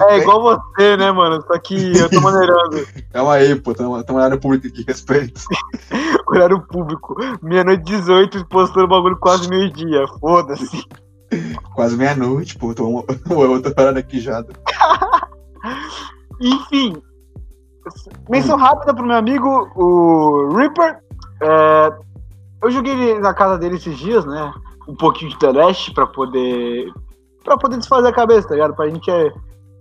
É 0.00 0.18
igual 0.18 0.42
você, 0.42 0.96
né, 0.96 1.10
mano? 1.12 1.42
Só 1.46 1.58
que 1.58 1.98
eu 1.98 2.08
tô 2.08 2.20
maneirando. 2.20 2.86
Calma 3.12 3.34
aí, 3.34 3.54
pô, 3.56 3.74
tamo, 3.74 4.02
tamo 4.04 4.18
na 4.18 4.24
área 4.26 4.38
pública 4.38 4.68
aqui, 4.68 4.84
respeito. 4.86 5.40
Horário 6.26 6.60
público. 6.62 7.16
Meia-noite 7.42 7.84
18, 7.84 8.46
postando 8.46 8.88
bagulho 8.88 9.16
quase 9.18 9.48
meio-dia. 9.48 10.06
Foda-se. 10.20 10.84
Quase 11.74 11.96
meia-noite, 11.96 12.58
pô, 12.58 12.74
tô 12.74 12.86
uma 12.86 13.04
outra 13.48 13.74
parada 13.74 13.98
aqui 13.98 14.20
já. 14.20 14.44
Enfim. 16.38 16.94
Menção 18.28 18.58
rápida 18.58 18.94
pro 18.94 19.06
meu 19.06 19.16
amigo, 19.16 19.48
o 19.74 20.54
Reaper. 20.54 20.98
É, 21.40 21.90
eu 22.62 22.70
joguei 22.70 23.18
na 23.18 23.32
casa 23.32 23.58
dele 23.58 23.76
esses 23.76 23.96
dias, 23.96 24.24
né? 24.24 24.52
Um 24.86 24.94
pouquinho 24.94 25.30
de 25.30 25.38
The 25.38 25.52
Last 25.52 25.92
pra 25.94 26.06
poder. 26.06 26.92
pra 27.44 27.56
poder 27.56 27.78
desfazer 27.78 28.08
a 28.08 28.12
cabeça, 28.12 28.48
tá 28.48 28.54
ligado? 28.54 28.74
Pra 28.74 28.88
gente 28.88 29.10
é, 29.10 29.32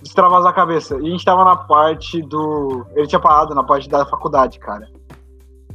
extravasar 0.03 0.51
a 0.51 0.55
cabeça. 0.55 0.95
E 0.99 1.07
a 1.07 1.09
gente 1.11 1.25
tava 1.25 1.43
na 1.43 1.55
parte 1.55 2.21
do. 2.21 2.85
Ele 2.95 3.07
tinha 3.07 3.19
parado 3.19 3.53
na 3.55 3.63
parte 3.63 3.87
da 3.89 4.05
faculdade, 4.05 4.59
cara. 4.59 4.87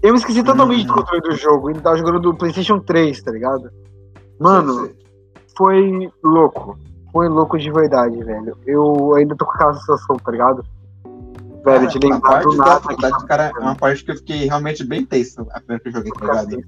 Eu 0.02 0.12
me 0.12 0.18
esqueci 0.18 0.42
totalmente 0.42 0.84
do 0.86 0.90
Uhum. 0.92 0.98
controle 0.98 1.22
do 1.22 1.34
jogo. 1.36 1.70
Ele 1.70 1.80
tava 1.80 1.96
jogando 1.96 2.20
do 2.20 2.34
PlayStation 2.34 2.78
3, 2.78 3.22
tá 3.22 3.30
ligado? 3.32 3.70
Mano, 4.38 4.90
foi 5.56 6.10
louco. 6.22 6.78
Foi 7.12 7.28
louco 7.28 7.56
de 7.58 7.70
verdade, 7.70 8.22
velho. 8.22 8.56
Eu 8.66 9.14
ainda 9.14 9.34
tô 9.34 9.46
com 9.46 9.52
aquela 9.52 9.72
sensação, 9.74 10.16
tá 10.16 10.30
ligado? 10.30 10.62
Velho, 11.64 11.88
de 11.88 11.98
Cara, 11.98 12.14
lembrar 12.14 12.30
parte 12.30 12.44
do 12.44 12.56
da 12.58 12.64
nada. 12.64 12.80
faculdade, 12.80 13.26
cara, 13.26 13.52
é 13.56 13.58
uma 13.60 13.74
parte 13.74 14.04
que 14.04 14.10
eu 14.12 14.16
fiquei 14.16 14.44
realmente 14.46 14.84
bem 14.84 15.04
tenso 15.04 15.40
a 15.50 15.58
primeira 15.60 15.82
que 15.82 15.88
eu 15.88 15.92
joguei, 15.92 16.12
tá 16.12 16.20
ligado? 16.20 16.62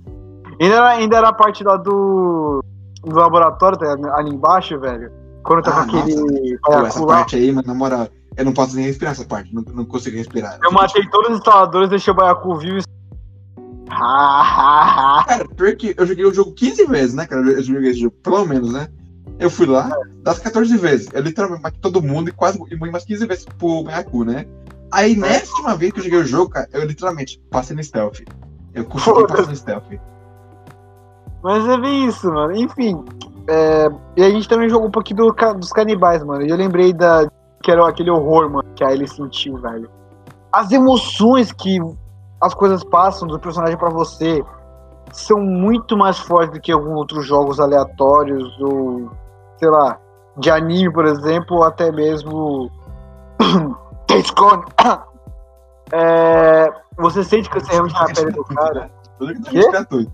Ainda 0.60 0.74
era, 0.74 0.88
ainda 0.88 1.16
era 1.18 1.28
a 1.28 1.32
parte 1.32 1.62
lá 1.62 1.76
do, 1.76 2.64
do 3.04 3.14
laboratório, 3.14 3.78
tá 3.78 3.92
ali 4.16 4.30
embaixo, 4.34 4.80
velho. 4.80 5.12
Quando 5.42 5.62
tá 5.62 5.70
Ah, 5.70 5.82
aquele 5.82 6.58
Pô, 6.62 6.72
essa 6.74 7.06
parte 7.06 7.36
aí, 7.36 7.52
mano, 7.52 7.66
na 7.66 7.74
moral, 7.74 8.08
eu 8.36 8.44
não 8.44 8.52
posso 8.52 8.76
nem 8.76 8.84
respirar 8.86 9.12
essa 9.12 9.24
parte, 9.24 9.54
não, 9.54 9.62
não 9.62 9.84
consigo 9.84 10.16
respirar. 10.16 10.58
Eu 10.62 10.72
matei 10.72 11.06
todos 11.10 11.30
os 11.30 11.38
instaladores, 11.38 11.88
deixei 11.88 12.12
o 12.12 12.16
baiacu 12.16 12.56
vivo 12.56 12.78
e. 12.78 12.82
Cara, 15.26 15.48
pior 15.56 15.74
que 15.74 15.94
eu 15.96 16.06
joguei 16.06 16.24
o 16.24 16.34
jogo 16.34 16.52
15 16.52 16.86
vezes, 16.86 17.14
né, 17.14 17.26
cara? 17.26 17.42
Eu 17.42 17.62
joguei 17.62 17.90
esse 17.90 18.00
jogo, 18.00 18.14
pelo 18.22 18.46
menos, 18.46 18.72
né? 18.72 18.88
Eu 19.38 19.50
fui 19.50 19.66
lá, 19.66 19.90
das 20.22 20.38
14 20.40 20.76
vezes, 20.76 21.08
eu 21.12 21.22
literalmente 21.22 21.62
matei 21.62 21.80
todo 21.80 22.02
mundo 22.02 22.28
e 22.28 22.32
quase 22.32 22.58
e 22.58 22.76
morri 22.76 22.90
umas 22.90 23.04
15 23.04 23.26
vezes 23.26 23.44
pro 23.44 23.84
Baiacu, 23.84 24.24
né? 24.24 24.46
Aí, 24.90 25.16
nessa 25.16 25.52
última 25.52 25.76
vez 25.76 25.92
que 25.92 26.00
eu 26.00 26.04
joguei 26.04 26.18
o 26.18 26.26
jogo, 26.26 26.50
cara, 26.50 26.68
eu 26.72 26.84
literalmente 26.84 27.40
passei 27.50 27.76
no 27.76 27.84
stealth. 27.84 28.20
Eu 28.74 28.84
consegui 28.84 29.26
passar 29.26 29.46
no 29.46 29.54
stealth. 29.56 29.98
Mas 31.42 31.68
é 31.68 31.78
bem 31.78 32.06
isso, 32.06 32.32
mano. 32.32 32.56
Enfim. 32.56 33.04
É, 33.48 33.88
E 34.16 34.22
a 34.22 34.30
gente 34.30 34.48
também 34.48 34.68
jogou 34.68 34.88
um 34.88 34.90
pouquinho 34.90 35.32
do 35.32 35.54
dos 35.54 35.72
canibais, 35.72 36.22
mano. 36.22 36.44
E 36.44 36.50
eu 36.50 36.56
lembrei 36.56 36.92
da. 36.92 37.28
Que 37.62 37.72
era 37.72 37.88
aquele 37.88 38.10
horror, 38.10 38.48
mano, 38.48 38.68
que 38.76 38.84
a 38.84 38.92
Ellie 38.92 39.08
sentiu, 39.08 39.56
velho. 39.56 39.90
As 40.52 40.70
emoções 40.70 41.50
que 41.52 41.80
as 42.40 42.54
coisas 42.54 42.84
passam 42.84 43.26
do 43.26 43.38
personagem 43.38 43.76
pra 43.76 43.88
você 43.88 44.44
são 45.12 45.40
muito 45.40 45.96
mais 45.96 46.18
fortes 46.18 46.52
do 46.52 46.60
que 46.60 46.70
alguns 46.70 46.96
outros 46.96 47.26
jogos 47.26 47.58
aleatórios 47.58 48.56
ou, 48.60 49.10
sei 49.56 49.68
lá, 49.68 49.98
de 50.36 50.50
anime, 50.50 50.92
por 50.92 51.04
exemplo, 51.04 51.56
ou 51.56 51.64
até 51.64 51.90
mesmo 51.90 52.70
Days 54.06 54.30
Gone. 54.30 54.62
É, 55.90 56.70
você 56.98 57.24
sente 57.24 57.48
que 57.48 57.58
você 57.58 57.72
realmente 57.72 57.94
tá 57.94 58.08
na 58.08 58.14
pele 58.14 58.30
do 58.30 58.44
cara. 58.44 58.90
Tudo 59.18 59.32
que 59.40 59.62
tá 59.62 59.70
gratuito. 59.70 60.12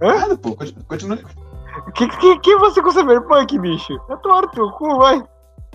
Hã? 0.00 0.14
Nada, 0.20 0.36
pô, 0.36 0.54
continua. 0.54 0.84
continua. 0.86 1.18
Que, 1.94 2.08
que, 2.08 2.38
que 2.38 2.56
você 2.56 2.82
com 2.82 2.90
cyberpunk, 2.90 3.58
bicho? 3.58 3.94
É 4.08 4.16
tomar 4.16 4.48
teu 4.48 4.70
cu, 4.72 4.96
vai. 4.96 5.22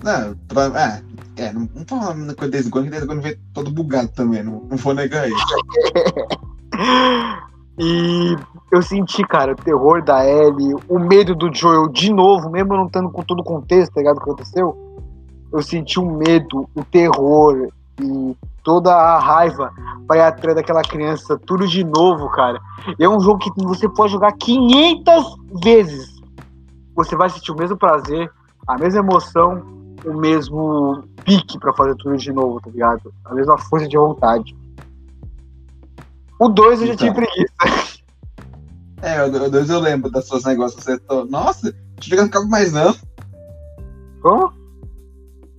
Não, 0.03 0.35
pra, 0.47 0.67
ah, 0.75 1.01
é, 1.35 1.51
não, 1.51 1.67
não 1.75 1.83
tô 1.83 1.99
falando 1.99 2.35
com 2.35 2.45
o 2.45 2.49
Days 2.49 2.69
Gone, 2.69 2.85
que 2.85 2.91
Days 2.91 3.05
Gone 3.05 3.21
veio 3.21 3.39
todo 3.53 3.71
bugado 3.71 4.07
também, 4.09 4.43
não, 4.43 4.61
não 4.69 4.77
vou 4.77 4.93
negar 4.93 5.27
isso. 5.27 5.39
E 7.81 8.35
eu 8.73 8.81
senti, 8.81 9.23
cara, 9.23 9.53
o 9.53 9.55
terror 9.55 10.03
da 10.03 10.25
Ellie, 10.25 10.75
o 10.89 10.99
medo 10.99 11.33
do 11.33 11.53
Joel 11.53 11.87
de 11.87 12.11
novo, 12.11 12.49
mesmo 12.49 12.75
não 12.75 12.87
estando 12.87 13.09
com 13.09 13.23
todo 13.23 13.39
o 13.39 13.43
contexto, 13.43 13.93
tá 13.93 14.01
ligado? 14.01 14.17
O 14.17 14.19
que 14.19 14.29
aconteceu. 14.29 14.77
Eu 15.51 15.63
senti 15.63 15.97
o 15.97 16.05
medo, 16.05 16.69
o 16.75 16.83
terror 16.83 17.69
e 17.99 18.37
toda 18.63 18.93
a 18.93 19.19
raiva 19.19 19.71
ir 20.19 20.21
atrás 20.21 20.55
daquela 20.55 20.81
criança, 20.81 21.37
tudo 21.45 21.67
de 21.67 21.83
novo, 21.83 22.29
cara. 22.29 22.59
E 22.97 23.03
é 23.03 23.09
um 23.09 23.19
jogo 23.19 23.39
que 23.39 23.51
você 23.63 23.87
pode 23.89 24.11
jogar 24.11 24.31
500 24.33 25.35
vezes. 25.63 26.09
Você 26.95 27.15
vai 27.15 27.29
sentir 27.29 27.51
o 27.51 27.55
mesmo 27.57 27.77
prazer, 27.77 28.31
a 28.67 28.77
mesma 28.77 28.99
emoção, 28.99 29.61
o 30.05 30.13
mesmo 30.13 31.03
pique 31.23 31.59
pra 31.59 31.73
fazer 31.73 31.95
tudo 31.95 32.17
de 32.17 32.31
novo, 32.31 32.59
tá 32.61 32.69
ligado? 32.69 33.13
A 33.25 33.33
mesma 33.33 33.57
força 33.57 33.87
de 33.87 33.97
vontade. 33.97 34.55
O 36.39 36.47
2 36.47 36.81
eu 36.81 36.87
já 36.87 36.93
Então. 36.93 37.07
tive 37.13 37.25
preguiça. 37.25 37.89
É, 39.01 39.23
o 39.23 39.27
o 39.27 39.49
dois 39.49 39.69
eu 39.69 39.79
lembro 39.79 40.09
das 40.11 40.27
suas 40.27 40.43
negócios. 40.43 40.83
Você 40.83 40.97
tô, 40.99 41.23
nossa, 41.25 41.73
deixa 41.99 42.15
eu 42.15 42.29
cabo 42.29 42.47
mais 42.47 42.73
não. 42.73 42.93
Como? 44.21 44.51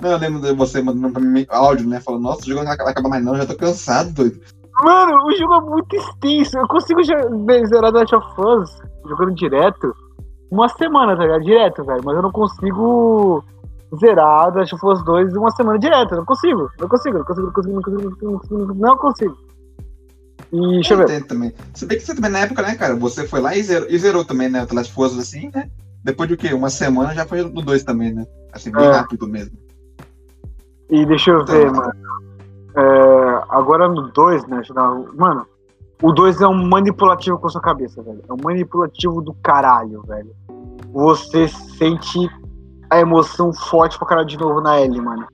Não, 0.00 0.10
eu 0.12 0.18
lembro 0.18 0.40
de 0.40 0.52
você 0.54 0.80
mandando 0.82 1.12
pra 1.12 1.22
mim 1.22 1.46
áudio, 1.48 1.88
né? 1.88 2.00
Falando, 2.00 2.22
nossa, 2.22 2.46
jogando 2.46 2.66
não 2.66 2.72
acaba 2.72 3.08
mais 3.08 3.24
não, 3.24 3.36
já 3.36 3.46
tô 3.46 3.54
cansado, 3.54 4.12
doido. 4.12 4.40
Mano, 4.82 5.12
o 5.26 5.36
jogo 5.36 5.54
é 5.54 5.60
muito 5.60 5.94
extenso. 5.94 6.58
Eu 6.58 6.66
consigo 6.68 7.02
zerar 7.04 7.92
Last 7.92 8.14
of 8.14 8.26
Us 8.40 8.70
jogando 9.06 9.34
direto 9.34 9.94
uma 10.50 10.68
semana, 10.70 11.16
tá 11.16 11.22
ligado? 11.22 11.42
Direto, 11.42 11.84
velho. 11.84 12.00
Mas 12.04 12.16
eu 12.16 12.22
não 12.22 12.32
consigo 12.32 13.44
zerar 13.98 14.54
Last 14.56 14.74
of 14.74 14.86
Us 14.86 15.04
2 15.04 15.34
uma 15.34 15.50
semana 15.50 15.78
direto. 15.78 16.16
Não 16.16 16.24
consigo. 16.24 16.70
Não 16.78 16.88
consigo, 16.88 17.18
não 17.18 17.24
consigo, 17.24 17.46
não 17.46 17.52
consigo, 17.52 17.74
não 17.74 17.82
consigo, 17.82 18.02
não 18.02 18.10
consigo, 18.10 18.30
não 18.30 18.38
consigo. 18.38 18.74
Não 18.74 18.96
consigo. 18.96 19.36
E 20.52 20.74
deixa 20.74 20.94
eu 20.94 20.98
ver. 20.98 21.04
entendo 21.04 21.26
também. 21.26 21.52
Se 21.74 21.86
bem 21.86 21.98
que 21.98 22.04
você 22.04 22.14
também 22.14 22.30
na 22.30 22.40
época, 22.40 22.62
né, 22.62 22.74
cara? 22.74 22.96
Você 22.96 23.26
foi 23.26 23.40
lá 23.40 23.54
e 23.54 23.62
zerou, 23.62 23.88
e 23.88 23.98
zerou 23.98 24.24
também, 24.24 24.48
né? 24.48 24.66
O 24.68 24.74
Last 24.74 24.92
of 24.98 25.14
Us, 25.14 25.18
assim, 25.18 25.50
né? 25.54 25.70
Depois 26.02 26.28
de 26.28 26.34
o 26.34 26.38
quê? 26.38 26.54
Uma 26.54 26.70
semana 26.70 27.14
já 27.14 27.26
foi 27.26 27.42
no 27.42 27.62
2 27.62 27.84
também, 27.84 28.12
né? 28.12 28.24
Assim, 28.52 28.72
bem 28.72 28.86
É. 28.86 28.90
rápido 28.92 29.28
mesmo. 29.28 29.56
E 30.90 31.06
deixa 31.06 31.30
eu 31.30 31.44
ver, 31.44 31.70
mano. 31.70 31.92
É, 32.76 33.44
agora 33.48 33.88
no 33.88 34.10
2, 34.10 34.46
né? 34.46 34.60
Mano, 35.16 35.46
o 36.02 36.12
2 36.12 36.40
é 36.40 36.48
um 36.48 36.68
manipulativo 36.68 37.38
com 37.38 37.46
a 37.46 37.50
sua 37.50 37.60
cabeça, 37.60 38.02
velho. 38.02 38.22
É 38.28 38.32
um 38.32 38.38
manipulativo 38.42 39.20
do 39.22 39.34
caralho, 39.34 40.02
velho. 40.02 40.34
Você 40.92 41.46
sente 41.48 42.28
a 42.90 42.98
emoção 42.98 43.52
forte 43.52 43.96
pra 43.98 44.08
caralho 44.08 44.28
de 44.28 44.38
novo 44.38 44.60
na 44.60 44.80
Ellie, 44.80 45.00
mano. 45.00 45.26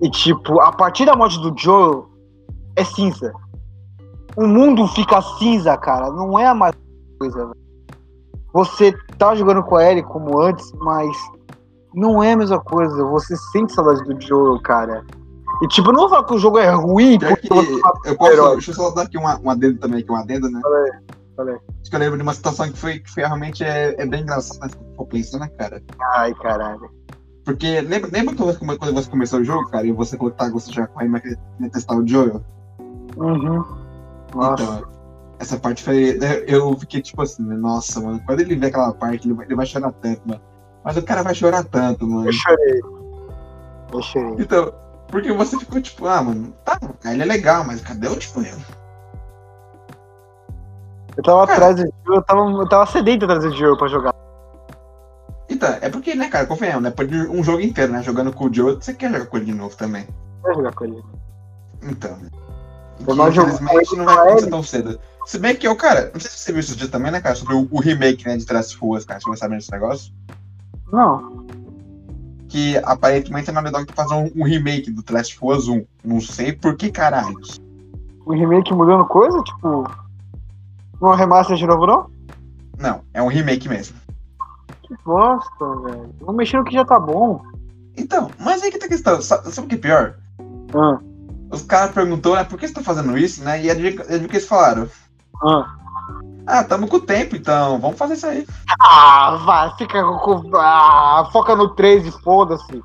E 0.00 0.08
tipo, 0.08 0.60
a 0.60 0.72
partir 0.72 1.04
da 1.04 1.14
morte 1.14 1.38
do 1.40 1.54
Joel, 1.58 2.08
é 2.74 2.84
cinza. 2.84 3.32
O 4.36 4.46
mundo 4.46 4.86
fica 4.88 5.20
cinza, 5.20 5.76
cara. 5.76 6.10
Não 6.10 6.38
é 6.38 6.46
a 6.46 6.54
mesma 6.54 6.72
coisa, 7.18 7.38
velho. 7.38 7.60
Você 8.52 8.92
tá 9.18 9.34
jogando 9.34 9.62
com 9.62 9.76
a 9.76 9.84
Ellie 9.84 10.02
como 10.02 10.40
antes, 10.40 10.72
mas 10.80 11.14
não 11.94 12.22
é 12.22 12.32
a 12.32 12.36
mesma 12.36 12.60
coisa. 12.60 13.04
Você 13.04 13.36
sente 13.52 13.72
saudade 13.72 14.02
do 14.04 14.20
Joel, 14.20 14.60
cara. 14.62 15.04
E 15.62 15.68
tipo, 15.68 15.90
eu 15.90 15.92
não 15.92 16.00
vou 16.02 16.10
falar 16.10 16.24
que 16.24 16.34
o 16.34 16.38
jogo 16.38 16.58
é 16.58 16.70
ruim, 16.70 17.18
porque 17.18 17.48
eu 17.52 18.12
o 18.12 18.16
posso, 18.16 18.52
deixa 18.52 18.70
eu 18.70 18.74
só 18.74 18.90
dar 18.90 19.02
aqui 19.02 19.18
uma, 19.18 19.36
uma 19.38 19.52
adendo 19.52 19.78
também, 19.78 20.00
aqui 20.00 20.10
uma 20.10 20.20
adenda, 20.20 20.48
né? 20.48 20.60
falei. 21.40 21.56
Acho 21.80 21.90
que 21.90 21.96
eu 21.96 22.00
lembro 22.00 22.16
de 22.16 22.22
uma 22.22 22.34
situação 22.34 22.70
que 22.70 22.78
foi, 22.78 22.98
que 22.98 23.10
foi 23.10 23.22
realmente 23.24 23.64
é, 23.64 23.94
é 23.98 24.06
bem 24.06 24.22
engraçada, 24.22 24.68
se 24.68 24.78
for 24.96 25.06
pensar, 25.06 25.38
né, 25.38 25.48
cara? 25.48 25.82
Ai, 26.14 26.34
caralho. 26.34 26.90
Porque 27.44 27.80
lembra, 27.80 28.10
lembra 28.12 28.34
quando, 28.34 28.92
você, 28.94 29.10
começou 29.10 29.40
o 29.40 29.44
jogo, 29.44 29.68
cara, 29.70 29.86
e 29.86 29.92
você 29.92 30.16
falou 30.16 30.30
que 30.30 30.38
tá, 30.38 30.48
você 30.50 30.70
já 30.70 30.86
com 30.86 31.00
a 31.00 31.04
Emma 31.04 31.20
queria 31.20 31.38
testar 31.72 31.96
o 31.96 32.06
Joel? 32.06 32.44
Uhum. 33.16 33.64
Nossa. 34.34 34.62
Então, 34.62 34.88
essa 35.38 35.58
parte 35.58 35.82
foi. 35.82 36.18
né, 36.18 36.44
Eu 36.46 36.76
fiquei 36.78 37.00
tipo 37.00 37.22
assim, 37.22 37.42
né, 37.42 37.56
nossa, 37.56 38.00
mano, 38.00 38.20
quando 38.26 38.40
ele 38.40 38.56
vê 38.56 38.66
aquela 38.66 38.92
parte, 38.92 39.26
ele 39.26 39.34
vai, 39.34 39.46
ele 39.46 39.56
vai 39.56 39.66
chorar 39.66 39.92
tanto, 39.92 40.20
mano. 40.26 40.40
Mas 40.84 40.96
o 40.96 41.02
cara 41.02 41.22
vai 41.22 41.34
chorar 41.34 41.64
tanto, 41.64 42.06
mano. 42.06 42.26
eu 42.26 42.32
chorei. 42.32 42.80
Eu 43.92 44.02
chorei. 44.02 44.34
Então, 44.38 44.72
porque 45.08 45.32
você 45.32 45.58
ficou 45.58 45.80
tipo, 45.80 46.06
ah, 46.06 46.22
mano, 46.22 46.54
tá, 46.64 46.78
ele 47.04 47.22
é 47.22 47.26
legal, 47.26 47.64
mas 47.64 47.80
cadê 47.80 48.08
o 48.08 48.16
tipo 48.16 48.40
eu? 48.40 48.56
Eu 51.16 51.22
tava 51.22 51.46
Cara. 51.46 51.52
atrás 51.52 51.76
do 51.76 51.82
Joel, 52.06 52.18
eu 52.18 52.22
tava, 52.22 52.40
eu 52.40 52.68
tava 52.68 52.86
sedento 52.90 53.24
atrás 53.24 53.42
do 53.42 53.54
Joel 53.54 53.76
pra 53.76 53.88
jogar. 53.88 54.14
Então, 55.48 55.68
é 55.80 55.90
porque, 55.90 56.14
né, 56.14 56.28
cara, 56.28 56.46
convenhamos, 56.46 56.82
né? 56.82 56.90
Depois 56.90 57.08
de 57.08 57.16
um 57.28 57.42
jogo 57.42 57.60
inteiro, 57.60 57.92
né? 57.92 58.02
Jogando 58.02 58.32
com 58.32 58.46
o 58.46 58.54
Joe, 58.54 58.76
você 58.76 58.94
quer 58.94 59.10
jogar 59.10 59.26
com 59.26 59.36
ele 59.36 59.46
de 59.46 59.52
novo 59.54 59.76
também. 59.76 60.06
Ia 60.46 60.54
jogar 60.54 60.72
com 60.72 60.84
ele. 60.84 61.04
Então, 61.82 62.16
né? 62.16 62.30
Jogo 63.32 63.48
Infelizmente 63.48 63.96
não 63.96 64.04
vai 64.04 64.14
acontecer 64.14 64.50
tão 64.50 64.62
cedo. 64.62 65.00
Se 65.26 65.38
bem 65.38 65.56
que 65.56 65.66
eu, 65.66 65.74
cara, 65.76 66.10
não 66.12 66.20
sei 66.20 66.30
se 66.30 66.38
você 66.38 66.52
viu 66.52 66.60
isso 66.60 66.76
dia 66.76 66.88
também, 66.88 67.10
né, 67.10 67.20
cara, 67.20 67.34
sobre 67.34 67.54
o, 67.54 67.66
o 67.70 67.80
remake, 67.80 68.26
né, 68.26 68.36
de 68.36 68.46
Trás 68.46 68.72
Ruas, 68.74 69.04
cara, 69.04 69.20
você 69.20 69.36
sabendo 69.36 69.58
desse 69.58 69.72
negócio? 69.72 70.12
Não. 70.92 71.46
Que 72.48 72.76
aparentemente 72.78 73.48
a 73.50 73.52
Naughty 73.52 73.70
Dog 73.72 73.86
tá 73.86 73.94
fazendo 74.04 74.32
um, 74.36 74.42
um 74.42 74.44
remake 74.44 74.90
do 74.90 75.02
The 75.02 75.12
Last 75.14 75.38
of 75.40 75.56
Us 75.58 75.68
1. 75.68 75.84
Não 76.04 76.20
sei 76.20 76.52
por 76.52 76.76
que 76.76 76.90
caralhos. 76.90 77.60
O 78.26 78.32
remake 78.32 78.72
mudando 78.74 79.04
coisa? 79.06 79.40
Tipo. 79.42 79.88
Não 81.00 81.12
é 81.14 81.16
remaster 81.16 81.56
de 81.56 81.66
novo, 81.66 81.86
não? 81.86 82.10
Não, 82.78 83.00
é 83.14 83.22
um 83.22 83.28
remake 83.28 83.68
mesmo. 83.68 83.96
Que 84.82 84.94
bosta, 85.04 85.66
velho. 85.84 86.14
Vou 86.20 86.34
mexer 86.34 86.56
no 86.58 86.64
que 86.64 86.74
já 86.74 86.84
tá 86.84 86.98
bom. 86.98 87.40
Então, 87.96 88.30
mas 88.38 88.62
aí 88.62 88.70
que 88.70 88.78
tá 88.78 88.86
a 88.86 88.88
questão. 88.88 89.20
Sa- 89.22 89.42
Sabe, 89.44 89.66
o 89.66 89.68
que 89.68 89.76
é 89.76 89.78
pior? 89.78 90.16
Ah, 90.74 90.98
Os 91.50 91.62
caras 91.62 91.92
perguntou, 91.94 92.34
né, 92.34 92.44
por 92.44 92.58
que 92.58 92.66
você 92.66 92.74
tá 92.74 92.82
fazendo 92.82 93.16
isso, 93.16 93.42
né? 93.44 93.62
E 93.62 93.70
adivinha 93.70 93.94
o 94.02 94.28
que 94.28 94.36
eles 94.36 94.46
falaram? 94.46 94.88
ah. 95.42 95.76
Ah, 96.50 96.64
tamo 96.64 96.88
com 96.88 96.96
o 96.96 97.00
tempo, 97.00 97.36
então 97.36 97.78
vamos 97.78 97.96
fazer 97.96 98.14
isso 98.14 98.26
aí. 98.26 98.46
Ah, 98.80 99.36
vai, 99.44 99.76
fica 99.76 100.02
com. 100.02 100.50
Ah, 100.56 101.28
foca 101.32 101.54
no 101.54 101.68
3 101.74 102.06
e 102.06 102.10
foda-se. 102.22 102.82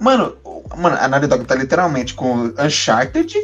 Mano, 0.00 0.34
Mano, 0.76 0.96
a 0.98 1.08
Naughty 1.08 1.26
Dog 1.26 1.44
tá 1.44 1.54
literalmente 1.54 2.14
com 2.14 2.52
Uncharted, 2.58 3.34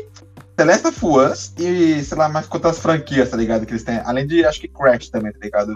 The 0.57 0.65
Last 0.65 0.87
of 0.87 1.07
Us 1.07 1.55
e, 1.59 2.03
sei 2.03 2.19
lá, 2.19 2.29
mais 2.29 2.47
quantas 2.47 2.79
franquias, 2.79 3.31
tá 3.31 3.37
ligado? 3.37 3.67
Que 3.67 3.73
eles 3.73 3.85
têm. 3.85 4.01
Além 4.05 4.27
de, 4.27 4.45
acho 4.45 4.61
que 4.61 4.69
Crash 4.69 5.09
também, 5.09 5.33
tá 5.33 5.39
ligado? 5.43 5.73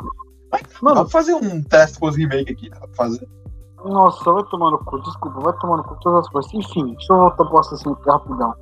Mas, 0.51 0.63
Mano. 0.81 0.97
vamos 0.97 1.13
fazer 1.13 1.35
um 1.35 1.63
Last 1.73 1.97
of 1.97 2.07
Us 2.07 2.17
remake 2.17 2.53
aqui, 2.53 2.71
dá 2.71 2.81
pra 2.81 2.89
fazer. 2.95 3.29
Nossa, 3.85 4.33
vai 4.33 4.45
tomar 4.45 4.71
no 4.71 4.79
cu, 4.79 5.01
desculpa, 5.01 5.41
vai 5.41 5.53
tomar 5.59 5.77
no 5.79 5.85
cu 5.85 5.97
todas 6.01 6.27
as 6.27 6.33
coisas. 6.33 6.55
Enfim, 6.55 6.95
deixa 6.95 7.13
eu 7.13 7.19
voltar 7.19 7.45
pro 7.45 7.59
aqui 7.59 8.11
rapidão. 8.11 8.55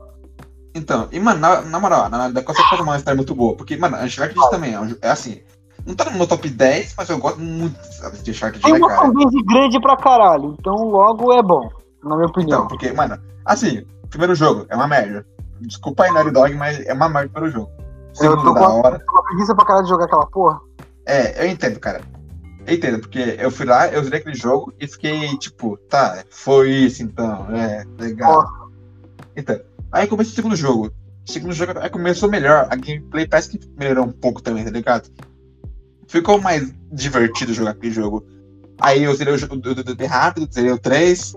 Então, 0.75 1.09
e, 1.11 1.19
mano, 1.19 1.41
na, 1.41 1.63
na 1.63 1.81
moral, 1.81 2.09
na 2.09 2.19
Naughty 2.19 2.35
Dog 2.35 2.47
consegue 2.47 2.69
fazer 2.71 2.83
uma 2.83 2.97
história 2.97 3.17
muito 3.17 3.35
boa. 3.35 3.57
Porque, 3.57 3.77
mano, 3.77 3.97
Uncharted 3.97 4.39
também 4.51 4.75
é, 4.75 4.81
um 4.81 4.97
é 5.03 5.11
assim. 5.11 5.41
Não 5.87 5.95
tá 5.95 6.05
no 6.05 6.17
meu 6.17 6.27
top 6.27 6.49
10, 6.49 6.95
mas 6.97 7.09
eu 7.09 7.19
gosto 7.19 7.41
muito 7.41 7.75
de 8.23 8.31
Uncharted, 8.31 8.63
Tem 8.63 8.73
né, 8.75 8.79
uma 8.79 8.91
fanbase 8.91 9.43
grande 9.45 9.81
pra 9.81 9.97
caralho, 9.97 10.55
então 10.59 10.75
logo 10.75 11.33
é 11.33 11.43
bom, 11.43 11.71
na 12.05 12.17
minha 12.17 12.29
opinião. 12.29 12.59
Então, 12.59 12.69
porque, 12.69 12.93
mano, 12.93 13.19
assim, 13.45 13.85
primeiro 14.11 14.35
jogo 14.35 14.67
é 14.69 14.77
uma 14.77 14.87
merda. 14.87 15.27
Desculpa 15.61 16.05
aí, 16.05 16.13
Naughty 16.13 16.31
Dog, 16.31 16.55
mas 16.55 16.81
é 16.87 16.93
uma 16.93 17.09
merda 17.09 17.31
pelo 17.31 17.51
jogo. 17.51 17.71
Eu 17.79 18.15
Segundo, 18.15 18.43
tô 18.43 18.53
da 18.55 18.61
com- 18.61 18.81
hora. 18.81 18.99
Tô 18.99 19.07
com 19.07 19.13
uma 19.17 19.23
preguiça 19.25 19.55
pra 19.55 19.65
caralho 19.65 19.85
de 19.85 19.91
jogar 19.91 20.05
aquela 20.05 20.27
porra. 20.27 20.61
É, 21.07 21.45
eu 21.45 21.49
entendo, 21.51 21.81
cara. 21.81 22.03
Eu 22.67 22.75
entendo, 22.75 23.01
porque 23.01 23.37
eu 23.39 23.51
fui 23.51 23.65
lá, 23.67 23.89
eu 23.89 24.05
zerei 24.05 24.21
aquele 24.21 24.35
jogo 24.37 24.73
e 24.79 24.87
fiquei, 24.87 25.37
tipo, 25.39 25.77
tá, 25.89 26.23
foi 26.31 26.71
isso 26.71 27.03
então, 27.03 27.47
é, 27.55 27.85
legal. 27.99 28.45
Então, 29.35 29.59
aí 29.93 30.07
começou 30.07 30.33
o 30.33 30.37
segundo 30.37 30.57
jogo. 30.57 30.93
O 31.27 31.31
segundo 31.31 31.53
jogo 31.53 31.79
aí 31.79 31.91
começou 31.91 32.31
melhor, 32.31 32.67
a 32.71 32.77
gameplay 32.77 33.27
parece 33.27 33.51
que 33.51 33.61
melhorou 33.79 34.07
um 34.07 34.13
pouco 34.13 34.43
também, 34.43 34.65
tá 34.65 34.71
ligado? 34.71 35.11
Ficou 36.09 36.41
mais 36.41 36.73
divertido 36.93 37.53
jogar 37.53 37.73
aquele 37.73 37.93
jogo. 37.93 38.25
Aí 38.81 39.05
eu 39.05 39.15
zerei 39.15 39.35
o 39.35 39.37
do, 39.37 40.07
rápido, 40.07 40.53
zerei 40.53 40.73
o 40.73 40.79
3, 40.79 41.35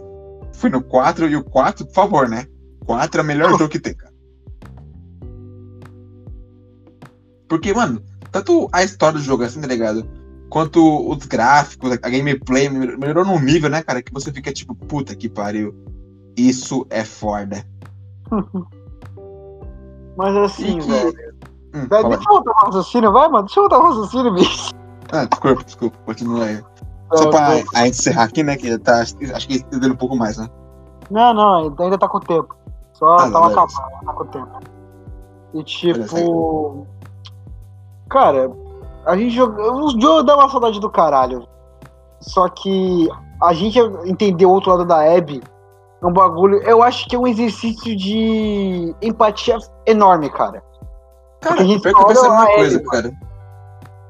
fui 0.53 0.69
no 0.69 0.81
4 0.81 1.29
e 1.29 1.35
o 1.35 1.43
4, 1.43 1.85
por 1.85 1.93
favor, 1.93 2.29
né? 2.29 2.47
4 2.85 3.19
é 3.19 3.23
o 3.23 3.27
melhor 3.27 3.51
jogo 3.51 3.69
que 3.69 3.79
tem, 3.79 3.93
cara. 3.93 4.13
Porque, 7.47 7.73
mano, 7.73 8.01
tanto 8.31 8.67
a 8.71 8.83
história 8.83 9.19
do 9.19 9.23
jogo 9.23 9.43
assim, 9.43 9.61
tá 9.61 9.67
ligado? 9.67 10.09
Quanto 10.49 11.07
os 11.09 11.25
gráficos, 11.25 11.91
a 11.91 12.09
gameplay 12.09 12.69
melhorou 12.69 13.25
num 13.25 13.39
nível, 13.39 13.69
né, 13.69 13.83
cara? 13.83 14.01
Que 14.01 14.13
você 14.13 14.31
fica 14.31 14.51
tipo, 14.51 14.73
puta 14.73 15.15
que 15.15 15.29
pariu. 15.29 15.75
Isso 16.35 16.85
é 16.89 17.03
foda. 17.03 17.63
Mas 20.17 20.37
assim, 20.37 20.79
que- 20.79 20.87
velho. 20.87 21.33
Hum, 21.75 21.87
deixa 21.87 22.05
eu 22.05 22.09
voltar 22.27 22.53
pro 22.53 22.65
raciocínio, 22.65 23.11
vai, 23.11 23.27
mano. 23.29 23.45
Deixa 23.45 23.59
eu 23.59 23.63
voltar 23.63 23.79
pro 23.79 23.87
raciocínio, 23.89 24.33
bicho. 24.33 24.71
Ah, 25.11 25.25
desculpa, 25.25 25.63
desculpa, 25.63 25.97
continua 26.05 26.45
aí. 26.45 26.63
Só 27.15 27.29
pra 27.29 27.47
a 27.47 27.55
gente 27.57 27.89
encerrar 27.89 28.23
aqui, 28.25 28.43
né? 28.43 28.55
Que 28.55 28.77
tá, 28.79 29.01
acho 29.01 29.15
que 29.47 29.55
estendendo 29.55 29.93
um 29.93 29.97
pouco 29.97 30.15
mais, 30.15 30.37
né? 30.37 30.47
Não, 31.09 31.33
não, 31.33 31.75
ainda 31.79 31.97
tá 31.97 32.07
com 32.07 32.19
tempo. 32.19 32.55
Só 32.93 33.15
Ah, 33.15 33.29
tava 33.31 33.49
beleza. 33.49 33.61
acabando, 33.61 34.05
tá 34.05 34.13
com 34.13 34.25
tempo. 34.25 34.59
E 35.55 35.63
tipo. 35.63 36.87
Cara, 38.09 38.51
a 39.05 39.17
gente 39.17 39.31
joga. 39.35 39.61
O 39.73 39.89
jogo 39.99 40.23
dá 40.23 40.35
uma 40.35 40.49
saudade 40.49 40.79
do 40.79 40.89
caralho. 40.89 41.47
Só 42.19 42.47
que 42.49 43.09
a 43.41 43.53
gente 43.53 43.77
entender 44.05 44.45
o 44.45 44.51
outro 44.51 44.71
lado 44.71 44.85
da 44.85 45.01
Abby 45.15 45.41
é 46.03 46.07
um 46.07 46.13
bagulho. 46.13 46.61
Eu 46.63 46.83
acho 46.83 47.07
que 47.07 47.15
é 47.15 47.19
um 47.19 47.25
exercício 47.25 47.95
de 47.95 48.93
empatia 49.01 49.57
enorme, 49.85 50.29
cara. 50.29 50.61
Cara, 51.41 51.61
a 51.61 51.63
gente 51.63 51.81
pior 51.81 51.93
que 51.93 52.01
eu 52.01 52.07
pensei 52.07 52.27
a 52.27 52.29
mesma 52.29 52.43
a 52.43 52.55
coisa, 52.55 52.75
Ellie, 52.75 52.89
cara. 52.89 53.13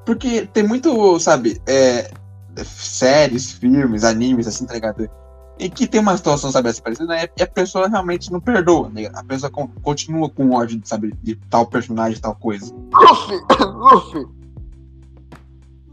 Porque 0.05 0.45
tem 0.47 0.63
muito, 0.63 1.19
sabe, 1.19 1.61
é, 1.67 2.11
séries, 2.63 3.51
filmes, 3.51 4.03
animes, 4.03 4.47
assim, 4.47 4.65
tá 4.65 4.73
ligado? 4.73 5.09
E 5.57 5.69
que 5.69 5.87
tem 5.87 6.01
uma 6.01 6.17
situação, 6.17 6.51
sabe, 6.51 6.69
assim, 6.69 6.81
parecida, 6.81 7.07
né? 7.07 7.27
E 7.37 7.43
a 7.43 7.47
pessoa 7.47 7.87
realmente 7.87 8.31
não 8.31 8.39
perdoa, 8.41 8.89
né? 8.89 9.09
A 9.13 9.23
pessoa 9.23 9.51
con- 9.51 9.69
continua 9.81 10.29
com 10.29 10.51
ódio, 10.51 10.81
sabe, 10.83 11.13
de 11.21 11.35
tal 11.49 11.65
personagem, 11.67 12.19
tal 12.19 12.35
coisa. 12.35 12.73
Luffy! 12.91 13.39
Luffy! 13.63 14.27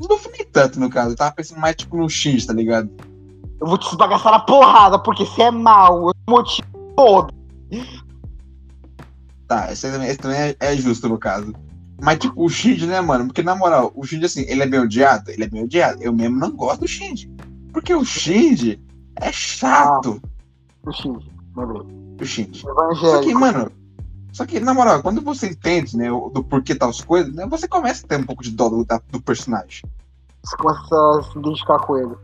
Não 0.09 0.19
foi 0.19 0.33
nem 0.33 0.47
tanto, 0.47 0.81
no 0.81 0.89
caso. 0.89 1.13
Eu 1.13 1.17
tava 1.17 1.33
pensando 1.33 1.61
mais, 1.61 1.77
tipo, 1.77 1.97
no 1.97 2.09
X, 2.09 2.47
tá 2.47 2.55
ligado? 2.55 2.91
Eu 3.61 3.67
vou 3.67 3.77
te 3.77 3.89
esbagaçar 3.89 4.33
na 4.33 4.41
porrada, 4.41 4.99
porque 4.99 5.25
você 5.25 5.43
é 5.43 5.51
mal. 5.51 6.09
Eu 6.09 6.15
motivo 6.29 6.67
todo. 6.97 7.35
Tá, 9.47 9.71
esse 9.71 9.91
também, 9.91 10.09
esse 10.09 10.19
também 10.19 10.39
é, 10.39 10.57
é 10.59 10.77
justo, 10.77 11.09
no 11.09 11.19
caso. 11.19 11.53
Mas, 12.01 12.19
tipo, 12.19 12.43
o 12.43 12.49
Shinji, 12.49 12.87
né, 12.87 13.01
mano? 13.01 13.27
Porque, 13.27 13.43
na 13.43 13.55
moral, 13.55 13.93
o 13.95 14.05
Shinji, 14.07 14.25
assim, 14.25 14.45
ele 14.49 14.63
é 14.63 14.67
bem 14.67 14.81
odiado? 14.81 15.31
Ele 15.31 15.45
é 15.45 15.49
bem 15.49 15.65
odiado. 15.65 16.03
Eu 16.03 16.13
mesmo 16.13 16.39
não 16.39 16.53
gosto 16.53 16.81
do 16.81 16.89
Shinji. 16.89 17.31
Porque 17.73 17.95
o 17.95 18.05
Shinji 18.05 18.81
é 19.17 19.31
chato. 19.31 20.21
O 20.87 20.93
Shinji, 20.93 21.31
lembrei. 21.55 21.83
O 22.19 22.25
Shinji. 22.25 22.61
Só 22.61 22.71
Evangélico. 22.71 23.23
que, 23.25 23.35
mano. 23.35 23.71
Só 24.33 24.47
que, 24.47 24.61
na 24.61 24.73
moral, 24.73 25.03
quando 25.03 25.21
você 25.21 25.49
entende, 25.49 25.97
né, 25.97 26.09
do 26.09 26.43
porquê 26.43 26.75
tal 26.75 26.91
coisas, 27.05 27.35
né, 27.35 27.47
você 27.47 27.69
começa 27.69 28.07
a 28.07 28.09
ter 28.09 28.21
um 28.21 28.25
pouco 28.25 28.43
de 28.43 28.53
dó 28.53 28.69
do, 28.69 28.87
do 29.11 29.21
personagem. 29.21 29.83
Você 30.43 30.57
começa 30.57 30.95
a 30.95 31.23
se 31.25 31.39
identificar 31.39 31.79
com 31.81 31.97
ele. 31.99 32.15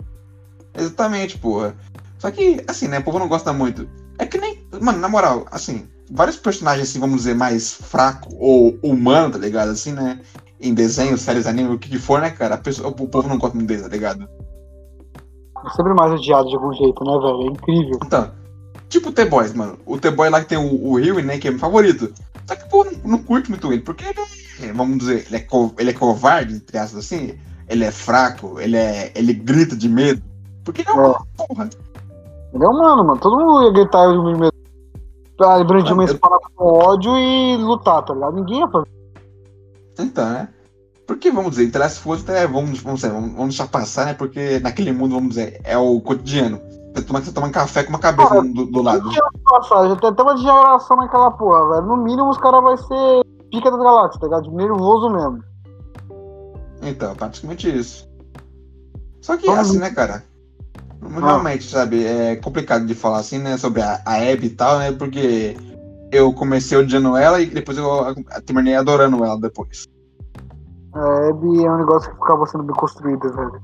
Exatamente, 0.76 1.38
porra. 1.38 1.74
Só 2.18 2.30
que, 2.30 2.62
assim, 2.66 2.88
né, 2.88 2.98
o 2.98 3.04
povo 3.04 3.18
não 3.18 3.28
gosta 3.28 3.52
muito. 3.52 3.88
É 4.18 4.26
que 4.26 4.38
nem. 4.38 4.66
Mano, 4.80 4.98
na 4.98 5.08
moral, 5.08 5.46
assim, 5.50 5.86
vários 6.10 6.36
personagens, 6.36 6.88
assim, 6.88 6.98
vamos 7.00 7.18
dizer, 7.18 7.34
mais 7.34 7.72
fraco 7.72 8.34
ou 8.38 8.78
humano, 8.82 9.32
tá 9.32 9.38
ligado? 9.38 9.70
Assim, 9.70 9.92
né? 9.92 10.20
Em 10.60 10.72
desenhos, 10.72 11.20
séries, 11.20 11.46
anime, 11.46 11.74
o 11.74 11.78
que 11.78 11.90
que 11.90 11.98
for, 11.98 12.20
né, 12.20 12.30
cara? 12.30 12.54
A 12.54 12.58
pessoa, 12.58 12.88
o 12.88 13.08
povo 13.08 13.28
não 13.28 13.38
gosta 13.38 13.54
muito 13.56 13.68
deles, 13.68 13.82
tá 13.82 13.88
ligado? 13.88 14.26
É 15.64 15.70
sempre 15.70 15.94
mais 15.94 16.12
odiado 16.12 16.48
de 16.48 16.54
algum 16.54 16.72
jeito, 16.72 17.04
né, 17.04 17.12
velho? 17.18 17.42
É 17.42 17.46
incrível. 17.52 18.00
Então, 18.04 18.30
tipo 18.88 19.08
o 19.10 19.12
T-Boys, 19.12 19.52
mano. 19.52 19.78
O 19.84 19.98
T-Boy 19.98 20.30
lá 20.30 20.40
que 20.40 20.48
tem 20.48 20.58
o, 20.58 20.86
o 20.86 20.98
Rio, 20.98 21.22
né, 21.22 21.38
que 21.38 21.48
é 21.48 21.50
meu 21.50 21.60
favorito. 21.60 22.12
Só 22.46 22.54
que 22.54 22.64
o 22.64 22.68
povo 22.68 22.90
não, 22.90 23.10
não 23.12 23.18
curte 23.18 23.50
muito 23.50 23.70
ele, 23.72 23.82
porque 23.82 24.04
ele 24.04 24.14
é, 24.62 24.72
vamos 24.72 24.98
dizer, 24.98 25.26
ele 25.26 25.36
é, 25.36 25.40
co- 25.40 25.74
ele 25.78 25.90
é 25.90 25.92
covarde, 25.94 26.54
entre 26.54 26.78
aspas, 26.78 27.04
assim. 27.04 27.34
Ele 27.68 27.84
é 27.84 27.90
fraco, 27.90 28.60
ele 28.60 28.76
é. 28.76 29.10
ele 29.14 29.32
grita 29.34 29.76
de 29.76 29.88
medo. 29.88 30.22
Porque 30.66 30.82
ele 30.82 30.90
é 30.90 30.92
uma 30.92 31.26
porra. 31.36 31.70
Ele 32.52 32.64
é 32.64 32.68
humano, 32.68 33.04
mano. 33.04 33.20
Todo 33.20 33.38
mundo 33.38 33.62
ia 33.62 33.72
gritar 33.72 34.08
mesmo. 34.08 34.50
Pra 35.36 35.62
brandir 35.62 35.92
uma 35.92 36.04
espada 36.04 36.38
com 36.56 36.64
ódio 36.64 37.16
e 37.16 37.56
lutar, 37.58 38.02
tá 38.02 38.12
ligado? 38.12 38.34
Ninguém 38.34 38.60
ia 38.60 38.68
fazer. 38.68 38.88
Então, 39.98 40.28
né? 40.28 40.48
Porque, 41.06 41.30
vamos 41.30 41.52
dizer, 41.52 41.64
interesse 41.64 42.00
fosse 42.00 42.24
até, 42.24 42.46
vamos, 42.46 42.80
vamos, 42.80 43.00
dizer, 43.00 43.12
vamos, 43.12 43.32
vamos 43.32 43.48
deixar 43.48 43.68
passar, 43.68 44.06
né? 44.06 44.14
Porque 44.14 44.58
naquele 44.58 44.92
mundo, 44.92 45.14
vamos 45.14 45.30
dizer, 45.30 45.60
é 45.62 45.78
o 45.78 46.00
cotidiano. 46.00 46.60
Você 46.94 47.02
toma, 47.04 47.20
você 47.20 47.32
toma 47.32 47.46
um 47.46 47.52
café 47.52 47.84
com 47.84 47.90
uma 47.90 47.98
cabeça 47.98 48.42
do, 48.42 48.66
do 48.66 48.82
lado. 48.82 49.08
Passar, 49.44 49.88
já 49.88 49.96
tem 49.96 50.10
até 50.10 50.22
uma 50.22 50.34
degeneração 50.34 50.96
naquela 50.96 51.30
porra, 51.30 51.70
velho. 51.70 51.86
No 51.86 51.96
mínimo 51.98 52.30
os 52.30 52.38
caras 52.38 52.62
vão 52.62 52.76
ser 52.76 53.24
pica 53.50 53.70
das 53.70 53.80
galáxias, 53.80 54.18
tá 54.18 54.26
ligado? 54.26 54.50
Nervoso 54.50 55.10
mesmo. 55.10 55.44
Então, 56.82 57.14
praticamente 57.14 57.68
isso. 57.68 58.08
Só 59.20 59.36
que, 59.36 59.46
Vamos- 59.46 59.68
assim, 59.68 59.78
né, 59.78 59.90
cara? 59.90 60.24
Realmente, 61.08 61.64
sabe, 61.70 62.04
é 62.04 62.36
complicado 62.36 62.86
de 62.86 62.94
falar 62.94 63.18
assim, 63.18 63.38
né, 63.38 63.56
sobre 63.56 63.82
a, 63.82 64.00
a 64.04 64.16
Abby 64.16 64.46
e 64.46 64.50
tal, 64.50 64.78
né? 64.78 64.92
Porque 64.92 65.56
eu 66.12 66.32
comecei 66.32 66.78
odiando 66.78 67.16
ela 67.16 67.40
e 67.40 67.46
depois 67.46 67.76
eu 67.78 68.00
a- 68.00 68.14
terminei 68.44 68.74
adorando 68.74 69.24
ela 69.24 69.38
depois. 69.40 69.84
É, 70.94 71.30
Abby 71.30 71.64
é 71.64 71.70
um 71.70 71.78
negócio 71.78 72.10
que 72.10 72.16
ficava 72.16 72.46
sendo 72.46 72.64
bem 72.64 72.76
construído, 72.76 73.32
velho. 73.32 73.62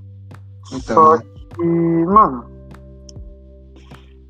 Então, 0.72 0.94
Só 1.04 1.16
né? 1.16 1.22
que, 1.54 1.64
mano. 2.06 2.44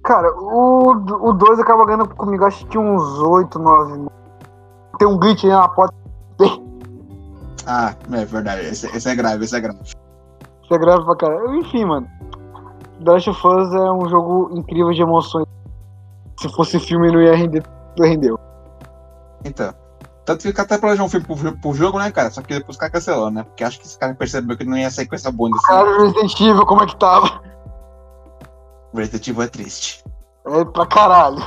Cara, 0.05 0.29
o 0.37 1.33
2 1.33 1.61
acaba 1.61 1.85
ganhando 1.87 2.09
comigo, 2.09 2.45
acho 2.45 2.67
que 2.67 2.77
uns 2.77 3.19
8, 3.21 3.59
9. 3.59 4.07
Tem 4.99 5.07
um 5.07 5.17
glitch 5.19 5.45
aí 5.45 5.51
na 5.51 5.69
porta. 5.69 5.95
Ah, 7.67 7.95
é 8.13 8.25
verdade, 8.25 8.63
esse, 8.67 8.87
esse 8.87 9.09
é 9.09 9.15
grave, 9.15 9.45
esse 9.45 9.55
é 9.55 9.61
grave. 9.61 9.79
Isso 9.83 10.75
é 10.75 10.79
grave 10.79 11.05
pra 11.05 11.17
caralho. 11.17 11.55
Enfim, 11.57 11.85
mano. 11.85 12.09
The 13.03 13.11
Last 13.11 13.31
of 13.31 13.47
Us 13.47 13.75
é 13.75 13.91
um 13.91 14.09
jogo 14.09 14.51
incrível 14.57 14.93
de 14.93 15.03
emoções. 15.03 15.47
Se 16.41 16.49
fosse 16.49 16.79
filme, 16.79 17.11
não 17.11 17.21
ia 17.21 17.35
render. 17.35 17.63
Não 17.99 18.07
rendeu. 18.07 18.39
Então. 19.45 19.75
Tanto 20.25 20.53
que 20.53 20.61
até 20.61 20.79
planejou 20.79 21.07
um 21.07 21.09
filme 21.09 21.27
pro, 21.27 21.59
pro 21.59 21.75
jogo, 21.75 21.99
né, 21.99 22.11
cara? 22.11 22.31
Só 22.31 22.43
que 22.43 22.55
depois 22.55 22.77
o 22.77 22.81
cara 22.81 22.93
cancelou, 22.93 23.31
né? 23.31 23.43
Porque 23.43 23.65
acho 23.65 23.81
que 23.81 23.87
esse 23.87 23.99
cara 23.99 24.15
percebeu 24.15 24.57
que 24.57 24.65
não 24.65 24.79
ia 24.79 24.91
sair 24.91 25.07
com 25.07 25.17
essa 25.17 25.33
bonda 25.33 25.57
assim. 25.57 25.67
Cara, 25.67 25.99
Resident 25.99 26.41
Evil, 26.41 26.67
como 26.67 26.83
é 26.83 26.87
que 26.87 26.97
tava? 26.97 27.43
Resident 28.95 29.27
Evil 29.27 29.43
é 29.43 29.49
triste. 29.49 30.05
É 30.47 30.65
pra 30.65 30.87
caralho. 30.87 31.43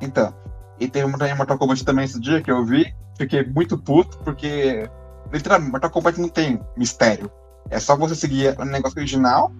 Então. 0.00 0.32
E 0.78 0.88
teve 0.88 1.06
um 1.06 1.24
em 1.24 1.34
Mortal 1.34 1.58
Kombat 1.58 1.84
também 1.84 2.04
esse 2.04 2.20
dia 2.20 2.40
que 2.40 2.50
eu 2.50 2.64
vi. 2.64 2.94
Fiquei 3.18 3.44
muito 3.44 3.76
puto, 3.76 4.18
porque. 4.18 4.88
Literalmente, 5.32 5.72
Mortal 5.72 5.90
Kombat 5.90 6.20
não 6.20 6.28
tem 6.28 6.60
mistério. 6.76 7.30
É 7.70 7.80
só 7.80 7.96
você 7.96 8.14
seguir 8.14 8.58
o 8.58 8.64
negócio 8.64 8.98
original, 8.98 9.52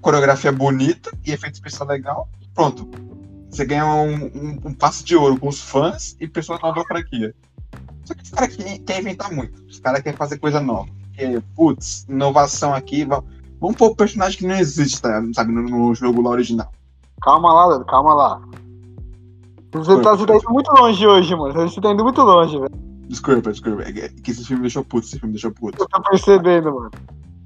coreografia 0.00 0.52
bonita 0.52 1.10
e 1.24 1.32
efeito 1.32 1.54
especial 1.54 1.88
legal, 1.88 2.28
pronto. 2.54 2.88
Você 3.50 3.64
ganha 3.64 3.86
um, 3.86 4.24
um, 4.24 4.60
um 4.64 4.74
passo 4.74 5.04
de 5.04 5.14
ouro 5.14 5.38
com 5.38 5.48
os 5.48 5.60
fãs 5.60 6.16
e 6.20 6.26
pessoas 6.26 6.60
novas 6.60 6.82
da 6.82 6.88
franquia. 6.88 7.34
Só 8.04 8.14
que 8.14 8.22
os 8.22 8.30
caras 8.30 8.56
querem, 8.56 9.00
inventar 9.00 9.32
muito. 9.32 9.64
Os 9.66 9.78
caras 9.78 10.02
querem 10.02 10.16
fazer 10.16 10.38
coisa 10.38 10.60
nova. 10.60 10.88
Porque, 11.06 11.40
putz, 11.54 12.04
inovação 12.08 12.74
aqui. 12.74 13.04
Vamos, 13.04 13.24
vamos 13.60 13.76
pôr 13.76 13.92
um 13.92 13.94
personagem 13.94 14.38
que 14.38 14.46
não 14.46 14.56
existe, 14.56 15.00
tá? 15.00 15.22
sabe, 15.32 15.52
no, 15.52 15.62
no 15.62 15.94
jogo 15.94 16.20
lá 16.20 16.30
original. 16.30 16.70
Calma 17.22 17.52
lá, 17.52 17.66
Leandro, 17.66 17.86
calma 17.86 18.14
lá. 18.14 18.42
Você 19.72 20.00
tá, 20.02 20.14
você 20.14 20.26
tá 20.26 20.36
indo 20.36 20.50
muito 20.50 20.70
longe 20.72 21.06
hoje, 21.06 21.34
mano. 21.34 21.52
Você 21.52 21.80
tá 21.80 21.90
indo 21.92 22.04
muito 22.04 22.22
longe, 22.22 22.58
velho. 22.58 22.74
Desculpa, 23.08 23.50
desculpa. 23.50 23.82
É 23.82 23.92
que 23.92 24.30
esse 24.30 24.44
filme 24.44 24.62
me 24.62 24.62
deixou 24.62 24.84
puto, 24.84 25.06
esse 25.06 25.18
filme 25.18 25.28
me 25.28 25.32
deixou 25.34 25.50
puto. 25.52 25.82
Eu 25.82 25.88
tô 25.88 26.02
percebendo, 26.02 26.74
mano. 26.74 26.90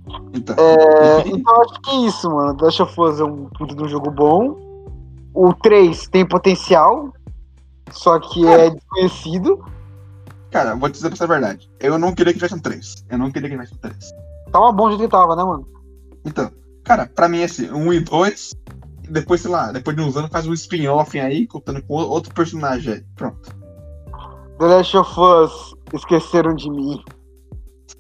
Então, 0.35 0.55
É, 0.59 1.29
então 1.29 1.63
acho 1.63 1.81
que 1.81 1.91
é 1.91 2.07
isso, 2.07 2.31
mano. 2.31 2.57
The 2.57 2.65
Last 2.65 2.83
of 2.83 3.01
Us 3.01 3.21
é 3.21 3.25
um 3.25 3.47
puto 3.47 3.75
de 3.75 3.83
um 3.83 3.89
jogo 3.89 4.11
bom. 4.11 4.57
O 5.35 5.53
3 5.55 6.09
tem 6.09 6.27
potencial, 6.27 7.13
só 7.91 8.19
que 8.19 8.47
é 8.47 8.71
desconhecido. 8.71 9.65
Cara, 10.51 10.75
vou 10.75 10.89
te 10.89 10.95
dizer 10.95 11.09
pra 11.09 11.17
você 11.17 11.25
a 11.25 11.27
verdade. 11.27 11.71
Eu 11.81 11.99
não 11.99 12.15
queria 12.15 12.33
que 12.33 12.39
tivesse 12.39 12.55
um 12.55 12.61
3. 12.61 13.05
Eu 13.11 13.19
não 13.19 13.31
queria 13.31 13.49
que 13.49 13.55
tivesse 13.55 13.75
um 13.75 13.79
3. 13.79 13.97
Tava 14.51 14.73
bom 14.73 14.85
do 14.85 14.97
jeito 14.97 15.05
que 15.05 15.09
tava, 15.09 15.37
né, 15.37 15.45
mano? 15.45 15.67
Então, 16.25 16.51
cara, 16.85 17.11
pra 17.15 17.29
mim 17.29 17.41
esse 17.41 17.71
1 17.71 17.93
e 17.93 18.01
2, 18.01 18.55
e 19.05 19.13
depois, 19.13 19.41
sei 19.41 19.51
lá, 19.51 19.73
depois 19.73 19.97
de 19.97 20.03
uns 20.03 20.17
anos 20.17 20.31
faz 20.31 20.47
um 20.47 20.53
spin-off 20.53 21.19
aí, 21.19 21.47
contando 21.47 21.83
com 21.83 21.95
outro 21.95 22.33
personagem 22.35 22.95
aí. 22.95 23.05
Pronto. 23.15 23.57
The 24.59 24.67
Last 24.67 24.97
of 24.97 25.21
Us 25.21 25.75
esqueceram 25.93 26.55
de 26.55 26.71
mim. 26.71 27.03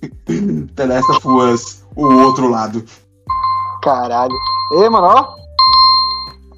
The 0.75 0.87
Last 0.87 1.11
of 1.11 1.29
Us, 1.29 1.87
o 1.99 2.19
outro 2.23 2.49
lado. 2.49 2.85
Caralho. 3.83 4.35
Ei, 4.73 4.89
mano, 4.89 5.07
ó. 5.09 5.35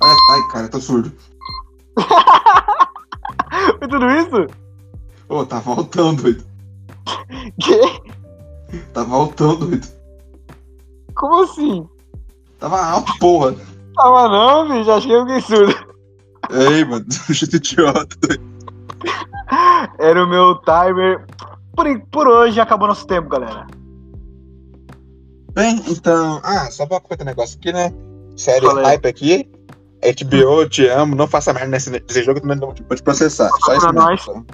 Ai, 0.02 0.16
ai, 0.32 0.48
cara, 0.48 0.68
tô 0.68 0.80
surdo. 0.80 1.12
Foi 3.78 3.88
tudo 3.88 4.06
isso? 4.10 4.46
Ô, 5.28 5.44
tá 5.46 5.58
voltando, 5.60 6.22
doido. 6.22 6.44
Que? 7.60 8.80
Tá 8.92 9.02
voltando, 9.02 9.66
doido. 9.66 9.88
Como 11.14 11.42
assim? 11.42 11.88
Tava 12.58 12.84
alto, 12.84 13.12
porra. 13.18 13.54
Tava 13.96 14.28
não, 14.28 14.68
bicho. 14.68 15.00
Que 15.00 15.12
eu 15.12 15.26
fiquei 15.26 15.40
surdo. 15.40 15.74
Ei, 16.50 16.84
mano, 16.84 17.06
chute 17.32 17.56
idiota, 17.56 18.16
doido. 18.20 18.50
Era 19.98 20.24
o 20.24 20.28
meu 20.28 20.56
timer. 20.56 21.26
Por, 21.74 22.00
por 22.10 22.28
hoje 22.28 22.60
acabou 22.60 22.88
nosso 22.88 23.06
tempo, 23.06 23.28
galera. 23.28 23.66
Bem, 25.52 25.82
então. 25.88 26.40
Ah, 26.42 26.70
só 26.70 26.86
pra 26.86 27.00
comentar 27.00 27.26
um 27.26 27.30
negócio 27.30 27.58
aqui, 27.58 27.72
né? 27.72 27.92
Sério, 28.36 28.68
Falei. 28.68 28.84
hype 28.84 29.06
aqui. 29.06 29.50
HBO, 30.02 30.66
te 30.68 30.86
amo, 30.86 31.14
não 31.14 31.26
faça 31.26 31.52
merda 31.52 31.68
nesse, 31.68 31.90
nesse 31.90 32.22
jogo, 32.22 32.40
também 32.40 32.56
não 32.56 32.68
vou 32.68 32.74
te, 32.74 32.82
processar. 33.02 33.50
Só 33.60 33.74
isso 33.74 33.92
mesmo. 33.92 34.46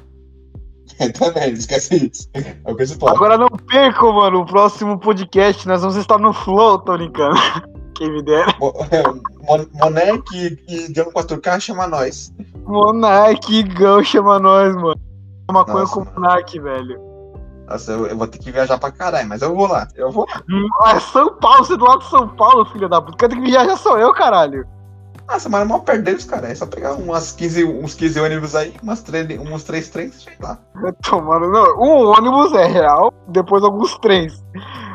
Também, 1.14 1.52
não 1.52 1.58
esquece 1.58 2.10
isso. 2.12 2.28
É 2.34 2.56
o 2.64 2.74
que. 2.74 2.82
Agora 3.06 3.38
não 3.38 3.48
percam, 3.48 4.12
mano, 4.12 4.40
o 4.40 4.46
próximo 4.46 4.98
podcast. 4.98 5.66
Nós 5.68 5.82
vamos 5.82 5.96
estar 5.96 6.18
no 6.18 6.32
Flow, 6.32 6.78
tô 6.78 6.96
brincando. 6.96 7.36
Quem 7.94 8.12
me 8.12 8.22
dera. 8.22 8.54
Mon- 8.60 9.66
Monark 9.72 10.58
e 10.68 10.92
Diogo 10.92 11.12
4K 11.12 11.60
chama 11.60 11.86
nós. 11.86 12.32
Monark, 12.64 13.62
Gão 13.74 14.02
chama 14.02 14.38
nós, 14.38 14.74
mano. 14.74 15.00
Maconha 15.50 15.78
Nossa, 15.78 15.94
com 15.94 16.00
mano. 16.00 16.12
Monark, 16.16 16.60
velho. 16.60 17.05
Nossa, 17.66 17.92
eu, 17.92 18.06
eu 18.06 18.16
vou 18.16 18.26
ter 18.26 18.38
que 18.38 18.52
viajar 18.52 18.78
pra 18.78 18.92
caralho, 18.92 19.28
mas 19.28 19.42
eu 19.42 19.54
vou 19.54 19.66
lá. 19.66 19.88
Eu 19.96 20.10
vou 20.10 20.26
lá. 20.28 20.42
Ah, 20.84 20.96
é 20.96 21.00
São 21.00 21.34
Paulo, 21.38 21.64
você 21.64 21.74
é 21.74 21.76
do 21.76 21.84
lado 21.84 21.98
de 22.00 22.10
São 22.10 22.28
Paulo, 22.28 22.64
filho 22.66 22.88
da 22.88 23.02
puta. 23.02 23.28
Quem 23.28 23.42
que 23.42 23.50
viajar 23.50 23.76
sou 23.76 23.98
eu, 23.98 24.12
caralho. 24.12 24.66
Nossa, 25.28 25.48
mas 25.48 25.62
é 25.62 25.64
mal 25.64 25.80
perder 25.80 26.14
os 26.14 26.24
caras. 26.24 26.50
É 26.50 26.54
só 26.54 26.66
pegar 26.66 26.94
umas 26.94 27.32
15, 27.32 27.64
uns 27.64 27.94
15 27.94 28.20
ônibus 28.20 28.54
aí, 28.54 28.72
umas 28.80 29.02
3, 29.02 29.40
uns 29.40 29.64
3 29.64 29.88
trens, 29.88 30.22
sei 30.22 30.34
lá. 30.40 30.58
Tomando, 31.02 31.50
não. 31.50 31.80
Um 31.80 32.06
ônibus 32.06 32.52
é 32.52 32.66
real, 32.66 33.12
depois 33.28 33.64
alguns 33.64 33.98
trens. 33.98 34.44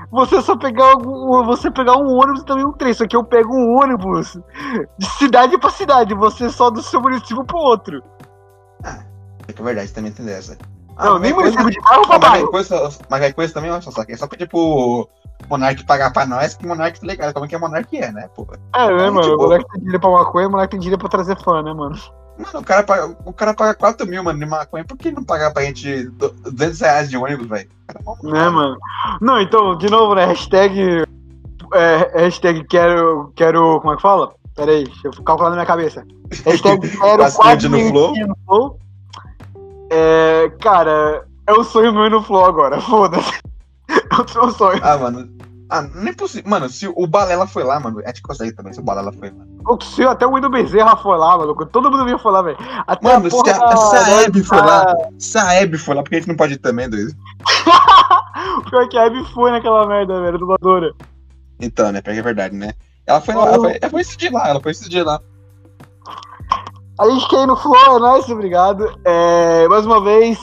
Você 0.09 0.41
só 0.41 0.57
pegar 0.57 0.91
algum, 0.91 1.43
você 1.43 1.69
pegar 1.69 1.97
um 1.97 2.17
ônibus 2.17 2.41
e 2.41 2.45
também 2.45 2.65
um 2.65 2.71
trem. 2.71 2.93
Só 2.93 3.05
que 3.05 3.15
eu 3.15 3.23
pego 3.23 3.53
um 3.53 3.77
ônibus 3.81 4.37
de 4.97 5.05
cidade 5.17 5.57
pra 5.57 5.69
cidade, 5.69 6.13
você 6.13 6.49
só 6.49 6.69
do 6.69 6.81
seu 6.81 7.01
município 7.01 7.43
pro 7.43 7.57
outro. 7.57 8.01
É 9.47 9.53
que 9.53 9.61
é 9.61 9.65
verdade, 9.65 9.91
também 9.91 10.11
tem 10.11 10.25
dessa. 10.25 10.57
Não, 10.97 11.19
nem 11.19 11.33
mas 11.33 11.43
município 11.55 11.69
de 11.71 11.79
bairro 11.81 12.03
Ah, 12.09 12.19
mas 12.19 12.43
coisa, 12.49 12.89
mas 13.09 13.21
aí 13.23 13.33
coisa 13.33 13.53
também, 13.53 13.71
olha 13.71 13.81
só, 13.81 13.91
é 14.07 14.15
só 14.17 14.27
pedir 14.27 14.47
pro 14.47 15.07
Monark 15.49 15.83
pagar 15.85 16.11
pra 16.13 16.25
nós, 16.25 16.55
que 16.55 16.65
Monark 16.67 16.99
tá 16.99 17.07
ligado 17.07 17.33
como 17.33 17.45
é 17.45 17.47
que 17.49 17.55
é 17.55 17.57
Monark 17.57 17.97
é, 17.97 18.11
né, 18.11 18.29
pô. 18.35 18.47
É, 18.75 18.87
né, 18.87 19.09
mano? 19.09 19.21
tipo- 19.21 19.35
O 19.35 19.41
moleque 19.43 19.65
tem 19.71 19.79
dinheiro 19.79 19.99
pra 19.99 20.09
maconha, 20.11 20.47
o 20.47 20.51
moleque 20.51 20.71
tem 20.71 20.79
dinheiro 20.79 20.99
pra 20.99 21.09
trazer 21.09 21.37
fã, 21.43 21.61
né, 21.63 21.73
mano? 21.73 21.97
Mano, 22.37 22.59
o 22.59 22.63
cara 22.63 22.83
paga, 22.83 23.15
o 23.25 23.33
cara 23.33 23.53
paga 23.53 23.73
4 23.75 24.07
mil, 24.07 24.23
mano, 24.23 24.39
de 24.39 24.45
maconha, 24.45 24.85
por 24.85 24.97
que 24.97 25.11
não 25.11 25.23
pagar 25.23 25.51
pra 25.51 25.63
gente 25.63 26.05
do- 26.09 26.29
200 26.51 26.79
reais 26.79 27.09
de 27.09 27.17
ônibus, 27.17 27.47
velho? 27.47 27.69
É 27.89 28.27
Né, 28.27 28.49
mano? 28.49 28.77
Não, 29.19 29.39
então, 29.41 29.77
de 29.77 29.89
novo, 29.89 30.15
né? 30.15 30.25
Hashtag. 30.25 31.03
É, 31.73 32.19
hashtag 32.23 32.63
quero. 32.65 33.31
Quero. 33.35 33.79
Como 33.81 33.93
é 33.93 33.95
que 33.95 34.01
fala? 34.01 34.33
Pera 34.55 34.71
aí, 34.71 34.83
deixa 34.85 35.07
eu 35.07 35.23
calcular 35.23 35.49
na 35.49 35.55
minha 35.55 35.65
cabeça. 35.65 36.03
Hashtag 36.45 36.89
quero 36.89 37.17
Bastante 37.17 37.35
quatro 37.35 37.69
no 37.69 37.89
Flow. 37.89 38.13
no 38.27 38.35
Flow. 38.45 38.79
É, 39.93 40.49
cara, 40.61 41.27
é 41.45 41.51
o 41.51 41.65
sonho 41.65 41.93
meu 41.93 42.09
no 42.09 42.23
Flow 42.23 42.45
agora, 42.45 42.79
foda-se. 42.81 43.41
É 43.89 44.15
o 44.15 44.41
meu 44.45 44.51
sonho. 44.53 44.79
Ah, 44.81 44.97
mano. 44.97 45.29
Ah, 45.69 45.81
nem 45.81 46.13
possível. 46.13 46.49
Mano, 46.49 46.69
se 46.69 46.87
o 46.87 47.07
Balela 47.07 47.45
foi 47.45 47.63
lá, 47.63 47.79
mano, 47.79 47.99
a 47.99 48.07
gente 48.07 48.21
consegue 48.21 48.53
também, 48.53 48.73
se 48.73 48.79
o 48.79 48.83
Balela 48.83 49.11
foi, 49.11 49.31
mano. 49.31 49.49
O 49.65 49.81
seu, 49.83 50.09
até 50.09 50.25
o 50.25 50.33
Windows 50.33 50.51
Bezerra 50.51 50.95
foi 50.95 51.17
lá, 51.17 51.37
maluco. 51.37 51.65
Todo 51.65 51.91
mundo 51.91 52.05
vinha 52.05 52.17
foi 52.17 52.31
lá, 52.31 52.41
velho. 52.41 52.57
Até 52.87 53.05
Mano, 53.05 53.27
a 53.27 53.29
porra 53.29 53.53
se 53.77 53.95
a, 53.95 53.99
a 53.99 54.21
Hebe 54.21 54.43
foi 54.43 54.57
lá, 54.57 54.95
se 55.17 55.37
a 55.37 55.53
Hebe 55.53 55.77
foi 55.77 55.95
lá, 55.95 56.03
por 56.03 56.09
que 56.09 56.15
a 56.15 56.19
gente 56.19 56.27
não 56.27 56.35
pode 56.35 56.53
ir 56.53 56.57
também, 56.57 56.89
doido? 56.89 57.13
Pior 58.69 58.87
que 58.89 58.97
a 58.97 59.05
Hebe 59.05 59.23
foi 59.33 59.51
naquela 59.51 59.85
merda, 59.87 60.21
velho, 60.21 60.39
dubladora. 60.39 60.93
Então, 61.59 61.91
né, 61.91 62.01
porque 62.01 62.19
é 62.19 62.23
verdade, 62.23 62.55
né? 62.55 62.73
Ela 63.05 63.21
foi 63.21 63.35
lá, 63.35 63.47
ela 63.47 63.59
foi, 63.59 63.77
ela 63.81 63.89
foi 63.91 64.01
esse 64.01 64.17
dia 64.17 64.31
lá, 64.31 64.49
ela 64.49 64.59
foi 64.61 64.71
esse 64.71 64.89
dia 64.89 65.03
lá. 65.03 65.21
A 66.99 67.09
gente 67.09 67.27
quer 67.29 67.43
ir 67.43 67.47
no 67.47 67.55
Flow, 67.55 67.97
é 67.97 67.99
nóis, 67.99 68.29
obrigado. 68.29 68.85
É, 69.05 69.67
mais 69.67 69.85
uma 69.85 70.01
vez, 70.01 70.39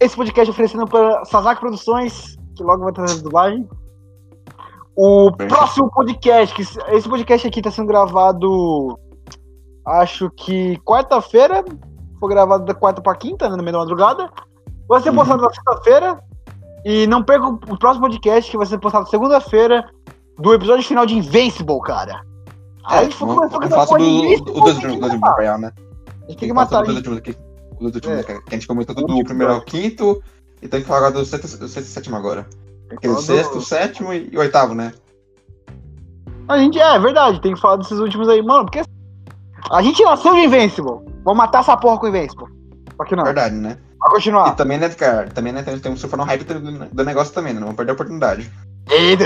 esse 0.00 0.16
podcast 0.16 0.48
é 0.48 0.52
oferecendo 0.52 0.86
para 0.86 1.24
Sazak 1.26 1.60
Produções, 1.60 2.36
que 2.56 2.62
logo 2.62 2.84
vai 2.84 2.92
trazer 2.92 3.22
dublagem. 3.22 3.68
O 4.96 5.30
Bem. 5.32 5.48
próximo 5.48 5.90
podcast, 5.90 6.54
que 6.54 6.62
esse 6.62 7.08
podcast 7.08 7.46
aqui 7.46 7.60
tá 7.62 7.70
sendo 7.70 7.88
gravado, 7.88 8.98
acho 9.86 10.30
que 10.30 10.76
quarta-feira, 10.78 11.64
foi 12.18 12.28
gravado 12.30 12.64
da 12.64 12.74
quarta 12.74 13.00
pra 13.02 13.14
quinta, 13.14 13.48
né, 13.48 13.56
no 13.56 13.62
meio 13.62 13.72
da 13.74 13.78
madrugada. 13.80 14.30
Vai 14.88 15.00
ser 15.00 15.10
Uhum. 15.10 15.16
postado 15.16 15.42
na 15.42 15.50
sexta-feira. 15.52 16.18
E 16.84 17.06
não 17.06 17.22
perca 17.22 17.46
o 17.46 17.78
próximo 17.78 18.06
podcast, 18.06 18.50
que 18.50 18.56
vai 18.56 18.66
ser 18.66 18.78
postado 18.78 19.08
segunda-feira, 19.08 19.84
do 20.38 20.54
episódio 20.54 20.84
final 20.86 21.04
de 21.04 21.16
Invincible, 21.18 21.80
cara. 21.80 22.22
Aí 22.86 23.00
a 23.00 23.02
gente 23.04 23.16
foi 23.16 23.28
começou 23.28 23.58
com 23.58 23.66
essa 23.66 23.74
porra 23.74 23.86
sobre 23.86 24.04
de 24.04 24.10
o, 24.10 24.24
Invincible, 24.24 24.52
o, 24.52 24.56
o 24.56 24.60
dois 24.60 24.78
tem 24.78 24.80
que 24.80 24.86
últimos, 24.86 25.08
dois 25.10 25.20
matar. 25.20 25.74
Gente 26.30 26.38
tem 26.40 26.48
que 26.48 26.54
matar. 26.54 26.82
Os 26.82 26.86
dois 27.02 27.94
últimos, 27.94 28.06
É. 28.06 28.16
né, 28.16 28.22
que 28.22 28.32
a 28.32 28.54
gente 28.54 28.66
comentou 28.66 28.94
do 28.94 29.02
Último, 29.02 29.24
primeiro 29.24 29.52
ao 29.52 29.60
cara. 29.60 29.70
quinto, 29.70 30.22
e 30.60 30.68
tem 30.68 30.80
que 30.80 30.86
falar 30.86 30.98
agora 31.08 31.14
do 31.14 31.24
sexto, 31.24 31.56
do 31.58 31.68
sexto 31.68 31.86
e 31.88 31.90
sétimo 31.90 32.16
agora. 32.16 32.46
Aquele 32.90 33.14
Todo- 33.14 33.22
sexto, 33.24 33.60
sétimo 33.60 34.12
e, 34.12 34.28
e 34.32 34.38
oitavo, 34.38 34.74
né? 34.74 34.92
A 36.48 36.58
gente, 36.58 36.78
é, 36.78 36.94
é 36.94 36.98
verdade, 36.98 37.40
tem 37.40 37.54
que 37.54 37.60
falar 37.60 37.76
desses 37.76 37.98
últimos 37.98 38.28
aí, 38.28 38.42
mano, 38.42 38.64
porque 38.64 38.82
a 39.70 39.82
gente 39.82 40.02
nasceu 40.02 40.32
de 40.34 40.40
Invincible. 40.40 41.00
Vamos 41.24 41.36
matar 41.36 41.60
essa 41.60 41.76
porra 41.76 41.98
com 41.98 42.06
o 42.06 42.08
Invincible. 42.08 42.46
Só 42.96 43.04
que 43.04 43.14
não, 43.14 43.24
Verdade, 43.24 43.54
né? 43.54 43.76
vai 44.00 44.10
continuar. 44.10 44.48
E 44.48 44.56
também, 44.56 44.78
né, 44.78 44.88
cara, 44.88 45.28
também, 45.28 45.52
né, 45.52 45.62
tem, 45.62 45.78
tem 45.78 45.92
um 45.92 45.96
surfar 45.96 46.18
no 46.18 46.24
hype 46.24 46.44
do, 46.44 46.60
do 46.88 47.04
negócio 47.04 47.34
também, 47.34 47.52
né? 47.52 47.60
Não 47.60 47.66
vamos 47.66 47.76
perder 47.76 47.90
a 47.92 47.94
oportunidade. 47.94 48.50
Eita, 48.90 49.24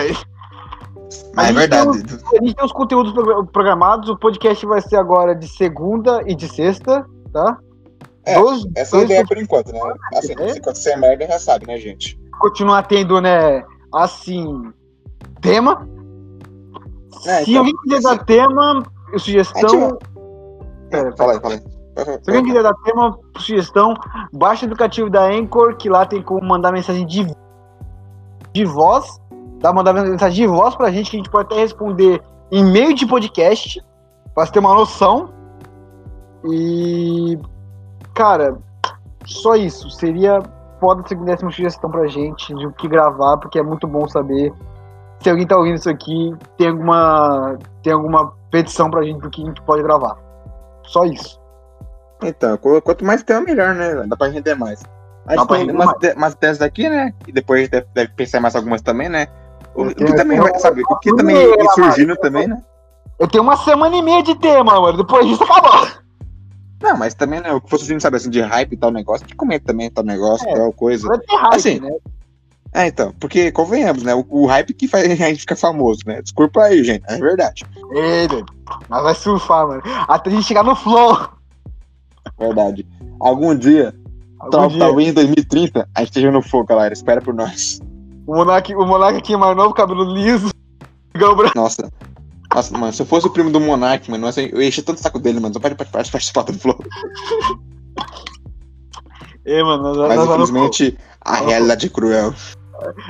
Mas 1.34 1.44
é 1.44 1.48
gente 1.48 1.58
verdade. 1.58 1.88
A 1.88 2.44
gente 2.44 2.54
tem 2.54 2.64
os 2.64 2.72
conteúdos 2.72 3.12
progr- 3.12 3.46
programados, 3.52 4.08
o 4.08 4.16
podcast 4.16 4.64
vai 4.66 4.80
ser 4.80 4.96
agora 4.96 5.34
de 5.34 5.48
segunda 5.48 6.22
e 6.26 6.34
de 6.34 6.48
sexta, 6.48 7.04
tá? 7.32 7.58
É, 8.24 8.38
Doze- 8.38 8.70
Essa 8.76 8.96
é 8.96 9.00
a 9.00 9.04
ideia 9.04 9.26
por 9.26 9.36
enquanto, 9.38 9.72
né? 9.72 9.80
Assim, 10.16 10.34
É. 10.38 10.48
se 10.52 10.58
acontecer 10.58 10.96
merda, 10.96 11.26
já 11.26 11.38
sabe, 11.38 11.66
né, 11.66 11.76
gente? 11.78 12.20
continuar 12.40 12.82
tendo, 12.88 13.20
né, 13.20 13.62
assim, 13.94 14.72
tema. 15.40 15.86
É, 17.26 17.44
Se 17.44 17.50
então, 17.52 17.58
alguém 17.60 17.74
quiser 17.84 17.96
esse- 17.98 18.02
dar 18.16 18.24
tema, 18.24 18.82
sugestão. 19.16 19.98
Pera, 20.90 21.16
Fala 21.16 21.32
aí, 21.34 21.40
fala 21.40 21.54
aí. 21.54 21.60
Se 22.22 22.30
alguém 22.30 22.44
quiser 22.44 22.62
dar 22.64 22.74
tema, 22.84 23.16
sugestão, 23.38 23.94
baixa 24.32 24.64
o 24.64 24.66
aplicativo 24.66 25.08
da 25.10 25.24
Anchor, 25.26 25.76
que 25.76 25.88
lá 25.88 26.04
tem 26.04 26.20
como 26.22 26.44
mandar 26.44 26.72
mensagem 26.72 27.06
de, 27.06 27.24
de 28.52 28.64
voz. 28.64 29.06
Dá 29.62 29.72
mandar 29.72 29.92
mensagem 29.92 30.44
de 30.44 30.46
voz 30.46 30.74
pra 30.74 30.90
gente, 30.90 31.10
que 31.10 31.16
a 31.16 31.20
gente 31.20 31.30
pode 31.30 31.46
até 31.46 31.60
responder 31.62 32.20
em 32.50 32.64
meio 32.64 32.94
de 32.94 33.06
podcast, 33.06 33.80
pra 34.34 34.44
você 34.44 34.52
ter 34.52 34.58
uma 34.58 34.74
noção. 34.74 35.30
E. 36.44 37.38
Cara, 38.14 38.56
só 39.24 39.54
isso. 39.54 39.88
Seria 39.90 40.40
foda 40.80 41.02
se 41.06 41.14
desse 41.14 41.44
uma 41.44 41.52
sugestão 41.52 41.90
pra 41.90 42.06
gente 42.08 42.52
de 42.54 42.66
o 42.66 42.72
que 42.72 42.88
gravar, 42.88 43.36
porque 43.38 43.58
é 43.58 43.62
muito 43.62 43.86
bom 43.86 44.08
saber 44.08 44.52
se 45.20 45.30
alguém 45.30 45.46
tá 45.46 45.56
ouvindo 45.56 45.76
isso 45.76 45.88
aqui, 45.88 46.34
tem 46.58 46.68
alguma, 46.68 47.56
tem 47.82 47.92
alguma 47.92 48.32
petição 48.50 48.90
pra 48.90 49.04
gente 49.04 49.20
do 49.20 49.30
que 49.30 49.40
a 49.40 49.46
gente 49.46 49.62
pode 49.62 49.82
gravar. 49.82 50.16
Só 50.84 51.04
isso. 51.04 51.40
Então, 52.20 52.56
qu- 52.56 52.82
quanto 52.82 53.04
mais 53.04 53.22
tema, 53.22 53.40
melhor, 53.40 53.72
né? 53.74 54.04
Dá 54.08 54.16
pra 54.16 54.26
render 54.26 54.56
mais. 54.56 54.82
A 55.24 55.30
Dá 55.30 55.36
gente 55.36 55.46
pra 55.46 55.56
tem 55.56 55.66
render 55.66 55.78
umas, 55.78 55.86
mais. 56.02 56.16
umas 56.16 56.34
teses 56.34 56.60
aqui, 56.60 56.88
né? 56.88 57.14
E 57.28 57.30
depois 57.32 57.60
a 57.60 57.62
gente 57.62 57.70
deve, 57.70 57.86
deve 57.94 58.12
pensar 58.14 58.38
em 58.38 58.40
mais 58.40 58.56
algumas 58.56 58.82
também, 58.82 59.08
né? 59.08 59.28
O, 59.74 59.86
que 59.94 60.04
também 60.14 60.38
vai, 60.38 60.50
tenho- 60.50 60.60
sabe? 60.62 60.82
O 60.88 60.98
que 60.98 61.14
também 61.16 61.36
ir 61.36 61.70
surgindo 61.74 62.16
também, 62.16 62.46
né? 62.46 62.62
Eu 63.18 63.28
tenho 63.28 63.42
uma 63.44 63.56
semana 63.56 63.96
e 63.96 64.02
meia 64.02 64.22
de 64.22 64.34
tema, 64.36 64.80
mano. 64.80 64.98
Depois 64.98 65.26
disso 65.26 65.42
acabou. 65.44 65.88
Não, 66.82 66.96
mas 66.96 67.14
também, 67.14 67.40
né, 67.40 67.52
o 67.52 67.60
que 67.60 67.70
fosse 67.70 67.84
assim, 67.84 68.00
sabe, 68.00 68.16
assim, 68.16 68.28
de 68.30 68.40
hype 68.40 68.72
e 68.72 68.76
tal 68.76 68.90
negócio, 68.90 69.24
que 69.24 69.36
comenta 69.36 69.66
também 69.66 69.88
tal 69.90 70.02
negócio, 70.04 70.48
É. 70.48 70.54
tal 70.54 70.72
coisa. 70.72 71.06
Hype, 71.08 71.54
Assim, 71.54 71.78
né? 71.80 71.90
É, 72.74 72.86
então, 72.88 73.14
porque 73.20 73.52
convenhamos, 73.52 74.02
né? 74.02 74.14
O, 74.14 74.24
o 74.28 74.46
hype 74.46 74.72
que 74.74 74.88
faz 74.88 75.04
a 75.08 75.14
gente 75.14 75.40
ficar 75.40 75.54
famoso, 75.56 76.00
né? 76.06 76.20
Desculpa 76.22 76.62
aí, 76.62 76.82
gente, 76.82 77.04
é 77.06 77.18
verdade. 77.18 77.64
Ele, 77.92 78.44
mas 78.88 79.02
vai 79.02 79.14
surfar, 79.14 79.68
mano. 79.68 79.82
Até 80.08 80.30
a 80.30 80.32
gente 80.32 80.44
chegar 80.46 80.64
no 80.64 80.74
flow. 80.74 81.16
Verdade. 82.38 82.86
Algum 83.20 83.54
dia, 83.56 83.94
Algum 84.40 84.50
tal- 84.50 84.68
dia. 84.68 84.78
talvez 84.80 85.08
em 85.08 85.12
2030, 85.12 85.88
a 85.94 86.00
gente 86.00 86.08
esteja 86.08 86.30
no 86.32 86.42
fogo, 86.42 86.66
galera. 86.66 86.92
Espera 86.92 87.20
por 87.22 87.32
nós. 87.34 87.80
O 88.26 88.36
Monark, 88.36 88.74
o 88.74 88.86
Monark 88.86 89.18
aqui 89.18 89.36
mais 89.36 89.56
novo, 89.56 89.74
cabelo 89.74 90.04
liso. 90.04 90.50
Nossa. 91.54 91.90
Nossa, 92.54 92.76
mano, 92.76 92.92
se 92.92 93.00
eu 93.00 93.06
fosse 93.06 93.26
o 93.26 93.30
primo 93.30 93.50
do 93.50 93.58
Monark, 93.58 94.10
mano, 94.10 94.26
nossa, 94.26 94.42
eu 94.42 94.60
ia 94.60 94.68
encher 94.68 94.82
tanto 94.82 94.98
o 94.98 95.02
saco 95.02 95.18
dele, 95.18 95.40
mano. 95.40 95.54
Só 95.54 95.60
pode 95.60 95.74
participar 95.74 96.42
do 96.42 96.52
Flow. 96.52 96.78
Ei, 99.46 99.62
mano, 99.62 99.94
nós, 99.94 99.96
Mas 99.96 100.16
nós 100.16 100.28
infelizmente, 100.28 100.98
a 101.22 101.36
realidade 101.36 101.86
é 101.86 101.88
cruel. 101.88 102.34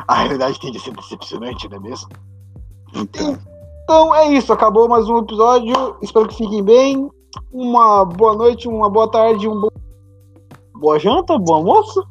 A 0.06 0.14
realidade 0.22 0.60
tem 0.60 0.70
de 0.70 0.78
ser 0.78 0.92
decepcionante, 0.92 1.68
não 1.68 1.76
é 1.76 1.80
mesmo? 1.80 2.08
Então, 2.94 3.38
Então 3.82 4.14
é 4.14 4.32
isso, 4.32 4.52
acabou 4.52 4.88
mais 4.88 5.08
um 5.08 5.18
episódio. 5.18 5.96
Espero 6.00 6.28
que 6.28 6.36
fiquem 6.36 6.62
bem. 6.62 7.10
Uma 7.50 8.04
boa 8.04 8.36
noite, 8.36 8.68
uma 8.68 8.88
boa 8.88 9.10
tarde, 9.10 9.48
um 9.48 9.60
bom... 9.60 9.68
boa 10.74 10.98
janta, 11.00 11.36
bom 11.36 11.54
almoço. 11.54 12.06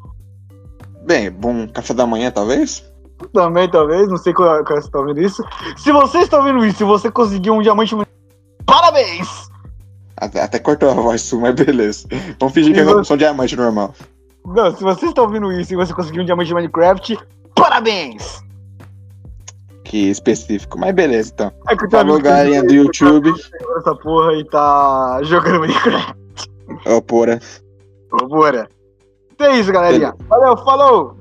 bem, 1.06 1.32
bom 1.32 1.68
café 1.68 1.94
da 1.94 2.06
manhã, 2.06 2.30
talvez? 2.30 2.91
Também, 3.34 3.70
talvez, 3.70 4.08
não 4.08 4.18
sei 4.18 4.34
qual, 4.34 4.64
qual 4.66 4.80
você 4.82 4.88
está 4.88 5.00
ouvindo 5.00 5.22
isso. 5.22 5.44
Se 5.78 5.92
você 5.92 6.20
está 6.20 6.38
ouvindo 6.38 6.66
isso, 6.66 6.78
se 6.80 6.84
você 6.84 7.10
conseguiu 7.12 7.54
um 7.54 7.62
diamante, 7.62 7.96
parabéns! 8.66 9.50
Até, 10.18 10.42
até 10.44 10.60
cortou 10.60 10.90
a 10.90 10.94
voz 10.94 11.22
sua, 11.22 11.40
mas 11.42 11.56
beleza. 11.56 12.08
Vamos 12.40 12.54
fingir 12.54 12.74
que 12.74 12.80
E 12.80 12.82
é 12.82 12.86
você- 12.86 12.92
uma 12.94 13.00
opção 13.00 13.18
diamante 13.18 13.56
normal. 13.56 13.94
Não, 14.46 14.76
se 14.76 14.84
você 14.84 15.06
está 15.08 15.22
ouvindo 15.22 15.52
isso 15.52 15.74
e 15.74 15.76
você 15.76 15.94
conseguiu 15.94 16.22
um 16.24 16.26
diamante 16.26 16.48
de 16.48 16.54
Minecraft, 16.54 17.18
parabéns! 17.56 18.42
Que 19.84 20.10
específico, 20.10 20.80
mas 20.80 20.94
beleza, 20.96 21.32
então. 21.34 21.52
É 21.70 21.76
que 21.76 21.90
Falou, 21.90 22.20
galerinha 22.22 22.62
do 22.64 22.70
tá 22.70 22.74
YouTube. 22.74 23.34
essa 23.78 23.96
porra 23.96 24.34
e 24.36 24.46
tá 24.46 25.20
jogando 25.24 25.60
Minecraft. 25.62 26.16
Ó, 26.88 27.02
porra. 27.02 27.40
Ô, 28.14 28.28
Bora. 28.28 28.70
Então 29.34 29.48
é 29.48 29.58
isso, 29.60 29.72
galerinha. 29.72 30.14
Valeu, 30.30 30.56
falou! 30.58 31.18